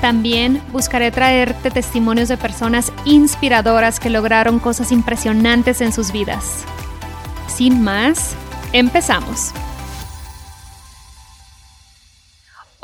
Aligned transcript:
También 0.00 0.62
buscaré 0.72 1.10
traerte 1.10 1.70
testimonios 1.70 2.28
de 2.28 2.36
personas 2.36 2.92
inspiradoras 3.04 4.00
que 4.00 4.10
lograron 4.10 4.58
cosas 4.58 4.92
impresionantes 4.92 5.80
en 5.80 5.92
sus 5.92 6.12
vidas. 6.12 6.64
Sin 7.46 7.82
más, 7.82 8.36
empezamos. 8.72 9.52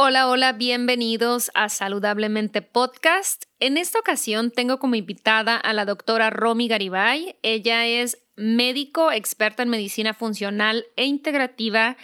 Hola, 0.02 0.28
hola, 0.28 0.52
bienvenidos 0.52 1.50
a 1.54 1.68
Saludablemente 1.68 2.62
Podcast. 2.62 3.44
En 3.58 3.76
esta 3.76 3.98
ocasión 3.98 4.50
tengo 4.50 4.78
como 4.78 4.94
invitada 4.94 5.56
a 5.56 5.74
la 5.74 5.84
doctora 5.84 6.30
Romy 6.30 6.68
Garibay. 6.68 7.36
Ella 7.42 7.86
es 7.86 8.16
médico 8.34 9.12
experta 9.12 9.62
en 9.62 9.68
medicina 9.68 10.14
funcional 10.14 10.86
e 10.96 11.04
integrativa. 11.04 11.98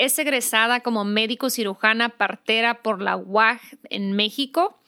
Es 0.00 0.18
egresada 0.18 0.80
como 0.80 1.04
médico 1.04 1.50
cirujana 1.50 2.08
partera 2.08 2.82
por 2.82 3.02
la 3.02 3.18
UAG 3.18 3.60
en 3.90 4.12
México, 4.12 4.80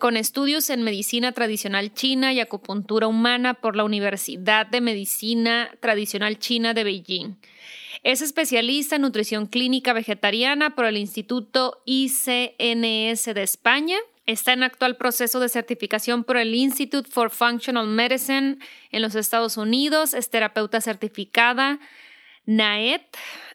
con 0.00 0.16
estudios 0.16 0.70
en 0.70 0.82
medicina 0.82 1.30
tradicional 1.30 1.94
china 1.94 2.32
y 2.32 2.40
acupuntura 2.40 3.06
humana 3.06 3.54
por 3.54 3.76
la 3.76 3.84
Universidad 3.84 4.66
de 4.66 4.80
Medicina 4.80 5.70
Tradicional 5.78 6.40
China 6.40 6.74
de 6.74 6.82
Beijing. 6.82 7.36
Es 8.02 8.22
especialista 8.22 8.96
en 8.96 9.02
nutrición 9.02 9.46
clínica 9.46 9.92
vegetariana 9.92 10.74
por 10.74 10.86
el 10.86 10.96
Instituto 10.96 11.80
ICNS 11.84 13.24
de 13.24 13.42
España 13.44 13.98
Está 14.26 14.52
en 14.52 14.64
actual 14.64 14.96
proceso 14.96 15.38
de 15.38 15.48
certificación 15.48 16.24
por 16.24 16.36
el 16.36 16.52
Institute 16.52 17.08
for 17.08 17.30
Functional 17.30 17.86
Medicine 17.86 18.58
en 18.90 19.02
los 19.02 19.14
Estados 19.14 19.56
Unidos. 19.56 20.14
Es 20.14 20.30
terapeuta 20.30 20.80
certificada 20.80 21.78
NAET 22.44 23.06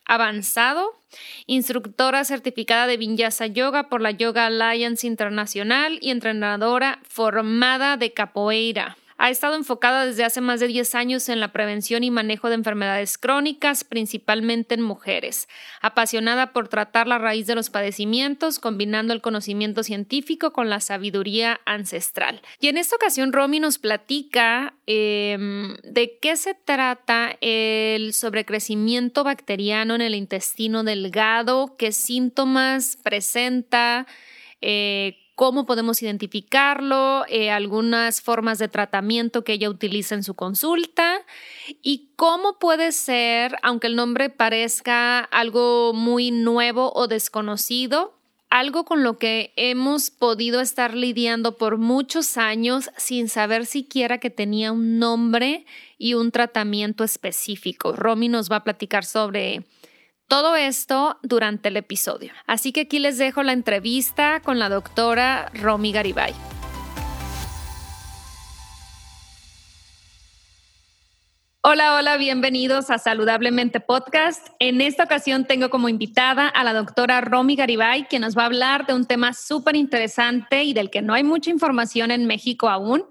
avanzado, 0.06 1.01
instructora 1.46 2.24
certificada 2.24 2.88
de 2.88 2.98
Vinyasa 2.98 3.48
Yoga 3.48 3.90
por 3.90 4.02
la 4.02 4.12
Yoga 4.12 4.46
Alliance 4.46 5.06
Internacional 5.08 6.00
y 6.02 6.12
entrenadora 6.12 7.00
formada 7.08 7.98
de 7.98 8.14
capoeira. 8.14 8.98
Ha 9.24 9.30
estado 9.30 9.56
enfocada 9.56 10.04
desde 10.04 10.24
hace 10.24 10.42
más 10.42 10.60
de 10.60 10.66
10 10.66 10.96
años 10.96 11.30
en 11.30 11.40
la 11.40 11.52
prevención 11.52 12.04
y 12.04 12.10
manejo 12.10 12.50
de 12.50 12.56
enfermedades 12.56 13.20
crónicas, 13.20 13.84
principalmente 13.84 14.74
en 14.74 14.82
mujeres. 14.82 15.48
Apasionada 15.80 16.54
por 16.54 16.70
tratar 16.70 17.06
la 17.06 17.20
raíz 17.20 17.46
de 17.46 17.54
los 17.54 17.70
padecimientos, 17.70 18.58
combinando 18.58 19.14
el 19.14 19.22
conocimiento 19.22 19.84
científico 19.84 20.54
con 20.54 20.72
la 20.72 20.80
sabiduría 20.80 21.62
ancestral. 21.66 22.42
Y 22.60 22.70
en 22.70 22.78
esta 22.78 22.96
ocasión, 22.96 23.32
Romy 23.32 23.60
nos 23.60 23.78
platica 23.78 24.74
em, 24.88 25.76
de 25.84 26.18
qué 26.20 26.36
se 26.36 26.56
trata 26.56 27.38
el 27.42 28.14
sobrecrecimiento 28.14 29.24
bacteriano 29.24 29.94
en 29.94 30.02
el 30.02 30.16
intestino 30.16 30.84
delgado, 30.84 31.76
qué 31.78 31.92
síntomas 31.92 32.98
presenta, 33.04 34.08
eh, 34.62 35.20
cómo 35.36 35.66
podemos 35.66 36.02
identificarlo, 36.02 37.26
eh, 37.28 37.52
algunas 37.52 38.22
formas 38.22 38.60
de 38.60 38.68
tratamiento 38.68 39.44
que 39.44 39.54
ella 39.54 39.70
utiliza 39.70 40.16
en 40.16 40.24
su 40.24 40.36
consulta 40.36 41.26
y 41.82 42.12
cómo 42.16 42.60
puede 42.60 42.92
ser, 42.92 43.58
aunque 43.64 43.88
el 43.88 43.96
nombre 43.96 44.30
parezca 44.30 45.20
algo 45.20 45.94
muy 45.94 46.32
nuevo 46.32 46.92
o 46.94 47.08
desconocido, 47.08 48.18
algo 48.52 48.84
con 48.84 49.02
lo 49.04 49.18
que 49.18 49.54
hemos 49.56 50.12
podido 50.12 50.60
estar 50.60 50.94
lidiando 50.94 51.58
por 51.58 51.78
muchos 51.78 52.38
años 52.38 52.92
sin 52.98 53.30
saber 53.30 53.66
siquiera 53.66 54.20
que 54.20 54.30
tenía 54.30 54.74
un 54.74 55.00
nombre 55.00 55.66
y 55.98 56.16
un 56.16 56.32
tratamiento 56.32 57.06
específico. 57.06 57.94
Romy 57.94 58.28
nos 58.28 58.52
va 58.52 58.58
a 58.58 58.64
platicar 58.66 59.06
sobre 59.06 59.64
todo 60.32 60.56
esto 60.56 61.20
durante 61.24 61.68
el 61.68 61.76
episodio. 61.76 62.32
Así 62.48 62.72
que 62.72 62.82
aquí 62.82 63.00
les 63.00 63.18
dejo 63.18 63.44
la 63.44 63.52
entrevista 63.52 64.40
con 64.40 64.60
la 64.60 64.70
doctora 64.70 65.52
Romy 65.54 65.92
Garibay. 65.92 66.34
Hola, 71.64 71.96
hola, 71.96 72.18
bienvenidos 72.18 72.90
a 72.90 72.98
Saludablemente 72.98 73.80
Podcast. 73.80 74.48
En 74.58 74.82
esta 74.82 75.04
ocasión 75.04 75.46
tengo 75.46 75.70
como 75.70 75.90
invitada 75.90 76.48
a 76.48 76.64
la 76.64 76.74
doctora 76.74 77.22
Romy 77.22 77.56
Garibay, 77.56 78.08
que 78.08 78.18
nos 78.18 78.36
va 78.36 78.42
a 78.42 78.46
hablar 78.48 78.88
de 78.88 78.96
un 78.96 79.06
tema 79.06 79.34
súper 79.34 79.76
interesante 79.76 80.64
y 80.64 80.74
del 80.74 80.90
que 80.90 81.04
no 81.04 81.14
hay 81.14 81.24
mucha 81.24 81.52
información 81.52 82.10
en 82.10 82.26
México 82.26 82.68
aún 82.68 83.06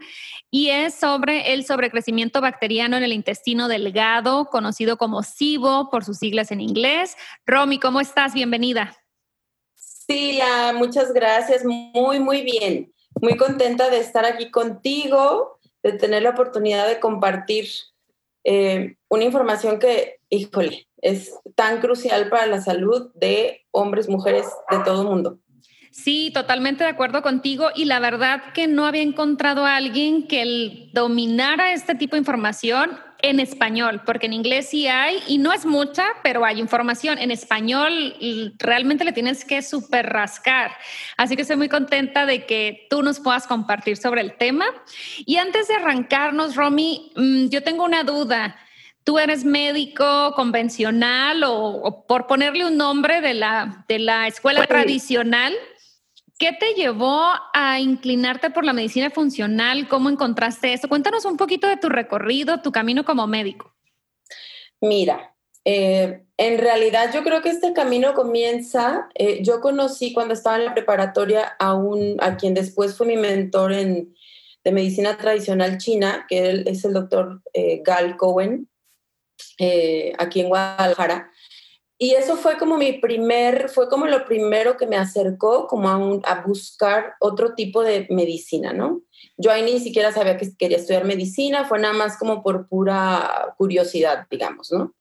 y 0.50 0.70
es 0.70 0.96
sobre 0.96 1.52
el 1.52 1.64
sobrecrecimiento 1.64 2.40
bacteriano 2.40 2.96
en 2.96 3.04
el 3.04 3.12
intestino 3.12 3.68
delgado, 3.68 4.46
conocido 4.46 4.96
como 4.96 5.22
SIBO 5.22 5.88
por 5.88 6.04
sus 6.04 6.18
siglas 6.18 6.50
en 6.50 6.60
inglés. 6.60 7.16
Romy, 7.46 7.78
¿cómo 7.78 8.00
estás? 8.00 8.34
Bienvenida. 8.34 8.96
Sí, 9.76 10.40
muchas 10.74 11.12
gracias. 11.12 11.64
Muy, 11.64 12.18
muy 12.18 12.42
bien. 12.42 12.92
Muy 13.22 13.36
contenta 13.36 13.90
de 13.90 14.00
estar 14.00 14.24
aquí 14.24 14.50
contigo, 14.50 15.60
de 15.84 15.92
tener 15.92 16.24
la 16.24 16.30
oportunidad 16.30 16.88
de 16.88 16.98
compartir 16.98 17.68
eh, 18.44 18.96
una 19.08 19.24
información 19.24 19.78
que, 19.78 20.20
híjole, 20.28 20.86
es 20.98 21.34
tan 21.54 21.80
crucial 21.80 22.28
para 22.28 22.46
la 22.46 22.60
salud 22.60 23.10
de 23.14 23.66
hombres, 23.70 24.08
mujeres, 24.08 24.46
de 24.70 24.78
todo 24.80 25.02
el 25.02 25.08
mundo. 25.08 25.38
Sí, 25.90 26.30
totalmente 26.32 26.84
de 26.84 26.90
acuerdo 26.90 27.20
contigo 27.20 27.68
y 27.74 27.84
la 27.86 27.98
verdad 27.98 28.52
que 28.54 28.68
no 28.68 28.86
había 28.86 29.02
encontrado 29.02 29.66
a 29.66 29.76
alguien 29.76 30.28
que 30.28 30.88
dominara 30.92 31.72
este 31.72 31.96
tipo 31.96 32.14
de 32.14 32.20
información 32.20 32.92
en 33.22 33.40
español, 33.40 34.02
porque 34.04 34.26
en 34.26 34.32
inglés 34.32 34.68
sí 34.70 34.86
hay 34.86 35.22
y 35.26 35.38
no 35.38 35.52
es 35.52 35.64
mucha, 35.64 36.04
pero 36.22 36.44
hay 36.44 36.58
información. 36.60 37.18
En 37.18 37.30
español 37.30 38.16
realmente 38.58 39.04
le 39.04 39.12
tienes 39.12 39.44
que 39.44 39.62
super 39.62 40.06
rascar. 40.08 40.72
Así 41.16 41.36
que 41.36 41.42
estoy 41.42 41.56
muy 41.56 41.68
contenta 41.68 42.26
de 42.26 42.46
que 42.46 42.86
tú 42.90 43.02
nos 43.02 43.20
puedas 43.20 43.46
compartir 43.46 43.96
sobre 43.96 44.20
el 44.20 44.36
tema. 44.36 44.66
Y 45.18 45.36
antes 45.36 45.68
de 45.68 45.74
arrancarnos, 45.74 46.56
Romy, 46.56 47.12
mm, 47.16 47.48
yo 47.48 47.62
tengo 47.62 47.84
una 47.84 48.04
duda. 48.04 48.56
¿Tú 49.04 49.18
eres 49.18 49.44
médico 49.44 50.34
convencional 50.34 51.42
o, 51.46 52.04
por 52.06 52.26
ponerle 52.26 52.66
un 52.66 52.76
nombre 52.76 53.20
de 53.20 53.34
la, 53.34 53.84
de 53.88 53.98
la 53.98 54.26
escuela 54.26 54.66
tradicional? 54.66 55.54
¿Qué 56.40 56.54
te 56.58 56.72
llevó 56.72 57.22
a 57.52 57.80
inclinarte 57.80 58.48
por 58.48 58.64
la 58.64 58.72
medicina 58.72 59.10
funcional? 59.10 59.86
¿Cómo 59.88 60.08
encontraste 60.08 60.72
eso? 60.72 60.88
Cuéntanos 60.88 61.26
un 61.26 61.36
poquito 61.36 61.68
de 61.68 61.76
tu 61.76 61.90
recorrido, 61.90 62.62
tu 62.62 62.72
camino 62.72 63.04
como 63.04 63.26
médico. 63.26 63.74
Mira, 64.80 65.36
eh, 65.66 66.22
en 66.38 66.58
realidad 66.58 67.10
yo 67.12 67.22
creo 67.24 67.42
que 67.42 67.50
este 67.50 67.74
camino 67.74 68.14
comienza, 68.14 69.10
eh, 69.16 69.42
yo 69.42 69.60
conocí 69.60 70.14
cuando 70.14 70.32
estaba 70.32 70.56
en 70.56 70.64
la 70.64 70.72
preparatoria 70.72 71.56
a, 71.58 71.74
un, 71.74 72.16
a 72.20 72.38
quien 72.38 72.54
después 72.54 72.96
fue 72.96 73.06
mi 73.06 73.16
mentor 73.18 73.74
en, 73.74 74.16
de 74.64 74.72
medicina 74.72 75.18
tradicional 75.18 75.76
china, 75.76 76.24
que 76.26 76.64
es 76.64 76.82
el 76.86 76.94
doctor 76.94 77.42
eh, 77.52 77.82
Gal 77.84 78.16
Cohen, 78.16 78.66
aquí 80.18 80.40
en 80.40 80.48
Guadalajara. 80.48 81.29
Y 82.02 82.14
eso 82.14 82.38
fue 82.38 82.56
como 82.56 82.78
mi 82.78 82.94
primer, 82.94 83.68
fue 83.68 83.90
como 83.90 84.06
lo 84.06 84.24
primero 84.24 84.78
que 84.78 84.86
me 84.86 84.96
acercó 84.96 85.66
como 85.66 85.90
a, 85.90 86.32
a 86.32 86.40
buscar 86.40 87.12
otro 87.20 87.54
tipo 87.54 87.82
de 87.82 88.06
medicina, 88.08 88.72
¿no? 88.72 89.02
Yo 89.36 89.52
ahí 89.52 89.62
ni 89.62 89.78
siquiera 89.80 90.10
sabía 90.10 90.38
que 90.38 90.48
quería 90.56 90.78
estudiar 90.78 91.04
medicina, 91.04 91.66
fue 91.66 91.78
nada 91.78 91.92
más 91.92 92.16
como 92.16 92.42
por 92.42 92.66
pura 92.68 93.54
curiosidad, 93.58 94.26
digamos, 94.30 94.72
¿no? 94.72 94.94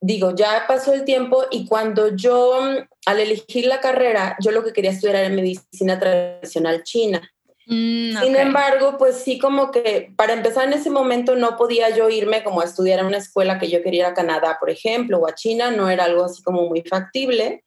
Digo, 0.00 0.36
ya 0.36 0.66
pasó 0.68 0.92
el 0.92 1.04
tiempo 1.04 1.46
y 1.50 1.66
cuando 1.66 2.14
yo, 2.14 2.60
al 3.06 3.18
elegir 3.18 3.66
la 3.66 3.80
carrera, 3.80 4.36
yo 4.38 4.52
lo 4.52 4.62
que 4.62 4.72
quería 4.72 4.92
estudiar 4.92 5.16
era 5.16 5.34
medicina 5.34 5.98
tradicional 5.98 6.84
china. 6.84 7.28
Mm, 7.66 8.18
Sin 8.18 8.36
embargo, 8.36 8.96
pues 8.98 9.16
sí 9.16 9.38
como 9.38 9.70
que 9.70 10.12
para 10.16 10.34
empezar 10.34 10.66
en 10.66 10.74
ese 10.74 10.90
momento 10.90 11.34
no 11.36 11.56
podía 11.56 11.90
yo 11.96 12.10
irme 12.10 12.44
como 12.44 12.60
a 12.60 12.64
estudiar 12.64 13.00
en 13.00 13.06
una 13.06 13.18
escuela 13.18 13.58
que 13.58 13.70
yo 13.70 13.82
quería 13.82 14.00
ir 14.00 14.06
a 14.06 14.14
Canadá, 14.14 14.58
por 14.60 14.70
ejemplo, 14.70 15.18
o 15.18 15.26
a 15.26 15.34
China, 15.34 15.70
no 15.70 15.88
era 15.88 16.04
algo 16.04 16.24
así 16.24 16.42
como 16.42 16.68
muy 16.68 16.82
factible. 16.82 17.64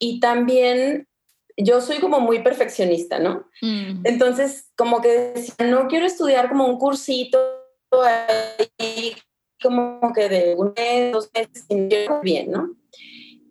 Y 0.00 0.20
también 0.20 1.06
yo 1.56 1.80
soy 1.80 1.98
como 1.98 2.20
muy 2.20 2.42
perfeccionista, 2.42 3.18
¿no? 3.18 3.48
Mm. 3.62 4.02
Entonces, 4.04 4.70
como 4.76 5.00
que 5.00 5.32
decía, 5.34 5.66
no 5.66 5.88
quiero 5.88 6.06
estudiar 6.06 6.48
como 6.48 6.66
un 6.66 6.78
cursito 6.78 7.38
ahí, 7.90 9.16
como 9.62 10.12
que 10.14 10.28
de 10.28 10.54
un 10.54 10.72
mes, 10.76 11.12
dos 11.12 11.30
meses, 11.34 11.64
bien, 12.22 12.50
¿no? 12.50 12.74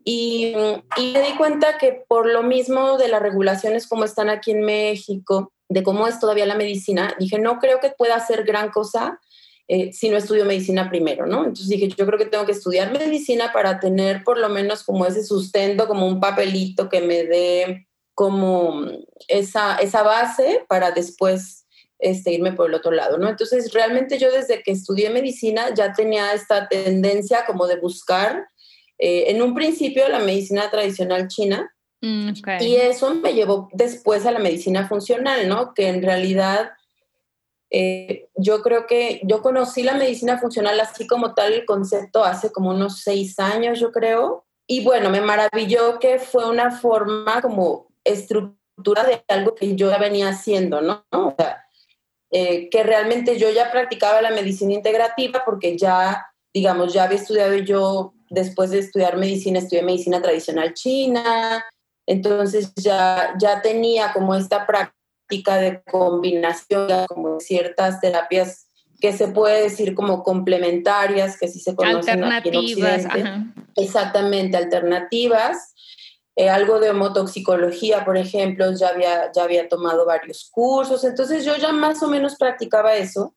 Y, 0.03 0.53
y 0.97 1.13
me 1.13 1.21
di 1.21 1.35
cuenta 1.35 1.79
que 1.79 2.05
por 2.07 2.27
lo 2.31 2.43
mismo 2.43 2.97
de 2.97 3.07
las 3.07 3.21
regulaciones 3.21 3.87
como 3.87 4.03
están 4.03 4.29
aquí 4.29 4.51
en 4.51 4.61
México, 4.61 5.51
de 5.69 5.83
cómo 5.83 6.07
es 6.07 6.19
todavía 6.19 6.45
la 6.45 6.55
medicina, 6.55 7.15
dije, 7.19 7.39
no 7.39 7.59
creo 7.59 7.79
que 7.79 7.89
pueda 7.89 8.15
hacer 8.15 8.43
gran 8.43 8.69
cosa 8.69 9.19
eh, 9.67 9.91
si 9.93 10.09
no 10.09 10.17
estudio 10.17 10.45
medicina 10.45 10.89
primero, 10.89 11.25
¿no? 11.25 11.39
Entonces 11.39 11.69
dije, 11.69 11.87
yo 11.87 12.05
creo 12.05 12.19
que 12.19 12.27
tengo 12.27 12.45
que 12.45 12.51
estudiar 12.51 12.91
medicina 12.91 13.51
para 13.51 13.79
tener 13.79 14.23
por 14.23 14.37
lo 14.37 14.47
menos 14.49 14.83
como 14.83 15.07
ese 15.07 15.23
sustento, 15.23 15.87
como 15.87 16.07
un 16.07 16.19
papelito 16.19 16.87
que 16.87 17.01
me 17.01 17.23
dé 17.23 17.87
como 18.13 18.85
esa, 19.27 19.77
esa 19.77 20.03
base 20.03 20.63
para 20.69 20.91
después 20.91 21.65
este, 21.97 22.31
irme 22.31 22.53
por 22.53 22.69
el 22.69 22.75
otro 22.75 22.91
lado, 22.91 23.17
¿no? 23.17 23.27
Entonces 23.27 23.73
realmente 23.73 24.19
yo 24.19 24.31
desde 24.31 24.61
que 24.61 24.71
estudié 24.71 25.09
medicina 25.09 25.73
ya 25.73 25.93
tenía 25.93 26.33
esta 26.33 26.67
tendencia 26.67 27.45
como 27.47 27.65
de 27.65 27.79
buscar 27.79 28.47
eh, 28.99 29.31
en 29.31 29.41
un 29.41 29.55
principio 29.55 30.07
la 30.09 30.19
medicina 30.19 30.69
tradicional 30.69 31.27
china 31.27 31.74
mm, 32.01 32.33
y 32.59 32.75
eso 32.75 33.13
me 33.15 33.33
llevó 33.33 33.69
después 33.73 34.25
a 34.25 34.31
la 34.31 34.39
medicina 34.39 34.87
funcional, 34.87 35.47
¿no? 35.47 35.73
Que 35.73 35.87
en 35.87 36.01
realidad 36.01 36.71
eh, 37.71 38.29
yo 38.35 38.61
creo 38.61 38.85
que 38.87 39.21
yo 39.23 39.41
conocí 39.41 39.83
la 39.83 39.95
medicina 39.95 40.37
funcional 40.37 40.79
así 40.79 41.07
como 41.07 41.33
tal 41.33 41.53
el 41.53 41.65
concepto 41.65 42.23
hace 42.23 42.51
como 42.51 42.69
unos 42.69 43.01
seis 43.01 43.39
años, 43.39 43.79
yo 43.79 43.91
creo. 43.91 44.45
Y 44.67 44.83
bueno, 44.83 45.09
me 45.09 45.21
maravilló 45.21 45.99
que 45.99 46.19
fue 46.19 46.49
una 46.49 46.71
forma 46.71 47.41
como 47.41 47.87
estructura 48.03 49.03
de 49.03 49.23
algo 49.27 49.55
que 49.55 49.75
yo 49.75 49.89
ya 49.89 49.97
venía 49.97 50.29
haciendo, 50.29 50.81
¿no? 50.81 51.05
O 51.11 51.33
sea, 51.37 51.65
eh, 52.31 52.69
que 52.69 52.83
realmente 52.83 53.37
yo 53.37 53.49
ya 53.49 53.71
practicaba 53.71 54.21
la 54.21 54.31
medicina 54.31 54.73
integrativa 54.73 55.43
porque 55.45 55.77
ya, 55.77 56.25
digamos, 56.53 56.93
ya 56.93 57.03
había 57.03 57.17
estudiado 57.17 57.55
yo 57.55 58.13
después 58.29 58.71
de 58.71 58.79
estudiar 58.79 59.17
medicina, 59.17 59.59
estudié 59.59 59.83
medicina 59.83 60.21
tradicional 60.21 60.73
china, 60.73 61.63
entonces 62.05 62.73
ya, 62.75 63.33
ya 63.39 63.61
tenía 63.61 64.13
como 64.13 64.35
esta 64.35 64.65
práctica 64.65 65.57
de 65.57 65.81
combinación, 65.83 67.05
como 67.07 67.39
ciertas 67.39 67.99
terapias 67.99 68.67
que 69.01 69.11
se 69.11 69.27
puede 69.27 69.63
decir 69.63 69.95
como 69.95 70.23
complementarias, 70.23 71.37
que 71.37 71.47
sí 71.47 71.59
se 71.59 71.75
conocen 71.75 72.23
alternativas, 72.23 73.05
Exactamente, 73.75 74.57
alternativas. 74.57 75.73
Eh, 76.37 76.49
algo 76.49 76.79
de 76.79 76.89
homotoxicología, 76.89 78.03
por 78.03 78.17
ejemplo, 78.17 78.71
ya 78.73 78.89
había, 78.89 79.31
ya 79.31 79.43
había 79.43 79.69
tomado 79.69 80.05
varios 80.05 80.49
cursos, 80.51 81.03
entonces 81.03 81.45
yo 81.45 81.55
ya 81.55 81.71
más 81.71 82.03
o 82.03 82.09
menos 82.09 82.35
practicaba 82.35 82.95
eso 82.95 83.33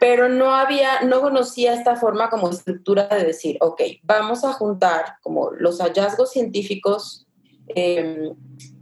pero 0.00 0.28
no 0.28 0.54
había, 0.54 1.02
no 1.02 1.20
conocía 1.20 1.74
esta 1.74 1.96
forma 1.96 2.30
como 2.30 2.50
estructura 2.50 3.08
de 3.08 3.24
decir, 3.24 3.56
ok, 3.60 3.82
vamos 4.02 4.44
a 4.44 4.52
juntar 4.52 5.16
como 5.22 5.50
los 5.50 5.80
hallazgos 5.80 6.30
científicos 6.30 7.26
em, 7.74 8.34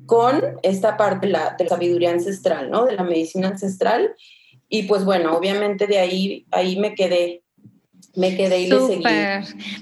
con 0.06 0.42
esta 0.62 0.96
parte 0.96 1.26
de 1.26 1.32
la, 1.32 1.56
sabiduría 1.68 2.10
ancestral, 2.10 2.70
¿no? 2.70 2.84
De 2.84 2.94
la 2.94 3.02
medicina 3.02 3.48
ancestral. 3.48 4.14
Y 4.68 4.84
pues 4.84 5.04
bueno, 5.04 5.36
obviamente 5.36 5.86
de 5.86 5.98
ahí, 5.98 6.46
ahí 6.50 6.76
me 6.76 6.94
quedé. 6.94 7.42
Me 8.14 8.34
quedé 8.34 8.60
y 8.60 8.70
le 8.70 8.80
seguí. 8.80 9.04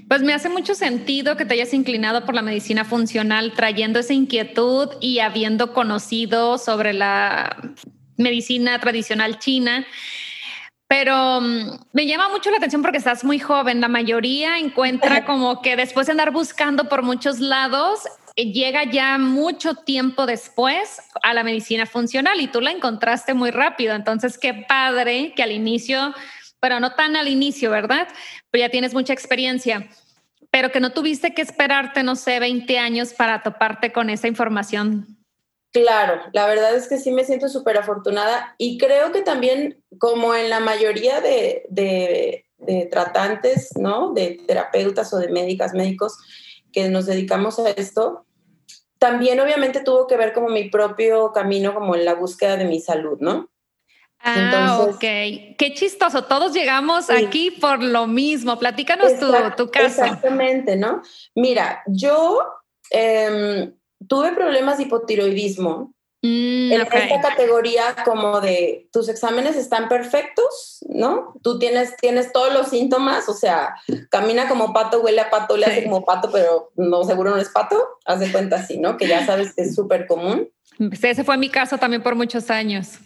Pues 0.09 0.23
me 0.23 0.33
hace 0.33 0.49
mucho 0.49 0.75
sentido 0.75 1.37
que 1.37 1.45
te 1.45 1.55
hayas 1.55 1.73
inclinado 1.73 2.25
por 2.25 2.35
la 2.35 2.43
medicina 2.43 2.85
funcional, 2.85 3.53
trayendo 3.53 4.01
esa 4.01 4.13
inquietud 4.13 4.89
y 5.01 5.21
habiendo 5.21 5.73
conocido 5.73 6.59
sobre 6.59 6.95
la 6.95 7.75
medicina 8.17 8.81
tradicional 8.81 9.39
china. 9.39 9.87
Pero 10.89 11.41
mm, 11.41 11.79
me 11.93 12.07
llama 12.07 12.29
mucho 12.29 12.51
la 12.51 12.59
atención 12.59 12.83
porque 12.83 12.99
estás 12.99 13.25
muy 13.25 13.39
joven. 13.39 13.81
La 13.81 13.89
mayoría 13.89 14.59
encuentra 14.59 15.25
como 15.27 15.63
que 15.63 15.77
después 15.77 16.07
de 16.07 16.13
andar 16.13 16.31
buscando 16.31 16.89
por 16.89 17.03
muchos 17.03 17.41
lados, 17.41 18.01
eh, 18.07 18.24
llega 18.37 18.85
ya 18.85 19.19
mucho 19.19 19.75
tiempo 19.75 20.27
después 20.27 21.01
a 21.23 21.35
la 21.35 21.45
medicina 21.45 21.87
funcional 21.87 22.41
y 22.41 22.49
tú 22.49 22.61
la 22.61 22.71
encontraste 22.71 23.35
muy 23.35 23.51
rápido. 23.51 23.95
Entonces, 23.95 24.39
qué 24.39 24.55
padre 24.69 25.33
que 25.37 25.43
al 25.43 25.53
inicio, 25.53 26.15
pero 26.61 26.81
no 26.81 26.95
tan 26.95 27.17
al 27.17 27.29
inicio, 27.29 27.71
¿verdad? 27.71 28.09
Pero 28.51 28.65
ya 28.65 28.71
tienes 28.71 28.95
mucha 28.95 29.13
experiencia, 29.13 29.89
pero 30.51 30.73
que 30.73 30.81
no 30.81 30.93
tuviste 30.93 31.35
que 31.35 31.43
esperarte, 31.43 32.03
no 32.03 32.17
sé, 32.17 32.41
20 32.41 32.79
años 32.79 33.13
para 33.13 33.43
toparte 33.43 33.93
con 33.93 34.11
esa 34.11 34.29
información 34.29 35.15
Claro, 35.75 36.21
la 36.33 36.47
verdad 36.47 36.73
es 36.77 36.87
que 36.87 36.99
sí 36.99 37.11
me 37.11 37.25
siento 37.25 37.49
súper 37.49 37.77
afortunada 37.77 38.55
y 38.59 38.79
creo 38.79 39.11
que 39.11 39.23
también, 39.23 39.83
como 39.99 40.33
en 40.37 40.49
la 40.49 40.61
mayoría 40.61 41.21
de, 41.21 41.67
tratantes, 42.93 43.71
¿no? 43.77 44.13
De 44.13 44.41
terapeutas 44.47 45.13
o 45.13 45.19
de 45.19 45.33
médicas, 45.33 45.75
médicos 45.75 46.17
que 46.73 46.89
nos 46.89 47.07
dedicamos 47.07 47.59
a 47.59 47.71
esto, 47.71 48.24
también 49.05 49.39
obviamente 49.39 49.81
tuvo 49.81 50.07
que 50.07 50.17
ver 50.17 50.33
como 50.33 50.49
mi 50.49 50.71
propio 50.71 51.31
camino, 51.31 51.75
como 51.75 51.95
en 51.95 52.07
la 52.07 52.15
búsqueda 52.15 52.57
de 52.57 52.65
mi 52.65 52.81
salud, 52.81 53.19
¿no? 53.21 53.51
Ah, 54.19 54.79
ok. 54.89 54.99
Qué 54.99 55.75
chistoso. 55.75 56.25
Todos 56.25 56.55
llegamos 56.55 57.11
aquí 57.11 57.51
por 57.51 57.83
lo 57.83 58.07
mismo. 58.07 58.59
Platícanos 58.59 59.19
tu, 59.19 59.31
tu 59.59 59.71
caso. 59.71 59.87
Exactamente, 59.87 60.77
¿no? 60.77 61.03
Mira, 61.35 61.83
yo... 61.87 62.41
Em, 62.91 63.75
tuve 64.09 64.33
problemas 64.33 64.79
de 64.79 64.85
hipotiroidismo. 64.85 65.94
Mm, 66.27 66.73
en 66.73 66.81
esta 66.81 67.21
categoría 67.21 67.95
como 68.03 68.41
de 68.41 68.89
tus 68.91 69.11
exámenes 69.11 69.57
están 69.57 69.91
perfectos, 69.91 70.79
¿no? 70.89 71.35
Tú 71.43 71.59
tienes, 71.59 71.99
tienes 71.99 72.33
todos 72.33 72.51
los 72.51 72.69
síntomas, 72.69 73.29
o 73.29 73.35
sea, 73.35 73.75
camina 74.09 74.49
como 74.49 74.73
pato, 74.73 75.03
huele 75.03 75.21
a 75.21 75.29
pato, 75.29 75.59
le 75.59 75.67
hace 75.67 75.85
como 75.85 76.07
pato, 76.07 76.31
pero 76.33 76.73
no, 76.77 77.05
seguro 77.05 77.33
no 77.33 77.37
es 77.37 77.51
pato, 77.51 77.77
haz 78.07 78.21
de 78.21 78.33
cuenta 78.33 78.57
así, 78.57 78.79
¿no? 78.79 78.97
Que 78.97 79.07
ya 79.07 79.27
sabes 79.27 79.55
que 79.55 79.65
es 79.65 79.75
súper 79.75 80.07
común. 80.07 80.49
Sí, 80.79 81.09
ese 81.09 81.25
fue 81.25 81.37
mi 81.37 81.51
caso 81.51 81.77
también 81.77 82.03
por 82.03 82.15
muchos 82.15 82.49
años. 82.49 83.01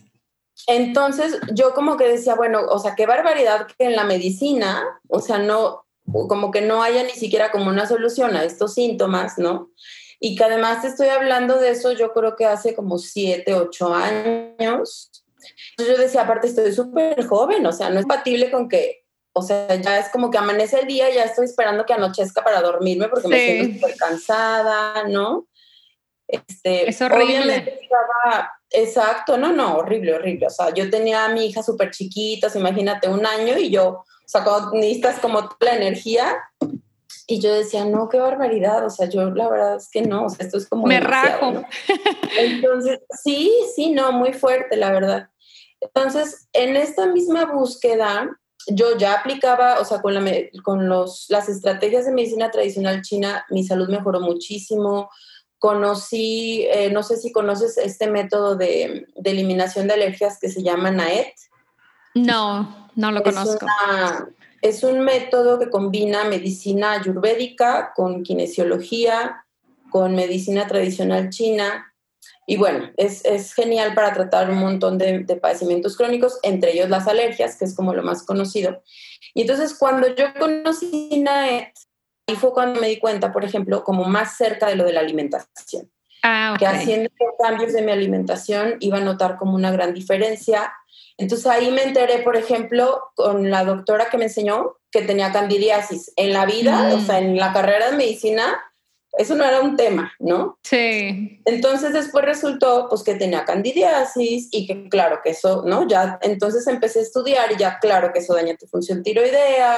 Entonces 0.69 1.41
yo 1.53 1.75
como 1.75 1.97
que 1.97 2.07
decía, 2.07 2.37
bueno, 2.37 2.61
o 2.69 2.79
sea, 2.79 2.95
qué 2.95 3.07
barbaridad 3.07 3.67
que 3.67 3.87
en 3.87 3.97
la 3.97 4.05
medicina, 4.05 4.85
o 5.09 5.19
sea, 5.19 5.39
no, 5.39 5.87
como 6.29 6.53
que 6.53 6.61
no 6.61 6.85
haya 6.85 7.03
ni 7.03 7.11
siquiera 7.11 7.51
como 7.51 7.69
una 7.69 7.87
solución 7.89 8.37
a 8.37 8.45
estos 8.45 8.75
síntomas, 8.75 9.39
¿no? 9.39 9.73
Y 10.21 10.35
que 10.37 10.45
además 10.45 10.83
te 10.83 10.89
estoy 10.89 11.09
hablando 11.09 11.59
de 11.59 11.71
eso 11.71 11.93
yo 11.93 12.13
creo 12.13 12.35
que 12.35 12.45
hace 12.45 12.75
como 12.75 12.99
siete, 12.99 13.55
ocho 13.55 13.95
años. 13.95 15.11
Yo 15.79 15.97
decía, 15.97 16.23
aparte 16.23 16.49
estoy 16.49 16.73
súper 16.73 17.25
joven, 17.27 17.65
o 17.67 17.73
sea, 17.73 17.91
no 17.91 18.01
es 18.01 18.07
compatible 18.07 18.51
con 18.51 18.69
que, 18.69 19.05
o 19.33 19.43
sea, 19.43 19.75
ya 19.77 19.99
es 19.99 20.09
como 20.09 20.31
que 20.31 20.39
amanece 20.39 20.81
el 20.81 20.87
día, 20.87 21.09
ya 21.11 21.25
estoy 21.25 21.45
esperando 21.45 21.87
que 21.87 21.93
anochezca 21.93 22.43
para 22.43 22.61
dormirme 22.61 23.09
porque 23.09 23.29
me 23.29 23.39
siento 23.39 23.75
súper 23.75 23.97
cansada, 23.97 25.05
¿no? 25.07 25.47
Este, 26.27 26.91
es 26.91 27.01
horrible. 27.01 27.79
exacto, 28.71 29.39
no, 29.39 29.53
no, 29.53 29.77
horrible, 29.77 30.15
horrible. 30.15 30.49
O 30.49 30.51
sea, 30.51 30.75
yo 30.75 30.91
tenía 30.91 31.25
a 31.25 31.29
mi 31.29 31.47
hija 31.47 31.63
súper 31.63 31.91
chiquita, 31.91 32.49
imagínate, 32.55 33.09
un 33.09 33.25
año 33.25 33.57
y 33.57 33.71
yo, 33.71 33.89
o 33.89 34.05
sea, 34.27 34.43
cuando 34.43 34.73
necesitas 34.73 35.21
como 35.21 35.49
toda 35.49 35.73
la 35.73 35.77
energía, 35.77 36.37
y 37.31 37.41
yo 37.41 37.53
decía, 37.53 37.85
no, 37.85 38.09
qué 38.09 38.19
barbaridad, 38.19 38.87
o 38.87 38.89
sea, 38.89 39.07
yo 39.07 39.31
la 39.31 39.51
verdad 39.51 39.77
es 39.77 39.91
que 39.91 40.01
no, 40.01 40.25
o 40.25 40.29
sea, 40.31 40.47
esto 40.47 40.57
es 40.57 40.67
como... 40.67 40.87
Me 40.87 40.99
rajo. 40.99 41.63
Entonces, 42.39 43.01
sí, 43.23 43.53
sí, 43.77 43.91
no, 43.91 44.13
muy 44.13 44.33
fuerte, 44.33 44.79
la 44.79 44.91
verdad. 44.91 45.29
Entonces, 45.79 46.49
en 46.55 46.75
esta 46.75 47.07
misma 47.07 47.45
búsqueda, 47.53 48.31
yo 48.69 48.97
ya 48.97 49.13
aplicaba, 49.13 49.79
o 49.79 49.85
sea, 49.85 50.01
con, 50.01 50.15
la, 50.15 50.25
con 50.63 50.89
los, 50.89 51.27
las 51.29 51.51
estrategias 51.51 52.07
de 52.07 52.13
medicina 52.13 52.51
tradicional 52.51 53.03
china, 53.03 53.45
mi 53.51 53.63
salud 53.63 53.91
mejoró 53.91 54.21
muchísimo. 54.21 55.11
Conocí, 55.59 56.67
eh, 56.73 56.91
no 56.91 57.03
sé 57.03 57.19
si 57.19 57.31
conoces 57.31 57.77
este 57.77 58.11
método 58.11 58.57
de, 58.57 59.07
de, 59.15 59.31
eliminación 59.31 59.87
de 59.87 59.95
alergias 59.95 60.39
que 60.41 60.49
se 60.49 60.63
llama 60.63 60.91
NAET. 60.91 61.35
No, 62.15 62.89
no 62.95 63.13
lo 63.13 63.23
conozco. 63.23 63.67
Es 64.63 64.83
un 64.83 65.01
método 65.01 65.59
que 65.59 65.71
combina 65.71 66.25
medicina 66.25 66.93
ayurvédica 66.93 67.93
con 67.95 68.23
kinesiología, 68.23 69.45
con 69.91 70.15
medicina 70.15 70.67
tradicional 70.67 71.31
china. 71.31 71.95
Y 72.47 72.57
bueno, 72.57 72.91
es, 72.97 73.53
genial 73.55 73.95
para 73.95 74.13
tratar 74.13 74.51
un 74.51 74.59
montón 74.59 74.99
de, 74.99 75.25
padecimientos 75.41 75.97
crónicos, 75.97 76.39
entre 76.43 76.73
ellos 76.73 76.89
las 76.89 77.07
alergias, 77.07 77.57
que 77.57 77.65
es 77.65 77.75
como 77.75 77.95
lo 77.95 78.03
más 78.03 78.25
conocido. 78.25 78.83
Y 79.35 79.43
entonces 79.43 79.77
cuando 79.79 80.15
yo 80.15 80.27
conocí 80.39 81.11
NAET, 81.23 81.75
ahí 82.27 82.37
fue 82.37 82.53
cuando 82.53 82.81
me 82.81 82.89
di 82.89 82.99
cuenta, 82.99 83.33
por 83.33 83.45
ejemplo, 83.45 83.85
como 83.85 84.05
más 84.05 84.37
cerca 84.37 84.67
de 84.67 84.77
lo 84.77 84.85
de 84.85 84.93
la 84.93 85.01
alimentación. 85.01 85.91
Ah, 86.23 86.57
que 86.59 86.67
haciendo 86.67 87.11
cambios 87.39 87.73
de 87.73 87.83
mi 87.83 87.93
alimentación 87.93 88.77
iba 88.81 88.99
a 88.99 89.03
notar 89.03 89.37
como 89.37 89.55
una 89.55 89.71
gran 89.71 89.95
diferencia. 89.95 90.73
Entonces 91.19 91.47
ahí 91.47 91.71
me 91.71 91.83
enteré, 91.83 92.19
por 92.23 92.37
ejemplo, 92.37 93.03
con 93.15 93.51
la 93.51 93.65
doctora 93.65 94.09
que 94.09 94.17
me 94.17 94.25
enseñó 94.25 94.77
que 94.91 95.03
tenía 95.03 95.33
candidiasis. 95.33 96.13
En 96.17 96.33
la 96.33 96.47
vida, 96.47 96.95
o 96.95 97.01
sea, 97.01 97.21
mm. 97.21 97.25
en 97.25 97.37
la 97.37 97.53
carrera 97.53 97.91
de 97.91 97.97
medicina, 97.97 98.59
eso 99.19 99.35
no 99.35 99.45
era 99.45 99.61
un 99.61 99.77
tema, 99.77 100.13
¿no? 100.21 100.59
Sí. 100.63 101.41
Entonces 101.45 101.93
después 101.93 102.25
resultó 102.25 102.87
pues 102.89 103.03
que 103.03 103.17
tenía 103.17 103.45
candidiasis 103.45 104.49
y 104.53 104.67
que 104.67 104.89
claro 104.89 105.21
que 105.23 105.31
eso, 105.31 105.65
¿no? 105.67 105.89
Ya 105.89 106.19
entonces 106.23 106.67
empecé 106.69 107.01
a 107.01 107.03
estudiar 107.03 107.53
y 107.53 107.57
ya 107.57 107.79
claro 107.81 108.13
que 108.13 108.21
eso 108.21 108.35
daña 108.35 108.57
tu 108.57 108.67
función 108.67 109.03
tiroidea, 109.03 109.77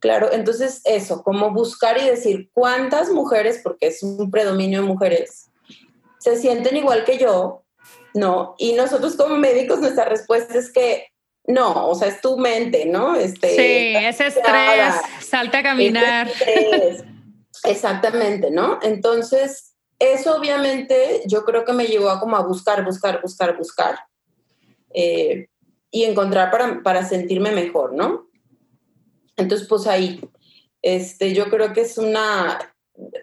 claro, 0.00 0.32
entonces 0.32 0.80
eso, 0.84 1.22
como 1.22 1.52
buscar 1.52 1.96
y 2.02 2.06
decir 2.06 2.50
cuántas 2.52 3.10
mujeres, 3.10 3.60
porque 3.62 3.86
es 3.86 4.02
un 4.02 4.30
predominio 4.30 4.80
de 4.80 4.88
mujeres, 4.88 5.48
se 6.18 6.36
sienten 6.36 6.76
igual 6.76 7.04
que 7.04 7.18
yo, 7.18 7.62
¿no? 8.14 8.54
Y 8.58 8.72
nosotros 8.72 9.16
como 9.16 9.36
médicos 9.36 9.80
nuestra 9.80 10.04
respuesta 10.04 10.58
es 10.58 10.72
que 10.72 11.06
no, 11.46 11.88
o 11.88 11.94
sea, 11.94 12.08
es 12.08 12.20
tu 12.20 12.38
mente, 12.38 12.86
¿no? 12.86 13.16
Este, 13.16 13.48
sí, 13.48 13.96
ese 13.96 14.28
estrés, 14.28 14.94
salta 15.20 15.58
a 15.58 15.62
caminar. 15.62 16.30
Exactamente, 17.64 18.50
¿no? 18.50 18.78
Entonces, 18.82 19.74
eso 19.98 20.36
obviamente 20.36 21.22
yo 21.26 21.44
creo 21.44 21.64
que 21.64 21.72
me 21.72 21.86
llevó 21.86 22.10
a 22.10 22.20
como 22.20 22.36
a 22.36 22.42
buscar, 22.42 22.84
buscar, 22.84 23.20
buscar, 23.22 23.56
buscar 23.56 23.98
eh, 24.94 25.48
y 25.90 26.04
encontrar 26.04 26.50
para, 26.50 26.82
para, 26.82 27.04
sentirme 27.04 27.52
mejor, 27.52 27.92
¿no? 27.94 28.28
Entonces, 29.36 29.66
pues 29.68 29.86
ahí, 29.86 30.20
este, 30.80 31.34
yo 31.34 31.48
creo 31.50 31.72
que 31.72 31.82
es 31.82 31.98
una, 31.98 32.71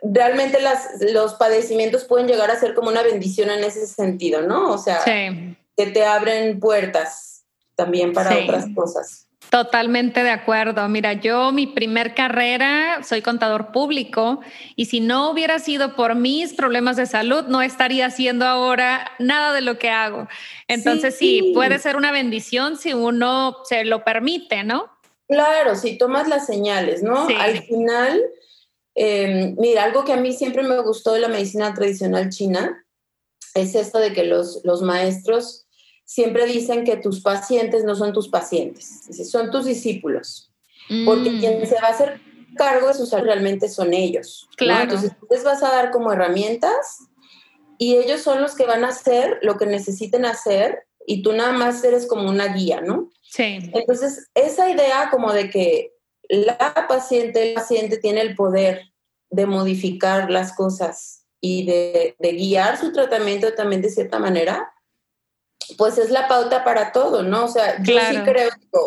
realmente 0.04 0.62
las, 0.62 1.02
los 1.14 1.36
padecimientos 1.36 2.06
pueden 2.06 2.28
llegar 2.28 2.52
a 2.52 2.60
ser 2.60 2.74
como 2.74 2.90
una 2.90 3.04
bendición 3.04 3.50
en 3.50 3.64
ese 3.64 3.86
sentido, 3.88 4.42
¿no? 4.42 4.72
O 4.72 4.78
sea, 4.78 5.04
que 5.06 5.86
te 5.86 6.06
abren 6.06 6.60
puertas 6.60 7.44
también 7.76 8.14
para 8.14 8.38
otras 8.38 8.66
cosas. 8.76 9.30
Totalmente 9.50 10.22
de 10.22 10.30
acuerdo. 10.30 10.88
Mira, 10.90 11.14
yo 11.14 11.52
mi 11.52 11.66
primer 11.66 12.14
carrera 12.14 13.02
soy 13.02 13.24
contador 13.24 13.72
público 13.72 14.42
y 14.76 14.86
si 14.86 15.00
no 15.00 15.32
hubiera 15.32 15.58
sido 15.58 15.96
por 15.96 16.14
mis 16.14 16.54
problemas 16.54 16.98
de 16.98 17.08
salud, 17.08 17.46
no 17.48 17.64
estaría 17.64 18.06
haciendo 18.06 18.46
ahora 18.46 19.12
nada 19.18 19.54
de 19.54 19.62
lo 19.62 19.80
que 19.80 19.90
hago. 19.90 20.28
Entonces 20.68 21.18
sí, 21.18 21.52
puede 21.56 21.80
ser 21.80 21.96
una 21.96 22.12
bendición 22.12 22.78
si 22.78 22.94
uno 22.94 23.58
se 23.64 23.86
lo 23.86 24.04
permite, 24.04 24.64
¿no? 24.64 24.88
Claro, 25.28 25.76
si 25.76 25.98
tomas 25.98 26.28
las 26.28 26.46
señales, 26.46 27.02
¿no? 27.02 27.28
Al 27.40 27.64
final, 27.64 28.22
em, 29.00 29.56
mira, 29.58 29.86
algo 29.86 30.04
que 30.04 30.14
a 30.14 30.18
mí 30.18 30.34
siempre 30.34 30.62
me 30.62 30.82
gustó 30.82 31.14
de 31.14 31.22
la 31.22 31.30
medicina 31.30 31.74
tradicional 31.74 32.30
china 32.30 32.86
es 33.56 33.74
esto 33.76 33.98
de 34.00 34.14
que 34.14 34.26
los, 34.26 34.62
los 34.66 34.82
maestros 34.82 35.66
siempre 36.04 36.46
dicen 36.46 36.84
que 36.84 36.98
tus 36.98 37.22
pacientes 37.22 37.84
no 37.86 37.96
son 37.96 38.14
tus 38.14 38.30
pacientes, 38.30 39.04
son 39.30 39.52
tus 39.52 39.66
discípulos, 39.66 40.52
porque 41.06 41.30
mm. 41.30 41.40
quien 41.40 41.68
se 41.68 41.76
va 41.76 41.88
a 41.88 41.92
hacer 41.92 42.20
cargo 42.58 42.88
de 42.88 42.96
su 42.96 43.06
salud 43.06 43.28
realmente 43.28 43.70
son 43.70 43.94
ellos. 43.94 44.50
Claro. 44.58 44.84
Entonces, 44.84 45.12
tú 45.20 45.28
les 45.30 45.44
vas 45.44 45.64
a 45.64 45.70
dar 45.70 45.92
como 45.92 46.12
herramientas 46.12 47.08
y 47.78 47.96
ellos 47.96 48.22
son 48.22 48.42
los 48.42 48.56
que 48.56 48.66
van 48.66 48.84
a 48.84 48.90
hacer 48.90 49.40
lo 49.44 49.58
que 49.58 49.66
necesiten 49.66 50.26
hacer 50.26 50.84
y 51.06 51.22
tú 51.22 51.32
nada 51.32 51.54
más 51.54 51.84
eres 51.84 52.06
como 52.06 52.30
una 52.30 52.48
guía, 52.54 52.82
¿no? 52.82 53.10
Sí. 53.22 53.60
Entonces, 53.74 54.30
esa 54.34 54.70
idea 54.70 55.10
como 55.12 55.32
de 55.32 55.50
que 55.50 55.94
la 56.28 56.88
paciente, 56.88 57.50
el 57.50 57.54
paciente 57.54 57.98
tiene 57.98 58.22
el 58.22 58.36
poder 58.36 58.89
de 59.30 59.46
modificar 59.46 60.30
las 60.30 60.54
cosas 60.54 61.26
y 61.42 61.66
de, 61.66 62.16
de 62.20 62.32
guiar 62.34 62.78
su 62.78 62.92
tratamiento 62.92 63.54
también 63.54 63.82
de 63.82 63.90
cierta 63.90 64.20
manera, 64.20 64.74
pues 65.78 65.98
es 65.98 66.10
la 66.10 66.28
pauta 66.28 66.64
para 66.64 66.92
todo, 66.92 67.24
¿no? 67.24 67.46
O 67.46 67.48
sea, 67.48 67.82
yo 67.84 67.98
sí 68.10 68.18
creo 68.24 68.50
que 68.50 68.80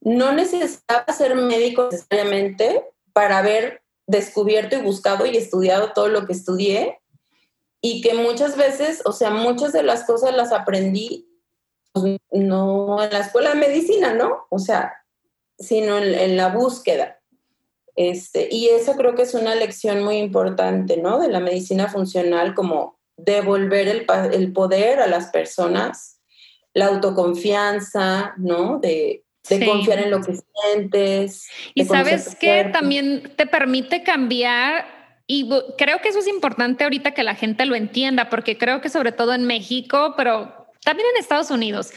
no 0.00 0.32
necesitaba 0.32 1.10
ser 1.12 1.34
médico 1.34 1.88
necesariamente 1.90 2.84
para 3.12 3.38
haber 3.38 3.82
descubierto 4.06 4.76
y 4.76 4.82
buscado 4.82 5.24
y 5.26 5.36
estudiado 5.36 5.92
todo 5.92 6.08
lo 6.08 6.26
que 6.26 6.32
estudié 6.32 7.00
y 7.80 8.00
que 8.02 8.14
muchas 8.14 8.56
veces, 8.56 9.02
o 9.04 9.12
sea, 9.12 9.30
muchas 9.30 9.72
de 9.72 9.82
las 9.82 10.04
cosas 10.04 10.34
las 10.34 10.52
aprendí 10.52 11.28
pues, 11.92 12.18
no 12.30 13.02
en 13.02 13.10
la 13.12 13.20
escuela 13.20 13.50
de 13.50 13.56
medicina, 13.56 14.14
¿no? 14.14 14.46
O 14.50 14.58
sea, 14.58 15.04
sino 15.58 15.98
en, 15.98 16.36
la 16.36 16.48
búsqueda. 16.48 17.20
Este, 17.96 18.48
y 18.50 18.68
eso 18.68 18.96
creo 18.96 19.14
que 19.14 19.22
es 19.22 19.34
una 19.34 19.54
lección 19.54 20.02
muy 20.02 20.16
importante, 20.16 20.96
¿no? 20.96 21.18
De 21.18 21.28
la 21.28 21.40
medicina 21.40 21.88
funcional, 21.88 22.54
como 22.54 22.98
devolver 23.16 23.88
el, 23.88 24.06
el 24.32 24.52
poder 24.52 25.00
a 25.00 25.06
las 25.06 25.26
personas, 25.26 26.20
la 26.72 26.86
autoconfianza, 26.86 28.34
¿no? 28.36 28.78
De, 28.80 29.24
de 29.48 29.66
confiar 29.66 30.00
en 30.00 30.10
lo 30.10 30.20
que 30.22 30.34
sientes. 30.34 31.48
Y 31.74 31.84
sabes 31.84 32.34
que 32.34 32.70
también 32.72 33.32
te 33.36 33.46
permite 33.46 34.02
cambiar 34.02 34.86
y 35.26 35.48
creo 35.78 36.00
que 36.00 36.08
eso 36.08 36.18
es 36.18 36.28
importante 36.28 36.84
ahorita 36.84 37.12
que 37.12 37.22
la 37.22 37.34
gente 37.34 37.64
lo 37.64 37.74
entienda, 37.74 38.28
porque 38.28 38.58
creo 38.58 38.80
que 38.80 38.90
sobre 38.90 39.12
todo 39.12 39.32
en 39.34 39.46
México, 39.46 40.14
pero 40.16 40.66
también 40.84 41.08
en 41.14 41.20
Estados 41.20 41.50
Unidos, 41.50 41.92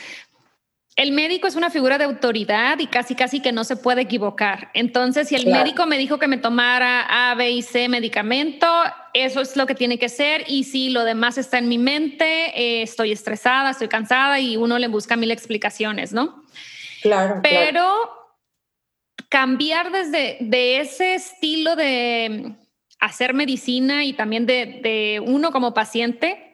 el 0.98 1.12
médico 1.12 1.48
es 1.48 1.56
una 1.56 1.70
figura 1.70 2.00
de 2.00 2.06
autoridad 2.06 2.80
y 2.80 2.88
casi 2.88 3.14
casi 3.14 3.40
que 3.40 3.52
no 3.52 3.64
se 3.64 3.76
puede 3.76 4.02
equivocar. 4.02 4.72
Entonces, 4.74 5.28
si 5.28 5.36
el 5.36 5.46
médico 5.46 5.86
me 5.86 5.96
dijo 6.00 6.18
que 6.18 6.28
me 6.28 6.40
tomara 6.40 7.30
A, 7.30 7.36
B 7.36 7.52
y 7.52 7.62
C 7.62 7.88
medicamento, 7.88 8.68
eso 9.14 9.42
es 9.42 9.56
lo 9.56 9.68
que 9.68 9.76
tiene 9.76 10.00
que 10.00 10.10
ser. 10.10 10.44
Y 10.48 10.64
si 10.64 10.90
lo 10.90 11.04
demás 11.04 11.38
está 11.38 11.60
en 11.60 11.70
mi 11.70 11.78
mente, 11.78 12.26
eh, 12.60 12.82
estoy 12.82 13.12
estresada, 13.12 13.70
estoy 13.70 13.90
cansada 13.90 14.40
y 14.40 14.58
uno 14.58 14.80
le 14.80 14.88
busca 14.88 15.16
mil 15.16 15.30
explicaciones, 15.30 16.14
¿no? 16.14 16.44
Claro. 17.04 17.42
Pero 17.44 18.10
cambiar 19.30 19.92
desde 19.92 20.38
de 20.40 20.80
ese 20.80 21.14
estilo 21.14 21.76
de 21.76 22.56
hacer 23.00 23.36
medicina 23.36 24.04
y 24.04 24.14
también 24.14 24.48
de, 24.48 24.80
de 24.82 25.22
uno 25.24 25.52
como 25.52 25.76
paciente 25.76 26.47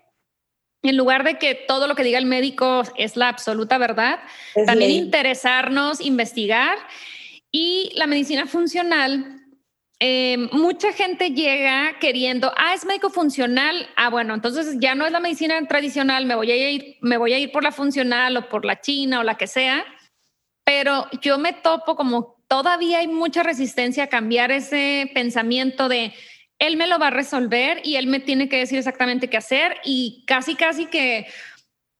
en 0.84 0.98
lugar 0.98 1.24
de 1.24 1.38
que 1.40 1.56
todo 1.56 1.88
lo 1.88 1.96
que 1.96 2.04
diga 2.04 2.20
el 2.20 2.26
médico 2.26 2.84
es 2.98 3.16
la 3.16 3.30
absoluta 3.30 3.78
verdad, 3.78 4.20
también 4.66 4.92
interesarnos, 4.92 6.02
investigar. 6.02 6.78
Y 7.52 7.92
la 7.96 8.06
medicina 8.06 8.48
funcional, 8.48 9.42
eh, 10.00 10.50
mucha 10.52 10.92
gente 10.92 11.32
llega 11.32 11.98
queriendo, 12.00 12.52
ah, 12.58 12.74
es 12.74 12.86
médico 12.86 13.10
funcional, 13.10 13.88
ah, 13.96 14.10
bueno, 14.10 14.34
entonces 14.34 14.76
ya 14.80 14.96
no 14.96 15.06
es 15.06 15.14
la 15.14 15.22
medicina 15.22 15.66
tradicional, 15.68 16.26
me 16.26 16.36
voy 16.36 16.52
a 16.52 16.70
ir, 16.70 16.98
me 17.02 17.18
voy 17.18 17.32
a 17.32 17.40
ir 17.40 17.52
por 17.52 17.64
la 17.64 17.72
funcional 17.72 18.36
o 18.36 18.50
por 18.50 18.66
la 18.66 18.82
china 18.82 19.22
o 19.22 19.24
la 19.24 19.36
que 19.36 19.48
sea, 19.48 19.86
pero 20.66 21.08
yo 21.22 21.38
me 21.38 21.54
topo 21.54 21.96
como 21.96 22.44
todavía 22.50 23.00
hay 23.00 23.08
mucha 23.08 23.44
resistencia 23.44 24.06
a 24.06 24.08
cambiar 24.08 24.52
ese 24.52 25.10
pensamiento 25.14 25.88
de 25.88 26.14
él 26.68 26.78
me 26.78 26.88
lo 26.88 26.98
va 26.98 27.08
a 27.08 27.12
resolver 27.12 27.82
y 27.84 27.98
él 27.98 28.08
me 28.08 28.20
tiene 28.20 28.48
que 28.48 28.58
decir 28.58 28.78
exactamente 28.78 29.30
qué 29.30 29.38
hacer 29.38 29.78
y 29.84 30.24
casi, 30.26 30.56
casi 30.56 30.86
que 30.86 31.28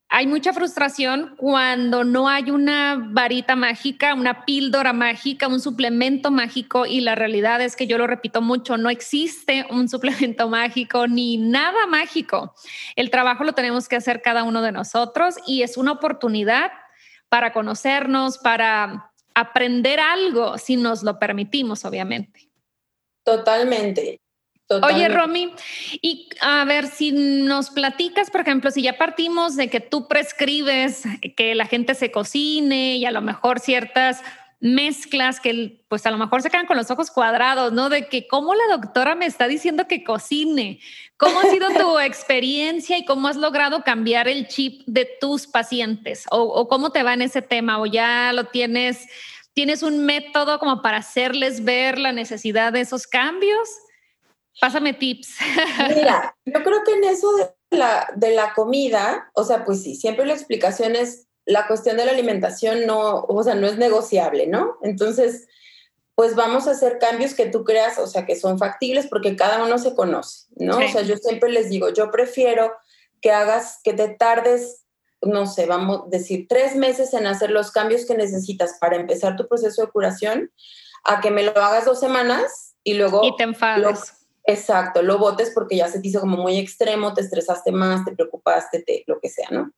hay 0.08 0.28
mucha 0.28 0.54
frustración 0.54 1.36
cuando 1.38 2.04
no 2.04 2.30
hay 2.30 2.52
una 2.52 3.10
varita 3.12 3.56
mágica, 3.56 4.14
una 4.14 4.46
píldora 4.46 4.94
mágica, 4.94 5.48
un 5.48 5.60
suplemento 5.60 6.32
mágico 6.32 6.86
y 6.86 7.02
la 7.02 7.16
realidad 7.16 7.62
es 7.62 7.76
que 7.76 7.88
yo 7.88 7.98
lo 7.98 8.08
repito 8.08 8.42
mucho, 8.42 8.78
no 8.78 8.90
existe 8.90 9.66
un 9.70 9.90
suplemento 9.90 10.48
mágico 10.48 11.08
ni 11.08 11.38
nada 11.38 11.86
mágico. 11.88 12.54
El 12.96 13.10
trabajo 13.10 13.44
lo 13.44 13.54
tenemos 13.54 13.90
que 13.90 13.96
hacer 13.98 14.22
cada 14.22 14.44
uno 14.44 14.62
de 14.62 14.72
nosotros 14.72 15.36
y 15.46 15.64
es 15.64 15.78
una 15.78 15.94
oportunidad 15.94 16.72
para 17.28 17.52
conocernos, 17.52 18.38
para 18.38 19.12
aprender 19.34 20.00
algo 20.00 20.58
si 20.58 20.78
nos 20.78 21.04
lo 21.04 21.18
permitimos, 21.18 21.84
obviamente. 21.86 22.52
Totalmente. 23.26 24.23
Oye, 24.70 25.08
Romy, 25.10 25.54
y 26.02 26.30
a 26.42 26.64
ver 26.66 26.88
si 26.88 27.12
nos 27.12 27.70
platicas, 27.70 28.32
por 28.32 28.42
ejemplo, 28.42 28.72
si 28.72 28.82
ya 28.82 28.98
partimos 28.98 29.56
de 29.56 29.70
que 29.70 29.80
tú 29.80 30.08
prescribes 30.08 31.04
que 31.36 31.54
la 31.54 31.66
gente 31.66 31.96
se 31.96 32.12
cocine 32.12 32.98
y 32.98 33.06
a 33.06 33.12
lo 33.12 33.22
mejor 33.22 33.60
ciertas 33.60 34.22
mezclas 34.64 35.42
que 35.42 35.84
pues 35.90 36.06
a 36.06 36.12
lo 36.12 36.18
mejor 36.18 36.42
se 36.42 36.50
quedan 36.50 36.66
con 36.66 36.78
los 36.78 36.90
ojos 36.90 37.12
cuadrados, 37.12 37.74
¿no? 37.74 37.90
De 37.90 38.08
que 38.08 38.28
cómo 38.28 38.56
la 38.56 38.78
doctora 38.78 39.14
me 39.14 39.26
está 39.26 39.50
diciendo 39.50 39.90
que 39.90 40.06
cocine. 40.06 40.80
¿Cómo 41.18 41.42
ha 41.42 41.44
sido 41.44 41.70
tu 41.72 42.00
experiencia 42.00 42.98
y 42.98 43.04
cómo 43.04 43.28
has 43.28 43.36
logrado 43.36 43.84
cambiar 43.84 44.30
el 44.30 44.48
chip 44.48 44.84
de 44.86 45.06
tus 45.20 45.48
pacientes? 45.48 46.26
O, 46.32 46.42
o, 46.42 46.70
cómo 46.70 46.92
te 46.92 47.04
va 47.04 47.14
en 47.14 47.24
ese 47.24 47.42
tema? 47.42 47.78
¿O 47.82 47.86
ya 47.86 48.32
lo 48.32 48.46
tienes, 48.46 49.06
tienes 49.54 49.84
un 49.84 50.06
método 50.06 50.60
como 50.60 50.82
para 50.82 51.00
hacerles 51.00 51.66
ver 51.66 52.00
la 52.00 52.14
necesidad 52.14 52.72
de 52.72 52.82
esos 52.82 53.06
cambios? 53.06 53.68
Pásame 54.60 54.94
tips. 54.94 55.36
Mira, 55.96 56.36
yo 56.46 56.64
creo 56.64 56.84
que 56.84 56.94
en 56.94 57.04
eso 57.06 57.36
de 57.36 57.78
la, 57.78 58.08
de 58.16 58.36
la 58.36 58.54
comida, 58.54 59.32
o 59.34 59.44
sea, 59.44 59.66
pues 59.66 59.84
sí, 59.84 59.96
siempre 59.96 60.26
la 60.26 60.34
explicación 60.34 60.96
es 60.96 61.28
la 61.46 61.68
cuestión 61.68 61.98
de 61.98 62.06
la 62.06 62.12
alimentación 62.12 62.86
no, 62.86 63.26
o 63.28 63.44
sea, 63.44 63.56
no 63.56 63.68
es 63.68 63.78
negociable, 63.78 64.48
¿no? 64.48 64.78
Entonces, 64.82 65.48
pues 66.16 66.36
vamos 66.36 66.68
a 66.68 66.72
hacer 66.72 67.00
cambios 67.00 67.34
que 67.34 67.48
tú 67.48 67.64
creas, 67.64 67.98
o 67.98 68.08
sea, 68.08 68.26
que 68.26 68.36
son 68.36 68.60
factibles 68.60 69.08
porque 69.08 69.36
cada 69.36 69.64
uno 69.64 69.78
se 69.78 69.96
conoce, 69.96 70.48
¿no? 70.56 70.78
O 70.78 70.88
sea, 70.88 71.02
yo 71.02 71.18
siempre 71.18 71.50
les 71.52 71.70
digo, 71.70 71.90
yo 71.90 72.12
prefiero 72.12 72.72
que 73.22 73.32
hagas, 73.32 73.80
que 73.84 73.94
te 73.94 74.10
tardes, 74.10 74.86
no 75.22 75.48
sé, 75.48 75.66
vamos 75.66 76.04
a 76.06 76.10
decir, 76.10 76.46
tres 76.48 76.76
meses 76.76 77.14
en 77.14 77.26
hacer 77.26 77.50
los 77.50 77.72
cambios 77.72 78.06
que 78.06 78.16
necesitas 78.16 78.78
para 78.80 78.96
empezar 78.96 79.36
tu 79.36 79.48
proceso 79.48 79.82
de 79.82 79.92
curación, 79.92 80.52
a 81.04 81.20
que 81.20 81.32
me 81.32 81.44
lo 81.44 81.52
hagas 81.58 81.86
dos 81.86 82.00
semanas 82.00 82.76
y 82.84 82.94
luego... 82.94 83.22
Y 83.24 83.36
te 83.36 83.44
enfades. 83.44 84.14
Exacto, 84.46 85.02
lo 85.02 85.18
votes 85.18 85.52
porque 85.54 85.78
ya 85.78 85.88
se 85.88 86.00
te 86.00 86.08
hizo 86.08 86.20
como 86.20 86.38
muy 86.38 86.58
extremo, 86.58 87.14
te 87.14 87.22
estresaste 87.22 87.72
más, 87.72 88.06
te 88.06 88.14
preocupaste, 88.14 88.82
te, 88.82 89.04
lo 89.08 89.20
que 89.20 89.30
sea, 89.30 89.50
¿no? 89.52 89.72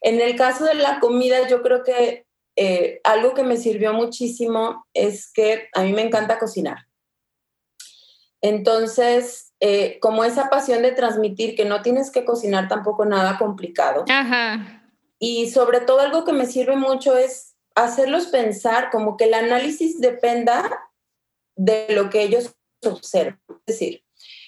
En 0.00 0.20
el 0.20 0.36
caso 0.36 0.64
de 0.64 0.74
la 0.74 1.00
comida, 1.00 1.48
yo 1.48 1.62
creo 1.62 1.82
que 1.82 2.26
eh, 2.56 3.00
algo 3.04 3.34
que 3.34 3.42
me 3.42 3.56
sirvió 3.56 3.92
muchísimo 3.94 4.86
es 4.94 5.32
que 5.32 5.68
a 5.72 5.82
mí 5.82 5.92
me 5.92 6.02
encanta 6.02 6.38
cocinar. 6.38 6.86
Entonces, 8.42 9.54
eh, 9.60 9.98
como 10.00 10.24
esa 10.24 10.50
pasión 10.50 10.82
de 10.82 10.92
transmitir 10.92 11.56
que 11.56 11.64
no 11.64 11.80
tienes 11.80 12.10
que 12.10 12.26
cocinar 12.26 12.68
tampoco 12.68 13.06
nada 13.06 13.38
complicado. 13.38 14.04
Ajá. 14.10 14.82
Y 15.18 15.50
sobre 15.50 15.80
todo 15.80 16.00
algo 16.00 16.24
que 16.24 16.34
me 16.34 16.44
sirve 16.44 16.76
mucho 16.76 17.16
es 17.16 17.54
hacerlos 17.74 18.26
pensar 18.26 18.90
como 18.90 19.16
que 19.16 19.24
el 19.24 19.34
análisis 19.34 19.98
dependa 19.98 20.70
de 21.56 21.86
lo 21.90 22.10
que 22.10 22.22
ellos 22.22 22.54
observan. 22.86 23.40
Es 23.66 23.78
decir, 23.78 24.04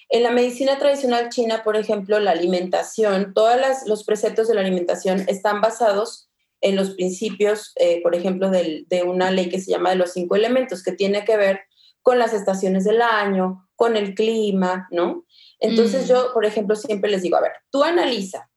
en 0.08 0.22
la 0.22 0.30
medicina 0.30 0.78
tradicional 0.78 1.28
china, 1.30 1.62
por 1.64 1.76
ejemplo, 1.76 2.18
la 2.20 2.30
alimentación, 2.30 3.34
todos 3.34 3.56
los 3.86 4.04
preceptos 4.04 4.48
de 4.48 4.54
la 4.54 4.60
alimentación 4.60 5.24
están 5.28 5.60
basados 5.60 6.28
en 6.60 6.76
los 6.76 6.90
principios, 6.90 7.72
eh, 7.76 8.00
por 8.02 8.14
ejemplo, 8.14 8.50
de 8.50 9.02
una 9.04 9.30
ley 9.30 9.48
que 9.48 9.60
se 9.60 9.70
llama 9.70 9.90
de 9.90 9.96
los 9.96 10.12
cinco 10.12 10.36
elementos, 10.36 10.82
que 10.82 10.92
tiene 10.92 11.24
que 11.24 11.36
ver 11.36 11.60
con 12.02 12.18
las 12.20 12.32
estaciones 12.32 12.84
del 12.84 13.02
año, 13.02 13.68
con 13.74 13.96
el 13.96 14.14
clima, 14.14 14.86
¿no? 14.92 15.26
Entonces 15.58 16.04
mm. 16.04 16.08
yo, 16.08 16.32
por 16.32 16.44
ejemplo, 16.44 16.76
siempre 16.76 17.10
les 17.10 17.22
digo, 17.22 17.36
a 17.36 17.40
ver, 17.40 17.52
tú 17.70 17.82
analiza, 17.82 18.48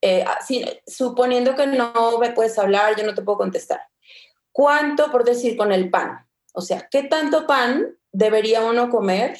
eh, 0.00 0.24
suponiendo 0.86 1.54
que 1.54 1.66
no 1.66 2.18
me 2.18 2.32
puedes 2.32 2.58
hablar, 2.58 2.96
yo 2.96 3.04
no 3.04 3.14
te 3.14 3.22
puedo 3.22 3.38
contestar. 3.38 3.80
¿Cuánto, 4.52 5.10
por 5.10 5.24
decir, 5.24 5.56
con 5.56 5.72
el 5.72 5.90
pan? 5.90 6.26
O 6.54 6.60
sea, 6.60 6.88
¿qué 6.90 7.02
tanto 7.02 7.46
pan 7.46 7.96
debería 8.14 8.62
uno 8.62 8.88
comer 8.88 9.38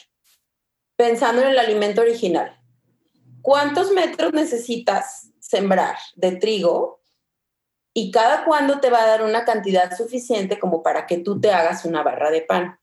pensando 0.97 1.43
en 1.43 1.49
el 1.49 1.59
alimento 1.59 2.03
original? 2.03 2.61
¿Cuántos 3.41 3.93
metros 3.93 4.33
necesitas 4.33 5.31
sembrar 5.41 5.97
de 6.17 6.37
trigo 6.37 7.03
y 7.95 8.11
cada 8.11 8.45
cuándo 8.45 8.81
te 8.81 8.91
va 8.91 9.03
a 9.03 9.07
dar 9.07 9.23
una 9.23 9.45
cantidad 9.45 9.97
suficiente 9.97 10.59
como 10.59 10.83
para 10.83 11.07
que 11.07 11.19
tú 11.19 11.41
te 11.41 11.53
hagas 11.53 11.85
una 11.85 12.03
barra 12.03 12.31
de 12.31 12.43
pan. 12.43 12.79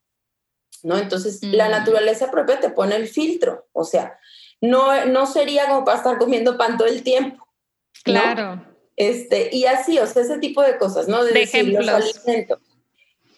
¿No? 0.84 0.98
Entonces, 0.98 1.44
la 1.44 1.68
mm. 1.68 1.72
naturaleza 1.72 2.32
propia 2.32 2.60
te 2.60 2.70
pone 2.70 2.96
el 2.96 3.08
filtro, 3.08 3.68
o 3.72 3.84
sea, 3.84 4.18
no, 4.62 5.06
no 5.06 5.28
sería 5.28 5.68
como 5.68 5.84
para 5.84 5.98
estar 5.98 6.18
comiendo 6.18 6.58
pan 6.58 6.78
todo 6.78 6.88
el 6.88 7.04
tiempo. 7.04 7.46
Claro. 8.04 8.66
Este, 8.96 9.50
y 9.52 9.66
así, 9.66 10.00
o 10.00 10.08
sea, 10.08 10.24
ese 10.24 10.40
tipo 10.40 10.64
de 10.64 10.78
cosas, 10.78 11.08
¿no? 11.08 11.24
De, 11.24 11.34
decir, 11.34 11.68
los 11.68 11.88
alimentos. 11.88 12.60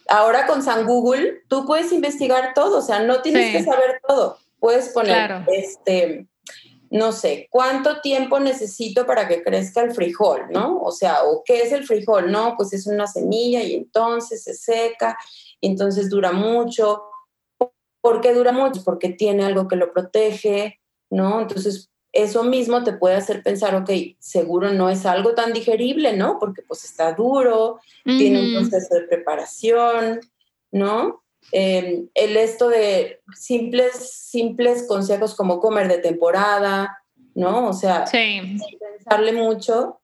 Ahora 0.10 0.46
con 0.46 0.62
San 0.64 0.86
Google, 0.86 1.44
tú 1.48 1.66
puedes 1.66 1.92
investigar 1.92 2.54
todo, 2.54 2.80
o 2.80 2.82
sea, 2.82 3.00
no 3.00 3.22
tienes 3.22 3.56
que 3.56 3.64
saber 3.64 4.02
todo. 4.08 4.38
Puedes 4.60 4.90
poner, 4.90 5.44
este, 5.48 6.28
no 6.90 7.12
sé, 7.12 7.48
¿cuánto 7.50 8.02
tiempo 8.02 8.40
necesito 8.40 9.06
para 9.06 9.28
que 9.28 9.44
crezca 9.44 9.82
el 9.82 9.94
frijol, 9.94 10.44
no? 10.52 10.80
O 10.82 10.92
sea, 10.92 11.24
¿o 11.24 11.44
qué 11.44 11.64
es 11.64 11.72
el 11.72 11.86
frijol? 11.86 12.32
No, 12.32 12.56
pues 12.56 12.72
es 12.74 12.86
una 12.86 13.08
semilla 13.08 13.62
y 13.64 13.74
entonces 13.74 14.44
se 14.44 14.54
seca, 14.54 15.18
y 15.60 15.68
entonces 15.68 16.10
dura 16.10 16.32
mucho. 16.32 17.04
¿Por 18.02 18.22
qué 18.22 18.34
dura 18.34 18.52
mucho? 18.52 18.84
Porque 18.84 19.10
tiene 19.10 19.46
algo 19.46 19.68
que 19.68 19.76
lo 19.76 19.92
protege, 19.92 20.82
¿no? 21.10 21.42
Entonces, 21.42 21.90
eso 22.14 22.44
mismo 22.44 22.84
te 22.84 22.94
puede 22.94 23.16
hacer 23.16 23.42
pensar, 23.42 23.76
ok, 23.76 23.90
seguro 24.20 24.72
no 24.72 24.90
es 24.90 25.06
algo 25.06 25.34
tan 25.34 25.52
digerible, 25.52 26.14
¿no? 26.14 26.38
Porque 26.40 26.62
pues 26.62 26.86
está 26.86 27.12
duro, 27.14 27.80
tiene 28.06 28.40
un 28.40 28.54
proceso 28.54 28.94
de 28.96 29.08
preparación, 29.08 30.22
¿no? 30.72 31.24
Em, 31.52 32.08
el 32.14 32.38
esto 32.38 32.70
de 32.70 33.22
simples, 33.36 34.14
simples 34.14 34.86
consejos 34.88 35.34
como 35.34 35.60
comer 35.60 35.88
de 35.88 35.98
temporada, 35.98 37.04
¿no? 37.34 37.68
O 37.68 37.74
sea, 37.74 38.06
pensarle 38.06 39.34
mucho 39.34 40.00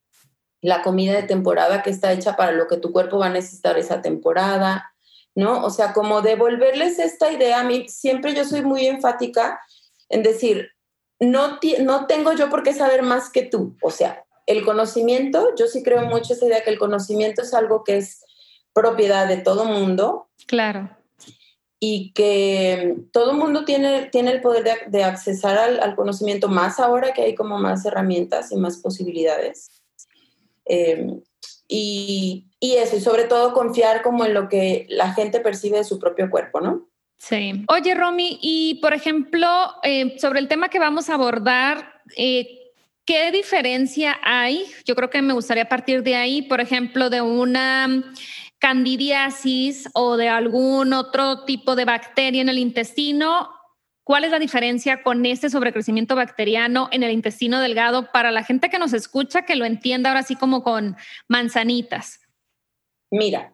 la 0.61 0.81
comida 0.81 1.13
de 1.13 1.23
temporada 1.23 1.83
que 1.83 1.91
está 1.91 2.11
hecha 2.11 2.35
para 2.35 2.51
lo 2.51 2.67
que 2.67 2.77
tu 2.77 2.91
cuerpo 2.91 3.19
va 3.19 3.27
a 3.27 3.31
necesitar 3.31 3.77
esa 3.77 4.01
temporada, 4.01 4.91
¿no? 5.35 5.63
O 5.63 5.69
sea, 5.69 5.93
como 5.93 6.21
devolverles 6.21 6.97
esta 6.97 7.31
idea, 7.31 7.59
a 7.59 7.63
mí 7.63 7.87
siempre 7.87 8.33
yo 8.33 8.43
soy 8.45 8.63
muy 8.63 8.87
enfática 8.87 9.61
en 10.09 10.23
decir, 10.23 10.71
no, 11.19 11.59
no 11.81 12.07
tengo 12.07 12.33
yo 12.33 12.49
por 12.49 12.63
qué 12.63 12.73
saber 12.73 13.03
más 13.03 13.29
que 13.29 13.43
tú, 13.43 13.75
o 13.81 13.91
sea, 13.91 14.23
el 14.45 14.65
conocimiento, 14.65 15.55
yo 15.55 15.67
sí 15.67 15.83
creo 15.83 16.03
mucho 16.05 16.33
esa 16.33 16.45
idea 16.45 16.63
que 16.63 16.71
el 16.71 16.79
conocimiento 16.79 17.43
es 17.43 17.53
algo 17.53 17.83
que 17.83 17.97
es 17.97 18.23
propiedad 18.73 19.27
de 19.27 19.37
todo 19.37 19.65
mundo. 19.65 20.27
Claro 20.47 20.89
y 21.79 22.11
que 22.11 22.95
todo 23.13 23.31
el 23.31 23.37
mundo 23.37 23.63
tiene, 23.63 24.09
tiene 24.11 24.31
el 24.31 24.41
poder 24.41 24.63
de, 24.63 24.73
de 24.87 25.03
accesar 25.03 25.57
al, 25.57 25.95
conocimiento 25.95 26.49
más 26.49 26.79
ahora 26.79 27.13
que 27.13 27.21
hay 27.21 27.35
como 27.35 27.57
más 27.57 27.85
herramientas 27.85 28.51
y 28.51 28.57
más 28.57 28.77
posibilidades. 28.77 29.69
Em, 30.65 31.21
y, 31.69 32.47
y, 32.59 32.73
eso, 32.73 32.97
y 32.97 33.01
sobre 33.01 33.23
todo 33.23 33.53
confiar 33.53 34.01
como 34.01 34.25
en 34.25 34.33
lo 34.33 34.49
que 34.49 34.87
la 34.89 35.13
gente 35.13 35.39
percibe 35.39 35.77
de 35.77 35.83
su 35.85 35.99
propio 35.99 36.29
cuerpo, 36.29 36.59
¿no? 36.59 36.88
Sí. 37.19 37.65
Oye, 37.67 37.93
Romy, 37.95 38.39
y 38.41 38.75
por 38.75 38.93
ejemplo, 38.93 39.47
eh, 39.83 40.17
sobre 40.19 40.39
el 40.39 40.47
tema 40.47 40.69
que 40.69 40.79
vamos 40.79 41.09
a 41.09 41.15
abordar, 41.15 42.01
eh, 42.15 42.71
¿qué 43.05 43.31
diferencia 43.31 44.17
hay? 44.23 44.65
Yo 44.85 44.95
creo 44.95 45.09
que 45.09 45.21
me 45.21 45.33
gustaría 45.33 45.67
partir 45.67 46.01
de 46.01 46.15
ahí, 46.15 46.41
por 46.41 46.61
ejemplo, 46.61 47.09
de 47.09 47.21
una 47.21 48.03
candidiasis 48.57 49.89
o 49.93 50.15
de 50.15 50.29
algún 50.29 50.93
otro 50.93 51.43
tipo 51.43 51.75
de 51.75 51.85
bacteria 51.85 52.41
en 52.41 52.49
el 52.49 52.57
intestino. 52.57 53.49
¿Cuál 54.05 54.23
es 54.23 54.31
la 54.31 54.39
diferencia 54.39 55.03
con 55.03 55.25
este 55.25 55.49
sobrecrecimiento 55.49 56.15
bacteriano 56.15 56.87
en 56.91 57.03
el 57.03 57.11
intestino 57.11 57.59
delgado 57.59 58.11
para 58.11 58.31
la 58.31 58.43
gente 58.43 58.69
que 58.69 58.79
nos 58.79 58.93
escucha, 58.93 59.43
que 59.43 59.57
lo 59.57 59.65
entienda 59.65 60.09
ahora 60.09 60.21
así 60.21 60.35
como 60.35 60.63
con 60.63 60.95
manzanitas? 61.27 62.21
Mira, 63.11 63.53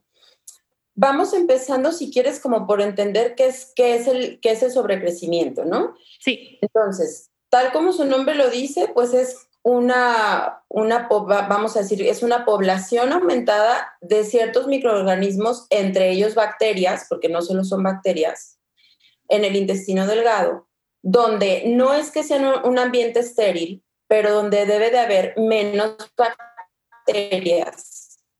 vamos 0.96 1.34
empezando, 1.34 1.92
si 1.92 2.12
quieres, 2.12 2.40
como 2.40 2.66
por 2.66 2.82
entender 2.82 3.36
qué 3.36 3.48
es, 3.48 3.72
qué 3.76 3.96
es, 3.96 4.08
el, 4.08 4.40
qué 4.40 4.52
es 4.52 4.64
el 4.64 4.72
sobrecrecimiento, 4.72 5.66
¿no? 5.66 5.96
Sí. 6.20 6.58
Entonces, 6.62 7.30
tal 7.50 7.72
como 7.72 7.94
su 7.94 8.06
nombre 8.06 8.36
lo 8.36 8.50
dice, 8.50 8.90
pues 8.94 9.14
es 9.14 9.48
una, 9.62 10.64
una, 10.70 11.08
vamos 11.10 11.76
a 11.76 11.82
decir, 11.82 12.02
es 12.04 12.24
una 12.24 12.46
población 12.46 13.12
aumentada 13.12 13.98
de 14.02 14.24
ciertos 14.24 14.68
microorganismos, 14.68 15.68
entre 15.70 16.12
ellos 16.12 16.36
bacterias, 16.36 17.08
porque 17.10 17.30
no 17.30 17.42
solo 17.42 17.64
son 17.64 17.84
bacterias, 17.84 18.60
en 19.28 19.44
el 19.44 19.56
intestino 19.56 20.08
delgado, 20.08 20.68
donde 21.02 21.64
no 21.68 21.94
es 21.94 22.12
que 22.12 22.24
sea 22.24 22.62
un 22.64 22.80
ambiente 22.80 23.20
estéril, 23.20 23.84
pero 24.08 24.34
donde 24.34 24.66
debe 24.66 24.92
de 24.92 25.00
haber 25.00 25.34
menos 25.38 25.98
bacterias 26.16 27.95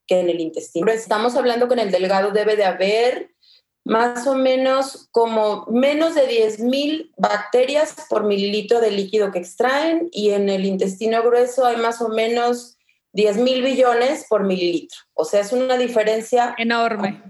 que 0.08 0.20
en 0.20 0.30
el 0.30 0.40
intestino. 0.40 0.92
Estamos 0.92 1.36
hablando 1.36 1.68
que 1.68 1.74
en 1.74 1.80
el 1.80 1.92
delgado 1.92 2.32
debe 2.32 2.56
de 2.56 2.66
haber 2.66 3.36
más 3.86 4.26
o 4.26 4.34
menos 4.34 5.08
como 5.12 5.68
menos 5.68 6.16
de 6.16 6.28
10.000 6.28 7.12
bacterias 7.18 7.96
por 8.10 8.24
mililitro 8.24 8.82
de 8.82 8.92
líquido 8.92 9.32
que 9.32 9.40
extraen 9.40 10.10
y 10.12 10.32
en 10.32 10.50
el 10.50 10.66
intestino 10.66 11.22
grueso 11.22 11.66
hay 11.66 11.78
más 11.78 12.02
o 12.02 12.10
menos 12.10 12.78
10.000 13.14 13.64
billones 13.64 14.26
por 14.28 14.44
mililitro. 14.44 14.98
O 15.14 15.24
sea, 15.24 15.42
es 15.42 15.54
una 15.54 15.78
diferencia 15.78 16.56
enorme. 16.58 17.24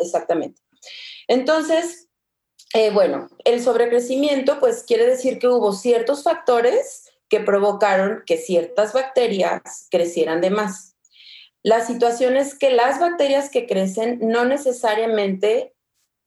Exactamente. 0.00 0.60
Entonces, 1.28 2.08
eh, 2.74 2.90
bueno, 2.90 3.28
el 3.44 3.62
sobrecrecimiento 3.62 4.58
pues 4.58 4.82
quiere 4.82 5.06
decir 5.06 5.38
que 5.38 5.48
hubo 5.48 5.72
ciertos 5.72 6.24
factores 6.24 7.04
que 7.28 7.40
provocaron 7.40 8.22
que 8.26 8.36
ciertas 8.36 8.92
bacterias 8.92 9.86
crecieran 9.90 10.40
de 10.40 10.50
más. 10.50 10.95
La 11.66 11.84
situación 11.84 12.36
es 12.36 12.56
que 12.56 12.70
las 12.70 13.00
bacterias 13.00 13.50
que 13.50 13.66
crecen 13.66 14.20
no 14.22 14.44
necesariamente 14.44 15.74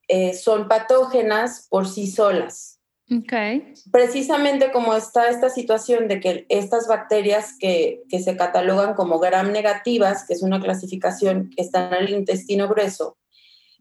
eh, 0.10 0.34
son 0.34 0.68
patógenas 0.68 1.66
por 1.70 1.88
sí 1.88 2.12
solas. 2.12 2.82
Okay. 3.10 3.74
Precisamente 3.90 4.70
como 4.74 4.94
está 4.96 5.30
esta 5.30 5.50
situación 5.50 6.10
de 6.10 6.20
que 6.20 6.46
estas 6.50 6.90
bacterias 6.90 7.56
que, 7.58 8.02
que, 8.10 8.20
se 8.20 8.36
catalogan 8.36 8.96
como 8.96 9.18
gram 9.18 9.54
negativas, 9.54 10.26
que 10.28 10.34
es 10.34 10.44
una 10.44 10.60
clasificación 10.60 11.50
que 11.56 11.64
está 11.64 11.88
en 11.88 11.94
el 12.04 12.10
intestino 12.10 12.68
grueso, 12.68 13.18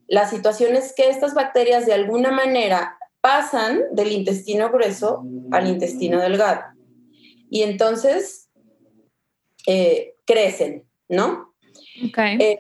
la 0.07 0.29
situación 0.29 0.77
es 0.77 0.95
que 0.97 1.11
estas 1.11 1.35
bacterias 1.35 1.87
de 1.87 1.95
alguna 1.95 2.31
manera 2.31 3.01
pasan 3.21 3.81
del 3.91 4.13
intestino 4.13 4.71
grueso 4.71 5.25
al 5.51 5.67
intestino 5.67 6.21
delgado. 6.21 6.63
Y 7.51 7.65
entonces 7.65 8.49
eh, 9.67 10.15
crecen, 10.25 10.89
¿no? 11.09 11.48
Okay. 12.07 12.37
Eh, 12.41 12.59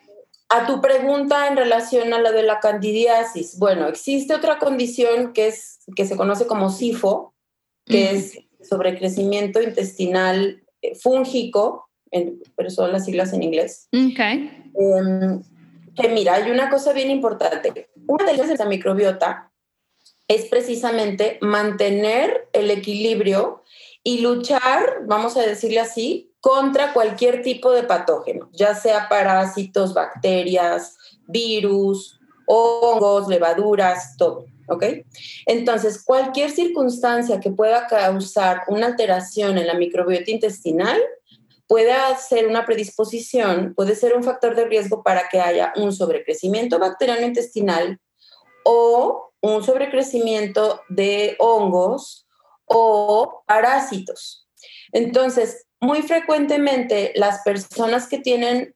a 0.49 0.67
tu 0.67 0.81
pregunta 0.81 1.47
en 1.49 1.57
relación 1.57 2.13
a 2.15 2.21
la 2.21 2.33
de 2.33 2.43
la 2.43 2.59
candidiasis, 2.59 3.59
bueno, 3.59 3.87
existe 3.87 4.35
otra 4.35 4.59
condición 4.59 5.33
que, 5.33 5.49
es, 5.49 5.81
que 5.95 6.07
se 6.07 6.17
conoce 6.17 6.47
como 6.47 6.71
SIFO, 6.71 7.35
que 7.85 8.11
es 8.13 8.39
sobrecrecimiento 8.63 9.63
intestinal 9.63 10.63
eh, 10.83 10.95
fúngico, 10.95 11.89
pero 12.57 12.71
son 12.71 12.93
las 12.93 13.05
siglas 13.05 13.33
en 13.33 13.43
inglés. 13.43 13.89
Okay. 13.93 14.71
Em, 14.75 15.43
que 15.95 16.09
mira, 16.09 16.35
hay 16.35 16.51
una 16.51 16.71
cosa 16.71 16.93
bien 16.93 17.11
importante. 17.11 17.91
Una 18.07 18.25
de 18.25 18.37
las 18.37 18.49
de 18.49 18.57
la 18.57 18.65
microbiota 18.65 19.51
es 20.29 20.45
precisamente 20.47 21.39
mantener 21.41 22.49
el 22.53 22.71
equilibrio 22.71 23.63
y 24.05 24.21
luchar, 24.21 25.01
vamos 25.07 25.37
a 25.37 25.43
decirle 25.43 25.81
así, 25.81 26.28
contra 26.41 26.93
cualquier 26.93 27.43
tipo 27.43 27.73
de 27.73 27.83
patógeno, 27.83 28.49
ya 28.53 28.75
sea 28.75 29.09
parásitos, 29.09 29.95
bacterias, 29.95 30.97
virus, 31.27 32.21
hongos, 32.47 33.29
levaduras, 33.29 34.17
todo. 34.17 34.47
¿Ok? 34.71 34.85
Entonces, 35.47 36.05
cualquier 36.05 36.51
circunstancia 36.51 37.41
que 37.41 37.51
pueda 37.51 37.87
causar 37.87 38.65
una 38.69 38.87
alteración 38.87 39.57
en 39.57 39.67
la 39.67 39.73
microbiota 39.73 40.31
intestinal 40.31 41.01
puede 41.67 41.95
ser 42.19 42.47
una 42.47 42.67
predisposición, 42.67 43.75
puede 43.75 43.95
ser 43.95 44.15
un 44.15 44.25
factor 44.25 44.55
de 44.55 44.67
riesgo 44.67 45.03
para 45.03 45.29
que 45.31 45.41
haya 45.41 45.73
un 45.77 45.93
sobrecrecimiento 45.93 46.79
bacteriano 46.79 47.27
intestinal 47.27 47.99
o 48.65 49.33
un 49.41 49.63
sobrecrecimiento 49.63 50.83
de 50.89 51.37
hongos 51.39 52.27
o 52.67 53.43
parásitos. 53.47 54.47
Entonces, 54.93 55.68
muy 55.81 56.03
frecuentemente 56.03 57.13
las 57.15 57.43
personas 57.43 58.09
que 58.09 58.19
tienen 58.19 58.75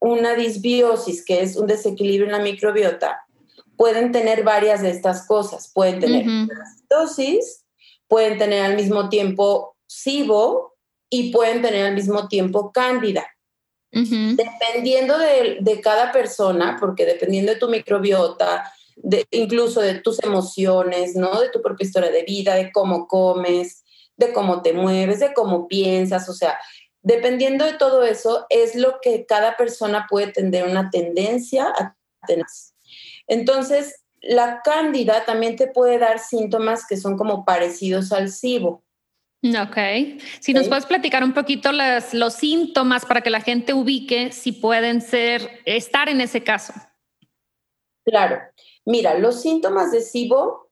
una 0.00 0.34
disbiosis, 0.34 1.24
que 1.24 1.42
es 1.42 1.56
un 1.56 1.66
desequilibrio 1.66 2.26
en 2.26 2.32
la 2.32 2.38
microbiota, 2.38 3.24
pueden 3.76 4.12
tener 4.12 4.44
varias 4.44 4.82
de 4.82 4.90
estas 4.90 5.26
cosas. 5.26 5.70
Pueden 5.72 6.00
tener 6.00 6.24
parasitosis, 6.48 7.64
pueden 8.06 8.38
tener 8.38 8.62
al 8.62 8.76
mismo 8.76 9.08
tiempo 9.08 9.76
SIBO 9.86 10.74
y 11.10 11.32
pueden 11.32 11.62
tener 11.62 11.86
al 11.86 11.94
mismo 11.94 12.28
tiempo 12.28 12.72
cándida. 12.72 13.26
Dependiendo 13.90 15.16
de, 15.18 15.58
de, 15.60 15.80
cada 15.80 16.10
persona, 16.10 16.76
porque 16.80 17.06
dependiendo 17.06 17.52
de 17.52 17.58
tu 17.60 17.68
microbiota, 17.68 18.72
de, 18.96 19.24
incluso 19.30 19.80
de 19.80 20.00
tus 20.00 20.20
emociones, 20.20 21.14
¿no? 21.14 21.40
De 21.40 21.48
tu 21.50 21.62
propia 21.62 21.86
historia 21.86 22.10
de 22.10 22.24
vida, 22.24 22.56
de 22.56 22.72
cómo 22.72 23.06
comes, 23.06 23.83
de 24.16 24.32
cómo 24.32 24.62
te 24.62 24.72
mueves, 24.72 25.20
de 25.20 25.32
cómo 25.32 25.68
piensas, 25.68 26.28
o 26.28 26.32
sea, 26.32 26.58
dependiendo 27.02 27.64
de 27.64 27.74
todo 27.74 28.04
eso, 28.04 28.46
es 28.48 28.74
lo 28.74 29.00
que 29.00 29.26
cada 29.26 29.56
persona 29.56 30.06
puede 30.08 30.28
tener 30.28 30.64
una 30.64 30.90
tendencia 30.90 31.66
a 31.66 31.96
tener. 32.26 32.46
Entonces, 33.26 34.04
la 34.20 34.62
cándida 34.64 35.24
también 35.24 35.56
te 35.56 35.66
puede 35.66 35.98
dar 35.98 36.18
síntomas 36.18 36.86
que 36.86 36.96
son 36.96 37.16
como 37.16 37.44
parecidos 37.44 38.10
al 38.12 38.30
SIBO. 38.30 38.82
Ok. 39.44 39.76
Si 40.40 40.54
nos 40.54 40.68
puedes 40.68 40.86
platicar 40.86 41.22
un 41.22 41.34
poquito 41.34 41.70
los 41.72 42.34
síntomas 42.34 43.04
para 43.04 43.20
que 43.20 43.28
la 43.28 43.42
gente 43.42 43.74
ubique 43.74 44.32
si 44.32 44.52
pueden 44.52 45.02
ser, 45.02 45.60
estar 45.66 46.08
en 46.08 46.22
ese 46.22 46.42
caso. 46.42 46.72
Claro. 48.06 48.40
Mira, 48.86 49.18
los 49.18 49.42
síntomas 49.42 49.92
de 49.92 50.00
SIBO, 50.00 50.63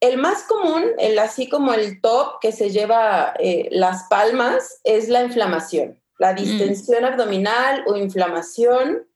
el 0.00 0.18
más 0.18 0.42
común, 0.42 0.84
el 0.98 1.18
así 1.18 1.48
como 1.48 1.72
el 1.72 2.00
top 2.00 2.40
que 2.40 2.52
se 2.52 2.70
lleva 2.70 3.34
eh, 3.38 3.68
las 3.70 4.04
palmas, 4.04 4.80
es 4.84 5.08
la 5.08 5.22
inflamación, 5.22 6.00
la 6.18 6.32
mm. 6.32 6.36
distensión 6.36 7.04
abdominal 7.04 7.84
o 7.86 7.96
inflamación. 7.96 9.06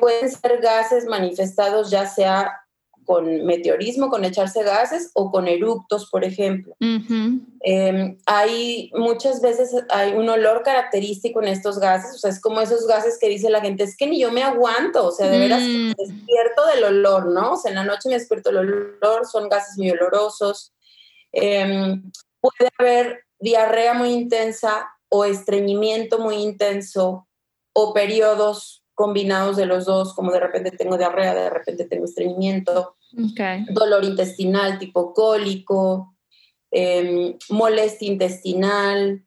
Pueden 0.00 0.30
ser 0.30 0.60
gases 0.60 1.06
manifestados 1.06 1.90
ya 1.90 2.06
sea 2.06 2.59
con 3.10 3.44
meteorismo, 3.44 4.08
con 4.08 4.24
echarse 4.24 4.62
gases 4.62 5.10
o 5.14 5.32
con 5.32 5.48
eructos, 5.48 6.08
por 6.08 6.22
ejemplo. 6.22 6.76
Em, 6.78 8.16
hay 8.24 8.88
muchas 8.94 9.40
veces 9.42 9.74
hay 9.88 10.12
un 10.12 10.28
olor 10.28 10.62
característico 10.62 11.42
en 11.42 11.48
estos 11.48 11.80
gases, 11.80 12.14
o 12.14 12.18
sea, 12.18 12.30
es 12.30 12.40
como 12.40 12.60
esos 12.60 12.86
gases 12.86 13.18
que 13.18 13.28
dice 13.28 13.50
la 13.50 13.62
gente, 13.62 13.82
es 13.82 13.96
que 13.96 14.06
ni 14.06 14.20
yo 14.20 14.30
me 14.30 14.44
aguanto, 14.44 15.08
o 15.08 15.10
sea, 15.10 15.28
de 15.28 15.40
veras 15.40 15.60
mm. 15.60 15.88
me 15.88 15.94
despierto 15.98 16.66
del 16.72 16.84
olor, 16.84 17.26
¿no? 17.26 17.54
O 17.54 17.56
sea, 17.56 17.70
en 17.70 17.78
la 17.78 17.84
noche 17.84 18.08
me 18.08 18.14
despierto 18.14 18.50
el 18.50 18.58
olor, 18.58 19.26
son 19.26 19.48
gases 19.48 19.76
muy 19.76 19.90
olorosos. 19.90 20.72
Em, 21.32 22.12
puede 22.40 22.70
haber 22.78 23.24
diarrea 23.40 23.92
muy 23.92 24.10
intensa 24.10 24.88
o 25.08 25.24
estreñimiento 25.24 26.20
muy 26.20 26.36
intenso 26.36 27.26
o 27.72 27.92
periodos 27.92 28.84
combinados 28.94 29.56
de 29.56 29.66
los 29.66 29.84
dos, 29.84 30.14
como 30.14 30.30
de 30.30 30.38
repente 30.38 30.70
tengo 30.70 30.96
diarrea, 30.96 31.34
de 31.34 31.50
repente 31.50 31.86
tengo 31.86 32.04
estreñimiento 32.04 32.94
dolor 33.70 34.04
intestinal 34.04 34.78
tipo 34.78 35.12
cólico, 35.12 36.16
em, 36.70 37.36
molestia 37.48 38.08
intestinal, 38.08 39.22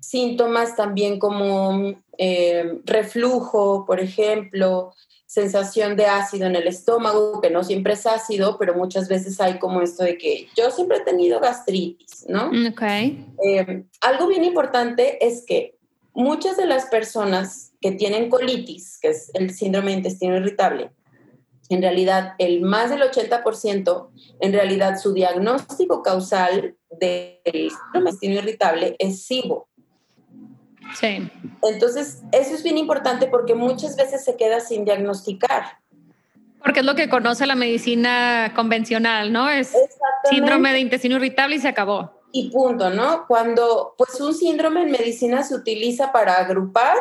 síntomas 0.00 0.76
también 0.76 1.18
como 1.18 1.94
em, 2.16 2.80
reflujo, 2.84 3.84
por 3.86 3.98
ejemplo, 3.98 4.92
sensación 5.26 5.96
de 5.96 6.06
ácido 6.06 6.46
en 6.46 6.54
el 6.54 6.68
estómago, 6.68 7.40
que 7.40 7.50
no 7.50 7.64
siempre 7.64 7.94
es 7.94 8.06
ácido, 8.06 8.56
pero 8.56 8.74
muchas 8.74 9.08
veces 9.08 9.40
hay 9.40 9.58
como 9.58 9.80
esto 9.80 10.04
de 10.04 10.16
que 10.16 10.46
yo 10.56 10.70
siempre 10.70 10.98
he 10.98 11.00
tenido 11.00 11.40
gastritis, 11.40 12.24
¿no? 12.28 12.52
Okay. 12.70 13.26
Em, 13.42 13.84
algo 14.00 14.28
bien 14.28 14.44
importante 14.44 15.26
es 15.26 15.44
que 15.44 15.76
muchas 16.12 16.56
de 16.56 16.66
las 16.66 16.86
personas 16.86 17.72
que 17.80 17.90
tienen 17.90 18.30
colitis, 18.30 18.98
que 19.00 19.08
es 19.08 19.32
el 19.34 19.52
síndrome 19.52 19.90
de 19.90 19.96
intestino 19.96 20.36
irritable, 20.36 20.90
en 21.68 21.82
realidad 21.82 22.34
el 22.38 22.60
más 22.60 22.90
del 22.90 23.02
80%, 23.02 24.08
en 24.40 24.52
realidad 24.52 24.98
su 24.98 25.12
diagnóstico 25.12 26.02
causal 26.02 26.76
del 26.90 27.70
intestino 27.94 28.34
irritable 28.34 28.96
es 28.98 29.24
SIBO. 29.26 29.68
Sí. 30.94 31.30
Entonces, 31.62 32.22
eso 32.32 32.54
es 32.54 32.62
bien 32.62 32.76
importante 32.76 33.26
porque 33.26 33.54
muchas 33.54 33.96
veces 33.96 34.24
se 34.24 34.36
queda 34.36 34.60
sin 34.60 34.84
diagnosticar. 34.84 35.78
Porque 36.62 36.80
es 36.80 36.86
lo 36.86 36.94
que 36.94 37.08
conoce 37.08 37.46
la 37.46 37.56
medicina 37.56 38.52
convencional, 38.54 39.32
¿no? 39.32 39.48
Es 39.48 39.74
síndrome 40.30 40.72
de 40.72 40.80
intestino 40.80 41.16
irritable 41.16 41.56
y 41.56 41.60
se 41.60 41.68
acabó. 41.68 42.22
Y 42.32 42.50
punto, 42.50 42.90
¿no? 42.90 43.26
Cuando, 43.26 43.94
pues 43.96 44.20
un 44.20 44.34
síndrome 44.34 44.82
en 44.82 44.90
medicina 44.90 45.42
se 45.42 45.54
utiliza 45.54 46.12
para 46.12 46.36
agrupar 46.36 46.96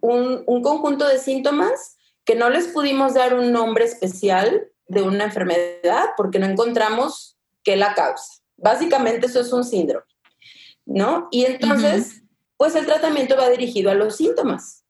un, 0.00 0.42
un 0.46 0.62
conjunto 0.62 1.06
de 1.06 1.18
síntomas 1.18 1.98
que 2.24 2.34
no 2.34 2.50
les 2.50 2.68
pudimos 2.68 3.14
dar 3.14 3.34
un 3.34 3.52
nombre 3.52 3.84
especial 3.84 4.68
de 4.86 5.02
una 5.02 5.24
enfermedad 5.24 6.10
porque 6.16 6.38
no 6.38 6.46
encontramos 6.46 7.38
qué 7.62 7.76
la 7.76 7.94
causa. 7.94 8.40
Básicamente 8.56 9.26
eso 9.26 9.40
es 9.40 9.52
un 9.52 9.64
síndrome, 9.64 10.04
¿no? 10.84 11.28
Y 11.30 11.44
entonces, 11.44 12.22
pues 12.56 12.74
el 12.74 12.86
tratamiento 12.86 13.36
va 13.36 13.48
dirigido 13.48 13.90
a 13.90 13.94
los 13.94 14.16
síntomas. 14.16 14.84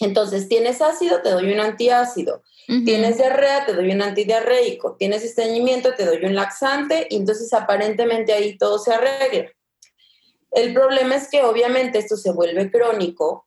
Entonces, 0.00 0.48
tienes 0.48 0.80
ácido, 0.80 1.22
te 1.22 1.30
doy 1.30 1.52
un 1.52 1.60
antiácido. 1.60 2.42
Tienes 2.66 3.18
diarrea, 3.18 3.66
te 3.66 3.74
doy 3.74 3.92
un 3.92 4.02
antidiarreico. 4.02 4.96
Tienes 4.96 5.22
estreñimiento, 5.22 5.94
te 5.94 6.04
doy 6.04 6.24
un 6.24 6.34
laxante. 6.34 7.06
Y 7.10 7.16
entonces, 7.16 7.52
aparentemente 7.52 8.32
ahí 8.32 8.56
todo 8.58 8.78
se 8.78 8.92
arregla. 8.92 9.52
El 10.50 10.72
problema 10.72 11.16
es 11.16 11.28
que 11.28 11.42
obviamente 11.42 11.98
esto 11.98 12.16
se 12.16 12.32
vuelve 12.32 12.70
crónico 12.70 13.46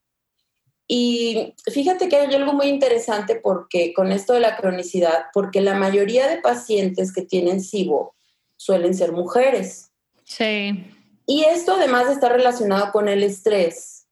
y 0.88 1.54
fíjate 1.71 2.08
que 2.08 2.15
hay 2.15 2.34
algo 2.34 2.54
muy 2.54 2.67
interesante 2.67 3.36
porque 3.36 3.93
con 3.93 4.12
esto 4.12 4.34
de 4.34 4.39
la 4.39 4.56
cronicidad, 4.56 5.26
porque 5.34 5.62
la 5.62 5.76
mayoría 5.76 6.28
de 6.28 6.38
pacientes 6.38 7.13
que 7.13 7.23
tienen 7.23 7.62
SIBO 7.62 8.15
suelen 8.56 8.93
ser 8.93 9.12
mujeres. 9.12 9.91
Sí. 10.23 10.86
Y 11.26 11.43
esto 11.43 11.73
además 11.73 12.10
está 12.10 12.30
relacionado 12.30 12.93
con 12.93 13.10
el 13.10 13.21
estrés. 13.21 14.08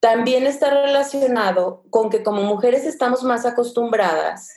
También 0.00 0.46
está 0.46 0.70
relacionado 0.70 1.84
con 1.90 2.10
que 2.10 2.24
como 2.24 2.42
mujeres 2.42 2.84
estamos 2.84 3.22
más 3.22 3.46
acostumbradas 3.46 4.50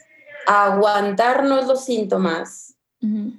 a 0.48 0.74
aguantarnos 0.74 1.68
los 1.68 1.86
síntomas 1.86 2.74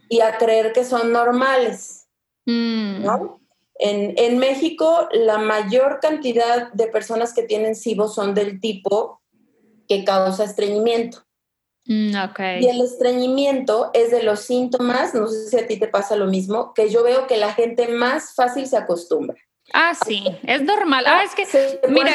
y 0.09 0.21
a 0.21 0.39
creer 0.39 0.73
que 0.73 0.85
son 0.85 1.11
normales. 1.11 2.07
Mm. 2.45 3.03
¿no? 3.03 3.41
En, 3.79 4.39
México, 4.39 5.09
la 5.13 5.39
mayor 5.39 6.01
cantidad 6.01 6.73
de 6.73 6.87
personas 6.87 7.35
que 7.35 7.43
tienen 7.43 7.75
SIBO 7.75 8.09
son 8.09 8.35
del 8.35 8.61
tipo 8.61 9.21
que 9.89 10.05
causa 10.05 10.45
estreñimiento. 10.45 11.23
Mm, 11.85 12.17
y 12.61 12.67
el 12.67 12.81
estreñimiento 12.81 13.91
es 13.95 14.11
de 14.11 14.23
los 14.23 14.41
síntomas, 14.41 15.15
no 15.15 15.29
sé 15.29 15.49
si 15.49 15.57
a 15.57 15.67
ti 15.69 15.79
te 15.79 15.87
pasa 15.87 16.17
lo 16.17 16.27
mismo, 16.27 16.75
que 16.75 16.91
yo 16.91 17.05
veo 17.05 17.29
que 17.29 17.37
la 17.37 17.53
gente 17.53 17.87
más 17.89 18.35
fácil 18.35 18.67
se 18.67 18.77
acostumbra. 18.77 19.37
Ah, 19.73 19.95
sí, 19.95 20.25
es 20.45 20.63
normal. 20.63 21.05
Ah, 21.07 21.23
es 21.23 21.35
que, 21.35 21.81
mira, 21.89 22.15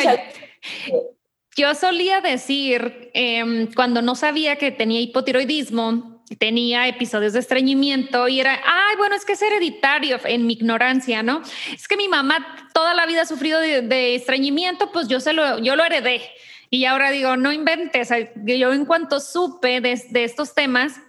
yo 1.56 1.76
solía 1.76 2.22
decir, 2.22 3.12
em, 3.14 3.72
cuando 3.74 4.02
no 4.02 4.16
sabía 4.16 4.56
que 4.56 4.72
tenía 4.72 5.00
hipotiroidismo, 5.00 6.21
tenía 6.38 6.88
episodios 6.88 7.34
de 7.34 7.40
estreñimiento 7.40 8.28
y 8.28 8.40
era, 8.40 8.62
ay, 8.66 8.96
bueno, 8.98 9.16
es 9.16 9.26
que 9.26 9.34
es 9.34 9.42
hereditario 9.42 10.20
en 10.26 10.46
mi 10.46 10.54
ignorancia, 10.54 11.24
¿no? 11.24 11.42
Es 11.74 11.88
que 11.88 11.98
mi 11.98 12.08
mamá 12.08 12.68
toda 12.74 12.94
la 12.94 13.06
vida 13.06 13.22
ha 13.22 13.26
sufrido 13.26 13.60
de, 13.60 14.16
estreñimiento, 14.16 14.92
pues 14.92 15.08
yo, 15.08 15.20
se 15.20 15.34
lo, 15.34 15.60
yo 15.60 15.76
lo 15.76 15.84
heredé. 15.84 16.22
Y 16.70 16.86
ahora 16.86 17.12
digo, 17.12 17.36
no 17.36 17.52
inventes. 17.52 18.10
Yo 18.46 18.72
en 18.72 18.86
cuanto 18.86 19.20
supe 19.20 19.82
de, 19.82 20.02
de 20.10 20.24
estos 20.24 20.54
temas, 20.54 21.02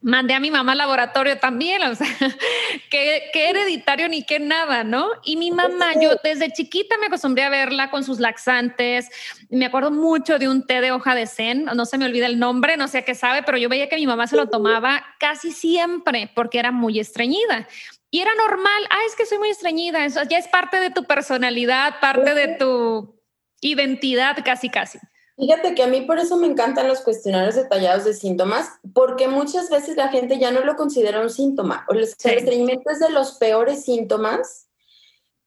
mandé 0.00 0.34
a 0.34 0.40
mi 0.40 0.50
mamá 0.50 0.72
al 0.72 0.78
laboratorio 0.78 1.38
también, 1.38 1.82
o 1.82 1.94
sea, 1.94 2.06
que, 2.90 3.30
hereditario 3.32 4.08
ni 4.08 4.22
qué 4.22 4.38
nada, 4.38 4.84
¿no? 4.84 5.08
Y 5.24 5.36
mi 5.36 5.50
mamá, 5.50 5.92
yo 6.00 6.16
desde 6.22 6.52
chiquita 6.52 6.96
me 6.98 7.06
acostumbré 7.06 7.44
a 7.44 7.50
verla 7.50 7.90
con 7.90 8.04
sus 8.04 8.20
laxantes, 8.20 9.08
me 9.50 9.66
acuerdo 9.66 9.90
mucho 9.90 10.38
de 10.38 10.48
un 10.48 10.66
té 10.66 10.80
de 10.80 10.92
hoja 10.92 11.14
de 11.14 11.26
zen, 11.26 11.64
no 11.64 11.84
se 11.84 11.98
me 11.98 12.04
olvida 12.04 12.26
el 12.26 12.38
nombre, 12.38 12.76
no 12.76 12.88
sé 12.88 13.04
qué 13.04 13.14
sabe, 13.14 13.42
pero 13.42 13.58
yo 13.58 13.68
veía 13.68 13.88
que 13.88 13.96
mi 13.96 14.06
mamá 14.06 14.26
se 14.26 14.36
lo 14.36 14.48
tomaba 14.48 15.04
casi 15.18 15.52
siempre 15.52 16.30
porque 16.34 16.58
era 16.58 16.70
muy 16.70 16.98
estreñida. 17.00 17.68
Y 18.10 18.20
era 18.20 18.34
normal, 18.34 18.86
ah, 18.90 19.00
es 19.06 19.14
que 19.16 19.26
soy 19.26 19.38
muy 19.38 19.50
estreñida, 19.50 20.04
eso 20.04 20.22
ya 20.28 20.38
es 20.38 20.48
parte 20.48 20.80
de 20.80 20.90
tu 20.90 21.04
personalidad, 21.04 22.00
parte 22.00 22.34
de 22.34 22.48
tu 22.56 23.22
identidad 23.60 24.38
casi, 24.44 24.70
casi. 24.70 24.98
Fíjate 25.38 25.76
que 25.76 25.84
a 25.84 25.86
mí 25.86 26.00
por 26.00 26.18
eso 26.18 26.36
me 26.36 26.48
encantan 26.48 26.88
los 26.88 27.00
cuestionarios 27.00 27.54
detallados 27.54 28.04
de 28.04 28.12
síntomas, 28.12 28.70
porque 28.92 29.28
muchas 29.28 29.70
veces 29.70 29.96
la 29.96 30.08
gente 30.08 30.36
ya 30.36 30.50
no 30.50 30.64
lo 30.64 30.74
considera 30.74 31.20
un 31.20 31.30
síntoma. 31.30 31.86
O 31.88 31.92
el 31.92 32.02
estreñimiento 32.02 32.90
es 32.90 32.98
de 32.98 33.10
los 33.10 33.38
peores 33.38 33.84
síntomas, 33.84 34.68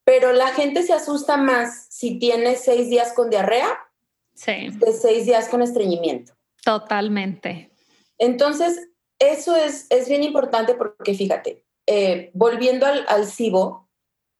pero 0.04 0.32
la 0.32 0.48
gente 0.48 0.82
se 0.82 0.94
asusta 0.94 1.36
más 1.36 1.88
si 1.90 2.18
tiene 2.18 2.56
seis 2.56 2.88
días 2.88 3.12
con 3.12 3.28
diarrea 3.28 3.68
sí. 4.34 4.70
de 4.72 4.92
seis 4.94 5.26
días 5.26 5.50
con 5.50 5.60
estreñimiento. 5.60 6.32
Totalmente. 6.64 7.70
Entonces, 8.16 8.88
eso 9.18 9.54
es, 9.56 9.86
es 9.90 10.08
bien 10.08 10.22
importante 10.22 10.74
porque 10.74 11.12
fíjate, 11.14 11.66
eh, 11.86 12.30
volviendo 12.32 12.86
al, 12.86 13.04
al 13.08 13.26
SIBO, 13.26 13.90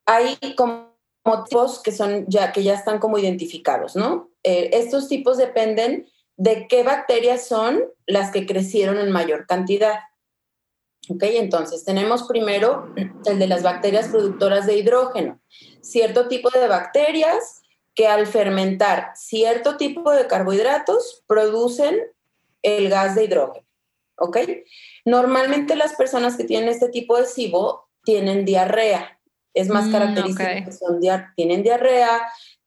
hay 0.07 0.39
como 0.57 0.97
motivos 1.27 1.83
que 1.83 1.93
son 1.93 2.25
ya 2.27 2.53
que 2.53 2.63
ya 2.63 2.73
están 2.73 2.99
como 2.99 3.19
identificados, 3.19 3.97
¿no? 3.97 4.32
Eh, 4.43 4.71
estos 4.73 5.09
tipos 5.09 5.37
dependen 5.37 6.09
de 6.37 6.67
qué 6.69 6.83
bacterias 6.83 7.47
son 7.47 7.85
las 8.07 8.31
que 8.33 8.47
crecieron 8.47 8.99
en 8.99 9.11
mayor 9.11 9.47
cantidad. 9.47 10.01
¿Ok? 11.09 11.23
Entonces, 11.25 11.85
tenemos 11.85 12.25
primero 12.25 12.93
el 13.25 13.39
de 13.39 13.47
las 13.47 13.63
bacterias 13.63 14.09
productoras 14.09 14.67
de 14.67 14.77
hidrógeno. 14.77 15.41
Cierto 15.81 16.29
tipo 16.29 16.49
de 16.51 16.69
bacterias 16.69 17.63
que 17.95 18.07
al 18.07 18.27
fermentar 18.27 19.13
cierto 19.15 19.77
tipo 19.77 20.11
de 20.13 20.27
carbohidratos 20.27 21.25
producen 21.27 22.01
el 22.63 22.89
gas 22.89 23.15
de 23.15 23.25
hidrógeno. 23.25 23.67
¿Ok? 24.17 24.39
Normalmente 25.05 25.75
las 25.77 25.95
personas 25.95 26.37
que 26.37 26.45
tienen 26.45 26.69
este 26.69 26.89
tipo 26.89 27.17
de 27.17 27.27
SIBO 27.27 27.89
tienen 28.05 28.45
diarrea. 28.45 29.19
Es 29.55 29.69
más 29.69 29.87
mm, 29.87 29.93
característico 29.93 30.49
que 30.65 30.73
son 30.73 31.01
tienen 31.37 31.63
diarrea, 31.63 32.23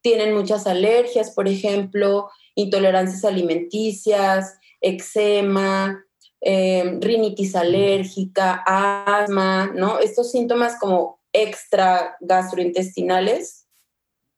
tienen 0.06 0.36
muchas 0.36 0.68
alergias, 0.68 1.32
por 1.32 1.48
ejemplo, 1.48 2.30
intolerancias 2.54 3.26
alimenticias, 3.26 4.60
eczema, 4.80 6.06
em, 6.42 7.02
rinitis 7.02 7.56
alérgica, 7.56 8.62
asma, 8.68 9.72
¿no? 9.74 9.98
Estos 9.98 10.30
síntomas 10.30 10.78
como 10.80 11.20
extra 11.34 12.18
gastrointestinales, 12.20 13.66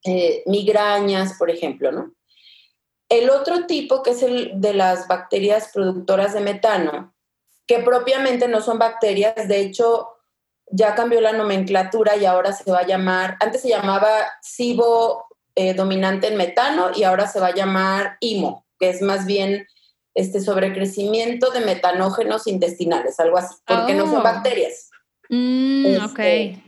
eh, 0.05 0.41
migrañas, 0.45 1.33
por 1.37 1.49
ejemplo, 1.49 1.91
¿no? 1.91 2.13
El 3.09 3.29
otro 3.29 3.65
tipo, 3.65 4.03
que 4.03 4.11
es 4.11 4.23
el 4.23 4.53
de 4.61 4.73
las 4.73 5.09
bacterias 5.09 5.71
productoras 5.73 6.33
de 6.33 6.39
metano, 6.39 7.13
que 7.67 7.79
propiamente 7.79 8.47
no 8.47 8.61
son 8.61 8.79
bacterias, 8.79 9.49
de 9.49 9.59
hecho, 9.59 10.07
ya 10.71 10.95
cambió 10.95 11.19
la 11.19 11.33
nomenclatura 11.33 12.15
y 12.15 12.23
ahora 12.23 12.53
se 12.53 12.71
va 12.71 12.79
a 12.79 12.87
llamar, 12.87 13.35
antes 13.41 13.63
se 13.63 13.69
llamaba 13.69 14.09
SIBO 14.41 15.26
eh, 15.59 15.73
dominante 15.73 16.27
en 16.27 16.37
metano 16.37 16.91
y 16.95 17.01
ahora 17.01 17.25
se 17.25 17.39
va 17.39 17.47
a 17.47 17.55
llamar 17.55 18.17
IMO, 18.19 18.63
que 18.79 18.91
es 18.91 19.01
más 19.01 19.25
bien 19.25 19.65
este 20.13 20.39
sobrecrecimiento 20.39 21.49
de 21.49 21.61
metanógenos 21.61 22.45
intestinales, 22.45 23.19
algo 23.19 23.39
así, 23.39 23.55
porque 23.65 23.95
no 23.95 24.05
son 24.05 24.19
oh. 24.19 24.23
bacterias. 24.23 24.91
Mm, 25.29 25.85
este, 25.87 26.63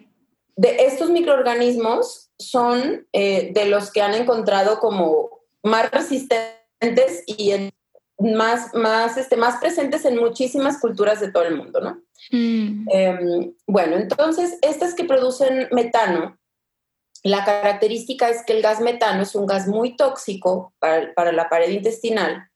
de 0.56 0.76
estos 0.88 1.12
microorganismos 1.12 2.32
son 2.40 3.08
eh, 3.14 3.52
de 3.54 3.66
los 3.66 3.92
que 3.92 4.02
han 4.02 4.16
encontrado 4.16 4.80
como 4.80 5.30
más 5.62 5.92
resistentes 5.92 7.26
y 7.28 7.70
más, 8.18 8.74
más, 8.74 9.18
este, 9.18 9.38
más 9.38 9.60
presentes 9.60 10.04
en 10.06 10.18
muchísimas 10.18 10.80
culturas 10.80 11.20
de 11.20 11.32
todo 11.32 11.44
el 11.44 11.58
mundo, 11.58 11.80
¿no? 11.80 12.02
Mm. 12.32 12.88
Em, 12.92 13.54
bueno, 13.68 13.98
entonces, 13.98 14.58
estas 14.64 14.96
que 14.96 15.04
producen 15.04 15.68
metano 15.72 16.39
la 17.24 17.44
característica 17.44 18.30
es 18.30 18.44
que 18.46 18.54
el 18.54 18.62
gas 18.62 18.80
metano 18.80 19.24
es 19.24 19.36
un 19.36 19.46
gas 19.46 19.68
muy 19.68 19.96
tóxico 19.96 20.74
para, 20.80 21.32
la 21.32 21.50
pared 21.50 21.70
intestinal 21.70 22.50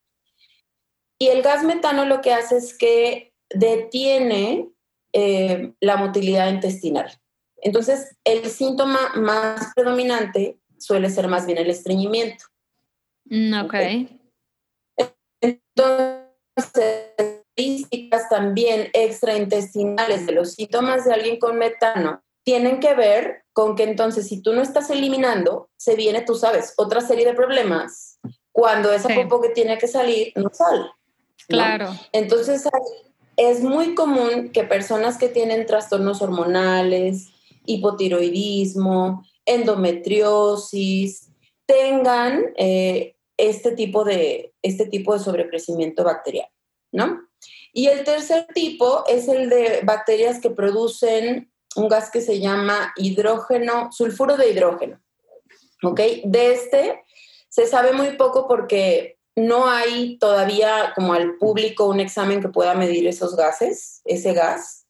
y 1.20 1.28
el 1.28 1.42
gas 1.42 1.64
metano 1.64 2.06
lo 2.06 2.22
que 2.22 2.34
hace 2.34 2.58
es 2.58 2.78
que 2.78 3.34
detiene 3.50 4.70
eh, 5.14 5.74
la 5.80 5.96
motilidad 5.96 6.50
intestinal. 6.50 7.12
Entonces, 7.58 8.18
el 8.24 8.50
síntoma 8.50 9.14
más 9.16 9.72
predominante 9.76 10.58
suele 10.78 11.10
ser 11.10 11.28
más 11.28 11.46
bien 11.46 11.60
el 11.60 11.70
estreñimiento. 11.70 12.46
Mm, 13.26 13.54
ok. 13.64 13.74
Entonces, 15.40 16.24
características 17.56 18.30
también 18.30 18.90
extraintestinales 18.94 20.26
de 20.26 20.34
los 20.34 20.54
síntomas 20.54 21.06
de 21.06 21.14
alguien 21.14 21.40
con 21.40 21.58
metano 21.58 22.24
tienen 22.44 22.80
que 22.80 22.94
ver 22.94 23.44
con 23.54 23.76
que 23.76 23.84
entonces 23.84 24.28
si 24.28 24.42
tú 24.42 24.54
no 24.54 24.62
estás 24.62 24.90
eliminando, 24.90 25.70
se 25.78 25.96
viene, 25.96 26.22
tú 26.22 26.36
sabes, 26.36 26.74
otra 26.78 27.02
serie 27.02 27.26
de 27.26 27.34
problemas 27.34 28.20
cuando 28.52 28.92
esa 28.92 29.10
sí. 29.10 29.16
que 29.16 29.50
tiene 29.50 29.78
que 29.78 29.88
salir 29.88 30.32
no 30.36 30.50
sale. 30.54 30.86
Claro. 31.48 31.90
Entonces 32.12 32.68
es 33.38 33.62
muy 33.62 33.96
común 33.96 34.52
que 34.52 34.64
personas 34.64 35.18
que 35.18 35.30
tienen 35.30 35.66
trastornos 35.66 36.22
hormonales, 36.22 37.30
hipotiroidismo, 37.66 39.26
endometriosis, 39.46 41.30
tengan 41.66 42.54
eh, 42.58 43.16
este, 43.38 43.72
tipo 43.72 44.04
de, 44.04 44.54
este 44.62 44.86
tipo 44.86 45.14
de 45.14 45.24
sobrecrecimiento 45.24 46.04
bacteriano, 46.04 46.52
¿no? 46.92 47.22
Y 47.74 47.88
el 47.88 48.04
tercer 48.04 48.46
tipo 48.54 49.04
es 49.08 49.28
el 49.28 49.50
de 49.50 49.82
bacterias 49.84 50.40
que 50.40 50.52
producen 50.52 51.52
un 51.76 51.88
gas 51.88 52.10
que 52.12 52.22
se 52.22 52.40
llama 52.40 52.94
hidrógeno, 52.96 53.92
sulfuro 53.92 54.38
de 54.38 54.50
hidrógeno. 54.50 55.02
¿Ok? 55.84 56.00
De 56.26 56.54
este 56.54 57.04
se 57.50 57.68
sabe 57.68 57.94
muy 57.94 58.18
poco 58.18 58.48
porque 58.48 59.20
no 59.36 59.68
hay 59.68 60.18
todavía 60.18 60.94
como 60.96 61.14
al 61.14 61.36
público 61.38 61.88
un 61.88 62.00
examen 62.00 62.42
que 62.42 62.50
pueda 62.50 62.74
medir 62.74 63.08
esos 63.08 63.36
gases, 63.36 64.02
ese 64.06 64.34
gas. 64.34 64.86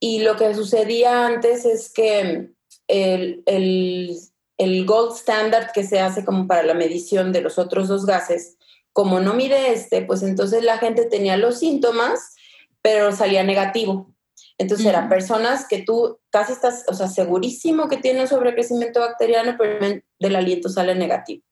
Y 0.00 0.20
lo 0.20 0.36
que 0.36 0.54
sucedía 0.54 1.26
antes 1.26 1.64
es 1.64 1.92
que 1.92 2.50
el, 2.88 3.42
el, 3.46 4.18
el 4.58 4.86
gold 4.86 5.16
standard 5.16 5.72
que 5.72 5.84
se 5.84 6.00
hace 6.00 6.24
como 6.24 6.46
para 6.46 6.62
la 6.62 6.74
medición 6.74 7.32
de 7.32 7.40
los 7.40 7.58
otros 7.58 7.88
dos 7.88 8.06
gases, 8.06 8.56
como 8.92 9.20
no 9.20 9.34
mide 9.34 9.72
este, 9.72 10.02
pues 10.02 10.22
entonces 10.22 10.62
la 10.62 10.78
gente 10.78 11.04
tenía 11.06 11.36
los 11.36 11.58
síntomas, 11.58 12.34
pero 12.82 13.12
salía 13.12 13.42
negativo. 13.42 14.13
Entonces 14.56 14.86
eran 14.86 15.08
personas 15.08 15.66
que 15.66 15.82
tú 15.82 16.20
casi 16.30 16.52
estás, 16.52 16.84
o 16.88 16.94
sea, 16.94 17.08
segurísimo 17.08 17.88
que 17.88 17.96
tienen 17.96 18.28
sobrecrecimiento 18.28 19.00
bacteriano, 19.00 19.56
pero 19.58 20.00
del 20.20 20.36
aliento 20.36 20.68
sale 20.68 20.94
negativo. 20.94 21.42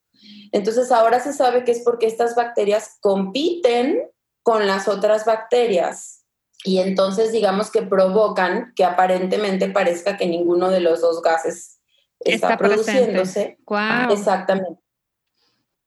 Entonces 0.52 0.92
ahora 0.92 1.18
se 1.18 1.32
sabe 1.32 1.64
que 1.64 1.72
es 1.72 1.80
porque 1.80 2.06
estas 2.06 2.36
bacterias 2.36 2.98
compiten 3.00 4.08
con 4.42 4.66
las 4.66 4.86
otras 4.86 5.24
bacterias 5.24 6.24
y 6.64 6.78
entonces 6.78 7.32
digamos 7.32 7.70
que 7.70 7.82
provocan 7.82 8.72
que 8.76 8.84
aparentemente 8.84 9.68
parezca 9.68 10.16
que 10.16 10.26
ninguno 10.26 10.70
de 10.70 10.80
los 10.80 11.00
dos 11.00 11.22
gases 11.22 11.80
está, 12.20 12.56
produciéndose. 12.56 13.58
Exactamente. 14.10 14.80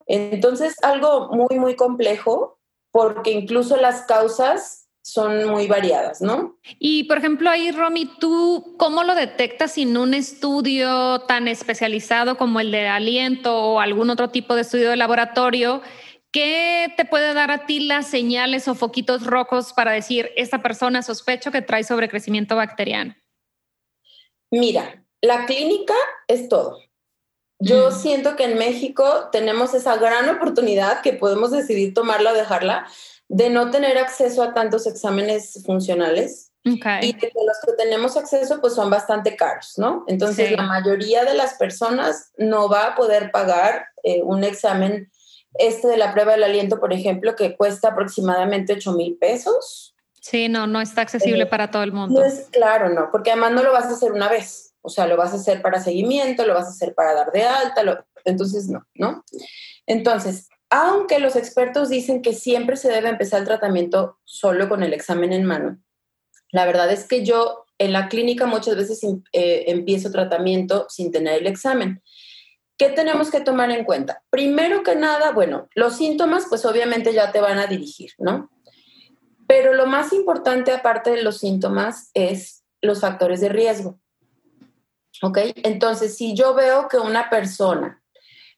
Entonces 0.07 0.75
algo 0.83 1.29
muy, 1.29 1.59
muy 1.59 1.75
complejo 1.75 2.59
porque 2.91 3.31
incluso 3.31 3.77
las 3.77 4.01
causas 4.01 4.84
son 5.05 5.45
muy 5.51 5.67
variadas, 5.67 6.19
¿no? 6.19 6.57
Y 6.79 7.03
por 7.03 7.19
ejemplo, 7.19 7.51
ahí, 7.51 7.71
Romy, 7.71 8.09
¿tú 8.19 8.75
cómo 8.79 9.03
lo 9.03 9.13
detectas 9.13 9.73
sin 9.73 9.95
un 9.97 10.15
estudio 10.15 11.21
tan 11.27 11.47
especializado 11.47 12.37
como 12.37 12.59
el 12.59 12.71
de 12.71 12.87
aliento 12.87 13.55
o 13.55 13.79
algún 13.79 14.09
otro 14.09 14.31
tipo 14.31 14.55
de 14.55 14.61
estudio 14.61 14.89
de 14.89 14.95
laboratorio? 14.95 15.83
¿Qué 16.31 16.91
te 16.97 17.05
puede 17.05 17.35
dar 17.35 17.51
a 17.51 17.67
ti 17.67 17.81
las 17.81 18.07
señales 18.07 18.67
o 18.67 18.73
foquitos 18.73 19.27
rojos 19.27 19.73
para 19.73 19.91
decir 19.91 20.31
esta 20.37 20.63
persona 20.63 21.03
sospecho 21.03 21.51
que 21.51 21.61
trae 21.61 21.83
sobrecrecimiento 21.83 22.55
bacteriano? 22.55 23.15
Mira, 24.49 25.05
la 25.21 25.45
clínica 25.45 25.93
es 26.27 26.49
todo. 26.49 26.79
Yo 27.59 27.91
mm. 27.91 27.93
siento 27.93 28.35
que 28.35 28.45
en 28.45 28.57
México 28.57 29.29
tenemos 29.31 29.75
esa 29.75 29.97
gran 29.97 30.27
oportunidad 30.29 31.03
que 31.03 31.13
podemos 31.13 31.51
decidir 31.51 31.93
tomarla 31.93 32.31
o 32.31 32.35
dejarla, 32.35 32.87
de 33.27 33.49
no 33.49 33.71
tener 33.71 33.97
acceso 33.97 34.43
a 34.43 34.53
tantos 34.53 34.87
exámenes 34.87 35.61
funcionales. 35.65 36.51
Y 36.63 36.79
de 36.79 37.31
los 37.45 37.57
que 37.63 37.73
tenemos 37.77 38.17
acceso, 38.17 38.59
pues 38.59 38.73
son 38.73 38.89
bastante 38.89 39.35
caros, 39.35 39.73
¿no? 39.77 40.03
Entonces, 40.07 40.51
la 40.51 40.63
mayoría 40.63 41.23
de 41.23 41.35
las 41.35 41.53
personas 41.55 42.31
no 42.37 42.69
va 42.69 42.87
a 42.87 42.95
poder 42.95 43.29
pagar 43.29 43.85
eh, 44.03 44.23
un 44.23 44.43
examen 44.43 45.11
este 45.59 45.87
de 45.87 45.97
la 45.97 46.11
prueba 46.11 46.31
del 46.31 46.43
aliento, 46.43 46.79
por 46.79 46.91
ejemplo, 46.91 47.35
que 47.35 47.55
cuesta 47.55 47.89
aproximadamente 47.89 48.73
8 48.73 48.93
mil 48.93 49.15
pesos. 49.17 49.95
Sí, 50.19 50.49
no, 50.49 50.65
no 50.65 50.81
está 50.81 51.01
accesible 51.01 51.43
eh, 51.43 51.47
para 51.47 51.69
todo 51.69 51.83
el 51.83 51.91
mundo. 51.91 52.19
No 52.19 52.25
es, 52.25 52.47
claro, 52.51 52.89
no, 52.89 53.09
porque 53.11 53.31
además 53.31 53.51
no 53.51 53.61
lo 53.61 53.71
vas 53.71 53.85
a 53.85 53.91
hacer 53.91 54.11
una 54.11 54.27
vez. 54.27 54.73
O 54.81 54.89
sea, 54.89 55.05
lo 55.05 55.17
vas 55.17 55.33
a 55.33 55.35
hacer 55.35 55.61
para 55.61 55.79
seguimiento, 55.79 56.47
lo 56.47 56.55
vas 56.55 56.65
a 56.65 56.69
hacer 56.69 56.95
para 56.95 57.13
dar 57.13 57.31
de 57.31 57.43
alta, 57.43 58.05
entonces 58.23 58.69
no, 58.69 58.87
¿no? 58.95 59.23
Entonces, 59.85 60.49
aunque 60.69 61.19
los 61.19 61.35
expertos 61.35 61.89
dicen 61.89 62.21
que 62.21 62.33
siempre 62.33 62.75
se 62.75 62.91
debe 62.91 63.09
empezar 63.09 63.41
el 63.41 63.47
tratamiento 63.47 64.19
solo 64.23 64.67
con 64.67 64.83
el 64.83 64.93
examen 64.93 65.33
en 65.33 65.45
mano, 65.45 65.79
la 66.51 66.65
verdad 66.65 66.91
es 66.91 67.07
que 67.07 67.23
yo 67.23 67.65
en 67.77 67.93
la 67.93 68.07
clínica 68.07 68.45
muchas 68.45 68.75
veces 68.75 69.03
eh, 69.03 69.65
empiezo 69.67 70.11
tratamiento 70.11 70.87
sin 70.89 71.11
tener 71.11 71.41
el 71.41 71.47
examen. 71.47 72.01
¿Qué 72.77 72.89
tenemos 72.89 73.31
que 73.31 73.41
tomar 73.41 73.71
en 73.71 73.85
cuenta? 73.85 74.23
Primero 74.29 74.83
que 74.83 74.95
nada, 74.95 75.31
bueno, 75.31 75.67
los 75.75 75.97
síntomas 75.97 76.45
pues 76.49 76.65
obviamente 76.65 77.13
ya 77.13 77.31
te 77.31 77.41
van 77.41 77.57
a 77.57 77.67
dirigir, 77.67 78.11
¿no? 78.17 78.49
Pero 79.47 79.73
lo 79.73 79.85
más 79.85 80.11
importante 80.13 80.71
aparte 80.71 81.11
de 81.11 81.23
los 81.23 81.39
síntomas 81.39 82.09
es 82.13 82.63
los 82.81 83.01
factores 83.01 83.41
de 83.41 83.49
riesgo. 83.49 83.99
¿Ok? 85.21 85.37
Entonces, 85.63 86.17
si 86.17 86.35
yo 86.35 86.53
veo 86.53 86.87
que 86.87 86.97
una 86.97 87.29
persona 87.29 88.03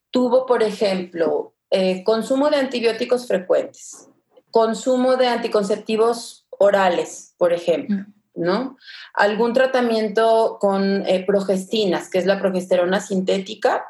tuvo, 0.09 0.45
por 0.45 0.63
ejemplo, 0.63 1.55
eh, 1.69 2.03
consumo 2.03 2.49
de 2.49 2.57
antibióticos 2.57 3.27
frecuentes, 3.27 4.09
consumo 4.51 5.17
de 5.17 5.27
anticonceptivos 5.27 6.47
orales, 6.49 7.33
por 7.37 7.53
ejemplo, 7.53 7.97
mm. 7.97 8.13
¿no? 8.35 8.77
Algún 9.13 9.53
tratamiento 9.53 10.57
con 10.59 11.05
eh, 11.05 11.23
progestinas, 11.25 12.09
que 12.09 12.19
es 12.19 12.25
la 12.25 12.39
progesterona 12.39 13.01
sintética, 13.01 13.85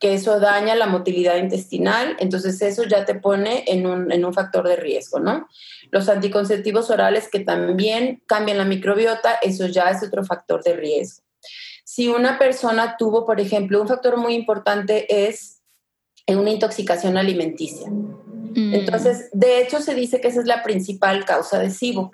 que 0.00 0.12
eso 0.12 0.38
daña 0.38 0.74
la 0.74 0.86
motilidad 0.86 1.36
intestinal, 1.36 2.16
entonces 2.18 2.60
eso 2.60 2.84
ya 2.84 3.06
te 3.06 3.14
pone 3.14 3.64
en 3.68 3.86
un, 3.86 4.12
en 4.12 4.24
un 4.24 4.34
factor 4.34 4.68
de 4.68 4.76
riesgo, 4.76 5.18
¿no? 5.18 5.48
Los 5.90 6.10
anticonceptivos 6.10 6.90
orales 6.90 7.28
que 7.28 7.40
también 7.40 8.22
cambian 8.26 8.58
la 8.58 8.66
microbiota, 8.66 9.36
eso 9.40 9.66
ya 9.66 9.88
es 9.90 10.02
otro 10.02 10.22
factor 10.24 10.62
de 10.62 10.74
riesgo. 10.74 11.24
Si 11.84 12.08
una 12.08 12.38
persona 12.38 12.96
tuvo, 12.98 13.24
por 13.24 13.40
ejemplo, 13.40 13.80
un 13.80 13.88
factor 13.88 14.16
muy 14.16 14.34
importante 14.34 15.26
es 15.26 15.53
una 16.28 16.50
intoxicación 16.50 17.16
alimenticia. 17.16 17.90
Mm. 17.90 18.74
Entonces, 18.74 19.28
de 19.32 19.60
hecho, 19.60 19.80
se 19.80 19.94
dice 19.94 20.20
que 20.20 20.28
esa 20.28 20.40
es 20.40 20.46
la 20.46 20.62
principal 20.62 21.24
causa 21.24 21.58
de 21.58 21.70
SIBO. 21.70 22.10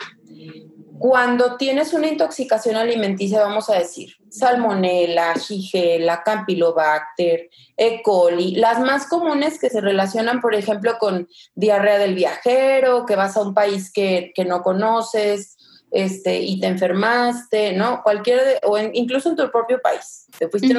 Cuando 0.99 1.57
tienes 1.57 1.95
una 1.95 2.09
intoxicación 2.09 2.77
alimenticia, 2.77 3.41
vamos 3.41 3.71
a 3.71 3.79
decir, 3.79 4.17
salmonella, 4.29 5.33
shigella, 5.35 6.23
campylobacter, 6.23 7.49
E. 7.77 8.03
coli, 8.03 8.57
las 8.57 8.81
más 8.81 9.07
comunes 9.07 9.59
que 9.59 9.71
se 9.71 9.81
relacionan, 9.81 10.43
por 10.43 10.55
ejemplo, 10.55 10.99
con 10.99 11.27
diarrea 11.55 11.99
del 11.99 12.15
viajero, 12.15 13.07
que 13.07 13.17
vas 13.17 13.37
a 13.37 13.43
un 13.43 13.55
país 13.55 13.91
que, 13.91 14.35
no 14.47 14.63
conoces, 14.63 15.57
este, 15.91 16.41
y 16.41 16.61
te 16.61 16.67
enfermaste, 16.67 17.73
¿no? 17.73 18.03
Cualquiera, 18.03 18.43
o 18.65 18.79
incluso 18.79 19.31
en 19.31 19.37
tu 19.37 19.51
propio 19.51 19.81
país. 19.81 20.27
Te 20.39 20.49
fuiste 20.49 20.77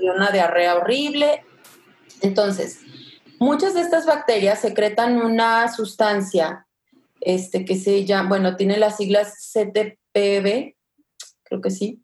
una 0.00 0.30
diarrea 0.32 0.74
horrible. 0.74 1.44
Entonces, 2.24 2.78
muchas 3.38 3.74
de 3.74 3.82
estas 3.82 4.06
bacterias 4.06 4.58
secretan 4.58 5.20
una 5.20 5.70
sustancia 5.70 6.66
este, 7.20 7.66
que 7.66 7.76
se 7.76 8.06
llama, 8.06 8.30
bueno, 8.30 8.56
tiene 8.56 8.78
las 8.78 8.96
siglas 8.96 9.52
CTPB, 9.52 10.74
creo 11.42 11.60
que 11.60 11.70
sí. 11.70 12.02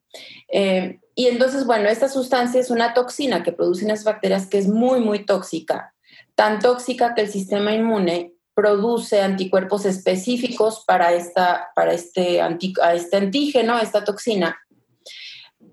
Eh, 0.52 1.00
y 1.14 1.28
entonces, 1.28 1.64
bueno, 1.64 1.88
esta 1.88 2.10
sustancia 2.10 2.60
es 2.60 2.70
una 2.70 2.92
toxina 2.92 3.42
que 3.42 3.52
producen 3.52 3.88
las 3.88 4.04
bacterias 4.04 4.46
que 4.46 4.58
es 4.58 4.68
muy, 4.68 5.00
muy 5.00 5.24
tóxica, 5.24 5.94
tan 6.34 6.58
tóxica 6.58 7.14
que 7.14 7.22
el 7.22 7.30
sistema 7.30 7.72
inmune 7.72 8.34
produce 8.54 9.22
anticuerpos 9.22 9.86
específicos 9.86 10.84
para, 10.86 11.14
esta, 11.14 11.70
para 11.74 11.94
este, 11.94 12.42
a 12.42 12.94
este 12.94 13.16
antígeno, 13.16 13.78
esta 13.78 14.04
toxina. 14.04 14.58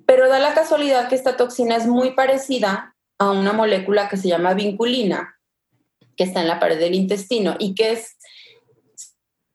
Pero 0.06 0.30
da 0.30 0.40
la 0.40 0.54
casualidad 0.54 1.10
que 1.10 1.16
esta 1.16 1.36
toxina 1.36 1.76
es 1.76 1.86
muy 1.86 2.12
parecida 2.12 2.94
a 3.20 3.32
una 3.32 3.54
molécula 3.54 4.10
que 4.10 4.18
se 4.18 4.28
llama 4.28 4.54
vinculina, 4.54 5.40
que 6.16 6.24
está 6.24 6.42
en 6.42 6.48
la 6.48 6.60
pared 6.60 6.80
del 6.80 6.96
intestino 6.96 7.56
y 7.60 7.76
que 7.76 7.92
es 7.92 8.18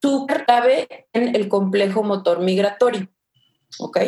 súper 0.01 0.45
clave 0.47 1.09
en 1.13 1.35
el 1.35 1.49
complejo 1.49 2.03
motor 2.03 2.41
migratorio. 2.41 3.09
¿Ok? 3.79 3.99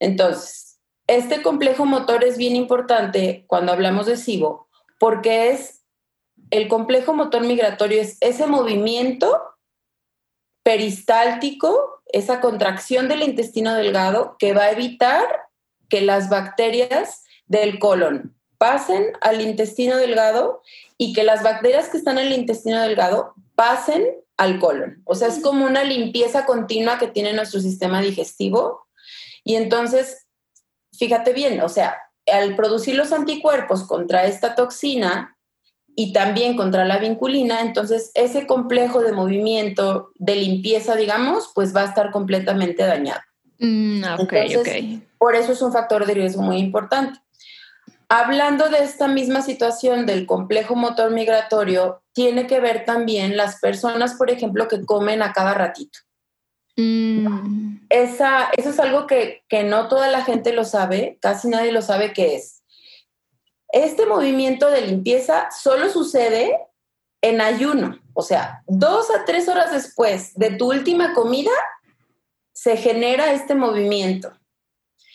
Entonces, 0.00 0.80
este 1.06 1.42
complejo 1.42 1.84
motor 1.84 2.24
es 2.24 2.36
bien 2.36 2.56
importante 2.56 3.44
cuando 3.46 3.72
hablamos 3.72 4.06
de 4.06 4.16
SIBO 4.16 4.68
porque 4.98 5.50
es 5.50 5.84
el 6.50 6.68
complejo 6.68 7.14
motor 7.14 7.42
migratorio, 7.42 8.00
es 8.00 8.18
ese 8.20 8.46
movimiento 8.46 9.40
peristáltico, 10.62 12.02
esa 12.06 12.40
contracción 12.40 13.08
del 13.08 13.22
intestino 13.22 13.74
delgado 13.74 14.36
que 14.38 14.52
va 14.52 14.64
a 14.64 14.70
evitar 14.70 15.24
que 15.88 16.00
las 16.00 16.28
bacterias 16.28 17.24
del 17.46 17.78
colon 17.78 18.35
pasen 18.58 19.12
al 19.20 19.40
intestino 19.40 19.96
delgado 19.96 20.62
y 20.98 21.12
que 21.12 21.24
las 21.24 21.42
bacterias 21.42 21.88
que 21.88 21.98
están 21.98 22.18
en 22.18 22.28
el 22.28 22.32
intestino 22.32 22.80
delgado 22.80 23.34
pasen 23.54 24.06
al 24.36 24.58
colon. 24.58 25.02
O 25.04 25.14
sea, 25.14 25.28
es 25.28 25.40
como 25.40 25.64
una 25.64 25.84
limpieza 25.84 26.46
continua 26.46 26.98
que 26.98 27.08
tiene 27.08 27.32
nuestro 27.32 27.60
sistema 27.60 28.00
digestivo. 28.00 28.86
Y 29.44 29.56
entonces, 29.56 30.26
fíjate 30.92 31.32
bien, 31.32 31.60
o 31.60 31.68
sea, 31.68 31.96
al 32.30 32.56
producir 32.56 32.96
los 32.96 33.12
anticuerpos 33.12 33.84
contra 33.84 34.26
esta 34.26 34.54
toxina 34.54 35.36
y 35.94 36.12
también 36.12 36.56
contra 36.56 36.84
la 36.84 36.98
vinculina, 36.98 37.62
entonces 37.62 38.10
ese 38.14 38.46
complejo 38.46 39.00
de 39.00 39.12
movimiento 39.12 40.10
de 40.16 40.36
limpieza, 40.36 40.96
digamos, 40.96 41.50
pues 41.54 41.74
va 41.74 41.82
a 41.82 41.86
estar 41.86 42.10
completamente 42.10 42.82
dañado. 42.82 43.20
Mm, 43.58 44.04
okay, 44.18 45.02
Por 45.16 45.34
eso 45.34 45.52
es 45.52 45.62
un 45.62 45.72
factor 45.72 46.04
de 46.04 46.14
riesgo 46.14 46.42
muy 46.42 46.58
importante. 46.58 47.18
Hablando 48.08 48.68
de 48.68 48.78
esta 48.84 49.08
misma 49.08 49.42
situación 49.42 50.06
del 50.06 50.26
complejo 50.26 50.76
motor 50.76 51.10
migratorio, 51.10 52.02
tiene 52.12 52.46
que 52.46 52.60
ver 52.60 52.84
también 52.84 53.36
las 53.36 53.58
personas, 53.58 54.14
por 54.14 54.30
ejemplo, 54.30 54.68
que 54.68 54.84
comen 54.84 55.22
a 55.22 55.32
cada 55.32 55.54
ratito. 55.54 55.98
Mm. 56.76 57.86
Esa, 57.88 58.50
eso 58.56 58.70
es 58.70 58.78
algo 58.78 59.06
que, 59.06 59.42
que 59.48 59.64
no 59.64 59.88
toda 59.88 60.08
la 60.08 60.24
gente 60.24 60.52
lo 60.52 60.64
sabe, 60.64 61.18
casi 61.20 61.48
nadie 61.48 61.72
lo 61.72 61.82
sabe 61.82 62.12
qué 62.12 62.36
es. 62.36 62.62
Este 63.72 64.06
movimiento 64.06 64.70
de 64.70 64.82
limpieza 64.82 65.48
solo 65.50 65.90
sucede 65.90 66.56
en 67.22 67.40
ayuno, 67.40 67.98
o 68.14 68.22
sea, 68.22 68.62
dos 68.66 69.10
a 69.10 69.24
tres 69.24 69.48
horas 69.48 69.72
después 69.72 70.34
de 70.34 70.50
tu 70.50 70.70
última 70.70 71.12
comida, 71.12 71.50
se 72.52 72.76
genera 72.76 73.32
este 73.32 73.54
movimiento. 73.54 74.32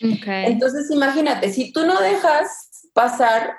Entonces, 0.00 0.90
imagínate, 0.90 1.52
si 1.52 1.72
tú 1.72 1.86
no 1.86 2.00
dejas 2.00 2.68
pasar 2.92 3.58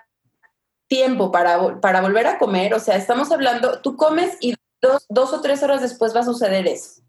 tiempo 0.87 1.31
para, 1.31 1.79
para 1.79 2.01
volver 2.01 2.27
a 2.27 2.37
comer, 2.37 2.73
o 2.73 2.79
sea, 2.79 2.95
estamos 2.95 3.31
hablando, 3.31 3.81
tú 3.81 3.97
comes 3.97 4.37
y 4.41 4.55
dos, 4.81 5.05
dos 5.09 5.33
o 5.33 5.41
tres 5.41 5.63
horas 5.63 5.81
después 5.81 6.15
va 6.15 6.19
a 6.19 6.25
suceder 6.25 6.67
eso. 6.67 7.01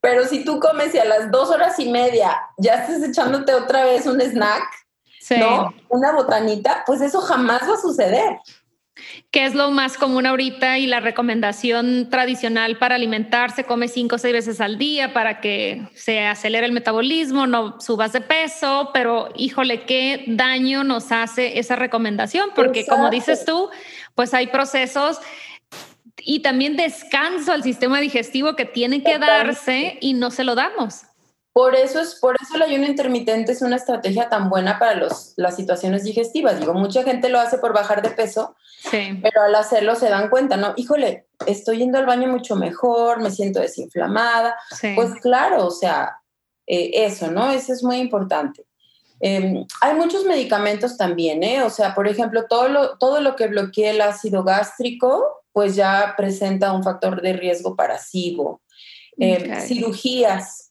Pero 0.00 0.24
si 0.26 0.44
tú 0.44 0.60
comes 0.60 0.94
y 0.94 0.98
a 0.98 1.04
las 1.04 1.30
dos 1.30 1.50
horas 1.50 1.78
y 1.78 1.90
media 1.90 2.40
ya 2.56 2.74
estás 2.74 3.02
echándote 3.02 3.54
otra 3.54 3.84
vez 3.84 4.06
un 4.06 4.20
snack, 4.20 4.62
¿no? 5.38 5.74
Una 5.88 6.12
botanita, 6.12 6.84
pues 6.86 7.00
eso 7.00 7.20
jamás 7.20 7.68
va 7.68 7.74
a 7.74 7.80
suceder. 7.80 8.38
¿Qué 9.30 9.44
es 9.44 9.54
lo 9.54 9.70
más 9.70 9.98
común 9.98 10.24
ahorita 10.24 10.78
y 10.78 10.86
la 10.86 11.00
recomendación 11.00 12.08
tradicional 12.10 12.78
para 12.78 12.94
alimentarse? 12.94 13.64
Come 13.64 13.88
cinco 13.88 14.16
o 14.16 14.18
seis 14.18 14.32
veces 14.32 14.60
al 14.60 14.78
día 14.78 15.12
para 15.12 15.40
que 15.40 15.88
se 15.94 16.26
acelere 16.26 16.66
el 16.66 16.72
metabolismo, 16.72 17.46
no 17.46 17.80
subas 17.80 18.12
de 18.12 18.22
peso, 18.22 18.90
pero 18.94 19.28
híjole, 19.36 19.84
qué 19.84 20.24
daño 20.26 20.84
nos 20.84 21.12
hace 21.12 21.58
esa 21.58 21.76
recomendación, 21.76 22.50
porque 22.54 22.86
como 22.86 23.10
dices 23.10 23.44
tú, 23.44 23.68
pues 24.14 24.32
hay 24.32 24.46
procesos 24.46 25.18
y 26.18 26.40
también 26.40 26.76
descanso 26.76 27.52
al 27.52 27.62
sistema 27.62 28.00
digestivo 28.00 28.56
que 28.56 28.64
tiene 28.64 29.02
que 29.02 29.18
darse 29.18 29.98
y 30.00 30.14
no 30.14 30.30
se 30.30 30.44
lo 30.44 30.54
damos. 30.54 31.02
Por 31.52 31.74
eso, 31.74 32.00
es, 32.00 32.16
por 32.16 32.36
eso 32.38 32.56
el 32.56 32.62
ayuno 32.62 32.84
intermitente 32.84 33.52
es 33.52 33.62
una 33.62 33.76
estrategia 33.76 34.28
tan 34.28 34.50
buena 34.50 34.78
para 34.78 34.94
los, 34.94 35.32
las 35.36 35.56
situaciones 35.56 36.04
digestivas. 36.04 36.60
Digo, 36.60 36.74
mucha 36.74 37.02
gente 37.02 37.30
lo 37.30 37.40
hace 37.40 37.56
por 37.56 37.72
bajar 37.72 38.02
de 38.02 38.10
peso, 38.10 38.54
pero 38.90 39.42
al 39.42 39.54
hacerlo 39.54 39.94
se 39.94 40.08
dan 40.08 40.28
cuenta, 40.28 40.56
¿no? 40.56 40.74
Híjole, 40.76 41.26
estoy 41.46 41.78
yendo 41.78 41.98
al 41.98 42.06
baño 42.06 42.28
mucho 42.28 42.56
mejor, 42.56 43.20
me 43.20 43.30
siento 43.30 43.60
desinflamada. 43.60 44.56
Pues 44.94 45.14
claro, 45.20 45.66
o 45.66 45.70
sea, 45.70 46.18
eh, 46.66 46.90
eso, 46.92 47.30
¿no? 47.30 47.50
Eso 47.50 47.72
es 47.72 47.82
muy 47.82 47.96
importante. 47.96 48.64
Em, 49.20 49.64
hay 49.80 49.94
muchos 49.94 50.24
medicamentos 50.24 50.96
también, 50.96 51.42
¿eh? 51.42 51.62
O 51.62 51.70
sea, 51.70 51.94
por 51.94 52.06
ejemplo, 52.06 52.46
todo 52.48 52.68
lo, 52.68 52.98
todo 52.98 53.20
lo 53.20 53.34
que 53.34 53.46
bloquee 53.46 53.90
el 53.90 54.00
ácido 54.00 54.44
gástrico, 54.44 55.42
pues 55.52 55.74
ya 55.74 56.14
presenta 56.16 56.72
un 56.72 56.82
factor 56.82 57.22
de 57.22 57.32
riesgo 57.32 57.76
para 57.76 57.98
SIBO. 57.98 58.60
Em, 59.18 59.58
cirugías, 59.62 60.65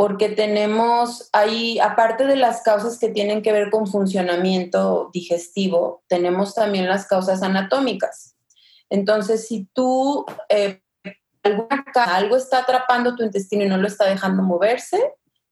porque 0.00 0.30
tenemos 0.30 1.28
ahí, 1.34 1.78
aparte 1.78 2.24
de 2.24 2.36
las 2.36 2.62
causas 2.62 2.98
que 2.98 3.10
tienen 3.10 3.42
que 3.42 3.52
ver 3.52 3.68
con 3.68 3.86
funcionamiento 3.86 5.10
digestivo, 5.12 6.02
tenemos 6.06 6.54
también 6.54 6.88
las 6.88 7.06
causas 7.06 7.42
anatómicas. 7.42 8.34
Entonces, 8.88 9.46
si 9.46 9.68
tú 9.74 10.24
eh, 10.48 10.80
algo 11.94 12.34
está 12.38 12.60
atrapando 12.60 13.14
tu 13.14 13.24
intestino 13.24 13.62
y 13.62 13.68
no 13.68 13.76
lo 13.76 13.86
está 13.86 14.06
dejando 14.06 14.42
moverse, 14.42 14.98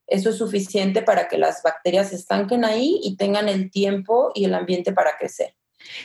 eso 0.06 0.30
es 0.30 0.38
suficiente 0.38 1.02
para 1.02 1.28
que 1.28 1.36
las 1.36 1.62
bacterias 1.62 2.08
se 2.08 2.16
estanquen 2.16 2.64
ahí 2.64 3.00
y 3.02 3.18
tengan 3.18 3.50
el 3.50 3.70
tiempo 3.70 4.32
y 4.34 4.46
el 4.46 4.54
ambiente 4.54 4.92
para 4.92 5.18
crecer. 5.18 5.54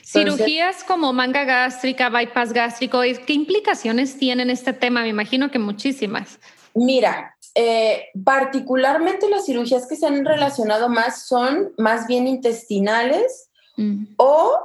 Cirugías 0.04 0.84
como 0.84 1.14
manga 1.14 1.46
gástrica, 1.46 2.10
bypass 2.10 2.52
gástrico, 2.52 3.00
¿qué 3.26 3.34
implicaciones 3.34 4.18
tienen 4.18 4.50
este 4.50 4.74
tema? 4.74 5.02
Me 5.04 5.08
imagino 5.08 5.50
que 5.50 5.60
muchísimas. 5.60 6.40
Mira, 6.74 7.33
eh, 7.56 8.08
particularmente 8.24 9.30
las 9.30 9.46
cirugías 9.46 9.88
que 9.88 9.96
se 9.96 10.08
han 10.08 10.26
relacionado 10.26 10.90
más 10.90 11.28
son 11.28 11.74
más 11.78 12.08
bien 12.08 12.28
intestinales 12.28 13.50
mm. 13.78 14.16
o 14.18 14.60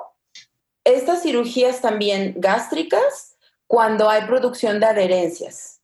estas 0.84 1.22
cirugías 1.22 1.82
también 1.82 2.34
gástricas 2.38 3.36
cuando 3.66 4.08
hay 4.08 4.22
producción 4.22 4.80
de 4.80 4.86
adherencias. 4.86 5.80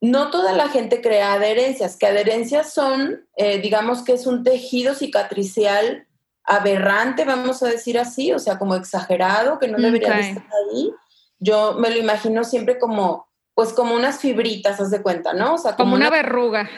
No 0.00 0.30
toda 0.30 0.52
la 0.52 0.68
gente 0.68 1.02
crea 1.02 1.34
adherencias, 1.34 1.96
que 1.96 2.06
adherencias 2.06 2.72
son, 2.72 3.28
eh, 3.36 3.60
digamos 3.60 4.02
que 4.02 4.12
es 4.12 4.26
un 4.26 4.44
tejido 4.44 4.94
cicatricial 4.94 6.06
aberrante, 6.44 7.24
vamos 7.24 7.62
a 7.62 7.68
decir 7.68 7.98
así, 7.98 8.32
o 8.32 8.38
sea, 8.38 8.58
como 8.58 8.76
exagerado, 8.76 9.58
que 9.58 9.68
no 9.68 9.78
debería 9.78 10.18
estar 10.20 10.46
ahí. 10.72 10.92
Yo 11.38 11.74
me 11.74 11.90
lo 11.90 11.96
imagino 11.96 12.44
siempre 12.44 12.78
como, 12.78 13.28
pues 13.60 13.74
como 13.74 13.94
unas 13.94 14.20
fibritas, 14.20 14.80
haz 14.80 14.90
de 14.90 15.02
cuenta, 15.02 15.34
¿no? 15.34 15.56
O 15.56 15.58
sea, 15.58 15.76
como, 15.76 15.94
una, 15.94 16.08
verruga. 16.08 16.70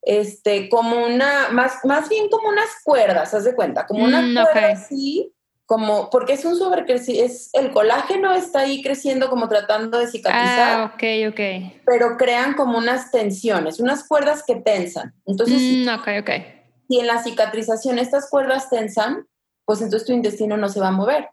Este, 0.00 0.70
como 0.70 1.04
una, 1.04 1.50
más, 1.50 1.84
más 1.84 2.08
bien 2.08 2.30
como 2.30 2.48
unas 2.48 2.70
cuerdas, 2.82 3.34
haz 3.34 3.44
de 3.44 3.54
cuenta, 3.54 3.86
como 3.86 4.04
una 4.04 4.22
mm, 4.22 4.32
cuerda 4.32 4.72
así, 4.72 5.34
como, 5.66 6.08
porque 6.08 6.32
es 6.32 6.46
un 6.46 6.56
sobrecrecimiento, 6.56 7.30
es, 7.30 7.50
el 7.52 7.72
colágeno 7.72 8.32
está 8.32 8.60
ahí 8.60 8.82
creciendo 8.82 9.28
como 9.28 9.50
tratando 9.50 9.98
de 9.98 10.06
cicatrizar. 10.06 10.80
Ah, 10.80 10.92
ok, 10.94 11.30
ok. 11.30 11.82
Pero 11.84 12.16
crean 12.16 12.54
como 12.54 12.78
unas 12.78 13.10
tensiones, 13.10 13.78
unas 13.78 14.08
cuerdas 14.08 14.42
que 14.46 14.54
tensan. 14.54 15.12
Entonces, 15.26 15.60
mm, 15.60 15.88
ok, 15.90 16.08
ok. 16.22 16.30
Si 16.88 17.00
en 17.00 17.06
la 17.06 17.22
cicatrización 17.22 17.98
estas 17.98 18.30
cuerdas 18.30 18.70
tensan, 18.70 19.26
pues 19.66 19.82
entonces 19.82 20.06
tu 20.06 20.14
intestino 20.14 20.56
no 20.56 20.70
se 20.70 20.80
va 20.80 20.88
a 20.88 20.92
mover. 20.92 21.28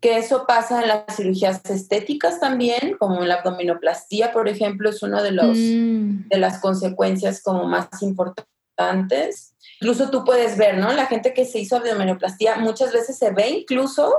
Que 0.00 0.18
eso 0.18 0.44
pasa 0.46 0.82
en 0.82 0.88
las 0.88 1.16
cirugías 1.16 1.60
estéticas 1.64 2.40
también, 2.40 2.96
como 2.98 3.22
en 3.22 3.28
la 3.28 3.36
abdominoplastía, 3.36 4.32
por 4.32 4.48
ejemplo, 4.48 4.90
es 4.90 5.02
una 5.02 5.22
de, 5.22 5.32
los, 5.32 5.56
mm. 5.56 6.28
de 6.28 6.38
las 6.38 6.60
consecuencias 6.60 7.42
como 7.42 7.64
más 7.64 7.88
importantes 8.02 9.54
Incluso 9.80 10.10
tú 10.10 10.24
puedes 10.24 10.56
ver, 10.56 10.78
¿no? 10.78 10.92
La 10.92 11.06
gente 11.06 11.34
que 11.34 11.44
se 11.44 11.58
hizo 11.60 11.76
abdominoplastía 11.76 12.56
muchas 12.56 12.92
veces 12.92 13.18
se 13.18 13.30
ve 13.30 13.48
incluso 13.48 14.14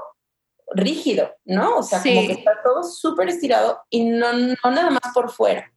rígido, 0.71 1.31
¿no? 1.45 1.77
O 1.77 1.83
sea, 1.83 2.01
como 2.01 2.27
que 2.27 2.33
está 2.33 2.51
todo 2.63 2.83
súper 2.83 3.29
estirado 3.29 3.81
y 3.89 4.05
no, 4.05 4.31
no 4.33 4.71
nada 4.71 4.89
más 4.89 5.13
por 5.13 5.31
fuera, 5.31 5.71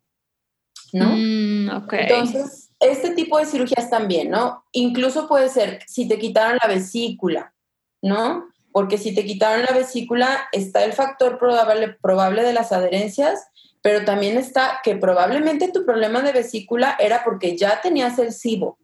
¿no? 0.93 1.17
Mm, 1.17 1.71
Entonces, 1.91 2.71
este 2.79 3.15
tipo 3.15 3.39
de 3.39 3.47
cirugías 3.47 3.89
también, 3.89 4.31
¿no? 4.31 4.65
Incluso 4.73 5.27
puede 5.27 5.49
ser 5.49 5.81
si 5.87 6.07
te 6.07 6.19
quitaron 6.19 6.59
la 6.63 6.69
vesícula, 6.69 7.55
¿no? 8.03 8.52
Porque 8.73 8.99
si 8.99 9.14
te 9.14 9.25
quitaron 9.25 9.64
la 9.68 9.77
vesícula, 9.77 10.49
está 10.53 10.85
el 10.85 10.93
factor 10.93 11.39
probable, 11.39 11.97
probable 12.01 12.43
de 12.43 12.53
las 12.53 12.73
adherencias, 12.73 13.47
pero 13.83 14.05
también 14.05 14.37
está 14.37 14.81
que 14.83 14.97
probablemente 14.97 15.70
tu 15.73 15.85
problema 15.85 16.23
de 16.23 16.33
vesícula 16.33 16.97
era 16.99 17.23
porque 17.25 17.57
ya 17.57 17.81
tenías 17.81 18.18
el 18.18 18.33
SIBO, 18.33 18.79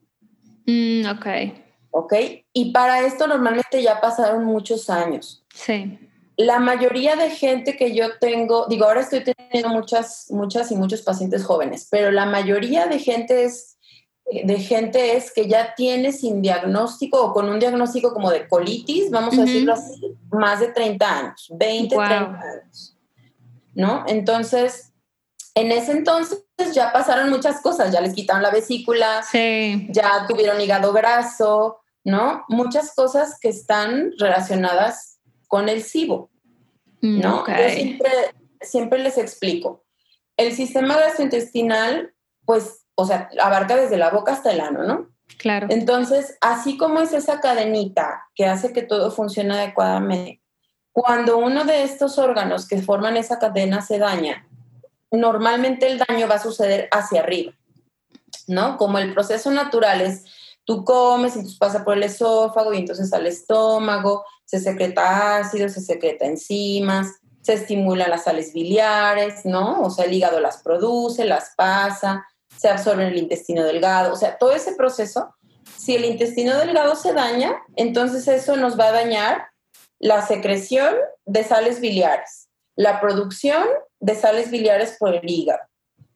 Mm, 0.69 1.07
ok. 1.07 1.27
Ok. 1.91 2.15
Y 2.53 2.73
para 2.73 3.01
esto 3.07 3.27
normalmente 3.27 3.83
ya 3.83 4.01
pasaron 4.01 4.45
muchos 4.45 4.91
años. 4.91 5.43
Sí. 5.55 5.99
La 6.37 6.59
mayoría 6.61 7.17
de 7.17 7.31
gente 7.31 7.75
que 7.77 7.95
yo 7.97 8.19
tengo, 8.21 8.67
digo, 8.69 8.85
ahora 8.85 9.01
estoy 9.01 9.25
teniendo 9.25 9.71
muchas, 9.71 10.27
muchas 10.29 10.71
y 10.71 10.77
muchos 10.77 11.03
pacientes 11.03 11.43
jóvenes, 11.45 11.89
pero 11.91 12.13
la 12.13 12.27
mayoría 12.27 12.87
de 12.87 12.99
gente 12.99 13.45
es 13.45 13.78
de 14.31 14.59
gente 14.59 15.17
es 15.17 15.33
que 15.33 15.49
ya 15.49 15.75
tiene 15.75 16.13
sin 16.13 16.43
diagnóstico 16.43 17.23
o 17.23 17.33
con 17.33 17.49
un 17.49 17.59
diagnóstico 17.59 18.13
como 18.13 18.31
de 18.31 18.47
colitis, 18.47 19.11
vamos 19.11 19.39
a 19.39 19.43
decirlo 19.43 19.73
así, 19.73 20.17
más 20.31 20.61
de 20.61 20.69
30 20.69 21.19
años, 21.19 21.47
20, 21.51 21.97
30 21.97 22.15
años. 22.15 22.97
¿No? 23.75 24.05
Entonces, 24.07 24.93
en 25.55 25.73
ese 25.73 25.93
entonces 25.93 26.45
ya 26.73 26.93
pasaron 26.93 27.31
muchas 27.31 27.61
cosas, 27.61 27.93
ya 27.93 28.01
les 28.01 28.15
quitaron 28.15 28.43
la 28.43 28.51
vesícula, 28.51 29.25
ya 29.33 30.27
tuvieron 30.29 30.61
hígado 30.61 30.93
graso, 30.93 31.81
¿no? 32.05 32.45
Muchas 32.49 32.95
cosas 32.95 33.39
que 33.41 33.49
están 33.49 34.13
relacionadas 34.19 35.19
con 35.47 35.69
el 35.69 35.83
SIBO, 35.83 36.31
mm, 37.01 37.21
¿no? 37.21 37.47
Yo 37.47 37.71
siempre, 37.71 38.11
siempre 38.61 38.99
les 38.99 39.19
explico. 39.19 39.85
El 40.37 40.53
sistema 40.55 40.97
gastrointestinal, 40.97 42.13
pues, 42.45 42.85
o 43.01 43.05
sea, 43.05 43.31
abarca 43.41 43.77
desde 43.77 43.97
la 43.97 44.11
boca 44.11 44.33
hasta 44.33 44.51
el 44.51 44.61
ano, 44.61 44.83
¿no? 44.83 45.09
Claro. 45.39 45.69
Entonces, 45.71 46.37
así 46.41 46.77
como 46.77 46.99
es 46.99 47.13
esa 47.13 47.39
cadenita 47.39 48.25
que 48.35 48.45
hace 48.45 48.73
que 48.73 48.83
todo 48.83 49.13
funcione 49.13 49.55
adecuadamente, 49.55 50.43
cuando 50.91 51.39
uno 51.39 51.65
de 51.65 51.85
estos 51.85 52.19
órganos 52.19 52.67
que 52.67 52.83
forman 52.83 53.17
esa 53.17 53.39
cadena 53.39 53.83
se 53.83 54.01
daña, 54.01 54.49
normalmente 55.13 55.87
el 55.87 55.99
daño 55.99 56.27
va 56.27 56.35
a 56.35 56.43
suceder 56.43 56.89
hacia 56.91 57.21
arriba, 57.21 57.53
¿no? 58.49 58.77
Como 58.77 58.99
el 58.99 59.15
proceso 59.15 59.53
natural 59.53 60.01
es, 60.01 60.25
tú 60.65 60.85
comes 60.85 61.37
y 61.37 61.39
entonces 61.39 61.59
pasa 61.61 61.85
por 61.85 61.97
el 61.97 62.03
esófago 62.03 62.75
y 62.75 62.79
entonces 62.79 63.13
al 63.13 63.29
estómago, 63.29 64.25
se 64.45 64.59
secreta 64.59 65.37
ácido, 65.37 65.69
se 65.69 65.83
secreta 65.83 66.27
enzimas, 66.27 67.13
se 67.43 67.53
estimulan 67.53 68.11
las 68.11 68.25
sales 68.25 68.53
biliares, 68.53 69.45
¿no? 69.45 69.83
O 69.83 69.91
sea, 69.91 70.07
el 70.07 70.15
hígado 70.15 70.41
las 70.41 70.65
produce, 70.65 71.25
las 71.25 71.53
pasa, 71.57 72.27
se 72.59 72.69
absorbe 72.69 73.05
en 73.05 73.11
el 73.11 73.19
intestino 73.19 73.65
delgado, 73.65 74.13
o 74.13 74.17
sea, 74.17 74.37
todo 74.37 74.53
ese 74.53 74.73
proceso, 74.75 75.35
si 75.77 75.95
el 75.95 76.05
intestino 76.05 76.57
delgado 76.59 76.97
se 76.97 77.13
daña, 77.13 77.63
entonces 77.77 78.27
eso 78.29 78.57
nos 78.57 78.79
va 78.79 78.89
a 78.89 78.93
dañar 78.93 79.49
la 80.01 80.23
secreción 80.27 80.95
de 81.25 81.45
sales 81.45 81.81
biliares, 81.81 82.49
la 82.77 83.01
producción 83.01 83.65
de 84.01 84.15
sales 84.15 84.51
biliares 84.51 84.97
por 84.99 85.15
el 85.15 85.29
hígado, 85.29 85.61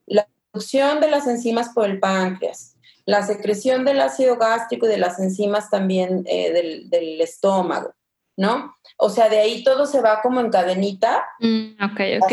la 0.07 0.26
producción 0.51 1.01
de 1.01 1.11
las 1.11 1.26
enzimas 1.26 1.70
por 1.70 1.88
el 1.88 2.01
páncreas, 2.01 2.76
la 3.05 3.22
secreción 3.22 3.84
del 3.84 4.01
ácido 4.01 4.36
gástrico 4.36 4.86
y 4.86 4.90
de 4.90 4.99
las 4.99 5.18
enzimas 5.18 5.70
también 5.70 6.24
eh, 6.26 6.53
del, 6.90 7.20
estómago, 7.20 7.95
¿no? 8.36 8.76
O 8.97 9.11
sea, 9.11 9.28
de 9.28 9.38
ahí 9.38 9.64
todo 9.64 9.86
se 9.86 10.01
va 10.01 10.22
como 10.22 10.40
en 10.40 10.51
cadenita. 10.51 11.24
Mm, 11.40 11.72
ok, 11.82 12.01
ok. 12.22 12.32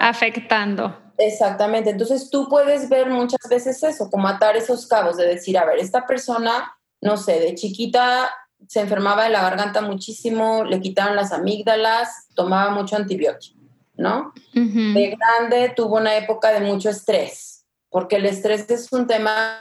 Afectando. 0.00 1.07
Exactamente. 1.18 1.90
Entonces 1.90 2.30
tú 2.30 2.48
puedes 2.48 2.88
ver 2.88 3.10
muchas 3.10 3.40
veces 3.50 3.82
eso, 3.82 4.08
como 4.10 4.28
atar 4.28 4.56
esos 4.56 4.86
cabos 4.86 5.16
de 5.16 5.26
decir, 5.26 5.58
a 5.58 5.64
ver, 5.64 5.78
esta 5.78 6.06
persona, 6.06 6.72
no 7.00 7.16
sé, 7.16 7.40
de 7.40 7.54
chiquita 7.54 8.30
se 8.66 8.80
enfermaba 8.80 9.24
de 9.24 9.30
la 9.30 9.42
garganta 9.42 9.80
muchísimo, 9.80 10.64
le 10.64 10.80
quitaron 10.80 11.16
las 11.16 11.32
amígdalas, 11.32 12.28
tomaba 12.34 12.70
mucho 12.70 12.96
antibiótico 12.96 13.58
¿no? 13.98 14.32
De 14.54 15.16
grande 15.16 15.72
tuvo 15.74 15.96
una 15.96 16.16
época 16.16 16.52
de 16.52 16.60
mucho 16.60 16.88
estrés, 16.88 17.66
porque 17.90 18.16
el 18.16 18.26
estrés 18.26 18.70
es 18.70 18.90
un 18.92 19.06
tema 19.06 19.60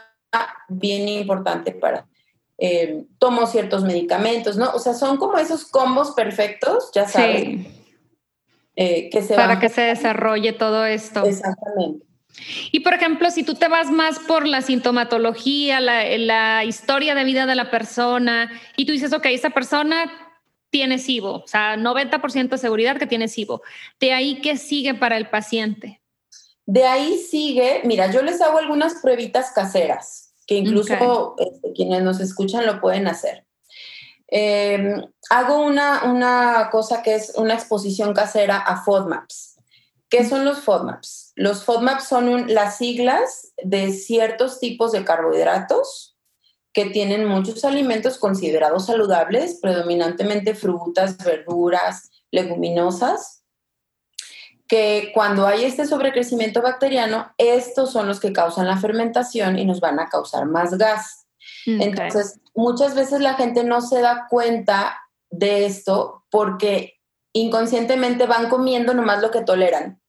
bien 0.69 1.09
importante 1.09 1.73
para... 1.73 2.07
Eh, 2.59 3.05
tomo 3.19 3.45
ciertos 3.45 3.83
medicamentos, 3.83 4.57
¿no? 4.57 4.71
O 4.71 4.79
sea, 4.79 4.95
son 4.95 5.17
como 5.17 5.37
esos 5.37 5.65
combos 5.65 6.11
perfectos, 6.11 6.89
ya 6.91 7.07
sabes. 7.07 7.67
Eh, 8.79 9.09
que 9.09 9.23
se 9.23 9.33
para 9.33 9.59
que 9.59 9.69
se 9.69 9.81
desarrolle 9.81 10.53
todo 10.53 10.85
esto. 10.85 11.25
Exactamente. 11.25 12.05
Y 12.71 12.81
por 12.81 12.93
ejemplo, 12.93 13.31
si 13.31 13.41
tú 13.41 13.55
te 13.55 13.67
vas 13.67 13.89
más 13.89 14.19
por 14.19 14.47
la 14.47 14.61
sintomatología, 14.61 15.79
la, 15.79 16.05
la, 16.17 16.63
historia 16.63 17.15
de 17.15 17.23
vida 17.23 17.47
de 17.47 17.55
la 17.55 17.71
persona, 17.71 18.51
y 18.75 18.85
tú 18.85 18.91
dices, 18.91 19.13
ok, 19.13 19.25
esa 19.31 19.49
persona 19.49 20.11
tiene 20.69 20.99
SIBO, 20.99 21.37
o 21.37 21.47
sea, 21.47 21.75
90% 21.75 22.49
de 22.49 22.57
seguridad 22.59 22.97
que 22.97 23.07
tiene 23.07 23.27
SIBO. 23.27 23.63
De 23.99 24.13
ahí, 24.13 24.41
¿qué 24.41 24.57
sigue 24.57 24.93
para 24.93 25.17
el 25.17 25.27
paciente? 25.27 25.99
De 26.67 26.85
ahí 26.85 27.17
sigue, 27.17 27.81
mira, 27.83 28.11
yo 28.11 28.21
les 28.21 28.39
hago 28.41 28.59
algunas 28.59 29.01
pruebitas 29.01 29.49
caseras, 29.51 30.35
que 30.45 30.55
incluso 30.55 31.35
este, 31.39 31.73
quienes 31.73 32.03
nos 32.03 32.19
escuchan 32.19 32.67
lo 32.67 32.79
pueden 32.79 33.07
hacer. 33.07 33.46
Em, 34.29 35.01
hago 35.29 35.61
una, 35.61 36.03
una 36.03 36.69
cosa 36.69 37.01
que 37.01 37.15
es 37.15 37.33
una 37.35 37.53
exposición 37.53 38.13
casera 38.13 38.57
a 38.57 38.83
FODMAPs. 38.83 39.57
¿Qué 40.09 40.27
son 40.27 40.45
los 40.45 40.59
FODMAPs? 40.59 41.33
Los 41.35 41.63
FODMAPs 41.63 42.07
son 42.07 42.53
las 42.53 42.77
siglas 42.77 43.53
de 43.61 43.91
ciertos 43.91 44.59
tipos 44.59 44.91
de 44.91 45.03
carbohidratos 45.03 46.17
que 46.73 46.85
tienen 46.85 47.25
muchos 47.25 47.65
alimentos 47.65 48.17
considerados 48.17 48.85
saludables, 48.85 49.59
predominantemente 49.61 50.53
frutas, 50.55 51.17
verduras, 51.17 52.11
leguminosas, 52.31 53.43
que 54.67 55.11
cuando 55.13 55.47
hay 55.47 55.63
este 55.63 55.85
sobrecrecimiento 55.85 56.61
bacteriano, 56.61 57.33
estos 57.37 57.91
son 57.91 58.07
los 58.07 58.19
que 58.19 58.33
causan 58.33 58.67
la 58.67 58.77
fermentación 58.77 59.57
y 59.57 59.65
nos 59.65 59.79
van 59.79 59.99
a 59.99 60.09
causar 60.09 60.45
más 60.45 60.77
gas. 60.77 61.25
Entonces, 61.65 62.39
muchas 62.57 62.95
veces 62.95 63.21
la 63.21 63.35
gente 63.35 63.63
no 63.63 63.81
se 63.81 64.01
da 64.01 64.25
cuenta 64.29 64.99
de 65.29 65.65
esto 65.65 66.25
porque 66.29 66.95
inconscientemente 67.31 68.25
van 68.25 68.49
comiendo 68.49 68.93
nomás 68.93 69.21
lo 69.21 69.31
que 69.31 69.43
toleran. 69.43 70.01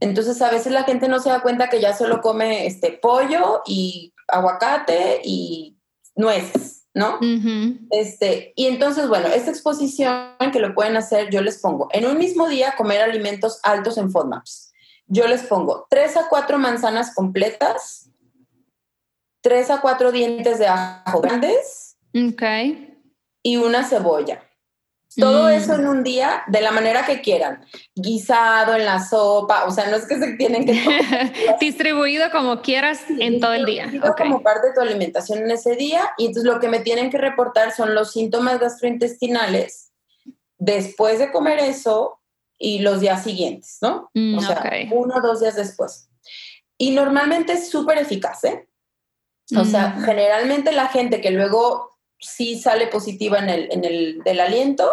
Entonces 0.00 0.40
a 0.40 0.50
veces 0.50 0.72
la 0.72 0.84
gente 0.84 1.06
no 1.08 1.20
se 1.20 1.28
da 1.28 1.42
cuenta 1.42 1.68
que 1.68 1.80
ya 1.80 1.94
solo 1.96 2.22
come 2.22 2.66
este 2.66 2.92
pollo 2.92 3.62
y 3.66 4.14
aguacate 4.26 5.20
y 5.22 5.78
nueces, 6.16 6.86
¿no? 6.94 7.18
este, 7.90 8.54
y 8.56 8.66
entonces, 8.66 9.08
bueno, 9.08 9.28
esta 9.28 9.50
exposición 9.50 10.34
que 10.50 10.60
lo 10.60 10.74
pueden 10.74 10.96
hacer, 10.96 11.30
yo 11.30 11.42
les 11.42 11.60
pongo 11.60 11.88
en 11.92 12.06
un 12.06 12.16
mismo 12.16 12.48
día 12.48 12.74
comer 12.76 13.02
alimentos 13.02 13.60
altos 13.62 13.98
en 13.98 14.10
FODMAPs. 14.10 14.72
Yo 15.06 15.26
les 15.26 15.42
pongo 15.42 15.86
tres 15.90 16.16
a 16.16 16.28
cuatro 16.30 16.58
manzanas 16.58 17.14
completas, 17.14 18.01
tres 19.42 19.70
a 19.70 19.80
cuatro 19.80 20.12
dientes 20.12 20.58
de 20.58 20.66
ajo 20.66 21.20
grandes 21.20 21.96
okay. 22.14 22.98
y 23.42 23.56
una 23.56 23.84
cebolla. 23.84 24.48
Todo 25.16 25.48
mm. 25.48 25.50
eso 25.50 25.74
en 25.74 25.86
un 25.86 26.02
día, 26.02 26.42
de 26.46 26.62
la 26.62 26.70
manera 26.70 27.04
que 27.04 27.20
quieran. 27.20 27.64
Guisado, 27.94 28.74
en 28.74 28.86
la 28.86 29.04
sopa, 29.04 29.64
o 29.64 29.70
sea, 29.70 29.90
no 29.90 29.96
es 29.96 30.06
que 30.06 30.18
se 30.18 30.32
tienen 30.38 30.64
que... 30.64 30.72
Distribuido 31.60 32.30
como 32.30 32.62
quieras 32.62 33.02
en 33.10 33.38
todo 33.38 33.52
el 33.52 33.66
día. 33.66 33.92
Como 34.16 34.42
parte 34.42 34.68
de 34.68 34.74
tu 34.74 34.80
alimentación 34.80 35.40
en 35.40 35.50
ese 35.50 35.76
día. 35.76 36.12
Y 36.16 36.26
entonces 36.26 36.50
lo 36.50 36.60
que 36.60 36.68
me 36.68 36.80
tienen 36.80 37.10
que 37.10 37.18
reportar 37.18 37.72
son 37.72 37.94
los 37.94 38.12
síntomas 38.12 38.58
gastrointestinales 38.58 39.92
después 40.58 41.18
de 41.18 41.30
comer 41.30 41.58
eso 41.58 42.20
y 42.58 42.78
los 42.78 43.00
días 43.00 43.24
siguientes, 43.24 43.78
¿no? 43.82 44.10
Mm, 44.14 44.38
o 44.38 44.40
sea, 44.40 44.62
uno 44.92 45.16
o 45.16 45.20
dos 45.20 45.40
días 45.40 45.56
después. 45.56 46.08
Y 46.78 46.92
normalmente 46.92 47.54
es 47.54 47.68
súper 47.68 47.98
eficaz, 47.98 48.44
¿eh? 48.44 48.68
O 49.56 49.64
sea, 49.64 49.92
generalmente 50.04 50.72
la 50.72 50.88
gente 50.88 51.20
que 51.20 51.30
luego 51.30 51.90
sí 52.18 52.58
sale 52.58 52.86
positiva 52.86 53.38
en 53.38 53.48
el, 53.48 53.68
en 53.70 53.84
el 53.84 54.22
del 54.24 54.40
aliento, 54.40 54.90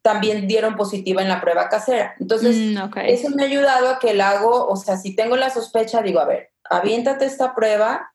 también 0.00 0.48
dieron 0.48 0.76
positiva 0.76 1.22
en 1.22 1.28
la 1.28 1.40
prueba 1.40 1.68
casera. 1.68 2.14
Entonces, 2.18 2.56
mm, 2.56 2.98
eso 3.06 3.30
me 3.30 3.42
ha 3.42 3.46
ayudado 3.46 3.88
a 3.88 3.98
que 3.98 4.10
el 4.10 4.20
hago, 4.20 4.66
o 4.66 4.76
sea, 4.76 4.96
si 4.96 5.14
tengo 5.14 5.36
la 5.36 5.50
sospecha, 5.50 6.02
digo, 6.02 6.20
a 6.20 6.26
ver, 6.26 6.50
aviéntate 6.68 7.24
esta 7.24 7.54
prueba 7.54 8.12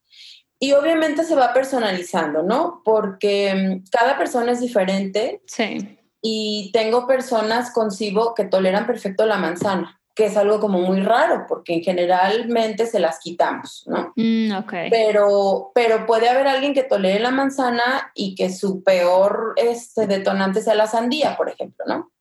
y 0.59 0.73
obviamente 0.73 1.23
se 1.23 1.35
va 1.35 1.53
personalizando, 1.53 2.43
¿no? 2.43 2.81
Porque 2.83 3.53
mm, 3.53 3.89
cada 3.91 4.17
persona 4.17 4.51
es 4.51 4.59
diferente. 4.59 5.41
Sí. 5.45 5.99
Y 6.21 6.71
tengo 6.73 7.07
personas 7.07 7.71
con 7.71 7.91
SIBO 7.91 8.33
que 8.33 8.45
toleran 8.45 8.87
perfecto 8.87 9.25
la 9.25 9.37
manzana 9.37 9.97
que 10.17 10.25
es 10.25 10.35
algo 10.35 10.59
como 10.59 10.81
muy 10.81 11.01
raro, 11.01 11.45
porque 11.47 11.79
generalmente 11.81 12.87
se 12.87 12.99
las 12.99 13.19
quitamos, 13.19 13.83
¿no? 13.85 14.13
Mm, 14.15 14.51
pero, 14.89 15.71
pero 15.75 16.07
puede 16.07 16.27
haber 16.27 16.47
alguien 16.47 16.73
que 16.73 16.81
tolere 16.81 17.19
la 17.19 17.29
manzana 17.29 18.11
y 18.15 18.33
que 18.33 18.51
su 18.51 18.81
peor 18.81 19.53
este, 19.57 20.07
detonante 20.07 20.63
sea 20.63 20.73
la 20.73 20.87
sandía, 20.87 21.37
por 21.37 21.49
ejemplo, 21.49 21.85
¿no? 21.87 22.11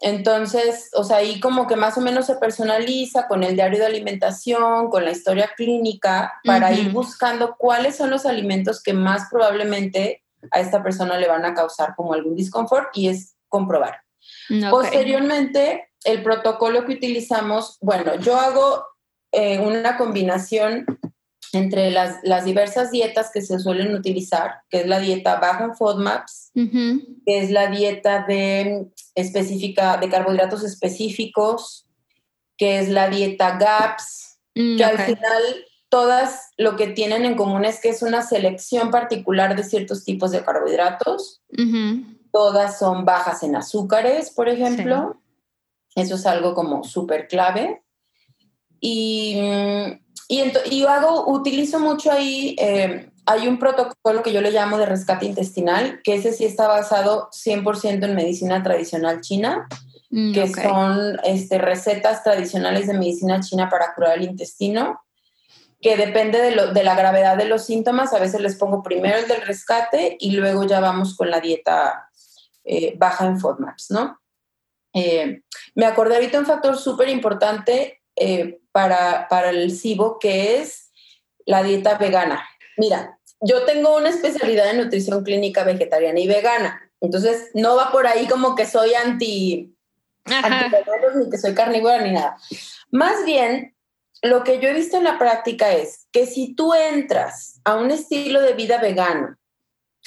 Entonces, 0.00 0.90
o 0.94 1.04
sea, 1.04 1.18
ahí 1.18 1.38
como 1.38 1.68
que 1.68 1.76
más 1.76 1.96
o 1.96 2.00
menos 2.00 2.26
se 2.26 2.34
personaliza 2.34 3.28
con 3.28 3.44
el 3.44 3.54
diario 3.54 3.78
de 3.78 3.86
alimentación, 3.86 4.90
con 4.90 5.04
la 5.04 5.12
historia 5.12 5.52
clínica, 5.56 6.40
para 6.44 6.72
ir 6.72 6.90
buscando 6.90 7.54
cuáles 7.56 7.94
son 7.94 8.10
los 8.10 8.26
alimentos 8.26 8.82
que 8.82 8.94
más 8.94 9.28
probablemente 9.30 10.24
a 10.50 10.58
esta 10.58 10.82
persona 10.82 11.16
le 11.18 11.28
van 11.28 11.44
a 11.44 11.54
causar 11.54 11.94
como 11.94 12.14
algún 12.14 12.34
disconfort 12.34 12.88
y 12.94 13.08
es 13.08 13.36
comprobar. 13.48 14.02
Posteriormente, 14.70 15.88
el 16.06 16.22
protocolo 16.22 16.86
que 16.86 16.94
utilizamos, 16.94 17.78
bueno, 17.80 18.14
yo 18.20 18.36
hago 18.36 18.84
eh, 19.32 19.58
una 19.58 19.98
combinación 19.98 20.86
entre 21.52 21.90
las, 21.90 22.18
las, 22.22 22.44
diversas 22.44 22.90
dietas 22.90 23.30
que 23.32 23.42
se 23.42 23.58
suelen 23.58 23.94
utilizar, 23.94 24.60
que 24.70 24.80
es 24.80 24.86
la 24.86 25.00
dieta 25.00 25.36
baja 25.40 25.64
en 25.64 25.74
FODMAPs, 25.74 26.52
que 26.54 27.38
es 27.38 27.50
la 27.50 27.68
dieta 27.68 28.24
de, 28.26 28.86
específica, 29.14 29.96
de 29.96 30.08
carbohidratos 30.08 30.64
específicos, 30.64 31.86
que 32.56 32.78
es 32.78 32.88
la 32.88 33.08
dieta 33.08 33.58
GAPS, 33.58 34.38
mm, 34.54 34.76
que 34.76 34.84
al 34.84 34.98
final 34.98 35.42
todas 35.88 36.50
lo 36.56 36.76
que 36.76 36.88
tienen 36.88 37.24
en 37.24 37.36
común 37.36 37.64
es 37.64 37.80
que 37.80 37.88
es 37.88 38.02
una 38.02 38.22
selección 38.22 38.90
particular 38.90 39.56
de 39.56 39.64
ciertos 39.64 40.04
tipos 40.04 40.30
de 40.30 40.44
carbohidratos. 40.44 41.42
Todas 42.32 42.78
son 42.78 43.04
bajas 43.04 43.42
en 43.42 43.56
azúcares, 43.56 44.30
por 44.30 44.48
ejemplo. 44.48 45.20
Eso 45.96 46.14
es 46.14 46.26
algo 46.26 46.54
como 46.54 46.84
súper 46.84 47.26
clave. 47.26 47.82
Y, 48.78 49.40
y, 50.28 50.42
y, 50.70 50.84
hago, 50.84 51.28
utilizo 51.28 51.80
mucho 51.80 52.12
ahí, 52.12 52.54
eh, 52.58 53.10
hay 53.24 53.48
un 53.48 53.58
protocolo 53.58 54.22
que 54.22 54.32
yo 54.32 54.42
le 54.42 54.52
llamo 54.52 54.76
de 54.76 54.86
rescate 54.86 55.24
intestinal, 55.24 56.00
que 56.04 56.14
ese 56.14 56.32
sí 56.32 56.44
está 56.44 56.68
basado 56.68 57.30
100% 57.32 58.04
en 58.04 58.14
medicina 58.14 58.62
tradicional 58.62 59.22
china, 59.22 59.66
mm, 60.10 60.34
que 60.34 60.48
son 60.48 61.18
este, 61.24 61.58
recetas 61.58 62.22
tradicionales 62.22 62.86
de 62.86 62.94
medicina 62.94 63.40
china 63.40 63.70
para 63.70 63.94
curar 63.94 64.18
el 64.18 64.24
intestino, 64.24 65.00
que 65.80 65.96
depende 65.96 66.40
de, 66.42 66.50
lo, 66.50 66.74
de 66.74 66.84
la 66.84 66.94
gravedad 66.94 67.38
de 67.38 67.46
los 67.46 67.64
síntomas. 67.64 68.12
A 68.12 68.18
veces 68.18 68.42
les 68.42 68.56
pongo 68.56 68.82
primero 68.82 69.16
el 69.16 69.26
del 69.26 69.40
rescate 69.42 70.18
y 70.20 70.32
luego 70.32 70.64
ya 70.64 70.80
vamos 70.80 71.16
con 71.16 71.30
la 71.30 71.40
dieta 71.40 72.10
eh, 72.64 72.94
baja 72.98 73.26
en 73.26 73.40
FODMAPs, 73.40 73.90
¿no? 73.90 74.18
Eh, 74.96 75.42
me 75.74 75.84
acordé 75.84 76.14
ahorita 76.14 76.38
un 76.38 76.46
factor 76.46 76.78
súper 76.78 77.10
importante 77.10 78.02
eh, 78.16 78.60
para, 78.72 79.28
para 79.28 79.50
el 79.50 79.70
SIBO, 79.70 80.18
que 80.18 80.58
es 80.58 80.90
la 81.44 81.62
dieta 81.62 81.98
vegana. 81.98 82.48
Mira, 82.78 83.18
yo 83.40 83.66
tengo 83.66 83.94
una 83.94 84.08
especialidad 84.08 84.70
en 84.70 84.78
nutrición 84.78 85.22
clínica 85.22 85.64
vegetariana 85.64 86.18
y 86.18 86.26
vegana, 86.26 86.90
entonces 87.02 87.50
no 87.52 87.76
va 87.76 87.92
por 87.92 88.06
ahí 88.06 88.26
como 88.26 88.54
que 88.54 88.64
soy 88.64 88.94
anti, 88.94 89.76
anti 90.24 90.76
ni 91.16 91.30
que 91.30 91.38
soy 91.38 91.54
carnívora 91.54 92.00
ni 92.00 92.12
nada. 92.12 92.38
Más 92.90 93.24
bien, 93.26 93.76
lo 94.22 94.44
que 94.44 94.60
yo 94.60 94.70
he 94.70 94.72
visto 94.72 94.96
en 94.96 95.04
la 95.04 95.18
práctica 95.18 95.72
es 95.72 96.06
que 96.10 96.24
si 96.24 96.54
tú 96.54 96.72
entras 96.72 97.60
a 97.64 97.76
un 97.76 97.90
estilo 97.90 98.40
de 98.40 98.54
vida 98.54 98.78
vegano 98.78 99.36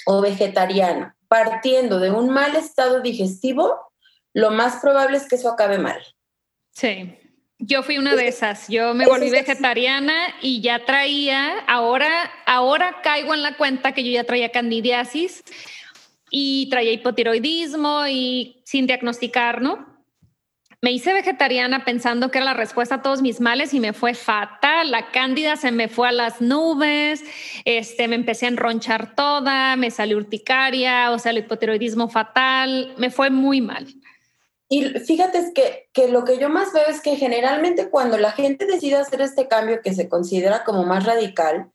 o 0.08 0.22
vegetariano 0.22 1.14
partiendo 1.28 2.00
de 2.00 2.10
un 2.10 2.30
mal 2.30 2.56
estado 2.56 3.02
digestivo, 3.02 3.89
lo 4.34 4.52
más 4.52 4.78
probable 4.82 5.18
es 5.18 5.28
que 5.28 5.36
eso 5.36 5.50
acabe 5.50 5.78
mal. 5.78 6.02
Sí. 6.72 7.16
Yo 7.62 7.84
fui 7.84 7.98
una 7.98 8.16
de 8.16 8.30
esas. 8.30 8.70
Yo 8.70 8.94
me 8.94 9.06
volví 9.06 9.30
vegetariana 9.30 10.16
y 10.42 10.62
ya 10.62 10.86
traía, 10.86 11.60
ahora, 11.68 12.32
ahora 12.46 13.02
caigo 13.04 13.34
en 13.34 13.42
la 13.42 13.58
cuenta 13.58 13.92
que 13.92 14.04
yo 14.04 14.12
ya 14.12 14.24
traía 14.24 14.50
candidiasis 14.50 15.44
y 16.32 16.70
traía 16.70 16.94
hipotiroidismo 16.94 18.08
y 18.08 18.62
sin 18.64 18.88
diagnosticar, 18.88 19.62
¿no? 19.62 19.90
Me 20.82 20.94
hice 20.94 21.12
vegetariana 21.12 21.84
pensando 21.84 22.32
que 22.32 22.38
era 22.38 22.46
la 22.46 22.54
respuesta 22.54 22.96
a 22.96 23.02
todos 23.02 23.22
mis 23.22 23.42
males 23.42 23.74
y 23.74 23.82
me 23.82 23.92
fue 23.92 24.14
fatal. 24.14 24.92
La 24.92 25.12
cándida 25.12 25.58
se 25.58 25.74
me 25.74 25.90
fue 25.90 26.08
a 26.08 26.14
las 26.14 26.40
nubes, 26.40 27.26
este, 27.66 28.08
me 28.08 28.16
empecé 28.16 28.46
a 28.46 28.50
enronchar 28.50 29.14
toda, 29.14 29.76
me 29.76 29.92
salió 29.92 30.16
urticaria, 30.16 31.12
o 31.12 31.20
sea, 31.20 31.34
el 31.34 31.40
hipotiroidismo 31.40 32.08
fatal, 32.08 32.94
me 32.98 33.10
fue 33.10 33.30
muy 33.30 33.60
mal. 33.60 33.88
Y 34.72 34.84
fíjate 35.00 35.52
que, 35.54 35.90
que 35.94 36.10
lo 36.10 36.24
que 36.24 36.38
yo 36.38 36.48
más 36.48 36.72
veo 36.74 36.88
es 36.88 37.02
que 37.02 37.16
generalmente 37.16 37.90
cuando 37.90 38.18
la 38.20 38.32
gente 38.32 38.68
decide 38.68 38.98
hacer 38.98 39.22
este 39.22 39.48
cambio 39.48 39.82
que 39.82 39.96
se 39.96 40.08
considera 40.08 40.64
como 40.64 40.84
más 40.84 41.06
radical, 41.06 41.72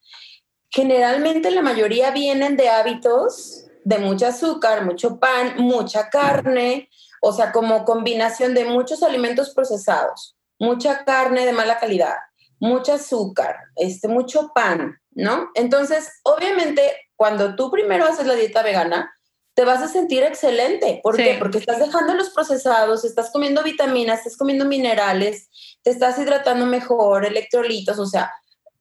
generalmente 0.71 1.51
la 1.51 1.63
mayoría 1.63 2.13
vienen 2.13 2.57
de 2.57 2.69
hábitos 2.69 3.67
de 3.85 3.99
mucho 3.99 4.27
azúcar, 4.27 4.85
mucho 4.85 5.19
pan, 5.19 5.55
mucha 5.59 6.09
carne, 6.09 6.89
o 7.21 7.33
sea, 7.33 7.53
como 7.53 7.85
combinación 7.85 8.55
de 8.55 8.65
muchos 8.65 9.03
alimentos 9.03 9.55
procesados, 9.55 10.37
mucha 10.59 11.05
carne 11.05 11.47
de 11.47 11.53
mala 11.53 11.79
calidad, 11.79 12.17
mucho 12.59 12.95
azúcar, 12.95 13.57
este, 13.77 14.09
mucho 14.09 14.53
pan, 14.55 15.01
¿no? 15.13 15.51
Entonces, 15.55 16.21
obviamente, 16.23 16.93
cuando 17.17 17.57
tú 17.57 17.71
primero 17.71 18.05
haces 18.05 18.27
la 18.27 18.35
dieta 18.35 18.63
vegana, 18.63 19.14
te 19.55 19.65
vas 19.65 19.83
a 19.83 19.89
sentir 19.89 20.23
excelente. 20.23 21.01
¿Por 21.03 21.17
qué? 21.17 21.37
Porque 21.39 21.59
estás 21.59 21.79
dejando 21.79 22.15
los 22.15 22.31
procesados, 22.31 23.05
estás 23.05 23.31
comiendo 23.31 23.63
vitaminas, 23.63 24.19
estás 24.19 24.37
comiendo 24.37 24.65
minerales, 24.65 25.49
te 25.83 25.91
estás 25.91 26.19
hidratando 26.19 26.67
mejor, 26.67 27.25
electrolitos, 27.25 27.99
o 27.99 28.07
sea, 28.07 28.33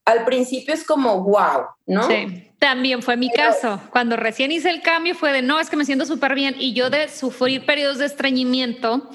al 0.06 0.26
principio 0.26 0.74
es 0.74 0.86
como 0.86 1.24
wow, 1.24 1.66
¿no? 1.86 2.08
Sí, 2.08 2.52
también 2.60 3.02
fue 3.02 3.18
mi 3.18 3.32
caso. 3.32 3.80
Cuando 3.92 4.16
recién 4.16 4.52
hice 4.52 4.70
el 4.70 4.82
cambio 4.82 5.16
fue 5.16 5.32
de 5.32 5.42
no, 5.42 5.60
es 5.60 5.70
que 5.70 5.76
me 5.78 5.86
siento 5.86 6.06
súper 6.06 6.34
bien 6.34 6.56
y 6.58 6.74
yo 6.74 6.90
de 6.90 7.08
sufrir 7.08 7.66
periodos 7.66 8.00
de 8.00 8.06
estreñimiento, 8.06 9.10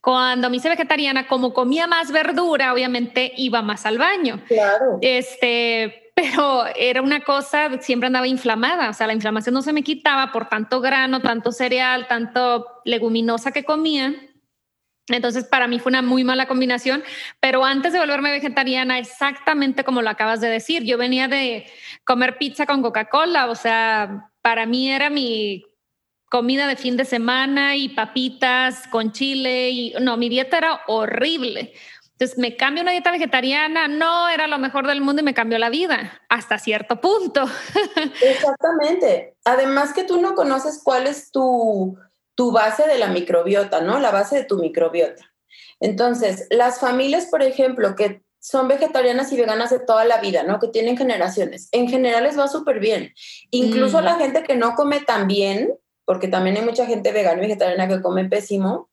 cuando 0.00 0.50
me 0.50 0.56
hice 0.56 0.68
vegetariana, 0.68 1.26
como 1.26 1.54
comía 1.54 1.86
más 1.86 2.12
verdura, 2.12 2.72
obviamente 2.72 3.32
iba 3.36 3.62
más 3.62 3.86
al 3.86 3.98
baño. 3.98 4.40
Claro. 4.48 4.98
Este, 5.00 6.03
pero 6.14 6.64
era 6.76 7.02
una 7.02 7.20
cosa, 7.20 7.78
siempre 7.80 8.06
andaba 8.06 8.28
inflamada, 8.28 8.90
o 8.90 8.92
sea, 8.92 9.06
la 9.06 9.14
inflamación 9.14 9.54
no 9.54 9.62
se 9.62 9.72
me 9.72 9.82
quitaba 9.82 10.30
por 10.32 10.48
tanto 10.48 10.80
grano, 10.80 11.20
tanto 11.20 11.50
cereal, 11.50 12.06
tanto 12.06 12.66
leguminosa 12.84 13.52
que 13.52 13.64
comía. 13.64 14.14
Entonces, 15.08 15.44
para 15.44 15.66
mí 15.66 15.78
fue 15.80 15.90
una 15.90 16.00
muy 16.00 16.24
mala 16.24 16.46
combinación, 16.46 17.04
pero 17.38 17.64
antes 17.64 17.92
de 17.92 17.98
volverme 17.98 18.30
vegetariana, 18.30 18.98
exactamente 18.98 19.84
como 19.84 20.00
lo 20.00 20.08
acabas 20.08 20.40
de 20.40 20.48
decir, 20.48 20.84
yo 20.84 20.96
venía 20.96 21.28
de 21.28 21.66
comer 22.04 22.38
pizza 22.38 22.64
con 22.64 22.80
Coca-Cola, 22.80 23.50
o 23.50 23.54
sea, 23.54 24.30
para 24.40 24.64
mí 24.64 24.90
era 24.90 25.10
mi 25.10 25.66
comida 26.30 26.66
de 26.66 26.76
fin 26.76 26.96
de 26.96 27.04
semana 27.04 27.76
y 27.76 27.90
papitas 27.90 28.88
con 28.88 29.12
chile 29.12 29.70
y 29.70 29.94
no, 30.00 30.16
mi 30.16 30.28
dieta 30.28 30.58
era 30.58 30.80
horrible. 30.86 31.74
Entonces 32.14 32.38
me 32.38 32.56
cambio 32.56 32.82
una 32.82 32.92
dieta 32.92 33.10
vegetariana, 33.10 33.88
no 33.88 34.28
era 34.28 34.46
lo 34.46 34.58
mejor 34.58 34.86
del 34.86 35.00
mundo 35.00 35.20
y 35.20 35.24
me 35.24 35.34
cambió 35.34 35.58
la 35.58 35.68
vida 35.68 36.22
hasta 36.28 36.58
cierto 36.58 37.00
punto. 37.00 37.44
Exactamente. 38.22 39.34
Además 39.44 39.92
que 39.92 40.04
tú 40.04 40.20
no 40.20 40.34
conoces 40.34 40.80
cuál 40.82 41.06
es 41.08 41.32
tu, 41.32 41.98
tu 42.36 42.52
base 42.52 42.86
de 42.86 42.98
la 42.98 43.08
microbiota, 43.08 43.80
¿no? 43.80 43.98
La 43.98 44.12
base 44.12 44.36
de 44.36 44.44
tu 44.44 44.58
microbiota. 44.58 45.24
Entonces, 45.80 46.46
las 46.50 46.78
familias, 46.78 47.26
por 47.26 47.42
ejemplo, 47.42 47.96
que 47.96 48.22
son 48.38 48.68
vegetarianas 48.68 49.32
y 49.32 49.36
veganas 49.36 49.70
de 49.70 49.80
toda 49.80 50.04
la 50.04 50.18
vida, 50.20 50.42
¿no? 50.44 50.60
Que 50.60 50.68
tienen 50.68 50.96
generaciones. 50.96 51.68
En 51.72 51.88
general 51.88 52.24
les 52.24 52.38
va 52.38 52.46
súper 52.46 52.78
bien. 52.78 53.12
Incluso 53.50 54.00
Mm. 54.00 54.04
la 54.04 54.14
gente 54.16 54.42
que 54.44 54.54
no 54.54 54.74
come 54.74 55.00
tan 55.00 55.26
bien, 55.26 55.74
porque 56.04 56.28
también 56.28 56.56
hay 56.56 56.62
mucha 56.62 56.86
gente 56.86 57.10
vegana 57.10 57.38
y 57.38 57.46
vegetariana 57.46 57.88
que 57.88 58.02
come 58.02 58.26
pésimo, 58.26 58.90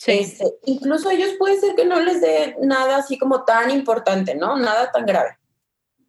Sí. 0.00 0.12
este, 0.12 0.46
incluso 0.64 1.10
ellos 1.10 1.34
puede 1.38 1.60
ser 1.60 1.74
que 1.74 1.84
no 1.84 2.00
les 2.00 2.22
dé 2.22 2.56
nada 2.62 2.96
así 2.96 3.18
como 3.18 3.44
tan 3.44 3.70
importante, 3.70 4.34
¿no? 4.34 4.56
Nada 4.56 4.90
tan 4.90 5.04
grave. 5.04 5.36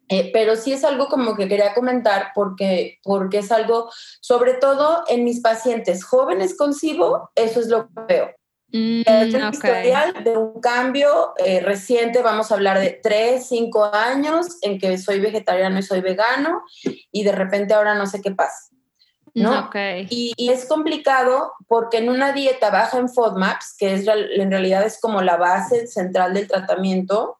Eh, 0.08 0.30
pero 0.32 0.56
sí 0.56 0.72
es 0.72 0.82
algo 0.84 1.08
como 1.08 1.36
que 1.36 1.46
quería 1.46 1.74
comentar 1.74 2.32
porque, 2.34 2.98
porque 3.02 3.38
es 3.38 3.52
algo, 3.52 3.90
sobre 4.20 4.54
todo 4.54 5.04
en 5.08 5.24
mis 5.24 5.40
pacientes 5.40 6.04
jóvenes 6.04 6.56
con 6.56 6.72
SIBO, 6.72 7.30
eso 7.34 7.60
es 7.60 7.68
lo 7.68 7.88
que 7.88 8.00
veo. 8.08 8.30
Mm, 8.72 9.02
Es 9.06 9.34
un 9.34 9.42
ok. 9.42 9.52
historial 9.54 10.24
de 10.24 10.38
un 10.38 10.58
cambio 10.60 11.34
eh, 11.44 11.60
reciente, 11.60 12.22
vamos 12.22 12.50
a 12.50 12.54
hablar 12.54 12.80
de 12.80 12.98
tres, 13.02 13.46
cinco 13.48 13.84
años 13.84 14.56
en 14.62 14.78
que 14.78 14.96
soy 14.96 15.20
vegetariano 15.20 15.78
y 15.78 15.82
soy 15.82 16.00
vegano 16.00 16.62
y 17.10 17.24
de 17.24 17.32
repente 17.32 17.74
ahora 17.74 17.94
no 17.94 18.06
sé 18.06 18.22
qué 18.22 18.30
pasa. 18.30 18.71
¿No? 19.34 19.66
Ok. 19.66 19.76
Y, 20.10 20.32
y 20.36 20.50
es 20.50 20.66
complicado 20.66 21.52
porque 21.66 21.98
en 21.98 22.08
una 22.08 22.32
dieta 22.32 22.70
baja 22.70 22.98
en 22.98 23.08
FODMAPs, 23.08 23.74
que 23.78 23.94
es, 23.94 24.06
en 24.06 24.50
realidad 24.50 24.84
es 24.84 25.00
como 25.00 25.22
la 25.22 25.36
base 25.36 25.86
central 25.86 26.34
del 26.34 26.48
tratamiento, 26.48 27.38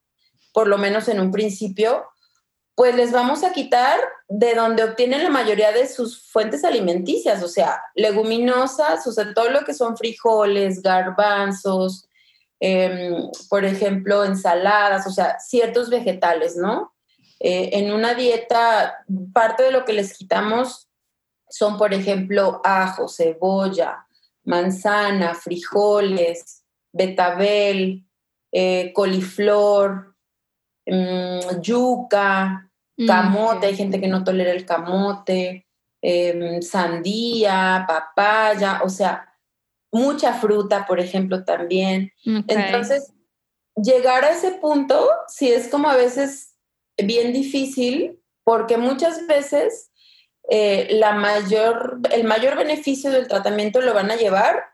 por 0.53 0.69
lo 0.69 0.79
menos 0.79 1.09
en 1.09 1.21
un 1.21 1.31
principio, 1.31 2.07
pues 2.75 2.95
les 2.95 3.13
vamos 3.13 3.45
a 3.45 3.53
quitar 3.53 4.01
de 4.29 4.55
donde 4.55 4.85
obtienen 4.85 5.23
la 5.23 5.31
mayoría 5.31 5.73
de 5.73 5.87
sus 5.87 6.31
fuentes 6.31 6.65
alimenticias, 6.65 7.43
o 7.43 7.49
sea, 7.49 7.83
leguminosas, 7.95 9.07
o 9.07 9.13
sea, 9.13 9.35
todo 9.35 9.51
lo 9.51 9.65
que 9.65 9.75
son 9.75 9.97
frijoles, 9.97 10.81
garbanzos, 10.81 12.09
em, 12.61 13.31
por 13.51 13.65
ejemplo, 13.65 14.25
ensaladas, 14.25 15.07
o 15.07 15.11
sea, 15.11 15.39
ciertos 15.39 15.91
vegetales, 15.91 16.57
¿no? 16.57 16.95
Eh, 17.41 17.71
en 17.75 17.93
una 17.93 18.15
dieta, 18.15 19.05
parte 19.35 19.65
de 19.65 19.73
lo 19.73 19.85
que 19.85 19.93
les 19.93 20.17
quitamos 20.17 20.89
son, 21.53 21.77
por 21.77 21.95
ejemplo, 21.95 22.61
ajo, 22.65 23.09
cebolla, 23.09 24.07
manzana, 24.45 25.35
frijoles, 25.35 26.65
betabel, 26.93 28.05
eh, 28.51 28.93
coliflor, 28.93 30.15
mm, 30.87 31.61
yuca, 31.61 32.73
Mm, 32.97 33.07
camote, 33.07 33.67
hay 33.67 33.77
gente 33.77 34.01
que 34.01 34.09
no 34.09 34.25
tolera 34.25 34.53
el 34.53 34.67
camote, 34.67 35.67
em, 36.03 36.61
sandía, 36.63 37.85
papaya, 37.87 38.81
o 38.85 38.89
sea, 38.89 39.29
mucha 39.91 40.35
fruta, 40.35 40.87
por 40.87 41.01
ejemplo, 41.01 41.45
también. 41.45 42.13
Entonces, 42.25 43.13
llegar 43.77 44.25
a 44.25 44.33
ese 44.33 44.53
punto 44.53 45.09
sí 45.29 45.51
es 45.51 45.69
como 45.69 45.89
a 45.89 45.97
veces 45.97 46.55
bien 46.99 47.33
difícil 47.33 48.19
porque 48.45 48.77
muchas 48.77 49.27
veces 49.27 49.91
eh, 50.49 50.89
la 50.93 51.13
mayor, 51.13 52.01
el 52.11 52.25
mayor 52.25 52.57
beneficio 52.57 53.11
del 53.11 53.29
tratamiento 53.29 53.81
lo 53.81 53.95
van 53.95 54.11
a 54.11 54.17
llevar 54.17 54.65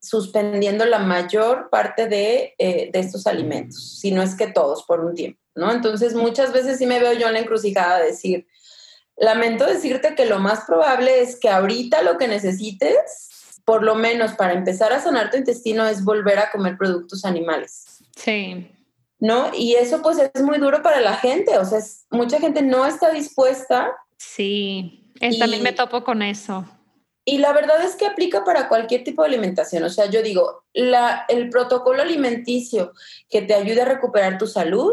suspendiendo 0.00 0.84
la 0.86 1.00
mayor 1.00 1.70
parte 1.70 2.06
de, 2.06 2.54
eh, 2.58 2.90
de 2.92 2.98
estos 3.00 3.26
alimentos, 3.26 3.98
si 3.98 4.10
no 4.12 4.22
es 4.22 4.36
que 4.36 4.46
todos 4.46 4.84
por 4.84 5.00
un 5.04 5.14
tiempo, 5.14 5.40
¿no? 5.54 5.72
Entonces 5.72 6.14
muchas 6.14 6.52
veces 6.52 6.78
sí 6.78 6.86
me 6.86 7.00
veo 7.00 7.12
yo 7.14 7.26
en 7.26 7.34
la 7.34 7.40
encrucijada 7.40 7.98
de 7.98 8.06
decir, 8.06 8.46
lamento 9.16 9.66
decirte 9.66 10.14
que 10.14 10.24
lo 10.26 10.38
más 10.38 10.60
probable 10.66 11.20
es 11.20 11.38
que 11.38 11.48
ahorita 11.50 12.02
lo 12.02 12.16
que 12.16 12.28
necesites, 12.28 13.60
por 13.64 13.82
lo 13.82 13.96
menos 13.96 14.32
para 14.34 14.52
empezar 14.52 14.92
a 14.92 15.00
sanar 15.02 15.30
tu 15.30 15.36
intestino, 15.36 15.86
es 15.86 16.04
volver 16.04 16.38
a 16.38 16.50
comer 16.50 16.78
productos 16.78 17.24
animales. 17.24 17.98
Sí. 18.16 18.70
¿no? 19.20 19.50
Y 19.52 19.74
eso 19.74 20.00
pues 20.00 20.16
es 20.32 20.42
muy 20.42 20.58
duro 20.58 20.80
para 20.80 21.00
la 21.00 21.16
gente, 21.16 21.58
o 21.58 21.64
sea, 21.64 21.78
es- 21.78 22.06
mucha 22.10 22.38
gente 22.38 22.62
no 22.62 22.86
está 22.86 23.10
dispuesta 23.10 23.92
Sí. 24.16 25.07
Es- 25.20 25.36
Y- 25.36 25.38
También 25.38 25.62
me 25.62 25.72
topo 25.72 26.04
con 26.04 26.22
eso. 26.22 26.64
y 27.24 27.38
la 27.38 27.52
verdad 27.52 27.82
es 27.84 27.94
que 27.96 28.06
aplica 28.06 28.42
para 28.44 28.68
cualquier 28.68 29.04
tipo 29.04 29.22
de 29.22 29.28
alimentación, 29.28 29.82
o 29.84 29.90
sea, 29.90 30.06
yo 30.06 30.22
digo, 30.22 30.64
la, 30.72 31.26
el 31.28 31.50
protocolo 31.50 32.00
alimenticio 32.02 32.92
que 33.28 33.42
te 33.42 33.52
ayude 33.54 33.82
a 33.82 33.84
recuperar 33.84 34.38
tu 34.38 34.46
salud 34.46 34.92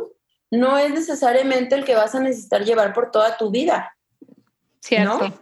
no 0.52 0.78
es 0.78 0.92
necesariamente 0.92 1.76
el 1.76 1.86
que 1.86 1.96
vas 1.96 2.14
a 2.14 2.20
necesitar 2.20 2.64
llevar 2.66 2.94
por 2.94 3.10
toda 3.12 3.38
tu 3.38 3.52
vida. 3.52 3.96
Cierto. 4.82 5.34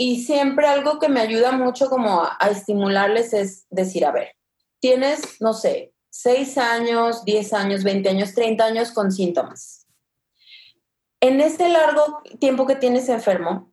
Y 0.00 0.22
siempre 0.24 0.66
algo 0.66 0.98
que 0.98 1.08
me 1.08 1.20
ayuda 1.20 1.52
mucho 1.52 1.88
como 1.88 2.22
a, 2.22 2.36
a 2.38 2.50
estimularles 2.50 3.32
es 3.32 3.66
decir, 3.70 4.04
a 4.06 4.12
ver, 4.12 4.34
tienes, 4.80 5.40
no 5.40 5.54
sé, 5.54 5.92
6 6.10 6.58
años, 6.58 7.24
10 7.24 7.52
años, 7.52 7.82
20 7.84 8.08
años, 8.08 8.34
30 8.34 8.64
años 8.64 8.92
con 8.92 9.10
síntomas. 9.12 9.77
En 11.20 11.40
este 11.40 11.68
largo 11.68 12.22
tiempo 12.38 12.66
que 12.66 12.76
tienes 12.76 13.08
enfermo, 13.08 13.72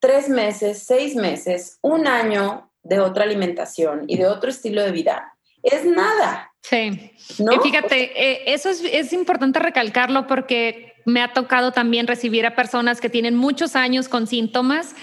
tres 0.00 0.28
meses, 0.28 0.84
seis 0.84 1.14
meses, 1.14 1.78
un 1.82 2.06
año 2.06 2.70
de 2.82 3.00
otra 3.00 3.24
alimentación 3.24 4.04
y 4.06 4.16
de 4.16 4.26
otro 4.26 4.50
estilo 4.50 4.82
de 4.82 4.92
vida, 4.92 5.34
es 5.62 5.84
nada, 5.84 6.48
Sí. 6.62 7.12
¿no? 7.38 7.52
Y 7.54 7.58
fíjate, 7.60 8.30
eh, 8.30 8.52
eso 8.52 8.68
es, 8.68 8.82
es 8.84 9.12
importante 9.12 9.58
recalcarlo 9.58 10.26
porque 10.26 10.94
me 11.06 11.22
ha 11.22 11.32
tocado 11.32 11.72
también 11.72 12.06
recibir 12.06 12.44
a 12.44 12.54
personas 12.54 13.00
que 13.00 13.08
tienen 13.08 13.34
muchos 13.34 13.74
años 13.74 14.08
con 14.08 14.26
síntomas 14.26 14.94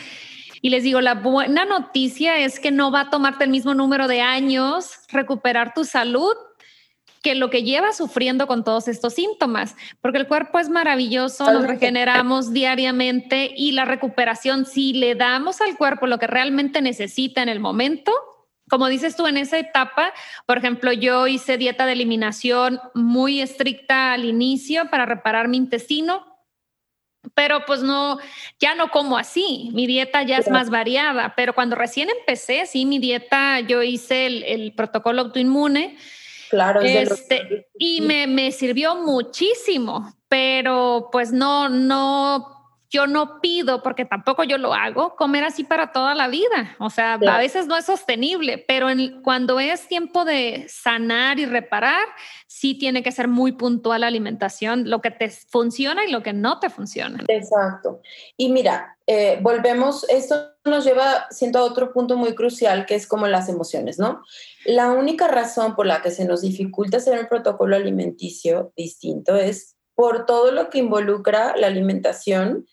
y 0.61 0.70
les 0.70 0.84
digo, 0.84 1.01
la 1.01 1.16
buena 1.16 1.66
noticia 1.66 2.39
es 2.39 2.59
que 2.59 2.72
no 2.72 2.91
va 2.91 3.01
a 3.01 3.09
tomarte 3.09 3.43
el 3.43 3.49
mismo 3.49 3.74
número 3.74 4.07
de 4.07 4.22
años 4.22 4.91
recuperar 5.09 5.74
tu 5.74 5.86
salud 5.86 6.36
que 7.26 7.34
lo 7.34 7.49
que 7.49 7.63
lleva 7.63 7.91
sufriendo 7.91 8.45
con 8.45 8.63
todos 8.63 8.88
estos 8.88 9.15
síntomas, 9.15 9.76
porque 9.99 10.19
el 10.19 10.28
cuerpo 10.28 10.59
es 10.59 10.69
maravilloso, 10.69 11.51
nos 11.51 11.65
regeneramos 11.65 12.53
diariamente 12.53 13.51
y 13.57 13.71
la 13.71 13.84
recuperación, 13.84 14.67
si 14.67 14.93
le 14.93 15.15
damos 15.15 15.59
al 15.59 15.76
cuerpo 15.76 16.05
lo 16.05 16.19
que 16.19 16.28
realmente 16.28 16.84
necesita 16.84 17.41
en 17.41 17.49
el 17.49 17.59
momento, 17.59 18.11
como 18.69 18.89
dices 18.89 19.15
tú, 19.15 19.26
en 19.26 19.38
esa 19.38 19.57
etapa, 19.57 20.13
por 20.45 20.59
ejemplo, 20.59 20.93
yo 20.93 21.26
hice 21.26 21.57
dieta 21.57 21.88
de 21.88 21.93
eliminación 21.93 22.80
muy 22.93 23.41
estricta 23.41 24.13
al 24.13 24.23
inicio 24.26 24.91
para 24.91 25.07
reparar 25.07 25.47
mi 25.47 25.57
intestino, 25.57 26.28
pero 27.34 27.65
pues 27.65 27.82
no, 27.82 28.19
ya 28.59 28.76
no 28.76 28.91
como 28.91 29.17
así, 29.17 29.71
mi 29.73 29.88
dieta 29.88 30.21
ya 30.21 30.38
es 30.38 30.51
más 30.51 30.69
variada, 30.69 31.34
pero 31.36 31.55
cuando 31.55 31.76
recién 31.76 32.07
empecé, 32.19 32.67
sí, 32.67 32.86
mi 32.86 32.99
dieta, 32.99 33.61
yo 33.61 33.82
hice 33.82 34.28
el, 34.28 34.43
el 34.43 34.73
protocolo 34.73 35.23
autoinmune 35.23 35.97
Claro, 36.50 36.82
es 36.82 36.93
de 36.93 37.06
los- 37.06 37.20
este, 37.20 37.68
y 37.78 38.02
me, 38.02 38.28
me 38.28 38.52
sirvió 38.52 38.96
muchísimo, 38.96 40.14
pero 40.30 41.10
pues 41.12 41.32
no, 41.32 41.70
no, 41.70 42.64
yo 42.90 43.08
no 43.08 43.42
pido, 43.42 43.82
porque 43.84 44.06
tampoco 44.06 44.44
yo 44.44 44.58
lo 44.58 44.74
hago, 44.74 45.16
comer 45.16 45.44
así 45.44 45.64
para 45.64 45.92
toda 45.92 46.16
la 46.16 46.28
vida. 46.28 46.76
O 46.80 46.90
sea, 46.90 47.14
a 47.14 47.38
veces 47.38 47.68
no 47.68 47.76
es 47.76 47.86
sostenible, 47.86 48.64
pero 48.68 48.90
en- 48.90 49.22
cuando 49.22 49.60
es 49.60 49.88
tiempo 49.88 50.26
de 50.26 50.66
sanar 50.70 51.40
y 51.40 51.46
reparar, 51.46 52.06
sí 52.48 52.76
tiene 52.76 53.04
que 53.04 53.12
ser 53.12 53.28
muy 53.28 53.54
puntual 53.54 54.02
la 54.02 54.08
alimentación, 54.08 54.90
lo 54.90 55.02
que 55.02 55.12
te 55.12 55.30
funciona 55.30 56.06
y 56.06 56.12
lo 56.12 56.24
que 56.24 56.34
no 56.34 56.60
te 56.60 56.70
funciona. 56.70 57.24
Exacto. 57.28 58.02
Y 58.38 58.50
mira, 58.50 58.98
eh, 59.08 59.40
volvemos, 59.42 60.08
esto 60.10 60.54
nos 60.64 60.84
lleva, 60.86 61.28
siento, 61.30 61.60
a 61.60 61.64
otro 61.64 61.94
punto 61.94 62.18
muy 62.18 62.34
crucial, 62.34 62.86
que 62.86 62.96
es 62.96 63.08
como 63.08 63.28
las 63.28 63.50
emociones, 63.50 64.00
¿no? 64.00 64.24
La 64.66 64.92
única 64.92 65.28
razón 65.28 65.76
por 65.76 65.86
la 65.86 66.02
que 66.02 66.12
se 66.12 66.26
nos 66.26 66.42
dificulta 66.42 66.98
hacer 66.98 67.20
un 67.20 67.28
protocolo 67.28 67.76
alimenticio 67.76 68.74
distinto 68.76 69.36
es 69.36 69.74
por 69.96 70.26
todo 70.26 70.52
lo 70.52 70.70
que 70.70 70.78
involucra 70.80 71.56
la 71.58 71.68
alimentación, 71.68 72.68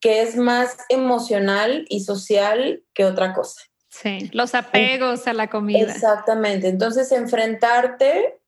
que 0.00 0.22
es 0.22 0.36
más 0.36 0.76
emocional 0.88 1.86
y 1.88 2.00
social 2.04 2.82
que 2.94 3.04
otra 3.04 3.32
cosa. 3.32 3.62
Sí, 3.88 4.28
los 4.32 4.54
apegos 4.54 5.26
a 5.26 5.32
la 5.32 5.48
comida. 5.48 5.90
Exactamente. 5.90 6.68
Entonces, 6.68 7.10
enfrentarte 7.12 8.38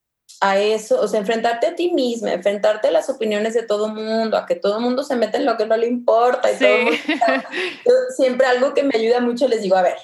a 0.42 0.58
eso, 0.58 1.00
o 1.00 1.08
sea, 1.08 1.20
enfrentarte 1.20 1.66
a 1.68 1.74
ti 1.74 1.90
misma, 1.92 2.32
enfrentarte 2.34 2.88
a 2.88 2.90
las 2.90 3.08
opiniones 3.08 3.54
de 3.54 3.62
todo 3.62 3.88
mundo, 3.88 4.36
a 4.36 4.44
que 4.44 4.56
todo 4.56 4.78
mundo 4.78 5.02
se 5.02 5.16
meta 5.16 5.38
en 5.38 5.46
lo 5.46 5.56
que 5.56 5.64
no 5.64 5.76
le 5.76 5.86
importa 5.86 6.52
y 6.52 6.56
Sí. 6.56 6.64
todo 6.66 6.78
mundo- 6.82 6.96
Yo 7.86 7.92
siempre 8.14 8.46
algo 8.46 8.74
que 8.74 8.82
me 8.82 8.94
ayuda 8.94 9.20
mucho 9.20 9.48
les 9.48 9.62
digo, 9.62 9.76
a 9.76 9.82
ver, 9.82 9.96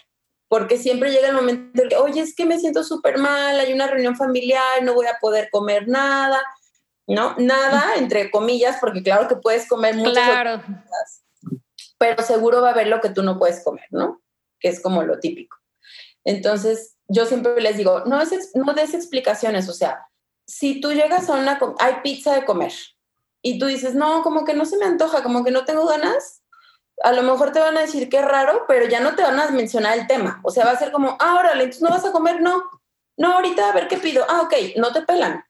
porque 0.49 0.79
siempre 0.79 1.11
llega 1.12 1.29
el 1.29 1.35
momento 1.35 1.83
en 1.83 1.89
que, 1.91 1.97
oye, 1.97 2.22
es 2.22 2.35
que 2.35 2.47
me 2.47 2.59
siento 2.59 2.83
súper 2.85 3.18
mal, 3.18 3.61
hay 3.61 3.72
una 3.75 3.87
reunión 3.87 4.16
familiar, 4.16 4.83
no 4.83 4.95
voy 4.95 5.07
a 5.07 5.18
poder 5.20 5.49
comer 5.53 5.89
nada, 5.89 6.43
¿no? 7.07 7.34
Nada, 7.38 7.94
entre 7.96 8.30
comillas, 8.30 8.78
porque 8.80 9.02
claro 9.02 9.28
que 9.28 9.36
puedes 9.36 9.68
comer 9.68 9.96
muchas 9.96 10.24
Claro. 10.24 10.62
pero 11.98 12.22
seguro 12.22 12.62
va 12.62 12.68
a 12.68 12.72
haber 12.72 12.88
lo 12.88 13.00
que 13.00 13.11
tú 13.11 13.22
no 13.22 13.38
puedes 13.38 13.62
comer, 13.62 13.86
¿no? 13.90 14.20
que 14.64 14.70
es 14.70 14.80
como 14.80 15.02
lo 15.02 15.20
típico. 15.20 15.59
Entonces, 16.24 16.96
yo 17.07 17.26
siempre 17.26 17.61
les 17.61 17.76
digo, 17.76 18.05
no, 18.07 18.22
es, 18.22 18.50
no 18.55 18.72
des 18.72 18.94
explicaciones, 18.94 19.68
o 19.68 19.74
sea, 19.74 20.09
si 20.46 20.80
tú 20.80 20.92
llegas 20.94 21.28
a 21.28 21.34
una, 21.34 21.59
hay 21.78 21.96
pizza 22.02 22.34
de 22.34 22.46
comer 22.46 22.72
y 23.42 23.59
tú 23.59 23.66
dices, 23.66 23.94
no, 23.94 24.22
como 24.22 24.46
que 24.46 24.55
no 24.55 24.64
se 24.64 24.78
me 24.78 24.86
antoja, 24.86 25.22
como 25.22 25.44
que 25.44 25.50
no 25.50 25.66
tengo 25.66 25.86
ganas, 25.86 26.42
a 27.02 27.12
lo 27.12 27.22
mejor 27.22 27.52
te 27.52 27.61
van 27.61 27.76
a 27.76 27.82
decir 27.82 28.09
que 28.09 28.20
es 28.20 28.24
raro, 28.24 28.64
pero 28.66 28.86
ya 28.86 29.00
no 29.00 29.14
te 29.14 29.22
van 29.22 29.38
a 29.38 29.50
mencionar 29.50 29.98
el 29.98 30.07
tema. 30.07 30.40
O 30.44 30.50
sea, 30.50 30.64
va 30.64 30.70
a 30.70 30.78
ser 30.78 30.92
como, 30.92 31.18
ah, 31.20 31.36
órale, 31.38 31.64
entonces 31.64 31.82
no 31.82 31.90
vas 31.90 32.07
a 32.07 32.12
comer, 32.12 32.40
no. 32.40 32.62
No, 33.18 33.34
ahorita 33.34 33.68
a 33.68 33.72
ver 33.72 33.86
qué 33.86 33.98
pido. 33.98 34.24
Ah, 34.28 34.40
ok, 34.42 34.55
no 34.76 34.92
te 34.92 35.02
pelan. 35.02 35.44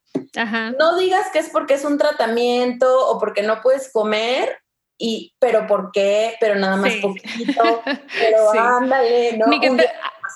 No 0.79 0.97
digas 0.97 1.27
que 1.33 1.39
es 1.39 1.49
porque 1.49 1.75
es 1.75 1.85
un 1.85 1.99
tratamiento 1.99 3.09
o 3.09 3.19
porque 3.19 3.43
no 3.43 3.61
puedes 3.63 3.93
comer, 3.93 4.59
y 4.99 5.35
pero 5.39 5.67
por 5.67 5.91
qué, 5.93 6.37
pero 6.41 6.55
nada 6.55 6.77
más 6.77 6.95
poquito, 7.03 7.83
pero 8.19 8.51
ándale, 8.53 9.37
¿no? 9.37 9.47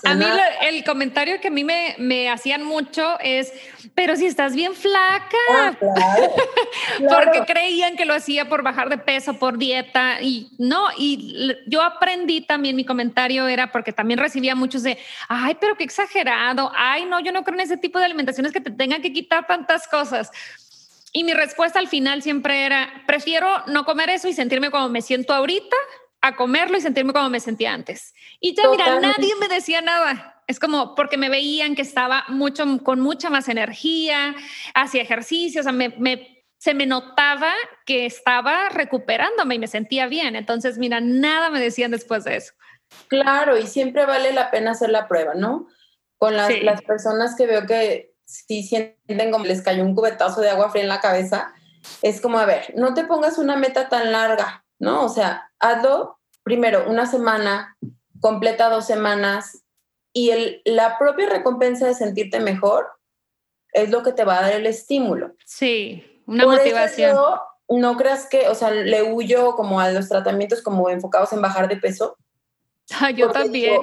A 0.04 0.14
mí 0.14 0.24
el 0.62 0.84
comentario 0.84 1.40
que 1.40 1.48
a 1.48 1.50
mí 1.50 1.64
me, 1.64 1.94
me, 1.98 2.30
hacían 2.30 2.64
mucho 2.64 3.18
es, 3.20 3.52
pero 3.94 4.16
si 4.16 4.26
estás 4.26 4.54
bien 4.54 4.74
flaca, 4.74 5.36
ah, 5.50 5.76
porque 7.08 7.44
creían 7.46 7.96
que 7.96 8.04
lo 8.04 8.14
hacía 8.14 8.48
por 8.48 8.62
bajar 8.62 8.88
de 8.88 8.98
peso, 8.98 9.34
por 9.38 9.58
dieta, 9.58 10.20
y 10.20 10.50
no, 10.58 10.86
y 10.96 11.56
yo 11.66 11.82
aprendí 11.82 12.40
también, 12.40 12.76
mi 12.76 12.84
comentario 12.84 13.48
era 13.48 13.72
porque 13.72 13.92
también 13.92 14.18
recibía 14.18 14.54
muchos 14.54 14.82
de, 14.82 14.98
ay, 15.28 15.56
pero 15.60 15.76
qué 15.76 15.84
exagerado, 15.84 16.70
ay, 16.76 17.04
no, 17.04 17.20
yo 17.20 17.32
no 17.32 17.42
creo 17.42 17.56
en 17.56 17.62
ese 17.62 17.76
tipo 17.76 17.98
de 17.98 18.04
alimentaciones 18.04 18.52
que 18.52 18.60
te 18.60 18.70
tengan 18.70 19.02
que 19.02 19.12
quitar 19.12 19.46
tantas 19.46 19.88
cosas. 19.88 20.30
Y 21.12 21.24
mi 21.24 21.32
respuesta 21.32 21.78
al 21.78 21.88
final 21.88 22.22
siempre 22.22 22.66
era, 22.66 23.02
prefiero 23.06 23.48
no 23.66 23.84
comer 23.84 24.10
eso 24.10 24.28
y 24.28 24.34
sentirme 24.34 24.70
como 24.70 24.88
me 24.90 25.02
siento 25.02 25.32
ahorita 25.32 25.76
a 26.20 26.36
comerlo 26.36 26.76
y 26.76 26.80
sentirme 26.80 27.12
como 27.12 27.30
me 27.30 27.40
sentía 27.40 27.72
antes. 27.72 28.14
Y 28.40 28.54
ya, 28.54 28.68
mira, 28.68 29.00
nadie 29.00 29.34
me 29.40 29.48
decía 29.48 29.80
nada. 29.80 30.42
Es 30.46 30.58
como 30.58 30.94
porque 30.94 31.16
me 31.16 31.28
veían 31.28 31.74
que 31.74 31.82
estaba 31.82 32.24
mucho, 32.28 32.64
con 32.82 33.00
mucha 33.00 33.30
más 33.30 33.48
energía, 33.48 34.34
hacía 34.74 35.02
ejercicio, 35.02 35.60
o 35.60 35.64
sea, 35.64 35.72
me, 35.72 35.94
se 36.56 36.74
me 36.74 36.86
notaba 36.86 37.52
que 37.86 38.06
estaba 38.06 38.68
recuperándome 38.70 39.56
y 39.56 39.58
me 39.58 39.68
sentía 39.68 40.06
bien. 40.06 40.36
Entonces, 40.36 40.78
mira, 40.78 41.00
nada 41.00 41.50
me 41.50 41.60
decían 41.60 41.90
después 41.90 42.24
de 42.24 42.36
eso. 42.36 42.54
Claro, 43.08 43.58
y 43.58 43.66
siempre 43.66 44.06
vale 44.06 44.32
la 44.32 44.50
pena 44.50 44.72
hacer 44.72 44.90
la 44.90 45.06
prueba, 45.06 45.34
¿no? 45.34 45.68
Con 46.16 46.36
las, 46.36 46.50
las 46.62 46.82
personas 46.82 47.36
que 47.36 47.46
veo 47.46 47.66
que 47.66 48.14
si 48.24 48.62
sienten 48.62 49.30
como 49.30 49.44
les 49.44 49.62
cayó 49.62 49.84
un 49.84 49.94
cubetazo 49.94 50.40
de 50.40 50.50
agua 50.50 50.70
fría 50.70 50.82
en 50.82 50.88
la 50.88 51.00
cabeza, 51.00 51.52
es 52.02 52.20
como, 52.20 52.38
a 52.38 52.44
ver, 52.44 52.72
no 52.76 52.94
te 52.94 53.04
pongas 53.04 53.38
una 53.38 53.56
meta 53.56 53.88
tan 53.88 54.12
larga, 54.12 54.64
¿no? 54.78 55.04
O 55.04 55.08
sea, 55.08 55.50
hazlo 55.58 56.18
primero 56.42 56.88
una 56.88 57.06
semana, 57.06 57.76
completa 58.20 58.70
dos 58.70 58.86
semanas 58.86 59.64
y 60.12 60.30
el, 60.30 60.62
la 60.64 60.98
propia 60.98 61.28
recompensa 61.28 61.86
de 61.86 61.94
sentirte 61.94 62.40
mejor 62.40 62.88
es 63.72 63.90
lo 63.90 64.02
que 64.02 64.12
te 64.12 64.24
va 64.24 64.38
a 64.38 64.42
dar 64.42 64.52
el 64.52 64.66
estímulo. 64.66 65.34
Sí, 65.44 66.22
una 66.26 66.46
motivación. 66.46 67.16
no 67.68 67.96
creas 67.96 68.26
que, 68.26 68.48
o 68.48 68.54
sea, 68.54 68.70
le 68.70 69.02
huyo 69.02 69.54
como 69.56 69.80
a 69.80 69.90
los 69.90 70.08
tratamientos 70.08 70.62
como 70.62 70.88
enfocados 70.90 71.32
en 71.32 71.42
bajar 71.42 71.68
de 71.68 71.76
peso. 71.76 72.16
Ah, 73.00 73.10
yo 73.10 73.30
también. 73.30 73.80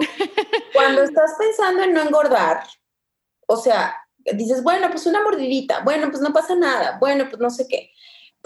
cuando 0.74 1.04
estás 1.04 1.36
pensando 1.38 1.84
en 1.84 1.94
no 1.94 2.02
engordar, 2.02 2.64
o 3.48 3.58
sea, 3.58 3.96
dices, 4.18 4.64
bueno, 4.64 4.90
pues 4.90 5.06
una 5.06 5.22
mordidita, 5.22 5.82
bueno, 5.84 6.10
pues 6.10 6.22
no 6.22 6.34
pasa 6.34 6.56
nada, 6.56 6.98
bueno, 7.00 7.26
pues 7.30 7.40
no 7.40 7.50
sé 7.50 7.68
qué. 7.68 7.92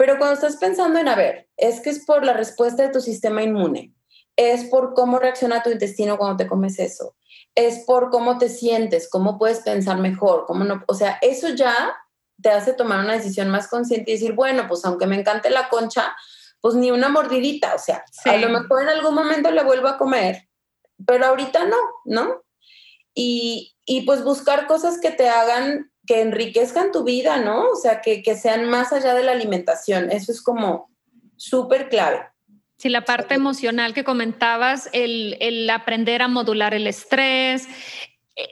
Pero 0.00 0.16
cuando 0.16 0.32
estás 0.32 0.56
pensando 0.56 0.98
en, 0.98 1.08
a 1.08 1.14
ver, 1.14 1.50
es 1.58 1.82
que 1.82 1.90
es 1.90 2.06
por 2.06 2.24
la 2.24 2.32
respuesta 2.32 2.82
de 2.82 2.88
tu 2.88 3.02
sistema 3.02 3.42
inmune, 3.42 3.92
es 4.34 4.64
por 4.64 4.94
cómo 4.94 5.18
reacciona 5.18 5.62
tu 5.62 5.68
intestino 5.68 6.16
cuando 6.16 6.38
te 6.38 6.46
comes 6.46 6.78
eso, 6.78 7.16
es 7.54 7.84
por 7.84 8.08
cómo 8.08 8.38
te 8.38 8.48
sientes, 8.48 9.10
cómo 9.10 9.36
puedes 9.36 9.60
pensar 9.60 9.98
mejor, 9.98 10.46
cómo 10.46 10.64
no, 10.64 10.82
o 10.88 10.94
sea, 10.94 11.18
eso 11.20 11.50
ya 11.50 11.94
te 12.40 12.48
hace 12.48 12.72
tomar 12.72 13.04
una 13.04 13.12
decisión 13.12 13.50
más 13.50 13.68
consciente 13.68 14.10
y 14.10 14.14
decir, 14.14 14.32
bueno, 14.32 14.64
pues 14.68 14.86
aunque 14.86 15.06
me 15.06 15.20
encante 15.20 15.50
la 15.50 15.68
concha, 15.68 16.16
pues 16.62 16.76
ni 16.76 16.90
una 16.90 17.10
mordidita, 17.10 17.74
o 17.74 17.78
sea, 17.78 18.02
a 18.24 18.36
lo 18.38 18.48
mejor 18.48 18.80
en 18.80 18.88
algún 18.88 19.14
momento 19.14 19.50
le 19.50 19.64
vuelvo 19.64 19.88
a 19.88 19.98
comer, 19.98 20.48
pero 21.04 21.26
ahorita 21.26 21.66
no, 21.66 21.76
¿no? 22.06 22.42
Y, 23.12 23.76
y 23.84 24.06
pues 24.06 24.24
buscar 24.24 24.66
cosas 24.66 24.98
que 24.98 25.10
te 25.10 25.28
hagan 25.28 25.92
que 26.10 26.20
enriquezcan 26.20 26.90
tu 26.90 27.04
vida, 27.04 27.36
¿no? 27.36 27.70
O 27.70 27.76
sea, 27.76 28.00
que, 28.00 28.24
sean 28.34 28.68
más 28.68 28.92
allá 28.92 29.14
de 29.14 29.22
la 29.22 29.30
alimentación. 29.30 30.10
Eso 30.10 30.32
es 30.32 30.42
como 30.42 30.90
súper 31.36 31.88
clave. 31.88 32.22
Sí, 32.78 32.88
la 32.88 33.04
parte 33.04 33.34
emocional 33.34 33.94
que 33.94 34.02
comentabas, 34.02 34.90
el, 34.92 35.36
el, 35.38 35.70
aprender 35.70 36.20
a 36.20 36.26
modular 36.26 36.74
el 36.74 36.88
estrés, 36.88 37.68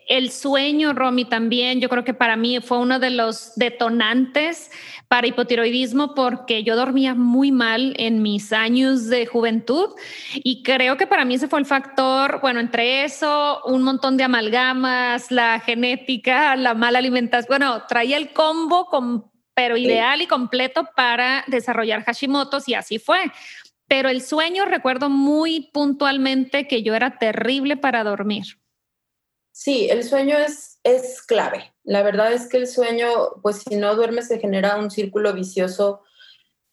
el 0.06 0.30
sueño, 0.30 0.92
Romy, 0.92 1.24
también, 1.24 1.80
yo 1.80 1.88
creo 1.88 2.04
que 2.04 2.14
para 2.14 2.36
mí 2.36 2.60
fue 2.60 2.78
uno 2.78 3.00
de 3.00 3.10
los 3.10 3.56
detonantes 3.56 4.70
para 5.08 5.26
hipotiroidismo 5.26 6.14
porque 6.14 6.62
yo 6.62 6.76
dormía 6.76 7.14
muy 7.14 7.50
mal 7.50 7.94
en 7.98 8.22
mis 8.22 8.52
años 8.52 9.08
de 9.08 9.26
juventud 9.26 9.94
y 10.34 10.62
creo 10.62 10.96
que 10.98 11.06
para 11.06 11.24
mí 11.24 11.34
ese 11.34 11.48
fue 11.48 11.58
el 11.58 11.66
factor, 11.66 12.40
bueno, 12.42 12.60
entre 12.60 13.04
eso, 13.04 13.62
un 13.64 13.82
montón 13.82 14.18
de 14.18 14.24
amalgamas, 14.24 15.30
la 15.30 15.60
genética, 15.60 16.54
la 16.56 16.74
mala 16.74 16.98
alimentación, 16.98 17.48
bueno, 17.48 17.84
traía 17.88 18.18
el 18.18 18.32
combo 18.34 18.86
con, 18.86 19.30
pero 19.54 19.78
ideal 19.78 20.20
y 20.20 20.26
completo 20.26 20.86
para 20.94 21.42
desarrollar 21.46 22.04
Hashimoto's 22.04 22.68
y 22.68 22.74
así 22.74 22.98
fue. 22.98 23.18
Pero 23.86 24.10
el 24.10 24.20
sueño 24.20 24.66
recuerdo 24.66 25.08
muy 25.08 25.70
puntualmente 25.72 26.68
que 26.68 26.82
yo 26.82 26.94
era 26.94 27.16
terrible 27.16 27.78
para 27.78 28.04
dormir. 28.04 28.44
Sí, 29.50 29.88
el 29.90 30.04
sueño 30.04 30.36
es, 30.36 30.78
es 30.84 31.22
clave. 31.22 31.72
La 31.88 32.02
verdad 32.02 32.34
es 32.34 32.48
que 32.48 32.58
el 32.58 32.66
sueño, 32.66 33.08
pues 33.40 33.62
si 33.66 33.76
no 33.76 33.96
duermes 33.96 34.28
se 34.28 34.38
genera 34.38 34.76
un 34.76 34.90
círculo 34.90 35.32
vicioso. 35.32 36.02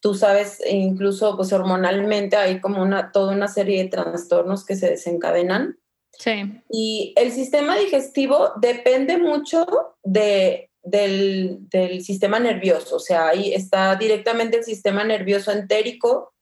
Tú 0.02 0.14
sabes, 0.14 0.60
e 0.60 0.76
incluso 0.76 1.38
pues 1.38 1.54
hormonalmente 1.54 2.36
hay 2.36 2.60
como 2.60 2.82
una, 2.82 3.14
toda 3.14 3.34
una 3.34 3.48
serie 3.48 3.82
de 3.82 3.90
trastornos 3.90 4.66
que 4.66 4.76
se 4.76 4.90
desencadenan. 4.90 5.80
Sí. 6.12 6.62
Y 6.70 7.14
el 7.16 7.32
sistema 7.32 7.78
digestivo 7.78 8.52
depende 8.58 9.18
mucho 9.18 9.66
de, 10.04 10.70
del, 10.84 11.60
del 11.70 12.04
sistema 12.04 12.38
nervioso. 12.38 12.98
O 12.98 13.00
sea, 13.00 13.30
ahí 13.30 13.54
está 13.54 13.96
directamente 13.96 14.58
el 14.58 14.66
sistema 14.66 15.06
nervioso 15.06 15.54
entérico 15.54 16.36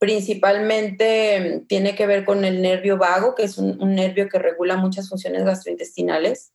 principalmente 0.00 1.62
tiene 1.68 1.94
que 1.94 2.06
ver 2.06 2.24
con 2.24 2.46
el 2.46 2.62
nervio 2.62 2.96
vago, 2.96 3.34
que 3.34 3.42
es 3.42 3.58
un, 3.58 3.76
nervio 3.94 4.30
que 4.30 4.38
regula 4.38 4.78
muchas 4.78 5.10
funciones 5.10 5.44
gastrointestinales. 5.44 6.54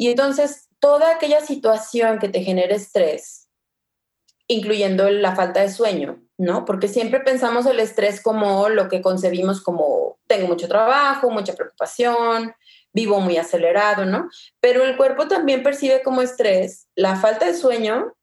Y 0.00 0.08
entonces, 0.08 0.70
toda 0.78 1.14
aquella 1.14 1.42
situación 1.42 2.18
que 2.18 2.30
te 2.30 2.42
genere 2.42 2.76
estrés, 2.76 3.50
incluyendo 4.48 5.10
la 5.10 5.36
falta 5.36 5.60
de 5.60 5.70
sueño, 5.70 6.22
¿no? 6.38 6.64
Porque 6.64 6.88
siempre 6.88 7.20
pensamos 7.20 7.66
el 7.66 7.78
estrés 7.78 8.22
como 8.22 8.70
lo 8.70 8.88
que 8.88 9.02
concebimos 9.02 9.60
como 9.60 10.18
tengo 10.26 10.48
mucho 10.48 10.68
trabajo, 10.68 11.28
mucha 11.28 11.52
preocupación, 11.52 12.54
vivo 12.94 13.20
muy 13.20 13.36
acelerado, 13.36 14.06
¿no? 14.06 14.30
Pero 14.58 14.84
el 14.84 14.96
cuerpo 14.96 15.28
también 15.28 15.62
percibe 15.62 16.02
como 16.02 16.22
estrés 16.22 16.88
la 16.94 17.16
falta 17.16 17.44
de 17.44 17.54
sueño, 17.54 18.14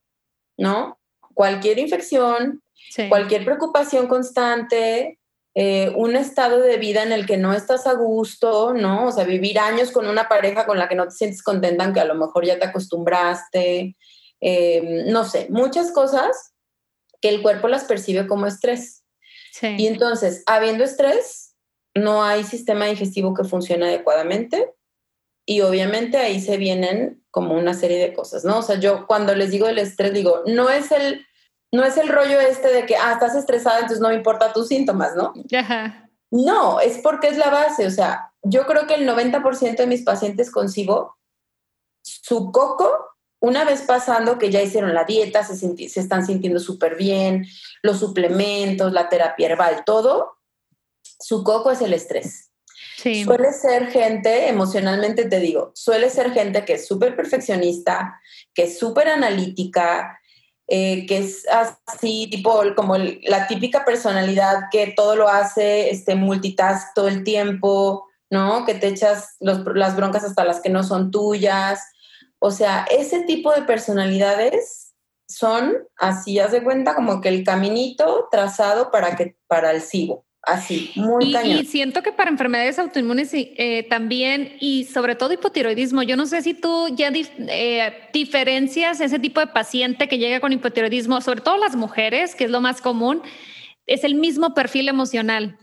¿no? 0.57 0.99
Cualquier 1.35 1.77
infección, 1.77 2.63
Cualquier 3.09 3.45
preocupación 3.45 4.07
constante, 4.07 5.19
eh, 5.59 5.91
un 5.95 6.15
estado 6.15 6.61
de 6.61 6.77
vida 6.77 7.01
en 7.01 7.11
el 7.11 7.25
que 7.25 7.35
no 7.35 7.51
estás 7.51 7.87
a 7.87 7.93
gusto, 7.93 8.75
¿no? 8.75 9.07
O 9.07 9.11
sea, 9.11 9.23
vivir 9.23 9.57
años 9.57 9.89
con 9.89 10.07
una 10.07 10.29
pareja 10.29 10.67
con 10.67 10.77
la 10.77 10.87
que 10.87 10.93
no 10.93 11.05
te 11.05 11.15
sientes 11.15 11.41
contenta, 11.41 11.83
aunque 11.83 11.99
a 11.99 12.05
lo 12.05 12.13
mejor 12.13 12.45
ya 12.45 12.59
te 12.59 12.65
acostumbraste, 12.65 13.97
eh, 14.39 15.03
no 15.07 15.25
sé, 15.25 15.47
muchas 15.49 15.91
cosas 15.91 16.53
que 17.21 17.29
el 17.29 17.41
cuerpo 17.41 17.69
las 17.69 17.85
percibe 17.85 18.27
como 18.27 18.45
estrés. 18.45 19.03
Y 19.63 19.87
entonces, 19.87 20.43
habiendo 20.45 20.83
estrés, 20.83 21.55
no 21.95 22.23
hay 22.23 22.43
sistema 22.43 22.85
digestivo 22.85 23.33
que 23.33 23.43
funcione 23.43 23.87
adecuadamente 23.87 24.75
y 25.43 25.61
obviamente 25.61 26.19
ahí 26.19 26.39
se 26.39 26.57
vienen 26.57 27.23
como 27.31 27.55
una 27.55 27.73
serie 27.73 27.97
de 27.97 28.13
cosas, 28.13 28.45
¿no? 28.45 28.59
O 28.59 28.61
sea, 28.61 28.79
yo 28.79 29.07
cuando 29.07 29.33
les 29.33 29.49
digo 29.49 29.67
el 29.67 29.79
estrés, 29.79 30.13
digo, 30.13 30.43
no 30.45 30.69
es 30.69 30.91
el 30.91 31.25
no 31.71 31.83
es 31.83 31.97
el 31.97 32.07
rollo 32.07 32.39
este 32.39 32.69
de 32.69 32.85
que, 32.85 32.95
ah, 32.95 33.13
estás 33.13 33.35
estresada, 33.35 33.79
entonces 33.79 33.99
no 33.99 34.09
me 34.09 34.15
importa 34.15 34.53
tus 34.53 34.67
síntomas, 34.67 35.15
¿no? 35.15 35.33
No, 36.31 36.79
es 36.79 36.99
porque 36.99 37.27
es 37.27 37.37
la 37.37 37.49
base. 37.49 37.85
O 37.85 37.91
sea, 37.91 38.31
yo 38.43 38.65
creo 38.65 38.87
que 38.87 38.95
el 38.95 39.07
90% 39.07 39.77
de 39.77 39.87
mis 39.87 40.03
pacientes 40.03 40.51
concibo 40.51 41.17
su 42.03 42.51
coco, 42.51 42.89
una 43.39 43.65
vez 43.65 43.81
pasando 43.81 44.37
que 44.37 44.49
ya 44.49 44.61
hicieron 44.61 44.93
la 44.93 45.03
dieta, 45.03 45.43
se, 45.43 45.55
se 45.55 45.99
están 45.99 46.25
sintiendo 46.25 46.59
súper 46.59 46.95
bien, 46.95 47.45
los 47.83 47.99
suplementos, 47.99 48.93
la 48.93 49.09
terapia 49.09 49.49
herbal, 49.49 49.83
todo, 49.85 50.37
su 51.19 51.43
coco 51.43 51.71
es 51.71 51.81
el 51.81 51.93
estrés. 51.93 52.51
Sí. 52.97 53.23
Suele 53.23 53.53
ser 53.53 53.87
gente, 53.87 54.49
emocionalmente 54.49 55.25
te 55.25 55.39
digo, 55.39 55.71
suele 55.75 56.09
ser 56.09 56.31
gente 56.31 56.65
que 56.65 56.73
es 56.73 56.87
súper 56.87 57.15
perfeccionista, 57.15 58.19
que 58.53 58.63
es 58.63 58.79
súper 58.79 59.07
analítica, 59.09 60.16
eh, 60.67 61.05
que 61.05 61.19
es 61.19 61.45
así, 61.49 62.27
tipo 62.29 62.61
como 62.75 62.97
la 62.97 63.47
típica 63.47 63.85
personalidad 63.85 64.63
que 64.69 64.93
todo 64.95 65.15
lo 65.15 65.29
hace, 65.29 65.89
este, 65.89 66.15
multitask 66.15 66.93
todo 66.93 67.07
el 67.07 67.23
tiempo, 67.23 68.05
¿no? 68.29 68.65
Que 68.65 68.73
te 68.73 68.87
echas 68.87 69.37
las 69.39 69.95
broncas 69.95 70.25
hasta 70.25 70.43
las 70.43 70.59
que 70.59 70.69
no 70.69 70.83
son 70.83 71.09
tuyas. 71.09 71.81
O 72.39 72.51
sea, 72.51 72.85
ese 72.91 73.21
tipo 73.23 73.53
de 73.53 73.61
personalidades 73.61 74.93
son, 75.27 75.77
así 75.97 76.39
haz 76.39 76.51
de 76.51 76.63
cuenta, 76.63 76.95
como 76.95 77.21
que 77.21 77.29
el 77.29 77.43
caminito 77.43 78.27
trazado 78.29 78.91
para, 78.91 79.15
que, 79.15 79.37
para 79.47 79.71
el 79.71 79.81
SIBO. 79.81 80.26
Así, 80.47 80.91
muy 80.95 81.35
y, 81.35 81.35
y 81.35 81.65
siento 81.65 82.01
que 82.01 82.13
para 82.13 82.31
enfermedades 82.31 82.79
autoinmunes 82.79 83.31
eh, 83.33 83.85
también, 83.89 84.55
y 84.61 84.85
sobre 84.85 85.15
todo 85.15 85.33
hipotiroidismo, 85.33 86.03
yo 86.03 86.15
no 86.15 86.25
sé 86.25 86.41
si 86.41 86.53
tú 86.53 86.87
ya 86.95 87.11
eh, 87.13 87.93
diferencias 88.13 89.01
ese 89.01 89.19
tipo 89.19 89.41
de 89.41 89.47
paciente 89.47 90.07
que 90.07 90.17
llega 90.17 90.39
con 90.39 90.53
hipotiroidismo, 90.53 91.19
sobre 91.19 91.41
todo 91.41 91.57
las 91.57 91.75
mujeres, 91.75 92.33
que 92.33 92.45
es 92.45 92.49
lo 92.49 92.61
más 92.61 92.79
común, 92.79 93.21
es 93.87 94.05
el 94.05 94.15
mismo 94.15 94.53
perfil 94.53 94.87
emocional. 94.87 95.57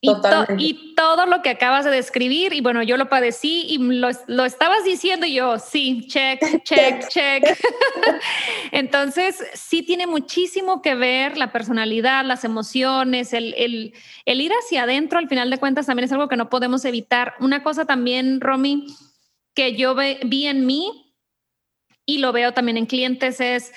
Y, 0.00 0.94
todo 0.94 1.26
lo 1.26 1.42
que 1.42 1.50
acabas 1.50 1.84
de 1.84 1.90
describir, 1.90 2.52
y 2.52 2.60
bueno, 2.60 2.84
yo 2.84 2.96
lo 2.96 3.08
padecí 3.08 3.66
y 3.68 3.78
lo, 3.78 4.08
lo 4.28 4.44
estabas 4.44 4.84
diciendo 4.84 5.26
y 5.26 5.34
yo, 5.34 5.58
sí, 5.58 6.06
check, 6.06 6.40
check, 6.64 7.08
check. 7.08 7.44
Entonces, 8.72 9.42
sí 9.54 9.82
tiene 9.82 10.06
muchísimo 10.06 10.82
que 10.82 10.94
ver 10.94 11.36
la 11.36 11.50
personalidad, 11.50 12.24
las 12.24 12.44
emociones, 12.44 13.32
el, 13.32 13.54
el, 13.56 13.92
el, 14.24 14.40
ir 14.40 14.52
hacia 14.52 14.84
adentro, 14.84 15.18
al 15.18 15.28
final 15.28 15.50
de 15.50 15.58
cuentas, 15.58 15.86
también 15.86 16.04
es 16.04 16.12
algo 16.12 16.28
que 16.28 16.36
no 16.36 16.48
podemos 16.48 16.84
evitar. 16.84 17.34
Una 17.40 17.64
cosa 17.64 17.84
también, 17.84 18.40
Romy, 18.40 18.86
que 19.54 19.74
yo 19.74 19.96
vi 19.96 20.46
en 20.46 20.64
mí 20.64 21.08
y 22.08 22.18
lo 22.18 22.32
veo 22.32 22.52
también 22.52 22.78
en 22.78 22.86
clientes 22.86 23.38
es 23.40 23.72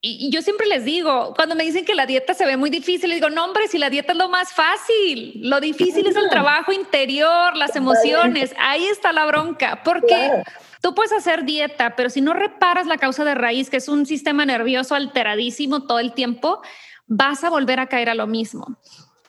y, 0.00 0.30
yo 0.30 0.42
siempre 0.42 0.66
les 0.66 0.84
digo, 0.84 1.34
cuando 1.34 1.56
me 1.56 1.64
dicen 1.64 1.84
que 1.84 1.94
la 1.94 2.06
dieta 2.06 2.32
se 2.32 2.46
ve 2.46 2.56
muy 2.56 2.70
difícil, 2.70 3.10
les 3.10 3.16
digo, 3.20 3.30
no, 3.30 3.44
hombre, 3.44 3.66
si 3.66 3.78
la 3.78 3.90
dieta 3.90 4.12
es 4.12 4.18
lo 4.18 4.28
más 4.28 4.52
fácil, 4.52 5.40
lo 5.42 5.60
difícil 5.60 6.06
es 6.06 6.14
el 6.14 6.28
trabajo 6.28 6.72
interior, 6.72 7.56
las 7.56 7.74
emociones, 7.74 8.54
ahí 8.58 8.86
está 8.86 9.12
la 9.12 9.26
bronca, 9.26 9.82
porque 9.84 10.44
tú 10.80 10.94
puedes 10.94 11.12
hacer 11.12 11.44
dieta, 11.44 11.96
pero 11.96 12.10
si 12.10 12.20
no 12.20 12.32
reparas 12.32 12.86
la 12.86 12.98
causa 12.98 13.24
de 13.24 13.34
raíz, 13.34 13.70
que 13.70 13.78
es 13.78 13.88
un 13.88 14.06
sistema 14.06 14.46
nervioso 14.46 14.94
alteradísimo 14.94 15.82
todo 15.82 15.98
el 15.98 16.12
tiempo, 16.12 16.62
vas 17.08 17.42
a 17.42 17.50
volver 17.50 17.80
a 17.80 17.88
caer 17.88 18.08
a 18.08 18.14
lo 18.14 18.28
mismo. 18.28 18.78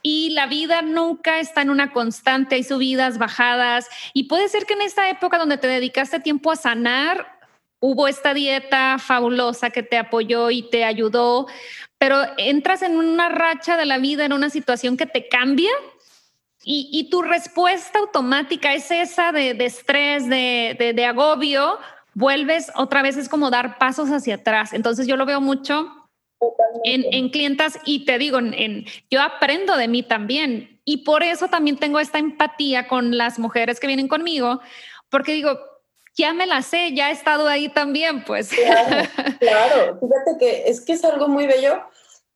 Y 0.04 0.30
la 0.30 0.46
vida 0.46 0.84
nunca 0.84 1.40
está 1.40 1.64
en 1.64 1.72
una 1.72 1.92
constante, 1.92 2.56
hay 2.56 2.64
subidas, 2.64 3.18
bajadas, 3.18 3.88
y 4.14 4.26
puede 4.26 4.48
ser 4.48 4.68
que 4.68 4.76
en 4.76 4.84
esta 4.84 5.10
época 5.10 5.40
donde 5.40 5.58
te 5.58 5.68
dedicaste 5.68 6.20
tiempo 6.20 6.52
a 6.52 6.56
sanar, 6.56 7.39
hubo 7.80 8.08
esta 8.08 8.34
dieta 8.34 8.98
fabulosa 9.00 9.70
que 9.70 9.84
te 9.84 9.98
apoyó 9.98 10.52
y 10.52 10.64
te 10.64 10.84
ayudó, 10.84 11.48
pero 11.98 12.22
entras 12.38 12.82
en 12.82 12.98
una 12.98 13.30
racha 13.30 13.78
de 13.78 13.86
la 13.86 13.98
vida, 13.98 14.26
en 14.26 14.34
una 14.34 14.50
situación 14.50 14.98
que 14.98 15.06
te 15.06 15.28
cambia 15.28 15.72
y, 16.62 17.08
tu 17.10 17.22
respuesta 17.22 18.00
automática 18.00 18.74
es 18.74 18.92
esa 18.92 19.32
de, 19.32 19.52
estrés, 19.52 20.28
de, 20.28 20.94
de, 20.94 21.06
agobio, 21.06 21.80
vuelves 22.14 22.70
otra 22.76 23.02
vez, 23.02 23.16
es 23.16 23.30
como 23.30 23.50
dar 23.50 23.78
pasos 23.78 24.10
hacia 24.10 24.36
atrás. 24.36 24.74
Entonces 24.74 25.08
yo 25.08 25.16
lo 25.16 25.26
veo 25.26 25.40
mucho 25.40 25.90
en, 26.84 27.06
en, 27.12 27.30
clientas 27.30 27.80
y 27.86 28.06
te 28.06 28.18
digo, 28.18 28.40
en, 28.40 28.86
yo 29.10 29.22
aprendo 29.22 29.78
de 29.78 29.88
mí 29.88 30.04
también 30.04 30.82
y 30.84 30.98
por 30.98 31.24
eso 31.24 31.48
también 31.48 31.78
tengo 31.78 32.00
esta 32.00 32.20
empatía 32.20 32.88
con 32.88 33.18
las 33.18 33.40
mujeres 33.40 33.80
que 33.80 33.88
vienen 33.88 34.10
conmigo, 34.10 34.60
porque 35.10 35.34
digo, 35.34 35.58
ya 36.20 36.34
me 36.34 36.46
la 36.46 36.62
sé, 36.62 36.94
ya 36.94 37.10
he 37.10 37.14
estado 37.14 37.48
ahí 37.48 37.70
también, 37.70 38.24
pues. 38.26 38.52
Claro, 39.40 39.98
fíjate 40.00 40.38
que 40.38 40.70
es 40.70 40.82
que 40.82 40.94
es 40.94 41.06
algo 41.06 41.30
muy 41.30 41.48
bello 41.48 41.82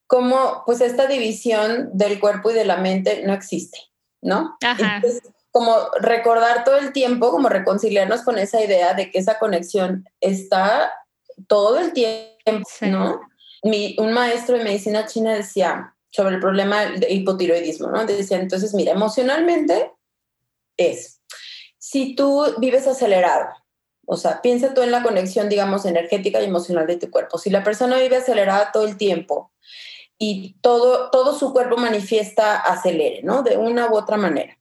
como 0.06 0.62
pues 0.64 0.80
esta 0.80 1.06
división 1.06 1.90
del 1.92 2.18
cuerpo 2.18 2.50
y 2.50 2.54
de 2.54 2.64
la 2.64 2.78
mente 2.78 3.22
no 3.26 3.34
existe, 3.34 3.78
¿no? 4.22 4.56
Ajá. 4.62 5.02
como 5.50 5.76
recordar 6.00 6.64
todo 6.64 6.78
el 6.78 6.92
tiempo, 6.92 7.30
como 7.30 7.48
reconciliarnos 7.48 8.22
con 8.22 8.38
esa 8.38 8.62
idea 8.62 8.94
de 8.94 9.10
que 9.10 9.18
esa 9.18 9.38
conexión 9.38 10.08
está 10.20 10.92
todo 11.46 11.78
el 11.78 11.92
tiempo, 11.92 12.68
¿no? 12.80 13.20
Mi, 13.62 13.96
un 13.98 14.12
maestro 14.12 14.56
de 14.56 14.64
medicina 14.64 15.06
china 15.06 15.34
decía 15.34 15.94
sobre 16.10 16.36
el 16.36 16.40
problema 16.40 16.86
de 16.86 17.12
hipotiroidismo, 17.12 17.88
¿no? 17.88 18.06
Decía, 18.06 18.38
entonces, 18.38 18.72
mira, 18.72 18.92
emocionalmente 18.92 19.92
es, 20.76 21.20
si 21.78 22.14
tú 22.14 22.44
vives 22.58 22.86
acelerado, 22.86 23.48
o 24.06 24.16
sea, 24.16 24.42
piensa 24.42 24.74
tú 24.74 24.82
en 24.82 24.90
la 24.90 25.02
conexión, 25.02 25.48
digamos, 25.48 25.84
energética 25.84 26.40
y 26.40 26.46
emocional 26.46 26.86
de 26.86 26.96
tu 26.96 27.10
cuerpo. 27.10 27.38
Si 27.38 27.50
la 27.50 27.64
persona 27.64 27.98
vive 27.98 28.16
acelerada 28.16 28.72
todo 28.72 28.86
el 28.86 28.96
tiempo 28.96 29.52
y 30.18 30.56
todo, 30.60 31.10
todo 31.10 31.38
su 31.38 31.52
cuerpo 31.52 31.76
manifiesta 31.76 32.56
acelere, 32.56 33.22
¿no? 33.22 33.42
De 33.42 33.56
una 33.56 33.88
u 33.88 33.96
otra 33.96 34.16
manera. 34.16 34.58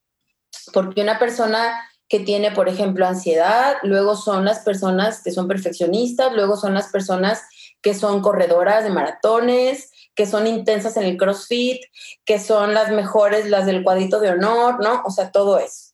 Porque 0.74 1.02
una 1.02 1.20
persona 1.20 1.90
que 2.08 2.20
tiene, 2.20 2.52
por 2.52 2.70
ejemplo, 2.70 3.08
ansiedad, 3.08 3.78
luego 3.84 4.16
son 4.16 4.46
las 4.46 4.60
personas 4.60 5.22
que 5.24 5.32
son 5.32 5.48
perfeccionistas, 5.48 6.34
luego 6.34 6.58
son 6.58 6.74
las 6.74 6.90
personas 6.90 7.42
que 7.82 7.94
son 7.94 8.22
corredoras 8.22 8.84
de 8.84 8.92
maratones, 8.92 9.92
que 10.16 10.26
son 10.26 10.46
intensas 10.46 10.96
en 10.98 11.04
el 11.04 11.18
CrossFit, 11.18 11.82
que 12.24 12.40
son 12.40 12.74
las 12.74 12.92
mejores, 12.92 13.50
las 13.50 13.66
del 13.66 13.84
cuadrito 13.84 14.20
de 14.20 14.30
honor, 14.30 14.80
¿no? 14.82 15.02
O 15.06 15.10
sea, 15.10 15.32
todo 15.32 15.58
eso. 15.58 15.94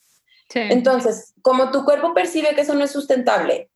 Entonces, 0.53 1.28
como 1.41 1.71
tu 1.71 1.85
cuerpo 1.85 2.13
percibe 2.13 2.55
que 2.55 2.61
eso 2.61 2.75
no 2.75 2.83
es 2.83 2.91
sustentable, 2.91 3.69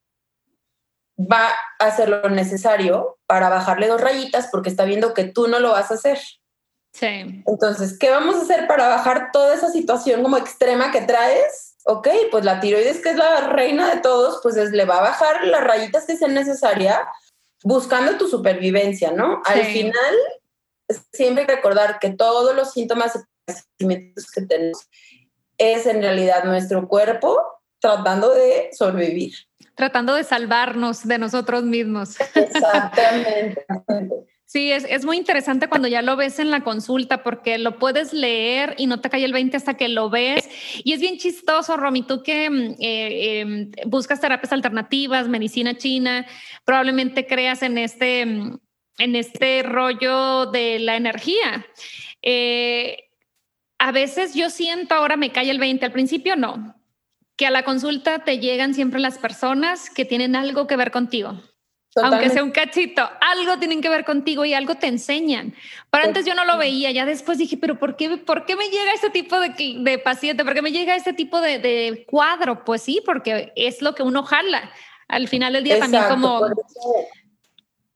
va 1.20 1.50
a 1.80 1.86
hacer 1.86 2.10
lo 2.10 2.30
necesario 2.30 3.18
para 3.28 3.50
bajarle 3.50 3.88
dos 3.88 4.02
rayitas 4.02 4.48
porque 4.52 4.70
está 4.70 4.86
viendo 4.86 5.14
que 5.14 5.26
tú 5.26 5.48
no 5.48 5.60
lo 5.60 5.72
vas 5.72 5.92
a 5.92 5.96
hacer. 5.96 6.20
Sí. 6.94 7.44
Entonces, 7.48 7.98
¿qué 7.98 8.10
vamos 8.10 8.36
a 8.36 8.42
hacer 8.42 8.68
para 8.68 8.88
bajar 8.88 9.32
toda 9.32 9.56
esa 9.56 9.70
situación 9.70 10.22
como 10.22 10.38
extrema 10.38 10.92
que 10.92 11.02
traes? 11.02 11.76
Ok, 11.86 12.08
pues 12.32 12.46
la 12.46 12.60
tiroides, 12.60 13.02
que 13.02 13.10
es 13.10 13.16
la 13.16 13.48
reina 13.48 13.94
de 13.94 14.02
todos, 14.02 14.40
pues 14.42 14.56
le 14.56 14.86
va 14.86 15.00
a 15.00 15.02
bajar 15.02 15.48
las 15.48 15.64
rayitas 15.64 16.06
que 16.06 16.16
sean 16.16 16.34
necesarias 16.34 17.00
buscando 17.64 18.18
tu 18.18 18.28
supervivencia, 18.28 19.12
¿no? 19.12 19.42
Al 19.46 19.64
final, 19.66 20.16
siempre 21.12 21.46
recordar 21.46 22.00
que 22.00 22.12
todos 22.12 22.56
los 22.56 22.72
síntomas 22.72 23.14
que 23.48 24.42
tenemos 24.48 24.88
es 25.58 25.86
en 25.86 26.02
realidad 26.02 26.44
nuestro 26.44 26.88
cuerpo 26.88 27.38
tratando 27.80 28.34
de 28.34 28.70
sobrevivir. 28.72 29.34
Tratando 29.76 30.16
de 30.16 30.24
salvarnos 30.24 31.08
de 31.08 31.18
nosotros 31.18 31.64
mismos. 31.64 32.16
Exactamente. 32.36 33.66
Sí, 34.46 34.72
es, 34.72 34.86
es, 34.88 35.04
muy 35.04 35.18
interesante 35.18 35.68
cuando 35.68 35.88
ya 35.88 36.04
lo 36.04 36.16
ves 36.16 36.38
en 36.38 36.52
la 36.52 36.64
consulta 36.64 37.24
porque 37.24 37.58
lo 37.58 37.80
puedes 37.80 38.14
leer 38.14 38.76
y 38.78 38.86
no 38.86 39.02
te 39.02 39.10
cae 39.10 39.26
el 39.26 39.34
20 39.34 39.58
hasta 39.58 39.74
que 39.74 39.88
lo 39.88 40.12
ves. 40.12 40.48
Y 40.84 40.94
es 40.94 41.02
bien 41.02 41.18
chistoso, 41.18 41.76
Romy, 41.76 42.04
tú 42.04 42.22
que 42.22 42.52
mm, 42.52 42.76
eh, 42.80 43.40
em, 43.40 43.72
buscas 43.88 44.22
terapias 44.22 44.54
alternativas, 44.54 45.28
medicina 45.28 45.76
china, 45.76 46.28
probablemente 46.66 47.26
creas 47.26 47.64
en 47.64 47.80
este, 47.80 48.28
mm, 48.28 48.60
en 49.00 49.16
este 49.16 49.64
rollo 49.64 50.46
de 50.46 50.78
la 50.78 50.98
energía. 50.98 51.66
Eh, 52.22 53.10
a 53.84 53.92
veces 53.92 54.34
yo 54.34 54.50
siento 54.50 54.96
ahora 54.96 55.18
me 55.18 55.34
cae 55.34 55.52
el 55.52 55.60
20, 55.60 55.86
al 55.86 55.92
principio 55.92 56.38
no, 56.38 56.74
que 57.36 57.48
a 57.48 57.52
la 57.52 57.64
consulta 57.64 58.20
te 58.20 58.40
llegan 58.40 58.74
siempre 58.74 59.02
las 59.02 59.18
personas 59.18 59.90
que 59.90 60.06
tienen 60.06 60.38
algo 60.38 60.68
que 60.68 60.78
ver 60.78 60.90
contigo. 60.90 61.42
Aunque 62.02 62.30
sea 62.30 62.46
un 62.46 62.52
cachito, 62.52 63.08
algo 63.20 63.60
tienen 63.60 63.82
que 63.82 63.90
ver 63.90 64.06
contigo 64.06 64.46
y 64.46 64.54
algo 64.54 64.76
te 64.76 64.88
enseñan. 64.88 65.54
Pero 65.92 66.06
antes 66.06 66.26
yo 66.26 66.34
no 66.34 66.46
lo 66.46 66.58
veía, 66.58 66.92
ya 66.92 67.06
después 67.06 67.38
dije, 67.38 67.58
pero 67.58 67.78
¿por 67.78 67.98
qué, 67.98 68.18
por 68.18 68.46
qué 68.46 68.56
me 68.56 68.70
llega 68.70 68.94
este 68.94 69.10
tipo 69.10 69.38
de, 69.42 69.54
de 69.78 70.00
paciente? 70.00 70.46
¿Por 70.46 70.54
qué 70.54 70.62
me 70.62 70.72
llega 70.72 70.96
este 70.96 71.12
tipo 71.12 71.42
de, 71.42 71.60
de, 71.60 72.06
cuadro? 72.10 72.64
Pues 72.64 72.84
sí, 72.84 73.04
porque 73.06 73.52
es 73.58 73.82
lo 73.82 73.96
que 73.96 74.04
uno 74.04 74.24
jala. 74.24 74.72
Al 75.10 75.28
final 75.28 75.52
del 75.52 75.66
día 75.66 75.80
también 75.80 76.06
como... 76.08 76.40
Por 76.40 76.54
eso, 76.54 77.08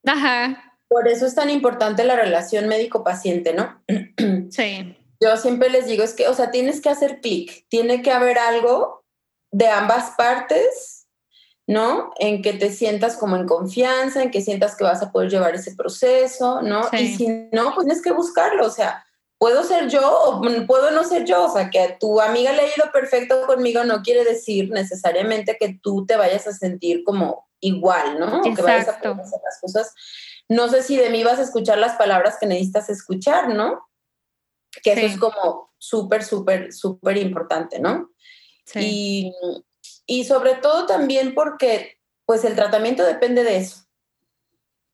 Ajá. 0.04 0.76
Por 0.86 1.08
eso 1.08 1.24
es 1.24 1.34
tan 1.34 1.48
importante 1.48 2.04
la 2.04 2.14
relación 2.14 2.68
médico-paciente, 2.68 3.54
¿no? 3.54 3.82
Sí 4.50 4.94
yo 5.20 5.36
siempre 5.36 5.68
les 5.70 5.86
digo, 5.86 6.04
es 6.04 6.14
que, 6.14 6.28
o 6.28 6.34
sea, 6.34 6.50
tienes 6.50 6.80
que 6.80 6.90
hacer 6.90 7.20
clic, 7.20 7.66
tiene 7.68 8.02
que 8.02 8.12
haber 8.12 8.38
algo 8.38 9.04
de 9.50 9.66
ambas 9.68 10.14
partes, 10.16 11.06
¿no? 11.66 12.12
En 12.18 12.40
que 12.42 12.52
te 12.52 12.70
sientas 12.70 13.16
como 13.16 13.36
en 13.36 13.46
confianza, 13.46 14.22
en 14.22 14.30
que 14.30 14.40
sientas 14.40 14.76
que 14.76 14.84
vas 14.84 15.02
a 15.02 15.12
poder 15.12 15.30
llevar 15.30 15.54
ese 15.54 15.74
proceso, 15.74 16.62
¿no? 16.62 16.88
Y 16.92 17.14
si 17.16 17.28
no, 17.52 17.74
pues 17.74 17.86
tienes 17.86 18.02
que 18.02 18.12
buscarlo, 18.12 18.66
o 18.66 18.70
sea, 18.70 19.04
puedo 19.38 19.62
ser 19.64 19.88
yo 19.88 20.00
o 20.02 20.42
puedo 20.66 20.90
no 20.90 21.04
ser 21.04 21.24
yo, 21.24 21.44
o 21.44 21.52
sea, 21.52 21.70
que 21.70 21.80
a 21.80 21.98
tu 21.98 22.20
amiga 22.20 22.52
le 22.52 22.62
ha 22.62 22.66
ido 22.66 22.90
perfecto 22.92 23.46
conmigo 23.46 23.84
no 23.84 24.02
quiere 24.02 24.24
decir 24.24 24.70
necesariamente 24.70 25.56
que 25.58 25.78
tú 25.82 26.06
te 26.06 26.16
vayas 26.16 26.46
a 26.46 26.52
sentir 26.52 27.04
como 27.04 27.48
igual, 27.60 28.18
¿no? 28.18 28.26
Exacto. 28.44 28.54
que 28.54 28.62
vayas 28.62 28.88
a 28.88 28.92
hacer 28.92 29.40
las 29.44 29.60
cosas. 29.60 29.94
No 30.48 30.68
sé 30.68 30.82
si 30.82 30.96
de 30.96 31.10
mí 31.10 31.22
vas 31.22 31.38
a 31.38 31.42
escuchar 31.42 31.78
las 31.78 31.96
palabras 31.96 32.36
que 32.40 32.46
necesitas 32.46 32.88
escuchar, 32.88 33.48
¿no? 33.48 33.87
Que 34.82 34.92
eso 34.92 35.06
es 35.06 35.16
como 35.18 35.70
súper, 35.78 36.24
súper, 36.24 36.72
súper 36.72 37.16
importante, 37.16 37.80
¿no? 37.80 38.10
Sí. 38.64 39.32
Y, 40.06 40.24
sobre 40.24 40.54
todo 40.54 40.86
también 40.86 41.34
porque 41.34 41.98
pues 42.24 42.44
el 42.44 42.54
tratamiento 42.54 43.04
depende 43.04 43.44
de 43.44 43.58
eso. 43.58 43.84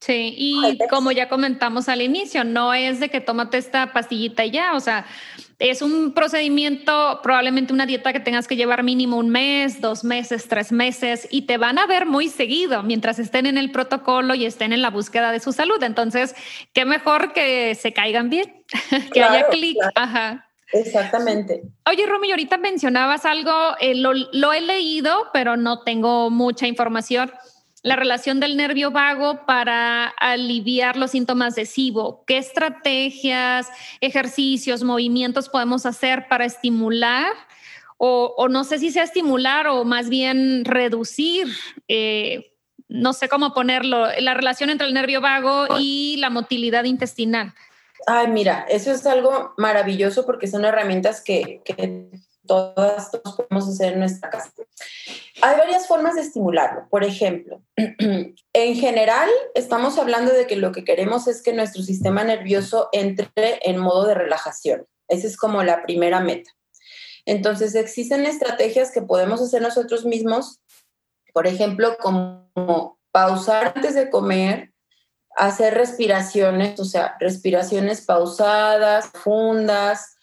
Sí, 0.00 0.34
y 0.36 0.78
como 0.90 1.12
ya 1.12 1.28
comentamos 1.28 1.88
al 1.88 2.02
inicio, 2.02 2.44
no 2.44 2.74
es 2.74 3.00
de 3.00 3.08
que 3.08 3.20
tómate 3.20 3.56
esta 3.56 3.92
pastillita 3.92 4.44
y 4.44 4.50
ya, 4.50 4.74
o 4.74 4.80
sea, 4.80 5.06
es 5.58 5.82
un 5.82 6.12
procedimiento, 6.12 7.20
probablemente 7.22 7.72
una 7.72 7.86
dieta 7.86 8.12
que 8.12 8.20
tengas 8.20 8.48
que 8.48 8.56
llevar 8.56 8.82
mínimo 8.82 9.16
un 9.16 9.30
mes, 9.30 9.80
dos 9.80 10.04
meses, 10.04 10.48
tres 10.48 10.72
meses 10.72 11.28
y 11.30 11.42
te 11.42 11.58
van 11.58 11.78
a 11.78 11.86
ver 11.86 12.06
muy 12.06 12.28
seguido 12.28 12.82
mientras 12.82 13.18
estén 13.18 13.46
en 13.46 13.58
el 13.58 13.70
protocolo 13.70 14.34
y 14.34 14.46
estén 14.46 14.72
en 14.72 14.82
la 14.82 14.90
búsqueda 14.90 15.32
de 15.32 15.40
su 15.40 15.52
salud. 15.52 15.82
Entonces, 15.82 16.34
qué 16.72 16.84
mejor 16.84 17.32
que 17.32 17.74
se 17.74 17.92
caigan 17.92 18.30
bien, 18.30 18.64
que 19.12 19.22
haya 19.22 19.48
clic. 19.48 19.76
Ajá. 19.94 20.48
Exactamente. 20.72 21.62
Oye, 21.86 22.04
Romy, 22.04 22.32
ahorita 22.32 22.58
mencionabas 22.58 23.24
algo, 23.24 23.52
eh, 23.80 23.94
lo, 23.94 24.12
lo, 24.12 24.52
he 24.52 24.60
leído, 24.60 25.28
pero 25.32 25.56
no 25.56 25.82
tengo 25.82 26.30
mucha 26.30 26.66
información. 26.66 27.30
La 27.84 27.96
relación 27.96 28.40
del 28.40 28.56
nervio 28.56 28.90
vago 28.90 29.44
para 29.44 30.06
aliviar 30.06 30.96
los 30.96 31.10
síntomas 31.10 31.54
de 31.54 31.66
SIBO. 31.66 32.24
¿Qué 32.26 32.38
estrategias, 32.38 33.68
ejercicios, 34.00 34.82
movimientos 34.82 35.50
podemos 35.50 35.84
hacer 35.84 36.26
para 36.26 36.46
estimular? 36.46 37.30
O, 37.98 38.48
no 38.48 38.64
sé 38.64 38.78
si 38.78 38.90
sea 38.90 39.02
estimular 39.02 39.66
o 39.66 39.84
más 39.84 40.08
bien 40.08 40.64
reducir, 40.64 41.48
eh, 41.88 42.54
no 42.88 43.12
sé 43.12 43.28
cómo 43.28 43.52
ponerlo, 43.52 44.06
la 44.18 44.32
relación 44.32 44.70
entre 44.70 44.86
el 44.86 44.94
nervio 44.94 45.20
vago 45.20 45.66
y 45.78 46.16
la 46.20 46.30
motilidad 46.30 46.84
intestinal. 46.84 47.52
Ay, 48.06 48.28
mira, 48.28 48.64
eso 48.66 48.92
es 48.92 49.06
algo 49.06 49.52
maravilloso 49.58 50.24
porque 50.24 50.46
son 50.46 50.64
herramientas 50.64 51.20
que, 51.20 51.60
todas 52.46 53.10
todos 53.10 53.36
podemos 53.36 53.68
hacer 53.68 53.94
en 53.94 54.00
nuestra 54.00 54.30
casa. 54.30 54.52
Hay 55.42 55.56
varias 55.56 55.86
formas 55.86 56.14
de 56.14 56.22
estimularlo. 56.22 56.88
Por 56.88 57.04
ejemplo, 57.04 57.62
en 57.76 58.74
general 58.74 59.28
estamos 59.54 59.98
hablando 59.98 60.32
de 60.32 60.46
que 60.46 60.56
lo 60.56 60.72
que 60.72 60.84
queremos 60.84 61.26
es 61.28 61.42
que 61.42 61.52
nuestro 61.52 61.82
sistema 61.82 62.24
nervioso 62.24 62.88
entre 62.92 63.32
en 63.62 63.78
modo 63.78 64.06
de 64.06 64.14
relajación. 64.14 64.86
Esa 65.08 65.26
es 65.26 65.36
como 65.36 65.62
la 65.62 65.82
primera 65.82 66.20
meta. 66.20 66.50
Entonces, 67.26 67.74
existen 67.74 68.26
estrategias 68.26 68.90
que 68.90 69.02
podemos 69.02 69.40
hacer 69.40 69.62
nosotros 69.62 70.04
mismos, 70.04 70.60
por 71.32 71.46
ejemplo, 71.46 71.96
como 71.98 72.98
pausar 73.12 73.72
antes 73.74 73.94
de 73.94 74.10
comer, 74.10 74.72
hacer 75.36 75.74
respiraciones, 75.74 76.78
o 76.78 76.84
sea, 76.84 77.16
respiraciones 77.20 78.02
pausadas, 78.02 79.10
fundas, 79.14 80.13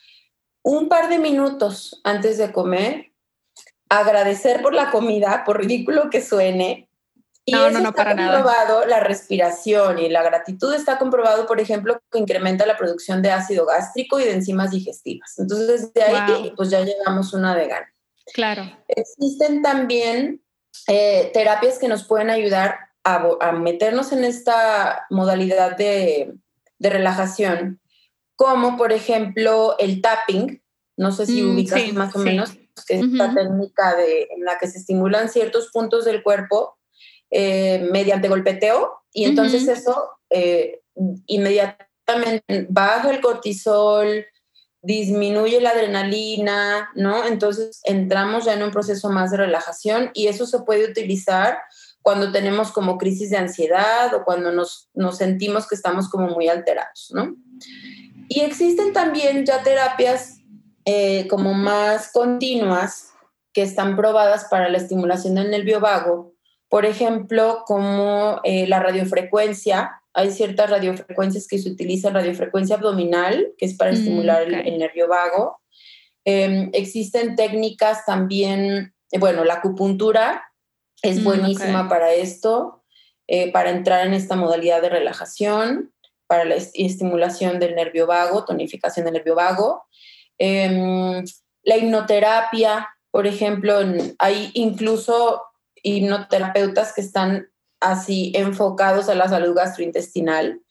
un 0.64 0.90
par 0.90 1.10
de 1.10 1.20
minutos 1.20 2.02
antes 2.04 2.38
de 2.38 2.52
comer, 2.52 3.12
agradecer 3.90 4.62
por 4.62 4.74
la 4.74 4.92
comida, 4.92 5.44
por 5.46 5.60
ridículo 5.60 6.10
que 6.10 6.22
suene. 6.22 6.88
Y 7.44 7.54
no, 7.54 7.72
no, 7.72 7.80
no, 7.80 7.94
para 7.94 8.16
comprobado 8.16 8.86
la 8.86 9.00
respiración 9.00 9.98
y 9.98 10.10
la 10.10 10.22
gratitud 10.22 10.74
está 10.76 11.00
comprobado, 11.00 11.48
por 11.48 11.60
ejemplo, 11.60 12.00
que 12.12 12.20
incrementa 12.20 12.68
la 12.68 12.78
producción 12.78 13.24
de 13.24 13.32
ácido 13.32 13.66
gástrico 13.66 14.20
y 14.20 14.26
de 14.26 14.34
enzimas 14.34 14.72
digestivas. 14.72 15.40
Entonces, 15.40 15.92
de 15.92 16.04
ahí, 16.04 16.54
pues 16.56 16.70
ya 16.70 16.82
llegamos 16.82 17.34
una 17.34 17.56
vegana. 17.56 17.92
Claro. 18.34 18.64
Existen 18.88 19.64
también 19.64 20.42
eh, 20.88 21.32
terapias 21.34 21.80
que 21.80 21.88
nos 21.88 22.04
pueden 22.04 22.30
ayudar 22.30 22.92
a, 23.04 23.52
meternos 23.52 24.12
en 24.12 24.24
esta 24.24 25.06
modalidad 25.10 25.76
de, 25.78 26.34
relajación, 26.80 27.80
como 28.42 28.76
por 28.76 28.92
ejemplo 28.92 29.76
el 29.78 30.02
tapping, 30.02 30.64
no 30.98 31.12
sé 31.12 31.28
si 31.28 31.44
mm, 31.44 31.54
ubicas 31.54 31.94
más 31.94 32.16
o 32.16 32.20
menos, 32.20 32.54
que 32.88 32.96
es 32.96 33.04
esta 33.04 33.36
técnica 33.36 33.96
de, 33.96 34.30
en 34.36 34.44
la 34.46 34.58
que 34.58 34.66
se 34.66 34.80
estimulan 34.80 35.30
ciertos 35.30 35.70
puntos 35.72 36.06
del 36.06 36.24
cuerpo 36.24 36.76
eh, 37.30 37.88
mediante 37.92 38.30
golpeteo 38.30 38.94
y 39.14 39.26
entonces 39.26 39.68
eso 39.68 40.10
eh, 40.32 40.82
inmediatamente 41.28 42.66
baja 42.68 43.12
el 43.12 43.22
cortisol, 43.22 44.26
disminuye 44.82 45.62
la 45.62 45.70
adrenalina, 45.70 46.90
¿no? 46.96 47.28
Entonces 47.28 47.80
entramos 47.84 48.46
ya 48.46 48.54
en 48.54 48.64
un 48.64 48.72
proceso 48.72 49.12
más 49.12 49.30
de 49.30 49.38
relajación 49.38 50.10
y 50.16 50.30
eso 50.30 50.48
se 50.48 50.62
puede 50.62 50.90
utilizar 50.90 51.60
cuando 52.02 52.32
tenemos 52.32 52.72
como 52.72 52.98
crisis 52.98 53.30
de 53.30 53.38
ansiedad 53.38 54.12
o 54.16 54.24
cuando 54.24 54.52
nos, 54.52 54.90
sentimos 55.16 55.68
que 55.68 55.76
estamos 55.76 56.10
como 56.10 56.30
muy 56.30 56.48
alterados, 56.48 57.12
¿no? 57.14 57.36
Y 58.34 58.40
existen 58.40 58.94
también 58.94 59.46
ya 59.46 59.62
terapias 59.62 60.40
eh, 60.86 61.28
como 61.28 61.54
más 61.54 62.14
continuas 62.14 63.12
que 63.52 63.62
están 63.62 63.98
probadas 63.98 64.46
para 64.46 64.70
la 64.70 64.78
estimulación 64.78 65.36
del 65.36 65.52
nervio 65.52 65.82
vago, 65.82 66.32
por 66.70 66.86
ejemplo, 66.86 67.64
como 67.66 68.40
eh, 68.46 68.68
la 68.68 68.80
radiofrecuencia. 68.80 70.02
Hay 70.14 70.32
ciertas 70.32 70.70
radiofrecuencias 70.70 71.46
que 71.46 71.58
se 71.58 71.72
utilizan, 71.72 72.14
radiofrecuencia 72.14 72.78
abdominal, 72.78 73.52
que 73.58 73.66
es 73.66 73.76
para 73.76 73.92
mm, 73.92 73.96
estimular 73.96 74.44
el, 74.44 74.78
nervio 74.78 75.10
vago. 75.10 75.60
Em, 76.24 76.70
existen 76.72 77.36
técnicas 77.36 78.06
también, 78.06 78.94
eh, 79.12 79.20
bueno, 79.20 79.44
la 79.44 79.56
acupuntura, 79.56 80.46
es 81.02 81.20
mm, 81.20 81.24
buenísima 81.26 81.90
para 81.90 82.14
esto, 82.14 82.82
eh, 83.28 83.52
para 83.52 83.72
entrar 83.72 84.08
en 84.08 84.14
esta 84.14 84.38
modalidad 84.38 84.82
de 84.82 84.88
relajación, 84.88 85.92
para 86.32 86.46
la 86.46 86.56
estimulación 86.56 87.60
del 87.60 87.76
nervio 87.76 88.08
vago, 88.08 88.46
tonificación 88.46 89.04
del 89.04 89.16
nervio 89.16 89.36
vago. 89.36 89.84
Em, 90.38 91.26
la 91.64 91.76
hipnoterapia, 91.76 92.88
por 93.12 93.28
ejemplo, 93.28 93.78
hay 94.18 94.50
incluso 94.54 95.42
hipnoterapeutas 95.84 96.94
que 96.94 97.02
están 97.02 97.50
así 97.82 98.32
enfocados 98.34 99.10
a 99.10 99.16
la 99.16 99.28
salud 99.28 99.54
gastrointestinal. 99.54 100.62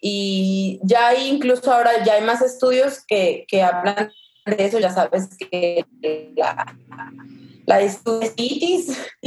Y 0.00 0.80
ya 0.82 1.06
hay 1.06 1.28
incluso 1.28 1.72
ahora, 1.72 2.02
ya 2.04 2.14
hay 2.14 2.22
más 2.22 2.42
estudios 2.42 3.04
que, 3.06 3.44
que 3.46 3.62
hablan 3.62 4.10
de 4.44 4.56
eso, 4.58 4.80
ya 4.80 4.90
sabes 4.90 5.28
que 5.38 5.86
la, 6.34 6.66
la 7.66 7.80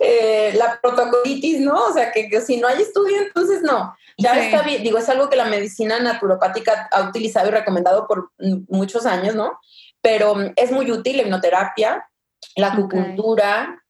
eh, 0.00 0.52
la 0.56 0.80
protocolitis, 0.82 1.60
¿no? 1.60 1.74
O 1.84 1.92
sea, 1.92 2.10
que, 2.10 2.40
si 2.40 2.56
no 2.56 2.66
hay 2.66 2.82
estudio, 2.82 3.22
entonces 3.22 3.62
no. 3.62 3.94
Ya 4.16 4.44
está 4.44 4.62
bien, 4.62 4.82
digo, 4.82 4.98
es 4.98 5.08
algo 5.08 5.28
que 5.28 5.36
la 5.36 5.46
medicina 5.46 5.98
naturopática 5.98 6.88
ha 6.92 7.08
utilizado 7.08 7.48
y 7.48 7.52
recomendado 7.52 8.06
por 8.06 8.30
muchos 8.68 9.06
años, 9.06 9.34
¿no? 9.34 9.58
Pero 10.00 10.34
mm, 10.34 10.52
es 10.56 10.70
muy 10.70 10.90
útil 10.90 11.16
la 11.16 11.22
hipnoterapia, 11.22 12.08
la 12.56 12.68
acupuntura. 12.68 13.80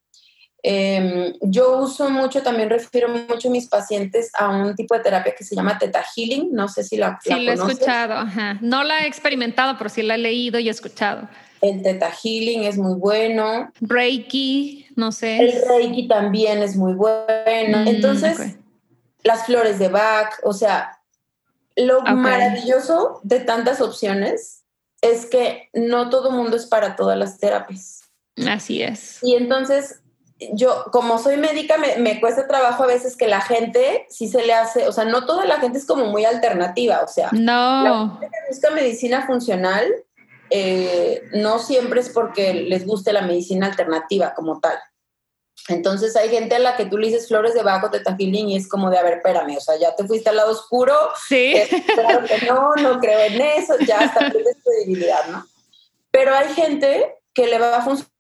Em, 0.63 1.35
yo 1.43 1.79
uso 1.79 2.09
mucho, 2.09 2.43
también 2.43 2.71
refiero 2.71 3.09
mucho 3.09 3.49
a 3.49 3.51
mis 3.51 3.69
pacientes 3.69 4.31
a 4.33 4.49
un 4.49 4.75
tipo 4.75 4.95
de 4.95 5.03
terapia 5.03 5.35
que 5.37 5.45
se 5.45 5.55
llama 5.55 5.79
Theta 5.79 6.03
Healing. 6.03 6.53
No 6.53 6.69
sé 6.69 6.85
si 6.85 6.97
la, 6.97 7.19
sí, 7.23 7.29
la, 7.29 7.53
he 7.53 7.55
escuchado. 7.55 8.15
Ajá. 8.15 8.59
No 8.63 8.83
la 8.83 9.01
he 9.01 9.07
experimentado, 9.07 9.77
pero 9.77 9.91
sí 9.91 10.03
la 10.03 10.15
he 10.15 10.19
leído 10.19 10.59
y 10.59 10.69
he 10.69 10.71
escuchado. 10.71 11.29
El 11.61 11.83
Theta 11.83 12.11
Healing 12.11 12.65
es 12.65 12.79
muy 12.79 12.95
bueno. 12.99 13.71
Reiki, 13.81 14.87
no 14.97 15.13
sé. 15.13 15.37
El 15.39 15.53
Reiki 15.69 16.09
también 16.09 16.63
es 16.63 16.77
muy 16.77 16.95
bueno. 16.95 17.79
Mm, 17.81 17.89
Entonces, 17.89 18.57
las 19.25 19.47
flores 19.47 19.79
de 19.79 19.89
Bach, 19.89 20.35
o 20.45 20.53
sea, 20.53 21.01
lo 21.77 22.03
maravilloso 22.03 23.21
de 23.25 23.41
tantas 23.41 23.81
opciones 23.81 24.65
es 25.01 25.27
que 25.27 25.71
no 25.73 26.09
todo 26.09 26.31
mundo 26.31 26.57
es 26.57 26.67
para 26.67 26.95
todas 26.95 27.19
las 27.19 27.39
terapias. 27.39 28.03
Así 28.49 28.83
es. 28.83 29.19
Y 29.23 29.35
entonces, 29.35 30.01
yo, 30.53 30.85
como 30.93 31.19
soy 31.19 31.37
médica, 31.37 31.77
me, 31.79 32.21
cuesta 32.21 32.47
trabajo 32.47 32.85
a 32.85 32.87
veces 32.87 33.17
que 33.17 33.29
la 33.29 33.41
gente 33.41 34.07
sí 34.09 34.29
se 34.29 34.45
le 34.45 34.53
hace, 34.53 34.89
o 34.89 34.93
sea, 34.93 35.05
no 35.05 35.27
toda 35.27 35.45
la 35.47 35.59
gente 35.59 35.79
es 35.79 35.87
como 35.87 36.07
muy 36.07 36.25
alternativa, 36.25 37.01
o 37.03 37.09
sea, 37.09 37.31
no. 37.33 37.85
la 37.85 38.19
gente 38.21 38.29
que 38.29 38.55
busca 38.55 38.71
medicina 38.71 39.27
funcional 39.27 39.87
eh, 40.51 41.23
no 41.33 41.59
siempre 41.59 42.01
es 42.01 42.09
porque 42.09 42.55
les 42.55 42.87
guste 42.87 43.13
la 43.13 43.23
medicina 43.23 43.67
alternativa 43.67 44.35
como 44.35 44.61
tal. 44.61 44.79
Entonces 45.69 46.15
hay 46.17 46.29
gente 46.29 46.55
a 46.55 46.59
la 46.59 46.77
que 46.77 46.87
tú 46.87 46.99
le 46.99 47.07
dices 47.07 47.29
flores 47.29 47.55
de 47.55 47.63
bajo 47.63 47.89
de 47.89 48.03
healing 48.03 48.51
y 48.51 48.57
es 48.57 48.69
como 48.69 48.91
de, 48.91 48.99
a 48.99 49.03
ver, 49.03 49.15
espérame, 49.15 49.57
o 49.57 49.61
sea, 49.61 49.77
ya 49.79 49.95
te 49.95 50.05
fuiste 50.05 50.29
al 50.29 50.37
lado 50.37 50.53
oscuro. 50.53 50.95
Sí. 51.29 51.55
Eh, 51.65 51.85
claro 51.95 52.25
que 52.27 52.47
no, 52.47 52.75
no 52.77 53.01
creo 53.01 53.21
en 53.21 53.41
eso, 53.41 53.75
ya 53.87 54.01
hasta 54.01 54.31
pierdes 54.31 54.57
credibilidad, 54.63 55.27
¿no? 55.29 55.47
Pero 56.11 56.35
hay 56.35 56.49
gente 56.55 57.17
que 57.33 57.47
le 57.47 57.59
va 57.59 57.77
a 57.77 57.83
funcionar 57.83 58.11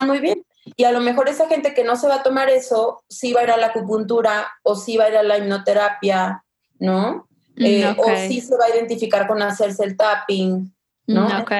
muy 0.00 0.20
bien. 0.20 0.44
Y 0.76 0.84
a 0.84 0.92
lo 0.92 1.00
mejor 1.00 1.28
esa 1.28 1.48
gente 1.48 1.74
que 1.74 1.84
no 1.84 1.96
se 1.96 2.06
va 2.06 2.16
a 2.16 2.22
tomar 2.22 2.48
eso, 2.48 3.02
sí 3.08 3.32
va 3.32 3.40
a 3.40 3.44
ir 3.44 3.50
a 3.50 3.56
la 3.56 3.68
acupuntura 3.68 4.52
o 4.62 4.76
sí 4.76 4.96
va 4.96 5.04
a 5.04 5.08
ir 5.10 5.16
a 5.16 5.22
la 5.22 5.38
hipnoterapia, 5.38 6.44
¿no? 6.78 7.28
Mm, 7.56 7.64
eh, 7.64 7.96
o 7.98 8.16
sí 8.28 8.40
se 8.40 8.56
va 8.56 8.66
a 8.66 8.76
identificar 8.76 9.26
con 9.26 9.42
hacerse 9.42 9.84
el 9.84 9.96
tapping, 9.96 10.72
¿no? 11.12 11.26
Ok. 11.38 11.52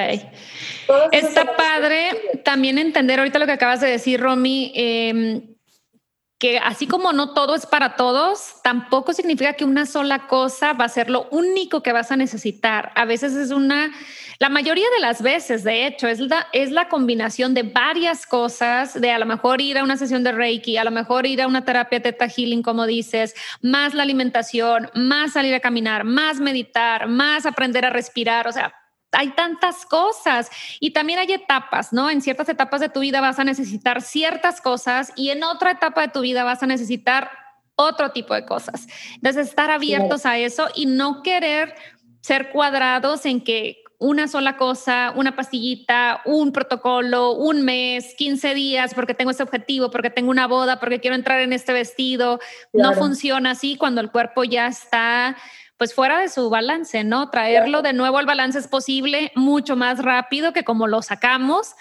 Está 1.13 1.57
padre 1.57 2.41
también 2.45 2.79
entender 2.79 3.19
ahorita 3.19 3.39
lo 3.39 3.47
que 3.47 3.53
acabas 3.53 3.81
de 3.81 3.89
decir, 3.89 4.21
Romy, 4.21 4.73
em, 4.75 5.53
que 6.43 6.59
así 6.59 6.89
como 6.89 7.13
no 7.13 7.35
todo 7.35 7.55
es 7.55 7.67
para 7.67 7.95
todos, 7.95 8.55
tampoco 8.65 9.13
significa 9.13 9.53
que 9.53 9.65
una 9.65 9.87
sola 9.87 10.27
cosa 10.27 10.73
va 10.73 10.87
a 10.87 10.89
ser 10.89 11.09
lo 11.09 11.29
único 11.31 11.85
que 11.85 11.93
vas 11.93 12.11
a 12.11 12.17
necesitar. 12.17 12.91
A 12.97 13.05
veces 13.05 13.35
es 13.35 13.53
una, 13.53 13.93
la 14.41 14.49
mayoría 14.49 14.87
de 14.93 15.01
las 15.01 15.23
veces, 15.23 15.63
de 15.63 15.87
hecho, 15.87 16.09
es 16.09 16.19
la, 16.19 16.49
es 16.53 16.73
la 16.73 16.89
combinación 16.89 17.55
de 17.55 17.63
varias 17.63 18.27
cosas, 18.27 19.01
de 19.01 19.13
a 19.13 19.21
lo 19.21 19.27
mejor 19.27 19.61
ir 19.61 19.79
a 19.79 19.85
una 19.85 19.97
sesión 19.97 20.25
de 20.25 20.33
Reiki, 20.33 20.79
a 20.79 20.83
lo 20.83 20.91
mejor 20.91 21.27
ir 21.27 21.43
a 21.43 21.47
una 21.47 21.65
terapia 21.65 22.03
Teta 22.03 22.27
Healing, 22.27 22.63
como 22.65 22.87
dices, 22.87 23.37
más 23.61 23.95
la 23.95 24.03
alimentación, 24.03 24.91
más 24.97 25.35
salir 25.35 25.55
a 25.55 25.61
caminar, 25.61 26.03
más 26.03 26.41
meditar, 26.41 27.07
más 27.07 27.47
aprender 27.47 27.85
a 27.85 27.91
respirar, 27.91 28.49
o 28.49 28.53
sea, 28.53 28.75
hay 29.13 29.31
tantas 29.31 29.87
cosas 29.87 30.51
y 30.81 30.93
también 30.93 31.19
hay 31.19 31.33
etapas, 31.33 31.93
¿no? 31.93 32.11
En 32.11 32.23
ciertas 32.23 32.49
etapas 32.49 32.81
de 32.81 32.89
tu 32.89 33.01
vida 33.01 33.21
vas 33.21 33.39
a 33.39 33.45
necesitar 33.45 34.03
ciertas 34.03 34.61
cosas 34.61 35.13
y 35.17 35.31
en 35.31 35.45
otra 35.45 35.73
etapa 35.73 36.01
de 36.01 36.09
tu 36.09 36.21
vida 36.21 36.45
vas 36.45 36.63
a 36.63 36.67
necesitar 36.67 37.31
otro 37.77 38.11
tipo 38.11 38.35
de 38.35 38.45
cosas. 38.45 38.87
Entonces, 39.15 39.49
estar 39.49 39.71
abiertos 39.71 40.27
a 40.27 40.39
eso 40.39 40.69
y 40.75 40.87
no 40.87 41.23
querer 41.23 41.75
ser 42.21 42.51
cuadrados 42.51 43.27
en 43.27 43.43
que 43.43 43.83
una 43.99 44.27
sola 44.27 44.57
cosa, 44.57 45.13
una 45.15 45.37
pastillita, 45.37 46.23
un 46.25 46.51
protocolo, 46.51 47.35
un 47.35 47.63
mes, 47.63 48.15
15 48.17 48.53
días, 48.53 48.95
porque 48.95 49.15
tengo 49.15 49.31
ese 49.31 49.45
objetivo, 49.45 49.93
porque 49.93 50.11
tengo 50.11 50.31
una 50.31 50.49
boda, 50.49 50.81
porque 50.81 50.99
quiero 50.99 51.15
entrar 51.15 51.41
en 51.41 51.53
este 51.53 51.73
vestido. 51.73 52.41
No 52.73 52.95
funciona 52.95 53.53
así 53.53 53.77
cuando 53.77 54.01
el 54.01 54.11
cuerpo 54.11 54.43
ya 54.43 54.67
está 54.67 55.37
pues 55.83 55.95
fuera 55.95 56.21
de 56.21 56.29
su 56.29 56.49
balance, 56.49 57.03
¿no? 57.03 57.29
Traerlo 57.29 57.83
de 57.83 57.93
nuevo 57.93 58.19
al 58.19 58.25
balance 58.25 58.57
es 58.57 58.69
posible 58.69 59.33
mucho 59.35 59.75
más 59.75 59.99
rápido 60.01 60.53
que 60.53 60.63
como 60.63 60.87
lo 60.87 61.03
sacamos, 61.03 61.75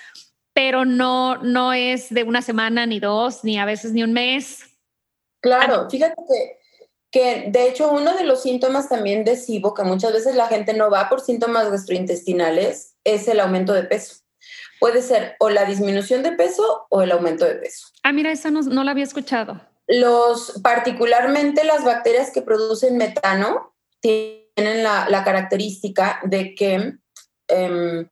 pero 0.54 0.86
no, 0.86 1.38
no 1.44 1.72
es 1.72 2.10
de 2.10 2.24
una 2.24 2.42
semana 2.42 2.88
ni 2.88 3.00
dos, 3.00 3.44
ni 3.44 3.60
a 3.60 3.66
veces 3.66 3.94
ni 3.94 4.02
un 4.02 4.12
mes. 4.12 4.64
Claro, 5.40 5.88
fíjate 5.88 6.16
que 6.16 6.58
que 7.12 7.46
de 7.50 7.68
hecho 7.68 7.92
uno 7.92 8.16
de 8.16 8.24
los 8.24 8.42
síntomas 8.42 8.90
también 8.90 9.24
de 9.24 9.36
SIBO, 9.36 9.76
que 9.76 9.84
muchas 9.84 10.14
veces 10.14 10.36
la 10.36 10.48
gente 10.48 10.74
no 10.74 10.90
va 10.90 11.08
por 11.08 11.22
síntomas 11.22 11.70
gastrointestinales, 11.70 12.96
es 13.04 13.28
el 13.28 13.40
aumento 13.40 13.72
de 13.72 13.84
peso. 13.84 14.16
Puede 14.80 15.04
ser 15.04 15.36
o 15.40 15.52
la 15.52 15.66
disminución 15.66 16.24
de 16.24 16.32
peso 16.32 16.88
o 16.90 17.04
el 17.04 17.12
aumento 17.12 17.46
de 17.46 17.54
peso. 17.54 17.90
Ah, 18.02 18.14
mira, 18.14 18.32
esa 18.32 18.50
no, 18.50 18.64
no 18.64 18.84
la 18.84 18.90
había 18.90 19.04
escuchado. 19.04 19.62
Los, 19.86 20.60
particularmente 20.64 21.64
las 21.66 21.84
bacterias 21.84 22.32
que 22.32 22.42
producen 22.42 22.98
metano 22.98 23.71
tienen 24.02 24.84
la, 24.84 25.08
la 25.10 25.24
característica 25.24 26.20
de 26.24 26.56
que 26.56 26.94
em, 27.48 28.10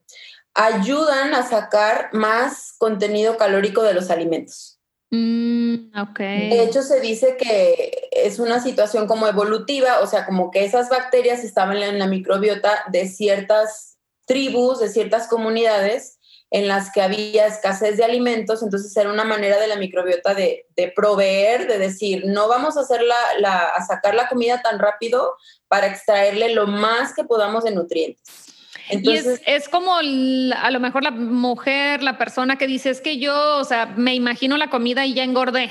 ayudan 0.54 1.34
a 1.34 1.44
sacar 1.44 2.10
más 2.14 2.74
contenido 2.78 3.38
calórico 3.38 3.84
de 3.84 3.94
los 3.94 4.10
alimentos. 4.10 4.80
Mm, 5.12 5.92
okay. 6.00 6.50
De 6.50 6.64
hecho, 6.64 6.84
se 6.84 7.00
dice 7.00 7.36
que 7.38 8.10
es 8.12 8.38
una 8.38 8.62
situación 8.62 9.08
como 9.08 9.28
evolutiva, 9.28 10.02
o 10.02 10.08
sea, 10.08 10.26
como 10.26 10.52
que 10.52 10.66
esas 10.66 10.90
bacterias 10.90 11.44
estaban 11.44 11.78
en 11.78 11.98
la 11.98 12.08
microbiota 12.08 12.84
de 12.92 13.08
ciertas 13.08 13.98
tribus, 14.28 14.80
de 14.80 14.90
ciertas 14.90 15.28
comunidades 15.28 16.20
en 16.52 16.68
las 16.68 16.92
que 16.92 17.02
había 17.02 17.46
escasez 17.46 17.98
de 17.98 18.04
alimentos, 18.04 18.64
entonces 18.64 18.96
era 18.98 19.12
una 19.12 19.24
manera 19.24 19.60
de 19.60 19.68
la 19.68 19.76
microbiota 19.76 20.34
de, 20.34 20.66
de 20.76 20.92
proveer, 20.96 21.68
de 21.68 21.78
decir, 21.78 22.24
no 22.26 22.48
vamos 22.48 22.76
a, 22.76 22.82
hacer 22.82 23.02
la, 23.04 23.60
a 23.60 23.86
sacar 23.86 24.16
la 24.16 24.28
comida 24.28 24.62
tan 24.62 24.80
rápido 24.80 25.36
para 25.70 25.88
extraerle 25.88 26.53
lo 26.53 26.67
más 26.67 27.13
que 27.13 27.24
podamos 27.24 27.63
de 27.63 27.72
nutrientes 27.72 28.49
y 28.91 29.11
es, 29.45 29.70
como 29.70 29.95
a 29.97 30.72
lo 30.72 30.80
mejor 30.80 31.03
la 31.03 31.11
mujer, 31.11 32.01
la 32.01 32.17
persona 32.17 32.57
que 32.57 32.67
dice, 32.67 32.89
es 32.89 33.01
que 33.01 33.20
yo, 33.20 33.57
o 33.57 33.63
sea, 33.63 33.86
me 33.86 34.15
imagino 34.15 34.57
la 34.57 34.70
comida 34.70 35.05
y 35.05 35.13
ya 35.13 35.24
engordé. 35.24 35.70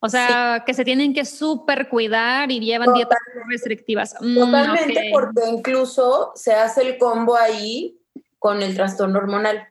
O 0.00 0.08
sea, 0.08 0.64
que 0.66 0.74
se 0.74 0.84
tienen 0.84 1.14
que 1.14 1.24
súper 1.24 1.88
cuidar 1.88 2.50
y 2.50 2.58
llevan 2.58 2.92
dietas 2.92 3.18
restrictivas. 3.48 4.16
Mm, 4.20 4.34
Totalmente, 4.34 5.10
porque 5.12 5.48
incluso 5.48 6.32
se 6.34 6.52
hace 6.54 6.82
el 6.82 6.98
combo 6.98 7.36
ahí 7.36 7.96
con 8.40 8.62
el 8.62 8.74
trastorno 8.74 9.18
hormonal. 9.18 9.68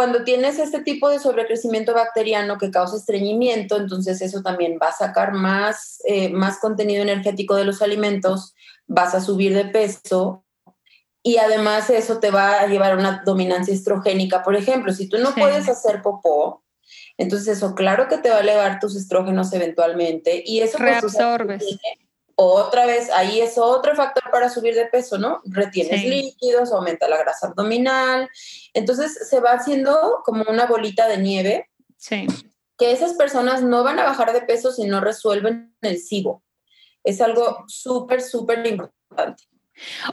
Cuando 0.00 0.24
tienes 0.24 0.58
este 0.58 0.80
tipo 0.80 1.10
de 1.10 1.18
sobrecrecimiento 1.18 1.92
bacteriano 1.92 2.56
que 2.56 2.70
causa 2.70 2.96
estreñimiento, 2.96 3.76
entonces 3.76 4.22
eso 4.22 4.40
también 4.40 4.78
va 4.82 4.86
a 4.86 4.92
sacar 4.92 5.34
más, 5.34 5.98
eh, 6.06 6.30
más 6.30 6.58
contenido 6.58 7.02
energético 7.02 7.54
de 7.54 7.66
los 7.66 7.82
alimentos, 7.82 8.54
vas 8.86 9.14
a 9.14 9.20
subir 9.20 9.54
de 9.54 9.66
peso 9.66 10.42
y 11.22 11.36
además 11.36 11.90
eso 11.90 12.18
te 12.18 12.30
va 12.30 12.60
a 12.60 12.66
llevar 12.66 12.92
a 12.92 12.96
una 12.96 13.22
dominancia 13.26 13.74
estrogénica. 13.74 14.42
Por 14.42 14.56
ejemplo, 14.56 14.94
si 14.94 15.06
tú 15.06 15.18
no 15.18 15.34
puedes 15.34 15.68
hacer 15.68 16.00
popó, 16.00 16.64
entonces 17.18 17.58
eso 17.58 17.74
claro 17.74 18.08
que 18.08 18.16
te 18.16 18.30
va 18.30 18.36
a 18.36 18.40
elevar 18.40 18.80
tus 18.80 18.96
estrógenos 18.96 19.52
eventualmente 19.52 20.42
y 20.46 20.60
eso 20.60 20.78
pues, 20.78 20.92
reabsorbes. 20.92 21.62
Otra 22.42 22.86
vez, 22.86 23.10
ahí 23.10 23.40
es 23.40 23.58
otro 23.58 23.94
factor 23.94 24.30
para 24.30 24.48
subir 24.48 24.74
de 24.74 24.86
peso, 24.86 25.18
¿no? 25.18 25.42
Retienes 25.44 26.04
líquidos, 26.04 26.72
aumenta 26.72 27.06
la 27.08 27.18
grasa 27.18 27.48
abdominal. 27.48 28.30
Entonces 28.72 29.28
se 29.28 29.40
va 29.40 29.52
haciendo 29.52 30.22
como 30.24 30.44
una 30.48 30.64
bolita 30.64 31.06
de 31.06 31.18
nieve. 31.18 31.68
Sí. 31.98 32.26
Que 32.78 32.92
esas 32.92 33.12
personas 33.12 33.62
no 33.62 33.84
van 33.84 33.98
a 33.98 34.04
bajar 34.04 34.32
de 34.32 34.40
peso 34.40 34.72
si 34.72 34.84
no 34.84 35.00
resuelven 35.00 35.74
el 35.82 35.98
SIBO. 35.98 36.42
Es 37.04 37.20
algo 37.20 37.64
súper, 37.66 38.22
súper 38.22 38.66
importante. 38.66 39.44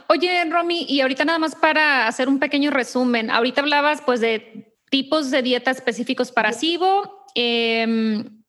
Oye, 0.08 0.44
Romy, 0.50 0.84
y 0.86 1.00
ahorita 1.00 1.24
nada 1.24 1.38
más 1.38 1.54
para 1.54 2.06
hacer 2.06 2.28
un 2.28 2.38
pequeño 2.38 2.70
resumen, 2.70 3.30
ahorita 3.30 3.62
hablabas 3.62 4.02
pues 4.02 4.20
de 4.20 4.76
tipos 4.90 5.30
de 5.30 5.42
dieta 5.42 5.70
específicos 5.70 6.30
para 6.30 6.52
SIBO. 6.52 7.24
Em, 7.34 8.42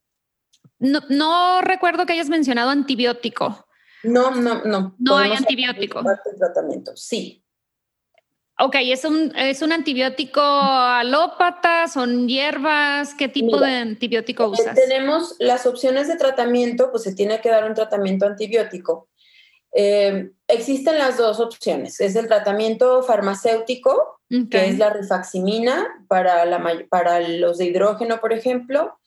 no, 0.79 1.61
recuerdo 1.61 2.05
que 2.05 2.13
hayas 2.13 2.29
mencionado 2.29 2.71
antibiótico. 2.71 3.68
No, 4.03 4.31
no, 4.31 4.63
no. 4.63 4.95
No 4.97 5.17
hay 5.17 5.31
antibiótico. 5.31 6.01
Tratamiento, 6.37 6.95
sí. 6.95 7.43
Ok, 8.61 8.75
¿es 8.81 9.05
un, 9.05 9.33
¿es 9.37 9.61
un 9.61 9.71
antibiótico 9.71 10.41
alópata? 10.41 11.87
¿Son 11.87 12.27
hierbas? 12.27 13.15
¿Qué 13.15 13.29
tipo 13.29 13.57
de 13.57 13.77
antibiótico 13.77 14.43
eh, 14.43 14.47
usas? 14.47 14.75
tenemos 14.75 15.35
las 15.39 15.65
opciones 15.65 16.09
de 16.09 16.17
tratamiento, 16.17 16.91
pues 16.91 17.03
se 17.03 17.15
tiene 17.15 17.39
que 17.39 17.49
dar 17.49 17.63
un 17.63 17.73
tratamiento 17.73 18.25
antibiótico. 18.25 19.07
Eh, 19.71 20.31
existen 20.47 20.97
las 20.97 21.17
dos 21.17 21.39
opciones. 21.39 22.01
Es 22.01 22.17
el 22.17 22.27
tratamiento 22.27 23.01
farmacéutico, 23.03 24.19
que 24.51 24.67
es 24.67 24.77
la 24.77 24.89
rifaximina 24.89 25.87
para, 26.07 26.45
la, 26.45 26.85
para 26.89 27.19
los 27.21 27.59
de 27.59 27.65
hidrógeno, 27.65 28.19
por 28.19 28.33
ejemplo, 28.33 28.99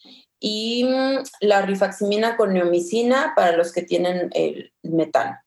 y 0.44 0.84
mm, 0.84 1.22
la 1.40 1.62
rifaximina 1.62 2.36
con 2.36 2.52
neomicina 2.52 3.32
para 3.36 3.56
los 3.56 3.72
que 3.72 3.82
tienen 3.82 4.28
el 4.34 4.72
metano. 4.82 5.38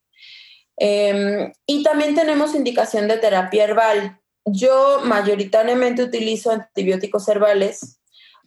Em, 0.77 1.51
y 1.65 1.83
también 1.83 2.15
tenemos 2.15 2.55
indicación 2.55 3.09
de 3.09 3.17
terapia 3.17 3.65
herbal. 3.65 4.19
Yo 4.45 5.01
mayoritariamente 5.03 6.01
utilizo 6.01 6.51
antibióticos 6.51 7.27
herbales 7.27 7.99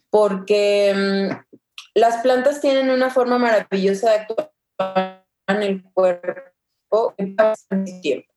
porque 0.09 0.91
mm, 0.95 1.55
las 1.93 2.23
plantas 2.23 2.61
tienen 2.61 2.89
una 2.89 3.11
forma 3.11 3.37
maravillosa 3.37 4.09
de 4.09 4.15
actuar 4.17 5.23
en 5.47 5.61
el 5.61 5.83
cuerpo 5.83 7.13
tiempo. 8.01 8.33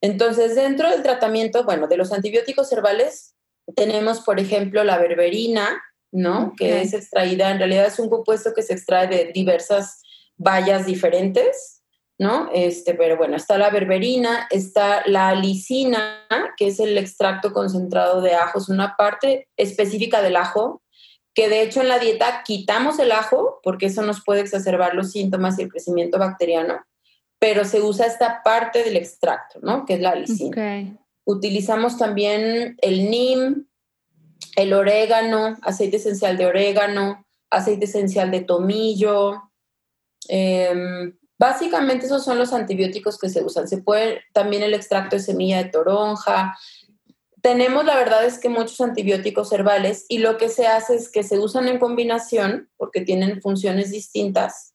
Entonces, 0.00 0.56
dentro 0.56 0.90
del 0.90 1.04
tratamiento, 1.04 1.62
bueno, 1.62 1.86
de 1.86 1.96
los 1.96 2.12
antibióticos 2.12 2.72
herbales, 2.72 3.36
tenemos, 3.76 4.20
por 4.20 4.40
ejemplo, 4.40 4.82
la 4.82 4.98
berberina, 4.98 5.82
¿no? 6.14 6.54
Que 6.56 6.80
es 6.80 6.94
extraída, 6.94 7.50
en 7.50 7.58
realidad 7.58 7.86
es 7.86 7.98
un 7.98 8.08
compuesto 8.08 8.54
que 8.54 8.62
se 8.62 8.72
extrae 8.72 9.06
de 9.08 9.32
diversas 9.34 10.02
bayas 10.36 10.86
diferentes, 10.86 11.82
¿no? 12.18 12.48
Este, 12.54 12.94
pero 12.94 13.16
bueno, 13.16 13.36
está 13.36 13.58
la 13.58 13.70
berberina, 13.70 14.46
está 14.50 15.02
la 15.06 15.30
alicina, 15.30 16.26
que 16.56 16.68
es 16.68 16.80
el 16.80 16.96
extracto 16.96 17.52
concentrado 17.52 18.22
de 18.22 18.34
ajo, 18.34 18.58
es 18.58 18.68
una 18.68 18.96
parte 18.96 19.48
específica 19.56 20.22
del 20.22 20.36
ajo, 20.36 20.82
que 21.34 21.48
de 21.48 21.62
hecho 21.62 21.80
en 21.80 21.88
la 21.88 21.98
dieta 21.98 22.42
quitamos 22.44 22.98
el 23.00 23.10
ajo 23.10 23.60
porque 23.62 23.86
eso 23.86 24.02
nos 24.02 24.24
puede 24.24 24.40
exacerbar 24.40 24.94
los 24.94 25.10
síntomas 25.10 25.58
y 25.58 25.62
el 25.62 25.68
crecimiento 25.68 26.18
bacteriano 26.18 26.84
pero 27.44 27.66
se 27.66 27.82
usa 27.82 28.06
esta 28.06 28.42
parte 28.42 28.82
del 28.84 28.96
extracto, 28.96 29.58
¿no? 29.60 29.84
Que 29.84 29.94
es 29.94 30.00
la 30.00 30.14
lisina. 30.14 30.98
Utilizamos 31.26 31.98
también 31.98 32.74
el 32.80 33.10
NIM, 33.10 33.66
el 34.56 34.72
orégano, 34.72 35.56
aceite 35.62 35.96
esencial 35.96 36.36
de 36.36 36.46
orégano, 36.46 37.26
aceite 37.50 37.86
esencial 37.86 38.30
de 38.30 38.40
tomillo. 38.40 39.50
Em, 40.28 41.16
básicamente 41.38 42.06
esos 42.06 42.24
son 42.24 42.38
los 42.38 42.52
antibióticos 42.52 43.18
que 43.18 43.28
se 43.28 43.42
usan. 43.42 43.68
Se 43.68 43.78
puede 43.78 44.22
también 44.32 44.62
el 44.62 44.74
extracto 44.74 45.16
de 45.16 45.22
semilla 45.22 45.62
de 45.62 45.70
toronja. 45.70 46.56
Tenemos, 47.42 47.84
la 47.84 47.96
verdad 47.96 48.24
es 48.24 48.38
que 48.38 48.48
muchos 48.48 48.80
antibióticos 48.80 49.52
herbales 49.52 50.06
y 50.08 50.18
lo 50.18 50.38
que 50.38 50.48
se 50.48 50.66
hace 50.66 50.94
es 50.94 51.10
que 51.10 51.22
se 51.22 51.38
usan 51.38 51.68
en 51.68 51.78
combinación 51.78 52.70
porque 52.76 53.02
tienen 53.02 53.42
funciones 53.42 53.90
distintas 53.90 54.74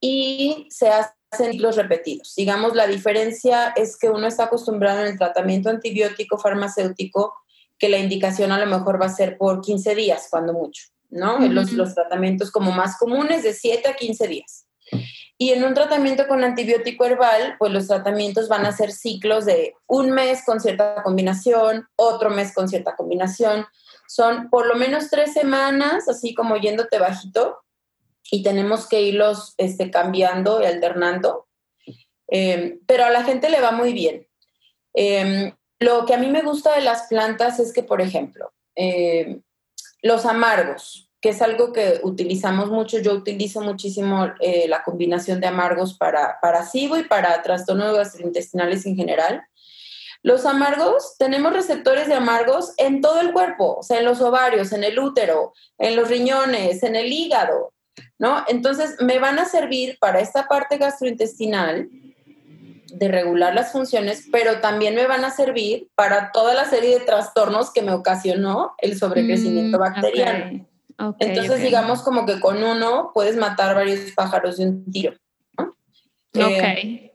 y 0.00 0.66
se 0.70 0.88
hace 0.88 1.12
ciclos 1.36 1.76
repetidos. 1.76 2.34
Digamos, 2.34 2.74
la 2.74 2.86
diferencia 2.86 3.68
es 3.76 3.96
que 3.96 4.08
uno 4.08 4.26
está 4.26 4.44
acostumbrado 4.44 5.00
en 5.00 5.08
el 5.08 5.18
tratamiento 5.18 5.68
antibiótico 5.68 6.38
farmacéutico 6.38 7.34
que 7.78 7.88
la 7.88 7.98
indicación 7.98 8.52
a 8.52 8.58
lo 8.58 8.66
mejor 8.66 9.00
va 9.00 9.06
a 9.06 9.14
ser 9.14 9.38
por 9.38 9.60
15 9.60 9.94
días, 9.94 10.28
cuando 10.30 10.52
mucho, 10.52 10.84
¿no? 11.10 11.38
los, 11.38 11.72
los 11.72 11.94
tratamientos 11.94 12.50
como 12.50 12.72
más 12.72 12.96
comunes 12.98 13.42
de 13.42 13.52
7 13.52 13.88
a 13.88 13.94
15 13.94 14.28
días. 14.28 14.66
Y 15.40 15.50
en 15.50 15.62
un 15.62 15.72
tratamiento 15.72 16.26
con 16.26 16.42
antibiótico 16.42 17.04
herbal, 17.04 17.54
pues 17.60 17.72
los 17.72 17.86
tratamientos 17.86 18.48
van 18.48 18.66
a 18.66 18.72
ser 18.72 18.90
ciclos 18.90 19.44
de 19.44 19.74
un 19.86 20.10
mes 20.10 20.42
con 20.44 20.58
cierta 20.58 21.00
combinación, 21.04 21.86
otro 21.94 22.28
mes 22.30 22.52
con 22.52 22.68
cierta 22.68 22.96
combinación. 22.96 23.64
Son 24.08 24.50
por 24.50 24.66
lo 24.66 24.74
menos 24.74 25.10
tres 25.10 25.32
semanas, 25.32 26.08
así 26.08 26.34
como 26.34 26.56
yéndote 26.56 26.98
bajito, 26.98 27.60
y 28.32 28.42
tenemos 28.42 28.88
que 28.88 29.00
irlos 29.02 29.54
este, 29.58 29.92
cambiando 29.92 30.60
y 30.60 30.66
alternando. 30.66 31.46
Em, 32.26 32.80
pero 32.86 33.04
a 33.04 33.10
la 33.10 33.22
gente 33.22 33.48
le 33.48 33.60
va 33.60 33.70
muy 33.70 33.92
bien. 33.92 34.26
Em, 34.92 35.52
lo 35.80 36.06
que 36.06 36.14
a 36.14 36.18
mí 36.18 36.28
me 36.28 36.42
gusta 36.42 36.74
de 36.74 36.82
las 36.82 37.06
plantas 37.06 37.58
es 37.60 37.72
que, 37.72 37.82
por 37.82 38.00
ejemplo, 38.00 38.52
eh, 38.74 39.40
los 40.02 40.26
amargos, 40.26 41.10
que 41.20 41.30
es 41.30 41.42
algo 41.42 41.72
que 41.72 42.00
utilizamos 42.02 42.70
mucho, 42.70 42.98
yo 42.98 43.12
utilizo 43.12 43.60
muchísimo 43.60 44.28
eh, 44.40 44.66
la 44.68 44.82
combinación 44.82 45.40
de 45.40 45.48
amargos 45.48 45.94
para, 45.94 46.38
para 46.40 46.64
SIBO 46.64 46.96
y 46.96 47.04
para 47.04 47.42
trastornos 47.42 47.96
gastrointestinales 47.96 48.86
en 48.86 48.96
general. 48.96 49.42
Los 50.22 50.46
amargos, 50.46 51.16
tenemos 51.18 51.52
receptores 51.52 52.08
de 52.08 52.14
amargos 52.14 52.72
en 52.76 53.00
todo 53.00 53.20
el 53.20 53.32
cuerpo, 53.32 53.76
o 53.78 53.82
sea, 53.82 53.98
en 53.98 54.04
los 54.04 54.20
ovarios, 54.20 54.72
en 54.72 54.82
el 54.82 54.98
útero, 54.98 55.52
en 55.78 55.94
los 55.94 56.08
riñones, 56.08 56.82
en 56.82 56.96
el 56.96 57.12
hígado, 57.12 57.72
¿no? 58.18 58.44
Entonces, 58.48 58.96
me 59.00 59.20
van 59.20 59.38
a 59.38 59.44
servir 59.44 59.96
para 60.00 60.20
esta 60.20 60.48
parte 60.48 60.76
gastrointestinal 60.76 61.88
de 62.90 63.08
regular 63.08 63.54
las 63.54 63.72
funciones, 63.72 64.28
pero 64.32 64.60
también 64.60 64.94
me 64.94 65.06
van 65.06 65.24
a 65.24 65.30
servir 65.30 65.88
para 65.94 66.32
toda 66.32 66.54
la 66.54 66.64
serie 66.64 66.98
de 66.98 67.04
trastornos 67.04 67.72
que 67.72 67.82
me 67.82 67.92
ocasionó 67.92 68.74
el 68.78 68.98
sobrecrecimiento 68.98 69.78
mm, 69.78 69.80
bacteriano. 69.80 70.68
Entonces, 71.20 71.62
digamos 71.62 72.02
como 72.02 72.26
que 72.26 72.40
con 72.40 72.62
uno 72.62 73.12
puedes 73.14 73.36
matar 73.36 73.74
varios 73.74 74.10
pájaros 74.12 74.56
de 74.56 74.64
un 74.64 74.90
tiro. 74.90 75.14
Eh, 76.34 77.08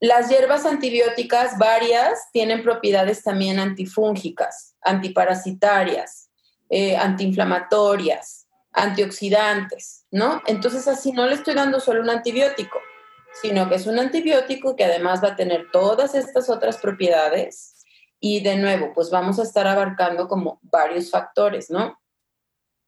las 0.00 0.28
hierbas 0.28 0.64
antibióticas 0.66 1.58
varias 1.58 2.30
tienen 2.32 2.62
propiedades 2.62 3.22
también 3.22 3.58
antifúngicas, 3.58 4.76
antiparasitarias, 4.82 6.30
eh, 6.68 6.96
antiinflamatorias, 6.96 8.46
antioxidantes, 8.72 10.04
¿no? 10.10 10.42
Entonces 10.46 10.86
así 10.86 11.12
no 11.12 11.26
le 11.26 11.34
estoy 11.34 11.54
dando 11.54 11.80
solo 11.80 12.02
un 12.02 12.10
antibiótico, 12.10 12.78
sino 13.42 13.68
que 13.68 13.76
es 13.76 13.86
un 13.86 13.98
antibiótico 13.98 14.76
que 14.76 14.84
además 14.84 15.22
va 15.22 15.28
a 15.28 15.36
tener 15.36 15.70
todas 15.70 16.14
estas 16.14 16.48
otras 16.48 16.78
propiedades 16.78 17.84
y 18.20 18.40
de 18.40 18.56
nuevo, 18.56 18.92
pues 18.94 19.10
vamos 19.10 19.38
a 19.38 19.42
estar 19.42 19.66
abarcando 19.66 20.26
como 20.28 20.58
varios 20.62 21.10
factores, 21.10 21.70
¿no? 21.70 21.98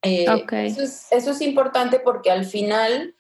Eh, 0.03 0.27
eso, 0.53 1.31
es, 1.33 1.41
importante 1.41 1.99
porque 1.99 2.31
al 2.31 2.45
final 2.45 3.17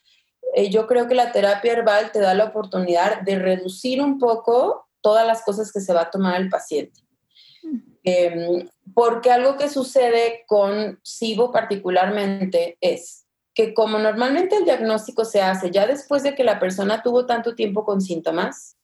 eh, 0.54 0.70
yo 0.70 0.86
creo 0.86 1.08
que 1.08 1.14
la 1.16 1.32
terapia 1.32 1.72
herbal 1.72 2.12
te 2.12 2.20
da 2.20 2.34
la 2.34 2.44
oportunidad 2.44 3.22
de 3.22 3.38
reducir 3.38 4.00
un 4.00 4.18
poco 4.18 4.88
todas 5.00 5.26
las 5.26 5.42
cosas 5.42 5.72
que 5.72 5.80
se 5.80 5.92
va 5.92 6.02
a 6.02 6.10
tomar 6.10 6.40
el 6.40 6.48
paciente. 6.48 7.00
Em, 8.04 8.68
porque 8.94 9.30
algo 9.30 9.56
que 9.56 9.68
sucede 9.68 10.44
con 10.46 10.98
SIBO 11.02 11.52
particularmente 11.52 12.78
es 12.80 13.26
que 13.58 13.74
como 13.74 13.98
normalmente 13.98 14.54
el 14.54 14.64
diagnóstico 14.64 15.24
se 15.24 15.42
hace 15.42 15.72
ya 15.72 15.84
después 15.84 16.22
de 16.22 16.36
que 16.36 16.44
la 16.44 16.60
persona 16.60 17.02
tuvo 17.02 17.26
tanto 17.26 17.56
tiempo 17.56 17.84
con 17.84 18.00
síntomas, 18.00 18.76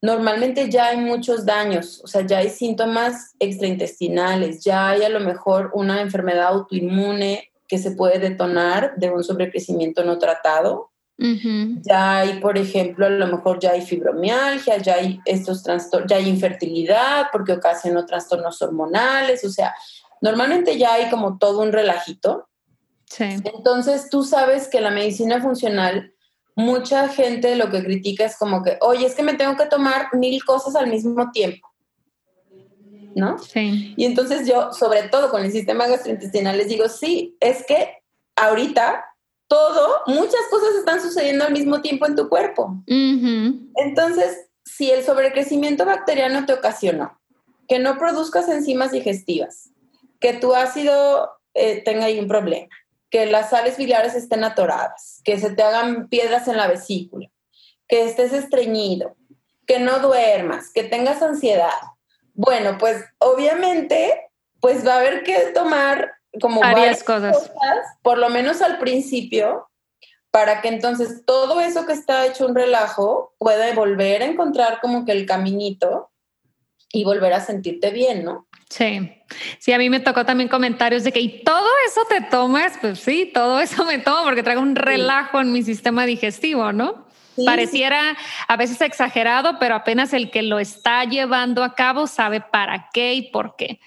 normalmente 0.00 0.70
ya 0.70 0.86
hay 0.86 0.98
muchos 0.98 1.44
daños, 1.44 2.00
o 2.04 2.06
sea, 2.06 2.24
ya 2.24 2.38
hay 2.38 2.48
síntomas 2.48 3.34
extraintestinales, 3.40 4.62
ya 4.62 4.90
hay 4.90 5.02
a 5.02 5.08
lo 5.08 5.18
mejor 5.18 5.72
una 5.74 6.00
enfermedad 6.00 6.46
autoinmune 6.46 7.50
que 7.66 7.78
se 7.78 7.90
puede 7.90 8.20
detonar 8.20 8.94
de 8.98 9.10
un 9.10 9.24
sobrecrecimiento 9.24 10.04
no 10.04 10.16
tratado. 10.18 10.92
Ya 11.82 12.18
hay, 12.18 12.38
por 12.38 12.56
ejemplo, 12.56 13.06
a 13.06 13.10
lo 13.10 13.26
mejor 13.26 13.58
ya 13.58 13.72
hay 13.72 13.82
fibromialgia, 13.82 14.76
ya 14.76 14.94
hay 14.94 15.18
estos 15.24 15.64
trastornos, 15.64 16.08
ya 16.08 16.18
hay 16.18 16.28
infertilidad 16.28 17.26
porque 17.32 17.54
ocasionó 17.54 18.06
trastornos 18.06 18.62
hormonales, 18.62 19.44
o 19.44 19.50
sea, 19.50 19.74
normalmente 20.22 20.78
ya 20.78 20.94
hay 20.94 21.10
como 21.10 21.36
todo 21.36 21.62
un 21.62 21.72
relajito. 21.72 22.46
Entonces 23.18 24.08
tú 24.10 24.22
sabes 24.22 24.68
que 24.68 24.80
la 24.80 24.90
medicina 24.90 25.40
funcional, 25.40 26.14
mucha 26.54 27.08
gente 27.08 27.56
lo 27.56 27.70
que 27.70 27.82
critica 27.82 28.24
es 28.24 28.36
como 28.36 28.62
que, 28.62 28.78
oye, 28.80 29.06
es 29.06 29.14
que 29.14 29.22
me 29.22 29.34
tengo 29.34 29.56
que 29.56 29.66
tomar 29.66 30.14
mil 30.14 30.44
cosas 30.44 30.76
al 30.76 30.88
mismo 30.88 31.30
tiempo. 31.32 31.68
¿No? 33.14 33.38
Sí. 33.38 33.94
Y 33.96 34.04
entonces 34.04 34.46
yo, 34.46 34.72
sobre 34.72 35.04
todo 35.08 35.30
con 35.30 35.44
el 35.44 35.50
sistema 35.50 35.88
gastrointestinal, 35.88 36.56
les 36.56 36.68
digo, 36.68 36.88
sí, 36.88 37.36
es 37.40 37.66
que 37.66 37.98
ahorita 38.36 39.04
todo, 39.48 39.88
muchas 40.06 40.42
cosas 40.48 40.76
están 40.78 41.02
sucediendo 41.02 41.44
al 41.44 41.52
mismo 41.52 41.80
tiempo 41.82 42.06
en 42.06 42.14
tu 42.14 42.28
cuerpo. 42.28 42.82
Entonces, 42.86 44.46
si 44.64 44.92
el 44.92 45.02
sobrecrecimiento 45.02 45.84
bacteriano 45.84 46.46
te 46.46 46.52
ocasionó 46.52 47.18
que 47.68 47.80
no 47.80 47.98
produzcas 47.98 48.48
enzimas 48.48 48.92
digestivas, 48.92 49.70
que 50.20 50.34
tu 50.34 50.54
ácido 50.54 51.30
eh, 51.54 51.82
tenga 51.84 52.04
ahí 52.04 52.20
un 52.20 52.28
problema, 52.28 52.68
que 53.10 53.26
las 53.26 53.50
sales 53.50 53.76
biliares 53.76 54.14
estén 54.14 54.44
atoradas, 54.44 55.20
que 55.24 55.38
se 55.38 55.50
te 55.50 55.62
hagan 55.62 56.08
piedras 56.08 56.48
en 56.48 56.56
la 56.56 56.68
vesícula, 56.68 57.28
que 57.88 58.04
estés 58.04 58.32
estreñido, 58.32 59.16
que 59.66 59.80
no 59.80 59.98
duermas, 59.98 60.70
que 60.72 60.84
tengas 60.84 61.20
ansiedad. 61.20 61.72
Bueno, 62.34 62.78
pues 62.78 63.04
obviamente, 63.18 64.30
pues 64.60 64.86
va 64.86 64.94
a 64.94 64.98
haber 64.98 65.24
que 65.24 65.36
tomar 65.52 66.12
como 66.40 66.60
varias, 66.60 67.02
cosas. 67.02 67.50
por 68.02 68.18
lo 68.18 68.28
menos 68.30 68.62
al 68.62 68.78
principio, 68.78 69.68
para 70.30 70.60
que 70.60 70.68
entonces 70.68 71.24
todo 71.26 71.60
eso 71.60 71.86
que 71.86 71.92
está 71.92 72.24
hecho 72.26 72.46
un 72.46 72.54
relajo 72.54 73.34
pueda 73.38 73.74
volver 73.74 74.22
a 74.22 74.26
encontrar 74.26 74.80
como 74.80 75.04
que 75.04 75.12
el 75.12 75.26
caminito 75.26 76.10
y 76.92 77.04
volver 77.04 77.32
a 77.32 77.40
sentirte 77.40 77.90
bien, 77.90 78.24
¿no? 78.24 78.46
Sí, 78.70 79.12
sí, 79.58 79.72
a 79.72 79.78
mí 79.78 79.90
me 79.90 79.98
tocó 79.98 80.24
también 80.24 80.48
comentarios 80.48 81.02
de 81.02 81.10
que, 81.10 81.18
¿y 81.18 81.42
todo 81.42 81.68
eso 81.88 82.02
te 82.08 82.20
tomas? 82.20 82.78
Pues 82.80 83.00
sí, 83.00 83.28
todo 83.34 83.58
eso 83.60 83.84
me 83.84 83.98
tomo 83.98 84.22
porque 84.22 84.44
traigo 84.44 84.62
un 84.62 84.76
relajo 84.76 85.40
en 85.40 85.52
mi 85.52 85.64
sistema 85.64 86.06
digestivo, 86.06 86.72
¿no? 86.72 87.04
Pareciera 87.44 88.16
a 88.46 88.56
veces 88.56 88.80
exagerado, 88.80 89.58
pero 89.58 89.74
apenas 89.74 90.12
el 90.12 90.30
que 90.30 90.42
lo 90.42 90.60
está 90.60 91.04
llevando 91.04 91.64
a 91.64 91.74
cabo 91.74 92.06
sabe 92.06 92.40
para 92.40 92.90
qué 92.92 93.14
y 93.14 93.30
por 93.30 93.56
qué. 93.56 93.80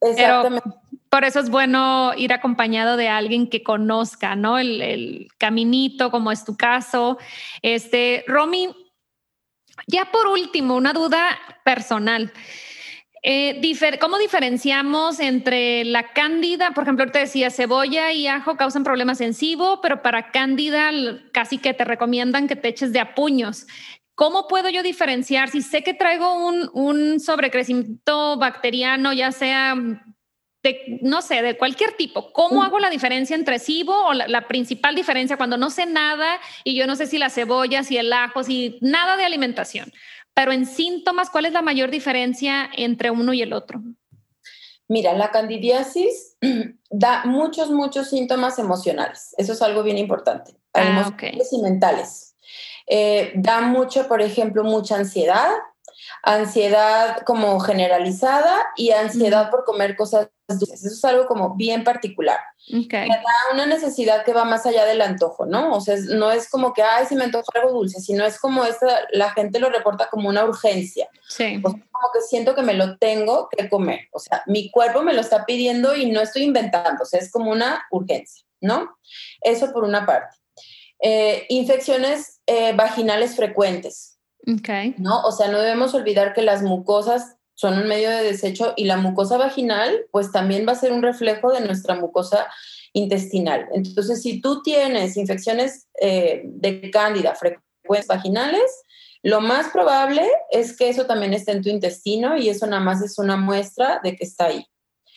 Exactamente. 0.00 0.70
por 1.10 1.24
eso 1.24 1.40
es 1.40 1.50
bueno 1.50 2.12
ir 2.16 2.32
acompañado 2.32 2.96
de 2.96 3.08
alguien 3.08 3.50
que 3.50 3.64
conozca, 3.64 4.36
¿no? 4.36 4.58
El, 4.58 4.80
el 4.80 5.28
caminito, 5.38 6.12
como 6.12 6.30
es 6.30 6.44
tu 6.44 6.56
caso. 6.56 7.18
Este, 7.62 8.24
Romy, 8.28 8.68
ya 9.88 10.04
por 10.12 10.28
último, 10.28 10.76
una 10.76 10.92
duda 10.92 11.36
personal. 11.64 12.32
Eh, 13.22 13.60
¿Cómo 14.00 14.18
diferenciamos 14.18 15.20
entre 15.20 15.84
la 15.84 16.12
cándida? 16.12 16.70
Por 16.72 16.84
ejemplo, 16.84 17.10
te 17.10 17.18
decía, 17.18 17.50
cebolla 17.50 18.12
y 18.12 18.26
ajo 18.26 18.56
causan 18.56 18.82
problemas 18.82 19.18
SIBO, 19.18 19.80
pero 19.82 20.02
para 20.02 20.30
cándida 20.30 20.90
casi 21.32 21.58
que 21.58 21.74
te 21.74 21.84
recomiendan 21.84 22.48
que 22.48 22.56
te 22.56 22.68
eches 22.68 22.92
de 22.92 23.00
a 23.00 23.14
puños. 23.14 23.66
¿Cómo 24.14 24.48
puedo 24.48 24.68
yo 24.70 24.82
diferenciar 24.82 25.50
si 25.50 25.62
sé 25.62 25.82
que 25.82 25.94
traigo 25.94 26.34
un, 26.34 26.70
un 26.72 27.20
sobrecrecimiento 27.20 28.36
bacteriano, 28.38 29.12
ya 29.12 29.32
sea 29.32 29.74
de, 30.62 30.98
no 31.02 31.22
sé, 31.22 31.40
de 31.40 31.56
cualquier 31.56 31.92
tipo. 31.92 32.32
¿Cómo 32.32 32.62
hago 32.62 32.78
la 32.78 32.90
diferencia 32.90 33.34
entre 33.34 33.58
SIBO 33.58 34.08
o 34.08 34.12
la, 34.12 34.28
la, 34.28 34.46
principal 34.46 34.94
diferencia 34.94 35.38
cuando 35.38 35.56
no 35.56 35.70
sé 35.70 35.86
nada 35.86 36.38
y 36.64 36.74
yo 36.74 36.86
no 36.86 36.96
sé 36.96 37.06
si 37.06 37.16
la 37.18 37.30
cebolla, 37.30 37.82
si 37.82 37.96
el 37.96 38.12
ajo, 38.12 38.42
si 38.42 38.78
nada 38.82 39.16
de 39.16 39.24
alimentación? 39.24 39.90
Pero 40.34 40.52
en 40.52 40.66
síntomas, 40.66 41.30
¿cuál 41.30 41.46
es 41.46 41.52
la 41.52 41.62
mayor 41.62 41.90
diferencia 41.90 42.70
entre 42.76 43.10
uno 43.10 43.32
y 43.32 43.42
el 43.42 43.52
otro? 43.52 43.82
Mira, 44.88 45.12
la 45.14 45.30
candidiasis 45.30 46.36
da 46.90 47.24
muchos, 47.24 47.70
muchos 47.70 48.10
síntomas 48.10 48.58
emocionales. 48.58 49.34
Eso 49.38 49.52
es 49.52 49.62
algo 49.62 49.82
bien 49.82 49.98
importante. 49.98 50.56
Ah, 50.74 51.14
y 51.52 51.62
mentales. 51.62 52.34
Eh, 52.86 53.32
da 53.36 53.60
mucho, 53.60 54.08
por 54.08 54.20
ejemplo, 54.20 54.64
mucha 54.64 54.96
ansiedad, 54.96 55.48
ansiedad 56.22 57.22
como 57.22 57.58
generalizada 57.60 58.66
y 58.76 58.90
ansiedad 58.90 59.50
por 59.50 59.64
comer 59.64 59.96
cosas 59.96 60.28
dulces. 60.48 60.84
Eso 60.84 60.94
es 60.94 61.04
algo 61.04 61.26
como 61.26 61.54
bien 61.54 61.84
particular. 61.84 62.38
Okay. 62.68 63.08
da 63.08 63.54
una 63.54 63.66
necesidad 63.66 64.24
que 64.24 64.32
va 64.32 64.44
más 64.44 64.64
allá 64.66 64.84
del 64.84 65.00
antojo, 65.02 65.46
¿no? 65.46 65.74
O 65.74 65.80
sea, 65.80 65.96
no 66.10 66.30
es 66.30 66.48
como 66.48 66.72
que, 66.72 66.82
ay, 66.82 67.06
si 67.06 67.16
me 67.16 67.24
antojo 67.24 67.44
algo 67.54 67.72
dulce, 67.72 68.00
sino 68.00 68.24
es 68.24 68.38
como 68.38 68.64
esta, 68.64 69.00
la 69.10 69.30
gente 69.32 69.58
lo 69.58 69.70
reporta 69.70 70.08
como 70.08 70.28
una 70.28 70.44
urgencia. 70.44 71.08
Sí. 71.28 71.60
como 71.62 71.76
que 72.12 72.20
siento 72.28 72.54
que 72.54 72.62
me 72.62 72.74
lo 72.74 72.96
tengo 72.98 73.48
que 73.50 73.68
comer. 73.68 74.08
O 74.12 74.18
sea, 74.18 74.42
mi 74.46 74.70
cuerpo 74.70 75.02
me 75.02 75.14
lo 75.14 75.20
está 75.20 75.44
pidiendo 75.46 75.96
y 75.96 76.10
no 76.10 76.20
estoy 76.20 76.42
inventando. 76.42 77.02
O 77.02 77.06
sea, 77.06 77.20
es 77.20 77.30
como 77.30 77.50
una 77.50 77.84
urgencia, 77.90 78.44
¿no? 78.60 78.96
Eso 79.40 79.72
por 79.72 79.84
una 79.84 80.06
parte. 80.06 80.36
Eh, 81.02 81.46
infecciones 81.48 82.40
eh, 82.46 82.72
vaginales 82.74 83.34
frecuentes. 83.34 84.09
Okay. 84.46 84.94
¿No? 84.98 85.22
O 85.22 85.32
sea, 85.32 85.48
no 85.48 85.58
debemos 85.58 85.94
olvidar 85.94 86.32
que 86.32 86.42
las 86.42 86.62
mucosas 86.62 87.36
son 87.54 87.78
un 87.78 87.88
medio 87.88 88.08
de 88.08 88.22
desecho 88.22 88.72
y 88.76 88.84
la 88.84 88.96
mucosa 88.96 89.36
vaginal, 89.36 90.06
pues 90.10 90.32
también 90.32 90.66
va 90.66 90.72
a 90.72 90.76
ser 90.76 90.92
un 90.92 91.02
reflejo 91.02 91.52
de 91.52 91.60
nuestra 91.60 91.94
mucosa 91.94 92.46
intestinal. 92.94 93.68
Entonces, 93.74 94.22
si 94.22 94.40
tú 94.40 94.62
tienes 94.62 95.16
infecciones 95.16 95.86
eh, 96.00 96.42
de 96.44 96.90
cándida 96.90 97.34
frecuentes 97.34 98.06
vaginales, 98.06 98.82
lo 99.22 99.40
más 99.40 99.68
probable 99.68 100.26
es 100.50 100.76
que 100.76 100.88
eso 100.88 101.04
también 101.04 101.34
esté 101.34 101.52
en 101.52 101.62
tu 101.62 101.68
intestino 101.68 102.36
y 102.38 102.48
eso 102.48 102.66
nada 102.66 102.82
más 102.82 103.02
es 103.02 103.18
una 103.18 103.36
muestra 103.36 104.00
de 104.02 104.16
que 104.16 104.24
está 104.24 104.46
ahí. 104.46 104.64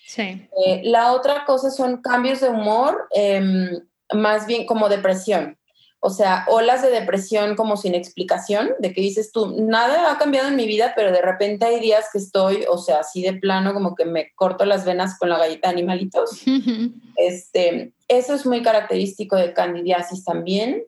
Sí. 0.05 0.47
Eh, 0.65 0.81
la 0.83 1.13
otra 1.13 1.45
cosa 1.45 1.71
son 1.71 2.01
cambios 2.01 2.41
de 2.41 2.49
humor, 2.49 3.07
em, 3.11 3.79
más 4.13 4.45
bien 4.45 4.65
como 4.65 4.89
depresión. 4.89 5.57
O 6.05 6.09
sea, 6.09 6.43
olas 6.49 6.81
de 6.81 6.89
depresión 6.89 7.55
como 7.55 7.77
sin 7.77 7.95
explicación, 7.95 8.71
de 8.79 8.91
que 8.91 8.99
dices 8.99 9.31
tú, 9.31 9.55
nada 9.57 10.11
ha 10.11 10.17
cambiado 10.17 10.49
en 10.49 10.57
mi 10.57 10.67
vida, 10.67 10.91
pero 10.97 11.13
de 11.13 11.21
repente 11.21 11.65
hay 11.65 11.79
días 11.79 12.09
que 12.11 12.17
estoy, 12.17 12.65
o 12.69 12.77
sea, 12.77 12.99
así 12.99 13.21
de 13.21 13.31
plano, 13.31 13.73
como 13.73 13.95
que 13.95 14.03
me 14.03 14.33
corto 14.35 14.65
las 14.65 14.83
venas 14.83 15.17
con 15.17 15.29
la 15.29 15.37
galleta 15.37 15.69
de 15.69 15.75
animalitos. 15.75 16.41
este, 17.15 17.93
eso 18.09 18.33
es 18.33 18.45
muy 18.45 18.61
característico 18.61 19.37
de 19.37 19.53
candidiasis 19.53 20.25
también. 20.25 20.83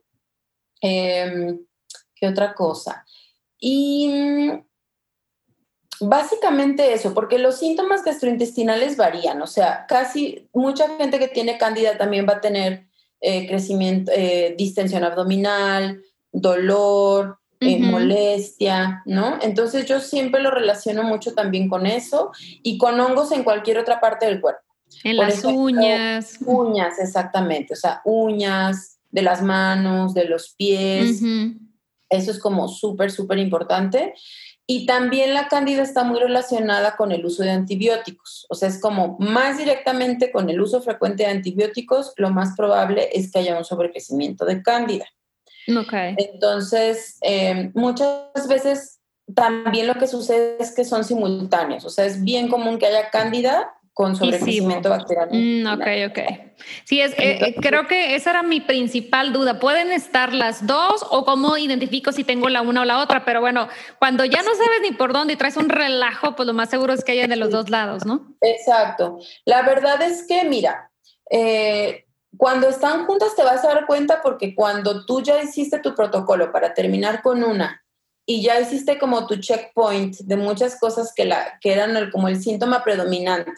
Em, 0.82 1.66
¿Qué 2.14 2.28
otra 2.28 2.54
cosa? 2.54 3.06
Y 3.58 4.10
mm, 4.10 4.66
básicamente 6.02 6.92
eso, 6.92 7.14
porque 7.14 7.40
los 7.40 7.58
síntomas 7.58 8.04
gastrointestinales 8.04 8.98
varían, 8.98 9.42
o 9.42 9.48
sea, 9.48 9.86
casi 9.88 10.50
mucha 10.52 10.90
gente 10.98 11.20
que 11.20 11.30
tiene 11.30 11.58
cándida 11.58 11.98
también 11.98 12.28
va 12.28 12.34
a 12.34 12.42
tener 12.42 12.90
eh, 13.22 13.48
crecimiento, 13.48 14.12
eh, 14.16 14.56
distensión 14.58 15.04
abdominal, 15.04 16.02
dolor, 16.32 17.40
eh, 17.60 17.80
molestia, 17.80 19.02
¿no? 19.06 19.40
Entonces 19.42 19.86
yo 19.86 20.00
siempre 20.00 20.42
lo 20.42 20.52
relaciono 20.52 21.04
mucho 21.04 21.34
también 21.34 21.70
con 21.70 21.86
eso 21.86 22.32
y 22.40 22.78
con 22.78 23.00
hongos 23.00 23.32
en 23.32 23.44
cualquier 23.44 23.80
otra 23.80 24.00
parte 24.00 24.26
del 24.26 24.42
cuerpo. 24.42 24.62
En 25.04 25.18
las 25.18 25.44
uñas. 25.44 26.38
Uñas, 26.46 27.00
exactamente, 27.00 27.74
o 27.74 27.78
sea, 27.78 28.02
uñas 28.06 29.00
de 29.10 29.22
las 29.22 29.42
manos, 29.42 30.14
de 30.14 30.26
los 30.26 30.54
pies. 30.56 31.22
Eso 32.10 32.32
es 32.32 32.40
como 32.40 32.68
súper, 32.68 33.12
súper 33.12 33.40
importante. 33.40 34.14
Y 34.68 34.88
también 34.88 35.34
la 35.34 35.48
cándida 35.48 35.84
está 35.84 36.04
muy 36.04 36.20
relacionada 36.20 36.96
con 36.96 37.12
el 37.12 37.24
uso 37.24 37.44
de 37.44 37.52
antibióticos. 37.52 38.48
O 38.50 38.56
sea, 38.56 38.68
es 38.68 38.82
como 38.82 39.16
más 39.20 39.60
directamente 39.60 40.32
con 40.32 40.50
el 40.50 40.60
uso 40.60 40.82
frecuente 40.82 41.24
de 41.24 41.30
antibióticos, 41.30 42.14
lo 42.18 42.32
más 42.32 42.56
probable 42.58 43.10
es 43.14 43.32
que 43.32 43.40
haya 43.40 43.58
un 43.58 43.66
sobrecrecimiento 43.66 44.44
de 44.44 44.64
cándida. 44.64 45.06
Okay. 45.68 46.16
Entonces, 46.18 47.18
eh, 47.22 47.72
muchas 47.76 48.48
veces 48.48 49.00
también 49.34 49.88
lo 49.88 49.96
que 49.96 50.08
sucede 50.08 50.58
es 50.60 50.74
que 50.74 50.84
son 50.84 51.04
simultáneos. 51.04 51.86
O 51.86 51.90
sea, 51.90 52.06
es 52.06 52.24
bien 52.24 52.48
común 52.48 52.78
que 52.80 52.88
haya 52.88 53.10
cándida 53.10 53.72
con 53.95 54.13
sobrecrecimiento 54.13 54.89
bacteriano. 54.89 55.31
Mm, 55.31 55.67
ok, 55.67 55.88
ok. 56.09 56.19
Sí, 56.84 56.99
es, 56.99 57.15
eh, 57.17 57.55
creo 57.61 57.88
que 57.88 58.15
esa 58.15 58.31
era 58.31 58.43
mi 58.43 58.59
principal 58.59 59.31
duda. 59.31 59.57
¿Pueden 59.61 59.89
estar 59.93 60.34
las 60.34 60.67
dos 60.67 61.05
o 61.09 61.23
cómo 61.23 61.57
identifico 61.57 62.11
si 62.11 62.26
tengo 62.26 62.49
la 62.49 62.61
una 62.61 62.81
o 62.81 62.85
la 62.85 62.99
otra? 62.99 63.23
Pero 63.23 63.39
bueno, 63.39 63.69
cuando 63.97 64.26
ya 64.26 64.41
no 64.43 64.53
sabes 64.53 64.81
ni 64.81 64.91
por 64.91 65.13
dónde 65.13 65.34
y 65.34 65.35
traes 65.38 65.55
un 65.55 65.69
relajo, 65.69 66.35
pues 66.35 66.45
lo 66.45 66.53
más 66.53 66.69
seguro 66.69 66.91
es 66.91 67.05
que 67.05 67.13
haya 67.13 67.27
de 67.27 67.38
los 67.38 67.51
dos 67.51 67.69
lados, 67.69 68.05
¿no? 68.05 68.35
Exacto. 68.41 69.19
La 69.45 69.61
verdad 69.61 70.01
es 70.01 70.27
que, 70.27 70.43
mira, 70.43 70.91
eh, 71.31 72.03
cuando 72.35 72.67
están 72.67 73.05
juntas 73.05 73.34
te 73.34 73.45
vas 73.45 73.63
a 73.63 73.69
dar 73.69 73.85
cuenta 73.85 74.22
porque 74.22 74.53
cuando 74.53 75.05
tú 75.05 75.22
ya 75.22 75.41
hiciste 75.41 75.80
tu 75.80 75.95
protocolo 75.95 76.51
para 76.51 76.73
terminar 76.73 77.22
con 77.22 77.45
una 77.45 77.81
y 78.26 78.41
ya 78.41 78.59
hiciste 78.59 78.99
como 78.99 79.26
tu 79.26 79.38
checkpoint 79.38 80.17
de 80.17 80.35
muchas 80.35 80.77
cosas 80.77 81.13
que, 81.15 81.23
la, 81.23 81.57
que 81.61 81.72
eran 81.72 82.11
como 82.11 82.27
el 82.27 82.41
síntoma 82.41 82.84
predominante 82.84 83.53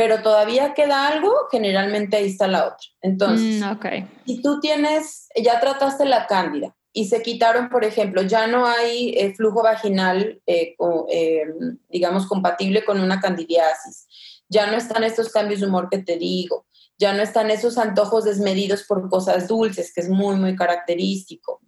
pero 0.00 0.22
todavía 0.22 0.72
queda 0.72 1.08
algo, 1.08 1.30
generalmente 1.50 2.16
ahí 2.16 2.28
está 2.28 2.48
la 2.48 2.68
otra. 2.68 2.86
Entonces, 3.02 3.62
mm, 3.62 4.06
si 4.24 4.40
tú 4.40 4.58
tienes, 4.58 5.28
ya 5.36 5.60
trataste 5.60 6.06
la 6.06 6.26
cándida 6.26 6.74
y 6.90 7.08
se 7.08 7.20
quitaron, 7.20 7.68
por 7.68 7.84
ejemplo, 7.84 8.22
ya 8.22 8.46
no 8.46 8.64
hay 8.64 9.10
eh, 9.10 9.34
flujo 9.34 9.62
vaginal, 9.62 10.40
eh, 10.46 10.74
eh, 11.12 11.44
digamos, 11.90 12.26
compatible 12.26 12.82
con 12.82 12.98
una 12.98 13.20
candidiasis, 13.20 14.08
ya 14.48 14.70
no 14.70 14.78
están 14.78 15.04
estos 15.04 15.28
cambios 15.28 15.60
de 15.60 15.66
humor 15.66 15.90
que 15.90 15.98
te 15.98 16.16
digo, 16.16 16.64
ya 16.96 17.12
no 17.12 17.22
están 17.22 17.50
esos 17.50 17.76
antojos 17.76 18.24
desmedidos 18.24 18.84
por 18.84 19.06
cosas 19.10 19.48
dulces, 19.48 19.92
que 19.92 20.00
es 20.00 20.08
muy, 20.08 20.36
muy 20.36 20.56
característico. 20.56 21.60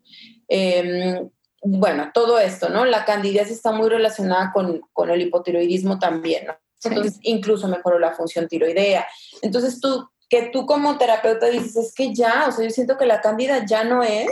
Em, 0.48 1.28
bueno, 1.62 2.12
todo 2.14 2.38
esto, 2.38 2.70
¿no? 2.70 2.86
La 2.86 3.04
candidiasis 3.04 3.56
está 3.56 3.72
muy 3.72 3.90
relacionada 3.90 4.52
con, 4.54 4.80
con 4.94 5.10
el 5.10 5.20
hipotiroidismo 5.20 5.98
también, 5.98 6.46
¿no? 6.46 6.61
Entonces, 6.84 7.18
incluso 7.22 7.68
mejoró 7.68 7.98
la 7.98 8.12
función 8.12 8.48
tiroidea. 8.48 9.06
Entonces, 9.42 9.80
tú, 9.80 10.08
que 10.28 10.50
tú 10.52 10.66
como 10.66 10.98
terapeuta 10.98 11.46
dices, 11.46 11.76
es 11.76 11.94
que 11.94 12.14
ya, 12.14 12.46
o 12.48 12.52
sea, 12.52 12.64
yo 12.64 12.70
siento 12.70 12.96
que 12.96 13.06
la 13.06 13.20
cándida 13.20 13.64
ya 13.66 13.84
no 13.84 14.02
es, 14.02 14.28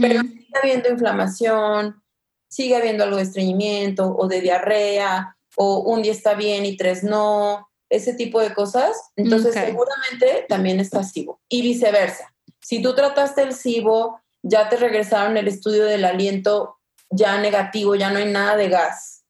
pero 0.00 0.22
sigue 0.22 0.58
habiendo 0.62 0.88
inflamación, 0.88 2.02
sigue 2.48 2.76
habiendo 2.76 3.04
algo 3.04 3.16
de 3.16 3.22
estreñimiento 3.22 4.14
o 4.16 4.26
de 4.28 4.40
diarrea, 4.40 5.36
o 5.56 5.80
un 5.80 6.02
día 6.02 6.12
está 6.12 6.34
bien 6.34 6.64
y 6.64 6.76
tres 6.76 7.02
no, 7.02 7.68
ese 7.88 8.14
tipo 8.14 8.40
de 8.40 8.54
cosas. 8.54 8.96
Entonces, 9.16 9.54
seguramente 9.54 10.46
también 10.48 10.80
está 10.80 11.02
SIBO. 11.02 11.40
Y 11.48 11.62
viceversa. 11.62 12.34
Si 12.60 12.82
tú 12.82 12.94
trataste 12.94 13.42
el 13.42 13.54
SIBO, 13.54 14.20
ya 14.42 14.68
te 14.68 14.76
regresaron 14.76 15.36
el 15.36 15.48
estudio 15.48 15.84
del 15.84 16.04
aliento 16.04 16.78
ya 17.10 17.38
negativo, 17.38 17.94
ya 17.94 18.10
no 18.10 18.18
hay 18.18 18.30
nada 18.30 18.56
de 18.56 18.68
gas, 18.68 19.24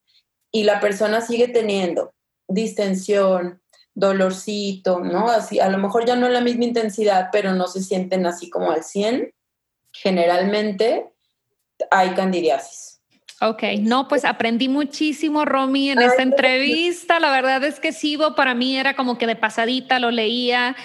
y 0.51 0.63
la 0.63 0.79
persona 0.79 1.21
sigue 1.21 1.47
teniendo 1.47 2.13
distensión, 2.53 3.61
dolorcito, 3.93 4.99
¿no? 4.99 5.29
Así, 5.29 5.59
a 5.59 5.69
lo 5.69 5.77
mejor 5.77 6.05
ya 6.05 6.15
no 6.15 6.29
la 6.29 6.41
misma 6.41 6.65
intensidad, 6.65 7.29
pero 7.31 7.53
no 7.53 7.67
se 7.67 7.81
sienten 7.81 8.25
así 8.25 8.49
como 8.49 8.71
al 8.71 8.83
100. 8.83 9.33
Generalmente 9.91 11.11
hay 11.89 12.13
candidiasis. 12.13 12.90
Ok, 13.43 13.63
no, 13.79 14.07
pues 14.07 14.23
aprendí 14.23 14.69
muchísimo, 14.69 15.45
Romy, 15.45 15.89
en 15.89 15.99
esta 15.99 16.21
entrevista. 16.21 17.19
La 17.19 17.31
verdad 17.31 17.63
es 17.63 17.79
que 17.79 17.91
Sibo 17.91 18.35
para 18.35 18.53
mí 18.53 18.77
era 18.77 18.95
como 18.95 19.17
que 19.17 19.25
de 19.25 19.35
pasadita 19.35 19.97
lo 19.97 20.11
leía, 20.11 20.75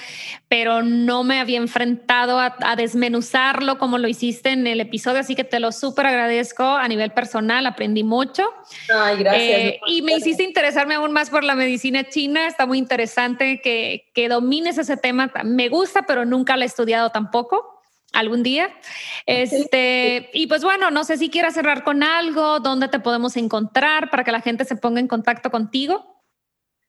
pero 0.49 0.83
no 0.83 1.23
me 1.23 1.39
había 1.39 1.59
enfrentado 1.59 2.41
a, 2.41 2.57
desmenuzarlo 2.75 3.77
como 3.77 3.99
lo 3.99 4.09
hiciste 4.09 4.53
en 4.53 4.67
el 4.67 4.81
episodio, 4.81 5.21
así 5.21 5.35
que 5.35 5.45
te 5.45 5.61
lo 5.61 5.71
súper 5.71 6.07
agradezco 6.07 6.65
a 6.65 6.89
nivel 6.89 7.11
personal, 7.11 7.67
aprendí 7.67 8.05
mucho. 8.05 8.51
Ay, 8.89 9.19
gracias. 9.19 9.59
Eh, 9.59 9.81
y 9.87 10.01
me 10.01 10.15
hiciste 10.15 10.43
interesarme 10.43 10.95
aún 10.95 11.13
más 11.13 11.29
por 11.29 11.45
la 11.45 11.57
medicina 11.57 12.05
china, 12.09 12.47
está 12.47 12.65
muy 12.65 12.79
interesante 12.79 13.61
que, 13.61 14.07
que 14.15 14.31
domines 14.31 14.79
ese 14.79 14.97
tema. 14.97 15.31
Me 15.45 15.69
gusta, 15.69 16.07
pero 16.07 16.25
nunca 16.25 16.57
lo 16.57 16.63
he 16.63 16.67
estudiado 16.67 17.11
tampoco 17.11 17.76
algún 18.17 18.43
día. 18.43 18.71
Este, 19.27 20.31
y 20.33 20.47
pues 20.47 20.63
bueno, 20.63 20.91
no 20.91 21.05
sé 21.05 21.19
si 21.19 21.31
quieras 21.31 21.55
cerrar 21.55 21.85
con 21.85 22.03
algo, 22.03 22.61
dónde 22.61 22.89
te 22.89 22.99
podemos 22.99 23.37
encontrar 23.37 24.11
para 24.11 24.25
que 24.25 24.33
la 24.33 24.41
gente 24.41 24.65
se 24.65 24.77
ponga 24.77 25.01
en 25.01 25.09
contacto 25.09 25.51
contigo. 25.51 26.23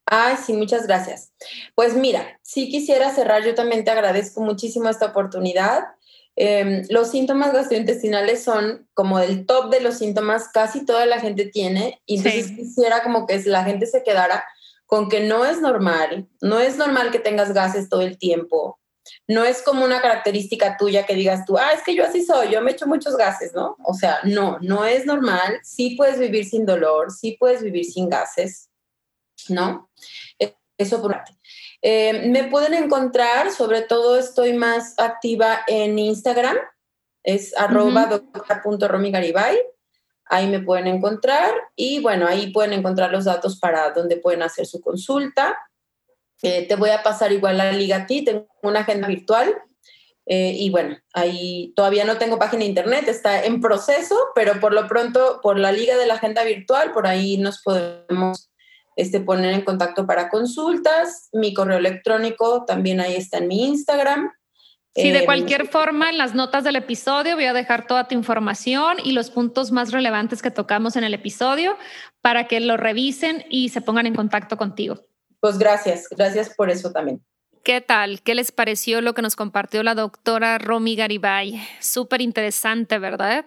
Ay, 0.06 0.38
sí, 0.38 0.54
muchas 0.54 0.88
gracias. 0.88 1.34
Pues 1.76 1.96
mira, 1.96 2.40
si 2.42 2.70
quisiera 2.70 3.14
cerrar, 3.14 3.44
yo 3.44 3.56
también 3.56 3.84
te 3.84 3.92
agradezco 3.92 4.42
muchísimo 4.42 4.88
esta 4.90 5.08
oportunidad. 5.08 5.84
Em, 6.38 6.86
los 6.90 7.12
síntomas 7.12 7.52
gastrointestinales 7.52 8.44
son 8.44 8.88
como 8.94 9.20
el 9.20 9.46
top 9.46 9.70
de 9.70 9.82
los 9.82 9.98
síntomas, 9.98 10.50
casi 10.54 10.86
toda 10.86 11.06
la 11.06 11.20
gente 11.20 11.46
tiene, 11.46 12.02
y 12.06 12.18
entonces 12.18 12.52
quisiera 12.52 13.04
como 13.04 13.26
que 13.26 13.40
la 13.46 13.64
gente 13.64 13.86
se 13.86 14.04
quedara 14.04 14.46
con 14.86 15.10
que 15.10 15.20
no 15.20 15.46
es 15.46 15.60
normal, 15.60 16.30
no 16.40 16.60
es 16.60 16.78
normal 16.78 17.12
que 17.12 17.20
tengas 17.20 17.54
gases 17.54 17.90
todo 17.90 18.02
el 18.02 18.18
tiempo, 18.18 18.80
no 19.28 19.44
es 19.44 19.62
como 19.62 19.84
una 19.84 20.02
característica 20.02 20.78
tuya 20.78 21.06
que 21.06 21.16
digas 21.16 21.46
tú, 21.46 21.58
ah, 21.58 21.72
es 21.74 21.84
que 21.84 21.96
yo 21.96 22.04
así 22.04 22.26
soy, 22.26 22.52
yo 22.52 22.62
me 22.62 22.72
echo 22.72 22.88
muchos 22.88 23.16
gases, 23.18 23.54
¿no? 23.54 23.76
O 23.84 23.94
sea, 23.94 24.20
no, 24.24 24.58
no 24.62 24.86
es 24.86 25.06
normal. 25.06 25.60
Sí 25.64 25.96
puedes 25.96 26.20
vivir 26.20 26.46
sin 26.46 26.66
dolor, 26.66 27.12
sí 27.12 27.38
puedes 27.40 27.62
vivir 27.62 27.86
sin 27.86 28.10
gases, 28.10 28.70
¿no? 29.50 29.90
E, 30.40 30.56
eso 30.78 31.02
por 31.02 31.24
eh, 31.82 32.28
me 32.30 32.46
pueden 32.46 32.74
encontrar, 32.74 33.52
sobre 33.52 33.82
todo 33.82 34.18
estoy 34.18 34.54
más 34.54 34.96
activa 34.98 35.60
en 35.68 36.00
Instagram, 36.00 36.58
es 37.24 37.56
arroba. 37.58 38.10
Ahí 40.30 40.48
me 40.48 40.60
pueden 40.60 40.88
encontrar 40.88 41.54
y 41.76 42.02
bueno, 42.02 42.28
ahí 42.28 42.52
pueden 42.52 42.74
encontrar 42.74 43.12
los 43.12 43.26
datos 43.26 43.60
para 43.60 43.92
donde 43.92 44.18
pueden 44.18 44.42
hacer 44.42 44.66
su 44.66 44.82
consulta. 44.82 45.58
Eh, 46.44 46.68
te 46.68 46.76
voy 46.76 46.92
a 46.92 47.04
pasar 47.04 47.32
igual 47.32 47.58
la 47.58 47.72
liga 47.72 47.98
a 47.98 48.06
ti, 48.06 48.24
tengo 48.24 48.48
una 48.62 48.82
agenda 48.82 49.08
virtual 49.08 49.56
eh, 50.30 50.54
y 50.58 50.70
bueno, 50.70 50.98
ahí 51.14 51.72
todavía 51.76 52.04
no 52.04 52.18
tengo 52.18 52.38
página 52.38 52.60
de 52.60 52.70
internet, 52.70 53.08
está 53.08 53.46
en 53.46 53.62
proceso, 53.62 54.16
pero 54.36 54.60
por 54.60 54.74
lo 54.74 54.86
pronto, 54.88 55.40
por 55.42 55.58
la 55.58 55.72
liga 55.72 55.96
de 55.96 56.06
la 56.06 56.16
agenda 56.16 56.44
virtual, 56.44 56.92
por 56.92 57.08
ahí 57.08 57.38
nos 57.38 57.62
podemos 57.62 58.52
este, 58.98 59.22
poner 59.22 59.54
en 59.54 59.62
contacto 59.62 60.06
para 60.06 60.30
consultas. 60.30 61.30
Mi 61.32 61.54
correo 61.54 61.78
electrónico 61.78 62.66
también 62.66 63.00
ahí 63.00 63.16
está 63.16 63.38
en 63.38 63.48
mi 63.48 63.68
Instagram. 63.68 64.30
Sí, 64.94 65.12
de 65.12 65.20
eh, 65.20 65.26
cualquier 65.26 65.68
forma, 65.68 66.10
en 66.10 66.18
las 66.18 66.36
notas 66.36 66.66
del 66.66 66.76
episodio 66.76 67.36
voy 67.36 67.46
a 67.46 67.54
dejar 67.54 67.88
toda 67.88 68.10
tu 68.10 68.16
información 68.16 68.98
y 69.02 69.14
los 69.14 69.30
puntos 69.30 69.72
más 69.72 69.92
relevantes 69.92 70.42
que 70.42 70.52
tocamos 70.52 70.98
en 70.98 71.06
el 71.06 71.14
episodio 71.14 71.78
para 72.20 72.48
que 72.48 72.60
lo 72.60 72.76
revisen 72.76 73.46
y 73.50 73.70
se 73.70 73.80
pongan 73.80 74.08
en 74.08 74.16
contacto 74.16 74.58
contigo. 74.58 75.00
Pues 75.48 75.60
gracias, 75.60 76.10
gracias 76.10 76.54
por 76.54 76.70
eso 76.70 76.92
también. 76.92 77.24
¿Qué 77.64 77.80
tal? 77.80 78.22
¿Qué 78.22 78.36
les 78.36 78.52
pareció 78.52 79.00
lo 79.00 79.14
que 79.14 79.22
nos 79.22 79.38
compartió 79.38 79.82
la 79.82 79.96
doctora 79.96 80.58
Romy 80.58 80.98
Garibay? 80.98 81.66
Súper 81.80 82.20
interesante, 82.20 83.00
¿verdad? 83.00 83.46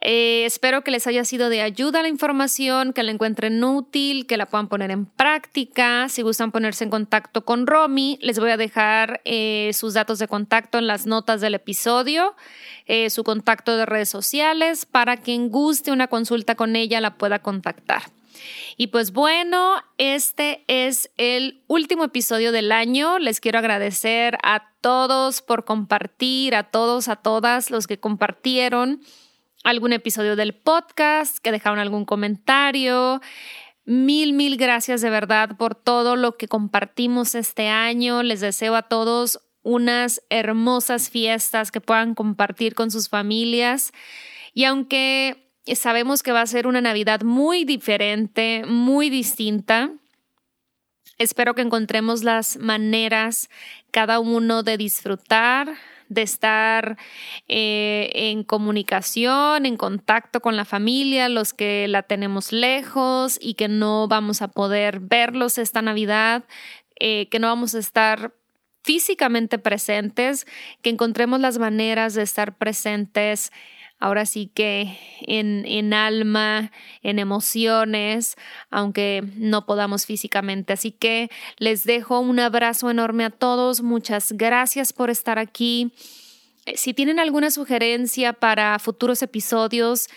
Eh, 0.00 0.44
espero 0.46 0.82
que 0.82 0.90
les 0.90 1.06
haya 1.06 1.24
sido 1.24 1.48
de 1.48 1.62
ayuda 1.62 2.02
la 2.02 2.08
información, 2.08 2.92
que 2.92 3.04
la 3.04 3.12
encuentren 3.12 3.62
útil, 3.62 4.26
que 4.26 4.36
la 4.36 4.46
puedan 4.46 4.66
poner 4.66 4.90
en 4.90 5.06
práctica. 5.06 6.08
Si 6.08 6.22
gustan 6.22 6.50
ponerse 6.50 6.82
en 6.82 6.90
contacto 6.90 7.44
con 7.44 7.68
Romy, 7.68 8.18
les 8.20 8.40
voy 8.40 8.50
a 8.50 8.56
dejar 8.56 9.20
eh, 9.24 9.70
sus 9.74 9.94
datos 9.94 10.18
de 10.18 10.26
contacto 10.26 10.78
en 10.78 10.88
las 10.88 11.06
notas 11.06 11.40
del 11.40 11.54
episodio, 11.54 12.34
eh, 12.86 13.10
su 13.10 13.22
contacto 13.22 13.76
de 13.76 13.86
redes 13.86 14.08
sociales, 14.08 14.86
para 14.86 15.18
quien 15.18 15.50
guste 15.50 15.92
una 15.92 16.08
consulta 16.08 16.56
con 16.56 16.74
ella 16.74 17.00
la 17.00 17.14
pueda 17.14 17.38
contactar. 17.38 18.02
Y 18.76 18.88
pues 18.88 19.12
bueno, 19.12 19.82
este 19.98 20.64
es 20.68 21.10
el 21.16 21.62
último 21.66 22.04
episodio 22.04 22.52
del 22.52 22.72
año. 22.72 23.18
Les 23.18 23.40
quiero 23.40 23.58
agradecer 23.58 24.38
a 24.42 24.70
todos 24.80 25.42
por 25.42 25.64
compartir, 25.64 26.54
a 26.54 26.64
todos, 26.64 27.08
a 27.08 27.16
todas 27.16 27.70
los 27.70 27.86
que 27.86 27.98
compartieron 27.98 29.00
algún 29.64 29.92
episodio 29.92 30.36
del 30.36 30.54
podcast, 30.54 31.38
que 31.38 31.50
dejaron 31.50 31.78
algún 31.80 32.04
comentario. 32.04 33.20
Mil, 33.84 34.32
mil 34.32 34.56
gracias 34.56 35.00
de 35.00 35.10
verdad 35.10 35.56
por 35.56 35.74
todo 35.74 36.16
lo 36.16 36.36
que 36.36 36.48
compartimos 36.48 37.34
este 37.34 37.68
año. 37.68 38.22
Les 38.22 38.40
deseo 38.40 38.76
a 38.76 38.82
todos 38.82 39.40
unas 39.62 40.22
hermosas 40.30 41.10
fiestas 41.10 41.72
que 41.72 41.80
puedan 41.80 42.14
compartir 42.14 42.76
con 42.76 42.92
sus 42.92 43.08
familias. 43.08 43.92
Y 44.54 44.64
aunque 44.64 45.45
sabemos 45.74 46.22
que 46.22 46.32
va 46.32 46.42
a 46.42 46.46
ser 46.46 46.66
una 46.66 46.80
Navidad 46.80 47.22
muy 47.22 47.64
diferente, 47.64 48.62
muy 48.66 49.10
distinta, 49.10 49.90
espero 51.18 51.54
que 51.54 51.62
encontremos 51.62 52.22
las 52.22 52.58
maneras 52.58 53.48
cada 53.90 54.20
uno 54.20 54.62
de 54.62 54.76
disfrutar, 54.76 55.74
de 56.08 56.22
estar 56.22 56.96
eh, 57.48 58.10
en 58.14 58.44
comunicación, 58.44 59.66
en 59.66 59.76
contacto 59.76 60.40
con 60.40 60.56
la 60.56 60.64
familia, 60.64 61.28
los 61.28 61.52
que 61.52 61.88
la 61.88 62.02
tenemos 62.02 62.52
lejos 62.52 63.38
y 63.40 63.54
que 63.54 63.68
no 63.68 64.06
vamos 64.08 64.42
a 64.42 64.48
poder 64.48 65.00
verlos 65.00 65.58
esta 65.58 65.82
Navidad, 65.82 66.44
eh, 67.00 67.28
que 67.28 67.38
no 67.38 67.48
vamos 67.48 67.74
a 67.74 67.78
estar 67.78 68.32
físicamente 68.84 69.58
presentes, 69.58 70.46
que 70.80 70.90
encontremos 70.90 71.40
las 71.40 71.58
maneras 71.58 72.14
de 72.14 72.22
estar 72.22 72.56
presentes 72.56 73.50
ahora 73.98 74.26
sí 74.26 74.50
que 74.52 74.98
en, 75.22 75.64
en, 75.66 75.94
alma, 75.94 76.70
en 77.02 77.18
emociones, 77.18 78.36
aunque 78.70 79.22
no 79.36 79.66
podamos 79.66 80.06
físicamente. 80.06 80.72
Así 80.72 80.92
que 80.92 81.30
les 81.58 81.84
dejo 81.84 82.20
un 82.20 82.38
abrazo 82.40 82.90
enorme 82.90 83.24
a 83.24 83.30
todos. 83.30 83.82
Muchas 83.82 84.32
gracias 84.32 84.92
por 84.92 85.10
estar 85.10 85.38
aquí. 85.38 85.92
Eh, 86.66 86.76
si 86.76 86.94
tienen 86.94 87.18
alguna 87.18 87.50
sugerencia 87.50 88.32
para 88.32 88.78
futuros 88.78 89.22
episodios, 89.22 90.08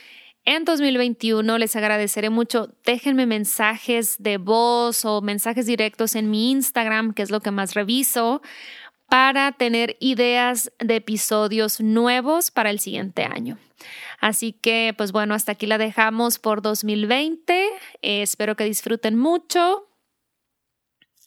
en 0.46 0.66
2021 0.66 1.58
les 1.58 1.76
agradeceré 1.76 2.30
mucho. 2.30 2.74
Déjenme 2.84 3.26
mensajes 3.26 4.16
de 4.20 4.38
voz 4.38 5.06
o 5.06 5.22
mensajes 5.22 5.68
directos 5.68 6.16
en 6.16 6.32
mi 6.32 6.52
Instagram, 6.52 7.14
que 7.14 7.22
es 7.22 7.30
lo 7.30 7.40
que 7.40 7.52
más 7.52 7.76
reviso, 7.76 8.42
para 9.10 9.52
tener 9.52 9.98
ideas 10.00 10.72
de 10.80 10.98
episodios 10.98 11.82
nuevos 11.82 12.52
para 12.52 12.70
el 12.70 12.80
siguiente 12.80 13.24
año. 13.24 13.58
Así 14.20 14.54
que, 14.54 14.94
pues 14.98 15.12
bueno, 15.12 15.34
hasta 15.34 15.54
aquí 15.54 15.66
la 15.66 15.78
dejamos 15.78 16.40
por 16.40 16.62
2020. 16.62 17.68
Eh, 18.02 18.22
espero 18.22 18.56
que 18.56 18.66
disfruten 18.66 19.18
mucho. 19.18 19.88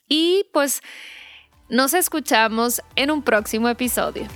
Y 0.09 0.47
pues 0.53 0.83
nos 1.69 1.95
escuchamos 1.95 2.83
en 2.97 3.11
un 3.11 3.23
próximo 3.23 3.69
episodio. 3.69 4.27